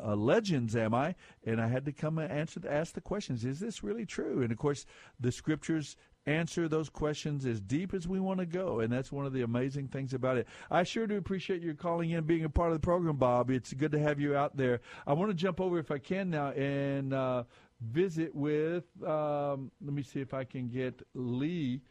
uh, 0.03 0.15
legends 0.15 0.75
am 0.75 0.93
I? 0.93 1.15
And 1.45 1.61
I 1.61 1.67
had 1.67 1.85
to 1.85 1.91
come 1.91 2.17
and 2.17 2.31
answer, 2.31 2.61
ask 2.69 2.93
the 2.93 3.01
questions: 3.01 3.45
Is 3.45 3.59
this 3.59 3.83
really 3.83 4.05
true? 4.05 4.41
And 4.41 4.51
of 4.51 4.57
course, 4.57 4.85
the 5.19 5.31
scriptures 5.31 5.97
answer 6.27 6.67
those 6.67 6.89
questions 6.89 7.45
as 7.45 7.61
deep 7.61 7.93
as 7.93 8.07
we 8.07 8.19
want 8.19 8.39
to 8.39 8.45
go, 8.45 8.81
and 8.81 8.91
that's 8.91 9.11
one 9.11 9.25
of 9.25 9.33
the 9.33 9.41
amazing 9.41 9.87
things 9.87 10.13
about 10.13 10.37
it. 10.37 10.47
I 10.69 10.83
sure 10.83 11.07
do 11.07 11.17
appreciate 11.17 11.61
your 11.61 11.73
calling 11.73 12.11
in, 12.11 12.25
being 12.25 12.43
a 12.43 12.49
part 12.49 12.71
of 12.71 12.75
the 12.75 12.85
program, 12.85 13.15
Bob. 13.15 13.49
It's 13.49 13.73
good 13.73 13.91
to 13.93 13.99
have 13.99 14.19
you 14.19 14.35
out 14.35 14.57
there. 14.57 14.81
I 15.07 15.13
want 15.13 15.31
to 15.31 15.35
jump 15.35 15.61
over 15.61 15.79
if 15.79 15.89
I 15.89 15.97
can 15.97 16.29
now 16.29 16.49
and 16.49 17.13
uh, 17.13 17.43
visit 17.81 18.35
with. 18.35 18.83
Um, 19.05 19.71
let 19.83 19.93
me 19.93 20.03
see 20.03 20.19
if 20.19 20.33
I 20.33 20.43
can 20.43 20.67
get 20.67 21.01
Lee 21.15 21.81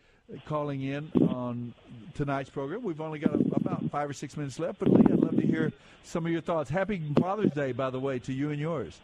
calling 0.45 0.83
in 0.83 1.11
on 1.29 1.73
tonight's 2.15 2.51
program. 2.51 2.83
We've 2.83 3.01
only 3.01 3.19
got 3.19 3.35
about 3.35 3.91
five 3.91 4.11
or 4.11 4.13
six 4.13 4.37
minutes 4.37 4.59
left, 4.59 4.81
but 4.81 4.89
Lee, 4.89 5.06
love 5.27 5.37
to 5.37 5.47
hear 5.47 5.73
some 6.05 6.25
of 6.25 6.33
your 6.33 6.41
thoughts. 6.41 6.71
Happy 6.71 7.03
Father's 7.21 7.51
Day, 7.51 7.73
by 7.73 7.91
the 7.91 7.99
way, 7.99 8.19
to 8.21 8.33
you 8.33 8.51
and 8.51 8.61
yours. 8.61 9.01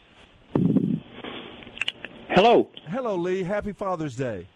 Hello. 2.28 2.70
Hello, 2.88 3.16
Lee. 3.16 3.42
Happy 3.42 3.72
Father's 3.72 4.16
Day. 4.16 4.46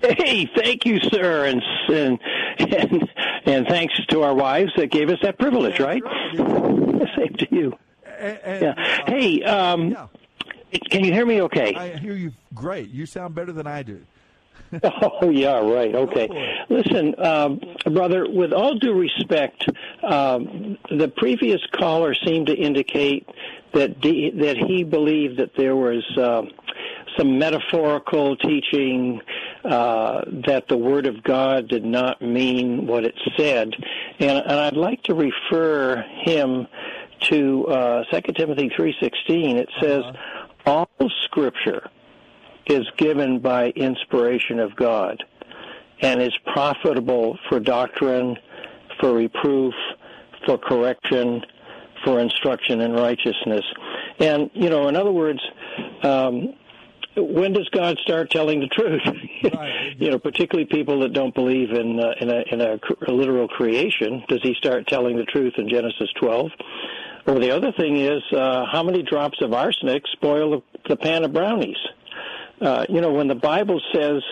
Hey, 0.00 0.50
thank 0.56 0.84
you, 0.84 0.98
sir, 0.98 1.46
and 1.46 1.62
and 1.88 2.18
and, 2.58 3.10
and 3.46 3.66
thanks 3.68 3.94
to 4.08 4.22
our 4.22 4.34
wives 4.34 4.72
that 4.76 4.90
gave 4.90 5.10
us 5.10 5.18
that 5.22 5.38
privilege, 5.38 5.78
right? 5.78 6.02
Same 6.36 7.34
to 7.38 7.46
you. 7.50 7.78
yeah. 8.04 9.04
Hey, 9.06 9.42
um, 9.44 9.96
can 10.90 11.04
you 11.04 11.12
hear 11.12 11.24
me? 11.24 11.40
Okay. 11.42 11.72
I 11.76 11.96
hear 11.98 12.14
you 12.14 12.32
great. 12.52 12.90
You 12.90 13.06
sound 13.06 13.36
better 13.36 13.52
than 13.52 13.68
I 13.68 13.84
do. 13.84 14.04
oh 14.82 15.30
yeah, 15.30 15.58
right. 15.58 15.94
Okay. 15.94 16.28
Listen, 16.68 17.14
um, 17.22 17.60
brother. 17.92 18.26
With 18.28 18.52
all 18.52 18.78
due 18.78 18.94
respect, 18.94 19.66
um, 20.02 20.78
the 20.90 21.08
previous 21.08 21.60
caller 21.72 22.14
seemed 22.14 22.46
to 22.46 22.54
indicate 22.54 23.28
that 23.74 24.00
de- 24.00 24.30
that 24.30 24.56
he 24.56 24.82
believed 24.84 25.38
that 25.38 25.50
there 25.56 25.76
was 25.76 26.04
uh, 26.16 26.42
some 27.18 27.38
metaphorical 27.38 28.36
teaching 28.36 29.20
uh, 29.64 30.22
that 30.46 30.68
the 30.68 30.76
Word 30.76 31.06
of 31.06 31.22
God 31.22 31.68
did 31.68 31.84
not 31.84 32.22
mean 32.22 32.86
what 32.86 33.04
it 33.04 33.14
said, 33.36 33.74
and, 34.18 34.38
and 34.38 34.52
I'd 34.52 34.76
like 34.76 35.02
to 35.04 35.14
refer 35.14 36.02
him 36.24 36.66
to 37.30 37.66
uh, 37.66 38.04
2 38.10 38.32
Timothy 38.32 38.70
three 38.74 38.96
sixteen. 39.00 39.58
It 39.58 39.68
says, 39.80 40.02
"All 40.64 40.88
Scripture." 41.24 41.90
Is 42.66 42.86
given 42.96 43.38
by 43.40 43.70
inspiration 43.70 44.58
of 44.58 44.74
God 44.76 45.22
and 46.00 46.20
is 46.20 46.36
profitable 46.52 47.38
for 47.48 47.60
doctrine, 47.60 48.36
for 49.00 49.14
reproof, 49.14 49.74
for 50.46 50.58
correction, 50.58 51.42
for 52.04 52.20
instruction 52.20 52.80
in 52.80 52.92
righteousness. 52.92 53.64
And, 54.18 54.50
you 54.54 54.68
know, 54.68 54.88
in 54.88 54.96
other 54.96 55.12
words, 55.12 55.40
um, 56.02 56.54
when 57.16 57.52
does 57.52 57.68
God 57.68 57.98
start 57.98 58.30
telling 58.30 58.60
the 58.60 58.68
truth? 58.68 59.02
you 59.98 60.10
know, 60.10 60.18
particularly 60.18 60.66
people 60.66 61.00
that 61.00 61.12
don't 61.12 61.34
believe 61.34 61.70
in 61.70 62.00
uh, 62.00 62.14
in, 62.20 62.30
a, 62.30 62.42
in 62.50 62.60
a, 62.60 62.78
a 63.06 63.12
literal 63.12 63.48
creation. 63.48 64.24
Does 64.28 64.40
He 64.42 64.54
start 64.54 64.86
telling 64.86 65.16
the 65.16 65.24
truth 65.24 65.54
in 65.58 65.68
Genesis 65.68 66.08
12? 66.18 66.50
Or 67.26 67.38
the 67.38 67.50
other 67.50 67.70
thing 67.72 67.98
is, 67.98 68.22
uh, 68.32 68.64
how 68.70 68.82
many 68.82 69.02
drops 69.02 69.40
of 69.42 69.52
arsenic 69.52 70.02
spoil 70.12 70.50
the, 70.50 70.88
the 70.88 70.96
pan 70.96 71.24
of 71.24 71.32
brownies? 71.32 71.76
Uh, 72.62 72.86
you 72.88 73.00
know, 73.00 73.12
when 73.12 73.28
the 73.28 73.34
Bible 73.34 73.80
says 73.92 74.22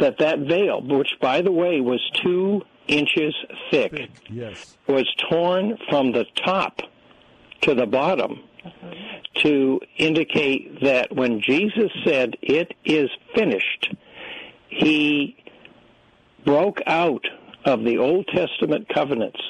that 0.00 0.18
that 0.18 0.40
veil, 0.40 0.80
which 0.82 1.16
by 1.20 1.42
the 1.42 1.52
way 1.52 1.80
was 1.80 2.00
two 2.22 2.62
inches 2.86 3.34
thick, 3.70 3.92
thick. 3.92 4.10
Yes. 4.30 4.76
was 4.86 5.12
torn 5.28 5.76
from 5.88 6.12
the 6.12 6.24
top 6.44 6.80
to 7.62 7.74
the 7.74 7.86
bottom 7.86 8.40
to 9.42 9.80
indicate 9.96 10.80
that 10.82 11.14
when 11.14 11.40
Jesus 11.40 11.90
said, 12.04 12.36
It 12.42 12.74
is 12.84 13.10
finished, 13.34 13.94
he 14.68 15.36
broke 16.44 16.80
out 16.86 17.24
of 17.64 17.84
the 17.84 17.98
Old 17.98 18.28
Testament 18.28 18.88
covenants 18.88 19.40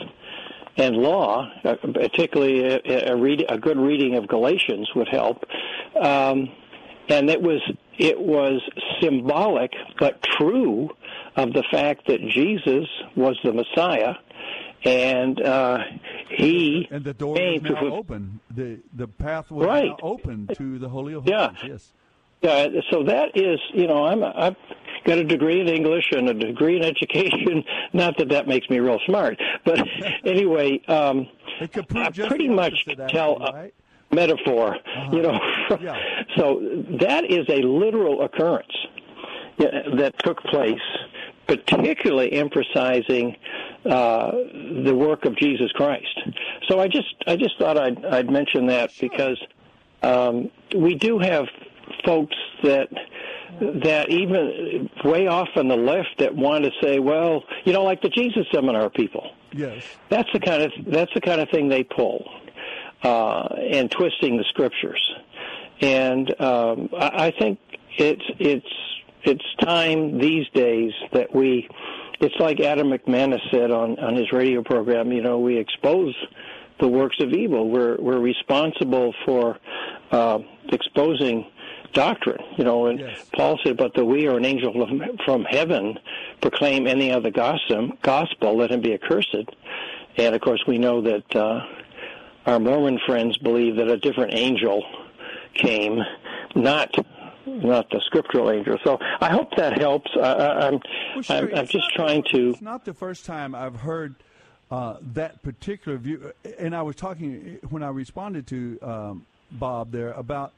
and 0.76 0.96
law, 0.96 1.50
uh, 1.64 1.76
particularly 1.76 2.64
a, 2.64 3.12
a, 3.12 3.16
read, 3.16 3.44
a 3.48 3.58
good 3.58 3.78
reading 3.78 4.16
of 4.16 4.28
Galatians 4.28 4.90
would 4.94 5.08
help. 5.08 5.44
Um, 6.00 6.50
and 7.08 7.30
it 7.30 7.40
was 7.40 7.60
it 7.98 8.18
was 8.20 8.60
symbolic 9.00 9.72
but 9.98 10.22
true 10.22 10.90
of 11.36 11.52
the 11.52 11.64
fact 11.70 12.06
that 12.08 12.20
Jesus 12.28 12.86
was 13.14 13.38
the 13.44 13.52
Messiah, 13.52 14.14
and 14.84 15.40
uh, 15.42 15.78
he 16.36 16.88
and 16.90 17.04
the 17.04 17.14
door 17.14 17.36
came 17.36 17.62
was 17.62 17.72
now 17.72 17.80
to, 17.80 17.86
open. 17.94 18.40
The 18.54 18.78
the 18.94 19.08
path 19.08 19.50
was 19.50 19.66
Right. 19.66 19.86
now 19.88 19.96
open 20.02 20.48
to 20.54 20.78
the 20.78 20.88
Holy 20.88 21.14
of 21.14 21.26
Yeah. 21.26 21.48
Holies. 21.52 21.62
Yes. 21.70 21.92
Yeah, 22.42 22.68
so 22.90 23.02
that 23.04 23.30
is, 23.34 23.58
you 23.72 23.86
know, 23.86 24.04
I'm 24.04 24.22
I've 24.22 24.56
got 25.04 25.16
a 25.18 25.24
degree 25.24 25.60
in 25.60 25.68
English 25.68 26.04
and 26.12 26.28
a 26.28 26.34
degree 26.34 26.76
in 26.76 26.84
education. 26.84 27.64
Not 27.94 28.18
that 28.18 28.28
that 28.28 28.46
makes 28.46 28.68
me 28.68 28.78
real 28.78 29.00
smart, 29.06 29.38
but 29.64 29.80
anyway, 30.24 30.80
um, 30.86 31.28
It 31.60 31.72
could 31.72 31.88
prove 31.88 32.06
I 32.06 32.10
pretty 32.28 32.48
much 32.50 32.86
tell 33.08 33.38
right? 33.38 33.74
metaphor. 34.12 34.76
You 35.12 35.22
know, 35.22 35.38
so 36.36 36.60
that 37.00 37.24
is 37.30 37.46
a 37.48 37.62
literal 37.62 38.22
occurrence 38.22 38.72
that 39.58 40.14
took 40.18 40.38
place, 40.44 40.78
particularly 41.46 42.32
emphasizing 42.32 43.36
uh, 43.84 44.30
the 44.84 44.94
work 44.94 45.24
of 45.24 45.36
Jesus 45.36 45.70
Christ. 45.72 46.20
So 46.68 46.80
I 46.80 46.88
just 46.88 47.14
I 47.26 47.36
just 47.36 47.58
thought 47.58 47.78
I'd 47.78 48.04
I'd 48.04 48.30
mention 48.30 48.66
that 48.66 48.92
because 49.00 49.40
um, 50.02 50.50
we 50.74 50.94
do 50.94 51.18
have 51.18 51.46
folks 52.04 52.36
that 52.62 52.88
that 53.60 54.10
even 54.10 54.90
way 55.04 55.26
off 55.26 55.48
on 55.56 55.68
the 55.68 55.76
left 55.76 56.18
that 56.18 56.34
want 56.34 56.64
to 56.64 56.70
say, 56.82 56.98
well, 56.98 57.42
you 57.64 57.72
know, 57.72 57.84
like 57.84 58.02
the 58.02 58.10
Jesus 58.10 58.46
Seminar 58.52 58.90
people. 58.90 59.30
Yes. 59.52 59.82
That's 60.10 60.28
the 60.32 60.40
kind 60.40 60.62
of 60.62 60.72
that's 60.86 61.12
the 61.14 61.20
kind 61.20 61.40
of 61.40 61.48
thing 61.50 61.68
they 61.68 61.84
pull, 61.84 62.28
uh, 63.02 63.48
and 63.72 63.90
twisting 63.90 64.36
the 64.36 64.44
scriptures. 64.48 65.00
And 65.80 66.40
um, 66.40 66.88
I, 66.96 67.26
I 67.26 67.34
think 67.38 67.58
it's 67.98 68.24
it's 68.38 68.66
it's 69.22 69.44
time 69.60 70.18
these 70.18 70.48
days 70.54 70.92
that 71.12 71.34
we. 71.34 71.68
It's 72.18 72.34
like 72.40 72.60
Adam 72.60 72.88
McManus 72.88 73.40
said 73.50 73.70
on 73.70 73.98
on 73.98 74.14
his 74.14 74.32
radio 74.32 74.62
program. 74.62 75.12
You 75.12 75.20
know, 75.22 75.38
we 75.38 75.58
expose 75.58 76.14
the 76.80 76.88
works 76.88 77.16
of 77.20 77.32
evil. 77.32 77.68
We're 77.68 77.96
we're 77.96 78.18
responsible 78.20 79.14
for 79.24 79.58
uh, 80.10 80.38
exposing 80.70 81.46
doctrine. 81.92 82.42
You 82.56 82.64
know, 82.64 82.86
and 82.86 83.00
Paul 83.34 83.58
said, 83.62 83.76
"But 83.76 83.94
the 83.94 84.04
we 84.04 84.26
are 84.28 84.36
an 84.36 84.44
angel 84.44 84.72
from- 84.72 85.18
from 85.24 85.44
heaven 85.44 85.98
proclaim 86.40 86.86
any 86.86 87.10
other 87.10 87.30
gospel, 87.30 87.92
gospel, 88.02 88.56
let 88.56 88.70
him 88.70 88.80
be 88.80 88.94
accursed." 88.94 89.34
And 90.16 90.34
of 90.34 90.40
course, 90.40 90.62
we 90.66 90.78
know 90.78 91.02
that 91.02 91.36
uh, 91.36 91.60
our 92.46 92.58
Mormon 92.58 92.98
friends 93.06 93.36
believe 93.38 93.76
that 93.76 93.88
a 93.88 93.98
different 93.98 94.32
angel 94.34 94.82
came, 95.58 96.00
not 96.54 96.94
not 97.46 97.88
the 97.90 98.00
scriptural 98.06 98.50
angel. 98.50 98.76
So 98.84 98.98
I 99.20 99.30
hope 99.30 99.54
that 99.56 99.78
helps. 99.78 100.10
I, 100.16 100.20
I, 100.20 100.66
I'm 100.66 100.80
Well, 101.14 101.22
sure, 101.22 101.36
I'm, 101.36 101.54
I'm 101.54 101.66
just 101.66 101.90
trying 101.94 102.22
the, 102.22 102.28
to. 102.30 102.50
It's 102.50 102.60
not 102.60 102.84
the 102.84 102.94
first 102.94 103.24
time 103.24 103.54
I've 103.54 103.76
heard 103.76 104.16
uh, 104.70 104.96
that 105.14 105.42
particular 105.42 105.96
view, 105.98 106.32
and 106.58 106.74
I 106.74 106.82
was 106.82 106.96
talking 106.96 107.58
when 107.70 107.82
I 107.82 107.88
responded 107.88 108.46
to 108.48 108.78
um, 108.82 109.26
Bob 109.52 109.92
there 109.92 110.12
about 110.12 110.52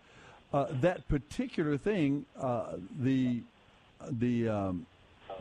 uh, 0.53 0.67
that 0.81 1.07
particular 1.09 1.77
thing, 1.77 2.25
uh, 2.41 2.77
the 3.01 3.43
the 4.11 4.49
um, 4.49 4.87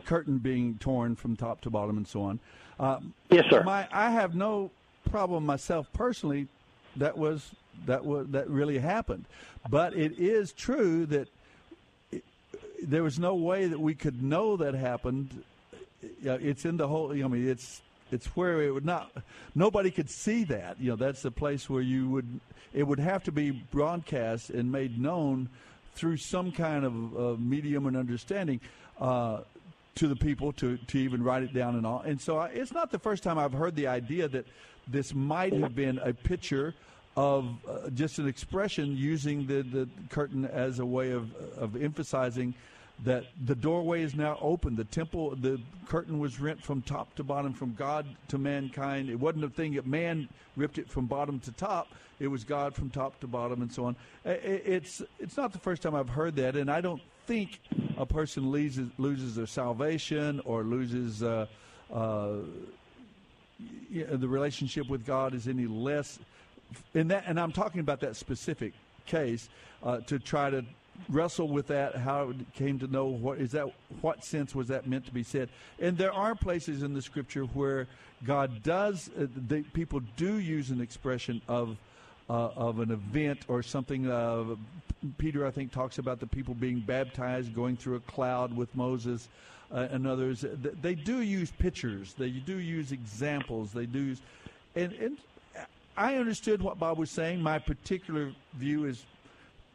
curtain 0.04 0.38
being 0.38 0.76
torn 0.80 1.16
from 1.16 1.36
top 1.36 1.60
to 1.62 1.70
bottom 1.70 1.96
and 1.96 2.06
so 2.06 2.22
on. 2.22 2.40
Uh, 2.78 3.00
yes, 3.30 3.44
sir. 3.50 3.62
My, 3.62 3.88
I 3.90 4.10
have 4.10 4.34
no 4.34 4.70
problem 5.10 5.46
myself 5.46 5.88
personally. 5.92 6.46
That 6.96 7.16
was 7.16 7.52
that 7.86 8.04
was 8.04 8.26
that 8.28 8.48
really 8.48 8.78
happened, 8.78 9.24
but 9.68 9.94
it 9.94 10.18
is 10.18 10.52
true 10.52 11.06
that 11.06 11.28
there 12.82 13.02
was 13.02 13.18
no 13.18 13.34
way 13.34 13.66
that 13.66 13.80
we 13.80 13.94
could 13.94 14.22
know 14.22 14.56
that 14.56 14.74
happened. 14.74 15.42
It's 16.22 16.64
in 16.64 16.76
the 16.76 16.88
whole. 16.88 17.12
I 17.12 17.28
mean, 17.28 17.48
it's 17.48 17.82
it's 18.10 18.26
where 18.36 18.62
it 18.62 18.72
would 18.72 18.84
not. 18.84 19.10
Nobody 19.54 19.90
could 19.90 20.10
see 20.10 20.44
that. 20.44 20.80
You 20.80 20.90
know, 20.90 20.96
that's 20.96 21.22
the 21.22 21.30
place 21.30 21.68
where 21.68 21.82
you 21.82 22.08
would. 22.08 22.40
It 22.72 22.86
would 22.86 23.00
have 23.00 23.24
to 23.24 23.32
be 23.32 23.50
broadcast 23.50 24.50
and 24.50 24.70
made 24.70 25.00
known 25.00 25.48
through 25.94 26.18
some 26.18 26.52
kind 26.52 26.84
of 26.84 27.40
medium 27.40 27.86
and 27.86 27.96
understanding 27.96 28.60
uh, 29.00 29.40
to 29.96 30.06
the 30.06 30.16
people 30.16 30.52
to 30.52 30.76
to 30.76 30.98
even 30.98 31.22
write 31.22 31.42
it 31.42 31.52
down 31.52 31.74
and 31.74 31.86
all. 31.86 32.00
And 32.00 32.20
so 32.20 32.38
I, 32.38 32.48
it's 32.48 32.72
not 32.72 32.90
the 32.92 32.98
first 32.98 33.22
time 33.22 33.38
I've 33.38 33.52
heard 33.52 33.74
the 33.74 33.88
idea 33.88 34.28
that 34.28 34.46
this 34.86 35.14
might 35.14 35.52
have 35.52 35.74
been 35.74 35.98
a 35.98 36.14
picture 36.14 36.74
of 37.18 37.48
uh, 37.68 37.90
just 37.90 38.20
an 38.20 38.28
expression 38.28 38.96
using 38.96 39.44
the, 39.44 39.62
the 39.62 39.88
curtain 40.08 40.44
as 40.44 40.78
a 40.78 40.86
way 40.86 41.10
of, 41.10 41.34
of 41.56 41.74
emphasizing 41.82 42.54
that 43.02 43.24
the 43.44 43.56
doorway 43.56 44.02
is 44.02 44.14
now 44.14 44.38
open. 44.40 44.76
The 44.76 44.84
temple, 44.84 45.34
the 45.34 45.60
curtain 45.88 46.20
was 46.20 46.38
rent 46.38 46.62
from 46.62 46.80
top 46.80 47.12
to 47.16 47.24
bottom, 47.24 47.52
from 47.52 47.74
God 47.74 48.06
to 48.28 48.38
mankind. 48.38 49.10
It 49.10 49.18
wasn't 49.18 49.42
a 49.42 49.48
thing 49.48 49.74
that 49.74 49.84
man 49.84 50.28
ripped 50.56 50.78
it 50.78 50.88
from 50.88 51.06
bottom 51.06 51.40
to 51.40 51.50
top. 51.50 51.88
It 52.20 52.28
was 52.28 52.44
God 52.44 52.72
from 52.72 52.88
top 52.88 53.18
to 53.18 53.26
bottom, 53.26 53.62
and 53.62 53.72
so 53.72 53.86
on. 53.86 53.96
It's 54.24 55.02
it's 55.18 55.36
not 55.36 55.52
the 55.52 55.58
first 55.58 55.82
time 55.82 55.96
I've 55.96 56.08
heard 56.08 56.36
that, 56.36 56.54
and 56.54 56.70
I 56.70 56.80
don't 56.80 57.02
think 57.26 57.58
a 57.96 58.06
person 58.06 58.52
loses 58.52 58.90
loses 58.96 59.34
their 59.34 59.46
salvation 59.46 60.40
or 60.44 60.62
loses. 60.62 61.24
Uh, 61.24 61.46
uh, 61.92 62.36
the 63.90 64.28
relationship 64.28 64.88
with 64.88 65.04
God 65.04 65.34
is 65.34 65.48
any 65.48 65.66
less 65.66 66.20
in 66.94 67.08
that, 67.08 67.24
and 67.26 67.38
I'm 67.38 67.52
talking 67.52 67.80
about 67.80 68.00
that 68.00 68.16
specific 68.16 68.72
case 69.06 69.48
uh, 69.82 69.98
to 70.00 70.18
try 70.18 70.50
to 70.50 70.64
wrestle 71.08 71.48
with 71.48 71.68
that 71.68 71.94
how 71.94 72.30
it 72.30 72.36
came 72.54 72.76
to 72.76 72.88
know 72.88 73.06
what 73.06 73.38
is 73.38 73.52
that 73.52 73.66
what 74.00 74.24
sense 74.24 74.52
was 74.52 74.66
that 74.66 74.86
meant 74.86 75.06
to 75.06 75.12
be 75.12 75.22
said? 75.22 75.48
And 75.78 75.96
there 75.96 76.12
are 76.12 76.34
places 76.34 76.82
in 76.82 76.92
the 76.92 77.00
scripture 77.00 77.44
where 77.44 77.86
god 78.24 78.64
does 78.64 79.08
uh, 79.16 79.26
the, 79.48 79.62
people 79.72 80.00
do 80.16 80.38
use 80.38 80.70
an 80.70 80.80
expression 80.80 81.40
of 81.46 81.76
uh, 82.28 82.48
of 82.56 82.80
an 82.80 82.90
event 82.90 83.38
or 83.46 83.62
something 83.62 84.10
uh, 84.10 84.56
peter 85.18 85.46
i 85.46 85.52
think 85.52 85.70
talks 85.70 85.98
about 85.98 86.18
the 86.18 86.26
people 86.26 86.52
being 86.52 86.80
baptized 86.80 87.54
going 87.54 87.76
through 87.76 87.94
a 87.94 88.00
cloud 88.00 88.54
with 88.56 88.74
moses 88.74 89.28
uh, 89.72 89.88
and 89.90 90.06
others. 90.06 90.44
They 90.80 90.94
do 90.94 91.20
use 91.20 91.50
pictures. 91.50 92.14
They 92.14 92.30
do 92.30 92.56
use 92.56 92.92
examples. 92.92 93.72
They 93.72 93.86
do 93.86 93.98
use 93.98 94.20
and, 94.76 94.92
and 94.94 95.18
i 95.98 96.14
understood 96.16 96.62
what 96.62 96.78
bob 96.78 96.98
was 96.98 97.10
saying 97.10 97.42
my 97.42 97.58
particular 97.58 98.32
view 98.54 98.86
is 98.86 99.04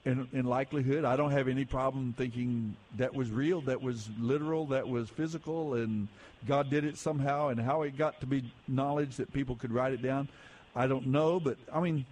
in, 0.06 0.28
in 0.34 0.46
likelihood, 0.46 1.06
I 1.06 1.16
don't 1.16 1.32
have 1.32 1.48
any 1.48 1.66
problem 1.66 2.14
thinking 2.18 2.76
that 2.98 3.14
was 3.14 3.32
real, 3.32 3.62
that 3.62 3.82
was 3.82 4.10
literal, 4.20 4.66
that 4.68 4.88
was 4.88 5.10
physical, 5.10 5.76
and 5.76 6.08
God 6.46 6.70
did 6.70 6.84
it 6.84 6.98
somehow. 6.98 7.50
And 7.50 7.60
how 7.60 7.84
it 7.84 7.98
got 7.98 8.20
to 8.20 8.26
be 8.26 8.44
knowledge 8.68 9.16
that 9.18 9.32
people 9.34 9.56
could 9.56 9.72
write 9.72 9.94
it 9.94 10.02
down, 10.02 10.28
I 10.76 10.88
don't 10.88 11.08
know. 11.08 11.40
But 11.40 11.58
I 11.74 11.80
mean, 11.80 12.06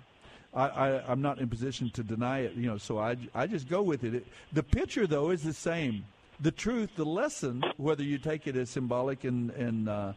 I, 0.53 1.01
am 1.11 1.21
not 1.21 1.39
in 1.39 1.49
position 1.49 1.89
to 1.91 2.03
deny 2.03 2.39
it, 2.39 2.53
you 2.55 2.67
know. 2.67 2.77
So 2.77 2.97
I, 2.97 3.17
I 3.35 3.47
just 3.47 3.67
go 3.67 3.81
with 3.81 4.03
it. 4.03 4.15
it. 4.15 4.27
The 4.53 4.63
picture, 4.63 5.05
though, 5.05 5.31
is 5.31 5.43
the 5.43 5.53
same. 5.53 6.05
The 6.39 6.51
truth, 6.51 6.91
the 6.95 7.05
lesson, 7.05 7.63
whether 7.77 8.03
you 8.03 8.17
take 8.17 8.47
it 8.47 8.55
as 8.55 8.69
symbolic 8.69 9.25
and 9.25 9.51
and 9.51 9.89
uh, 9.89 10.13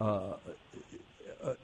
uh, 0.00 0.34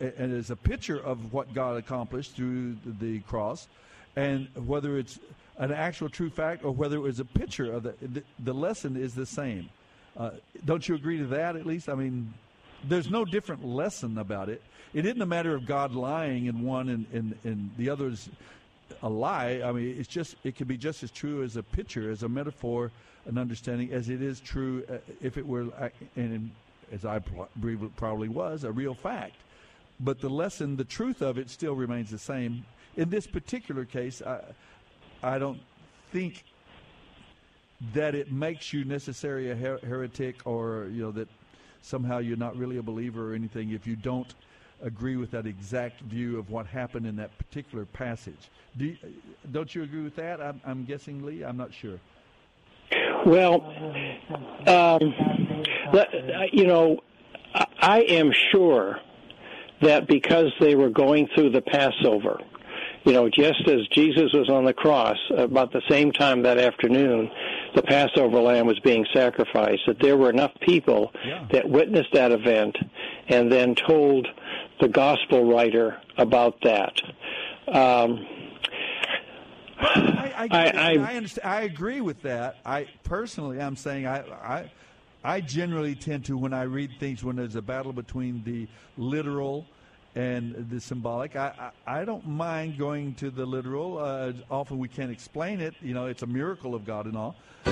and 0.01 0.33
as 0.33 0.51
a 0.51 0.57
picture 0.57 0.99
of 0.99 1.33
what 1.33 1.53
God 1.55 1.77
accomplished 1.77 2.37
through 2.37 2.77
the 3.01 3.21
cross, 3.21 3.69
and 4.17 4.49
whether 4.67 4.99
it's 4.99 5.19
an 5.59 5.73
actual 5.73 6.09
true 6.09 6.31
fact 6.31 6.65
or 6.65 6.73
whether 6.73 6.97
it 6.97 7.01
was 7.01 7.21
a 7.21 7.25
picture 7.25 7.73
of 7.73 7.83
the 7.85 7.95
the, 8.01 8.23
the 8.39 8.55
lesson 8.55 8.97
is 8.97 9.15
the 9.15 9.27
same. 9.27 9.69
Uh, 10.17 10.31
don't 10.65 10.89
you 10.89 10.95
agree 10.95 11.19
to 11.19 11.27
that 11.27 11.57
at 11.57 11.65
least? 11.67 11.89
I 11.89 11.95
mean, 11.95 12.33
there's 12.85 13.11
no 13.11 13.25
different 13.25 13.65
lesson 13.65 14.19
about 14.19 14.49
it. 14.49 14.63
It 14.93 15.07
isn't 15.07 15.23
a 15.23 15.27
matter 15.27 15.55
of 15.55 15.65
God 15.65 15.95
lying 15.95 16.47
in 16.47 16.63
one 16.63 16.91
and, 16.91 17.07
and, 17.13 17.39
and 17.45 17.71
the 17.79 17.89
other's 17.89 18.29
a 19.03 19.09
lie. 19.09 19.63
I 19.65 19.73
mean, 19.73 19.97
it's 19.99 20.09
just 20.09 20.37
it 20.45 20.57
can 20.57 20.67
be 20.67 20.77
just 20.77 21.03
as 21.03 21.11
true 21.11 21.43
as 21.43 21.57
a 21.57 21.63
picture, 21.63 22.11
as 22.11 22.23
a 22.23 22.29
metaphor, 22.29 22.91
an 23.27 23.39
understanding, 23.39 23.93
as 23.93 24.11
it 24.11 24.21
is 24.21 24.41
true 24.41 24.85
uh, 24.91 24.99
if 25.23 25.39
it 25.39 25.47
were, 25.47 25.67
uh, 25.79 25.89
and 26.17 26.51
as 26.93 27.05
I 27.07 27.21
probably 27.21 28.29
was, 28.29 28.65
a 28.65 28.73
real 28.73 28.95
fact. 28.95 29.37
But 30.03 30.21
the 30.21 30.29
lesson, 30.29 30.77
the 30.77 30.85
truth 30.85 31.23
of 31.23 31.39
it, 31.39 31.49
still 31.49 31.75
remains 31.75 32.11
the 32.11 32.19
same. 32.19 32.67
In 32.97 33.09
this 33.09 33.27
particular 33.27 33.85
case, 33.85 34.21
I, 34.21 34.41
I 35.23 35.39
don't 35.39 35.61
think 36.11 36.45
that 37.95 38.15
it 38.15 38.33
makes 38.33 38.73
you 38.73 38.85
necessarily 38.85 39.51
a 39.51 39.55
her- 39.55 39.79
heretic 39.79 40.37
or 40.45 40.89
you 40.93 41.03
know 41.03 41.13
that 41.13 41.29
somehow 41.83 42.19
you're 42.19 42.37
not 42.37 42.57
really 42.57 42.77
a 42.77 42.83
believer 42.83 43.33
or 43.33 43.35
anything 43.35 43.71
if 43.71 43.87
you 43.87 43.97
don't 43.97 44.35
agree 44.83 45.17
with 45.17 45.31
that 45.31 45.47
exact 45.47 46.01
view 46.03 46.39
of 46.39 46.51
what 46.51 46.67
happened 46.67 47.07
in 47.07 47.17
that 47.17 47.37
particular 47.39 47.85
passage. 47.87 48.51
Do 48.77 48.87
you, 48.87 48.97
don't 49.53 49.73
you 49.75 49.85
agree 49.85 50.03
with 50.03 50.17
that? 50.17 50.41
I'm, 50.41 50.61
I'm, 50.65 50.85
guessing, 50.85 51.25
Lee. 51.25 51.45
I'm 51.45 51.57
not 51.57 51.73
sure. 51.73 52.01
Well, 53.25 53.63
um, 54.67 55.15
you 56.53 56.67
know, 56.67 56.99
I 57.81 58.01
am 58.09 58.33
sure 58.51 58.99
that 59.83 60.07
because 60.07 60.53
they 60.61 60.75
were 60.75 60.91
going 60.91 61.29
through 61.35 61.51
the 61.51 61.61
Passover, 61.61 62.41
you 63.05 63.13
know, 63.13 63.29
just 63.29 63.67
as 63.69 63.87
Jesus 63.89 64.33
was 64.33 64.49
on 64.49 64.65
the 64.65 64.73
cross, 64.73 65.17
about 65.37 65.73
the 65.73 65.83
same 65.89 66.13
time 66.13 66.43
that 66.43 66.59
afternoon, 66.59 67.31
the 67.75 67.83
Passover 67.83 68.39
lamb 68.39 68.67
was 68.67 68.79
being 68.81 69.05
sacrificed, 69.13 69.83
that 69.87 69.99
there 70.01 70.17
were 70.17 70.31
enough 70.31 70.53
people 70.61 71.11
yeah. 71.27 71.47
that 71.51 71.69
witnessed 71.69 72.13
that 72.13 72.31
event 72.31 72.77
and 73.29 73.51
then 73.51 73.75
told 73.75 74.29
the 74.81 74.89
gospel 74.89 75.45
writer 75.45 75.99
about 76.17 76.61
that. 76.63 77.01
Um, 77.69 78.27
I, 79.79 80.49
I, 80.51 80.67
I, 80.69 80.97
I, 80.99 81.17
understand, 81.17 81.49
I 81.49 81.63
agree 81.63 82.01
with 82.01 82.23
that. 82.23 82.59
I 82.65 82.87
personally, 83.03 83.61
I'm 83.61 83.77
saying 83.77 84.07
I, 84.07 84.21
I, 84.21 84.71
I 85.25 85.41
generally 85.41 85.95
tend 85.95 86.25
to 86.27 86.37
when 86.37 86.53
I 86.53 86.63
read 86.63 86.91
things 86.99 87.23
when 87.23 87.37
there's 87.37 87.55
a 87.55 87.63
battle 87.63 87.93
between 87.93 88.43
the 88.45 88.67
literal 88.97 89.67
and 90.15 90.69
the 90.69 90.81
symbolic. 90.81 91.37
I, 91.37 91.71
I, 91.87 92.01
I, 92.01 92.05
don't 92.05 92.27
mind 92.27 92.77
going 92.77 93.15
to 93.15 93.31
the 93.31 93.47
literal. 93.47 93.99
Uh, 93.99 94.33
often 94.51 94.79
we 94.79 94.89
can't 94.89 95.11
explain 95.11 95.61
it. 95.61 95.75
You 95.81 95.95
know, 95.95 96.07
it's 96.07 96.23
a 96.23 96.27
miracle 96.27 96.75
of 96.75 96.85
God 96.85 97.07
and 97.07 97.17
all. 97.17 97.37
Uh, 97.65 97.71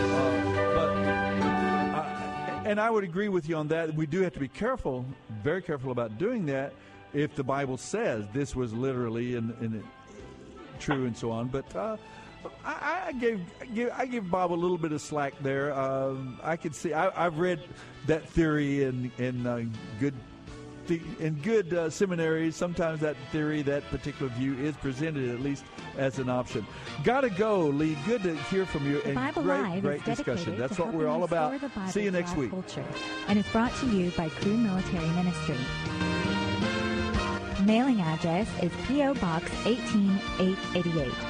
but 0.74 0.96
uh, 0.96 2.62
and 2.64 2.80
I 2.80 2.88
would 2.88 3.04
agree 3.04 3.28
with 3.28 3.48
you 3.48 3.56
on 3.56 3.68
that. 3.68 3.94
We 3.94 4.06
do 4.06 4.22
have 4.22 4.32
to 4.34 4.40
be 4.40 4.48
careful, 4.48 5.04
very 5.42 5.60
careful 5.60 5.92
about 5.92 6.18
doing 6.18 6.46
that. 6.46 6.72
If 7.12 7.34
the 7.34 7.44
Bible 7.44 7.76
says 7.76 8.24
this 8.32 8.54
was 8.54 8.72
literally 8.72 9.34
and, 9.34 9.54
and 9.60 9.82
true 10.78 11.06
and 11.06 11.16
so 11.16 11.30
on, 11.30 11.48
but. 11.48 11.76
Uh, 11.76 11.96
I, 12.64 13.04
I 13.08 13.12
gave, 13.12 13.40
give 13.74 13.90
I 13.96 14.06
give 14.06 14.30
Bob 14.30 14.52
a 14.52 14.54
little 14.54 14.78
bit 14.78 14.92
of 14.92 15.00
slack 15.00 15.34
there. 15.40 15.74
Um, 15.74 16.38
I 16.42 16.56
could 16.56 16.74
see 16.74 16.92
I, 16.92 17.10
have 17.24 17.38
read 17.38 17.60
that 18.06 18.28
theory 18.28 18.84
in 18.84 19.10
in 19.18 19.46
uh, 19.46 19.64
good 19.98 20.14
the, 20.90 21.00
in 21.20 21.34
good 21.36 21.72
uh, 21.72 21.88
seminaries, 21.88 22.56
sometimes 22.56 23.00
that 23.00 23.16
theory, 23.30 23.62
that 23.62 23.88
particular 23.90 24.30
view 24.32 24.54
is 24.58 24.76
presented 24.76 25.30
at 25.30 25.40
least 25.40 25.64
as 25.96 26.18
an 26.18 26.28
option. 26.28 26.66
Gotta 27.04 27.30
go, 27.30 27.66
Lee. 27.66 27.96
Good 28.06 28.24
to 28.24 28.34
hear 28.34 28.66
from 28.66 28.86
you. 28.86 29.00
The 29.00 29.06
and 29.06 29.14
Bible 29.14 29.42
great, 29.42 29.62
Live 29.62 29.82
great 29.82 30.04
discussion. 30.04 30.58
That's 30.58 30.78
what 30.78 30.92
we're 30.92 31.08
all 31.08 31.24
about. 31.24 31.60
See 31.90 32.02
you 32.02 32.10
next 32.10 32.36
week. 32.36 32.50
Culture, 32.50 32.84
and 33.28 33.38
it's 33.38 33.50
brought 33.52 33.74
to 33.76 33.86
you 33.86 34.10
by 34.12 34.28
Cru 34.28 34.56
Military 34.56 35.08
Ministry. 35.10 35.58
Mailing 37.64 38.00
address 38.00 38.48
is 38.62 38.72
P.O. 38.88 39.14
Box 39.14 39.50
18888. 39.66 41.29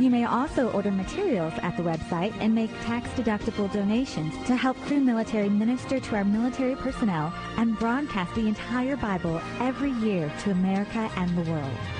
You 0.00 0.08
may 0.08 0.24
also 0.24 0.70
order 0.70 0.90
materials 0.90 1.52
at 1.60 1.76
the 1.76 1.82
website 1.82 2.32
and 2.40 2.54
make 2.54 2.70
tax-deductible 2.84 3.70
donations 3.70 4.32
to 4.46 4.56
help 4.56 4.78
Cru 4.86 4.98
Military 4.98 5.50
minister 5.50 6.00
to 6.00 6.16
our 6.16 6.24
military 6.24 6.74
personnel 6.74 7.30
and 7.58 7.78
broadcast 7.78 8.34
the 8.34 8.48
entire 8.48 8.96
Bible 8.96 9.42
every 9.60 9.90
year 9.90 10.32
to 10.42 10.52
America 10.52 11.10
and 11.16 11.36
the 11.36 11.50
world. 11.50 11.99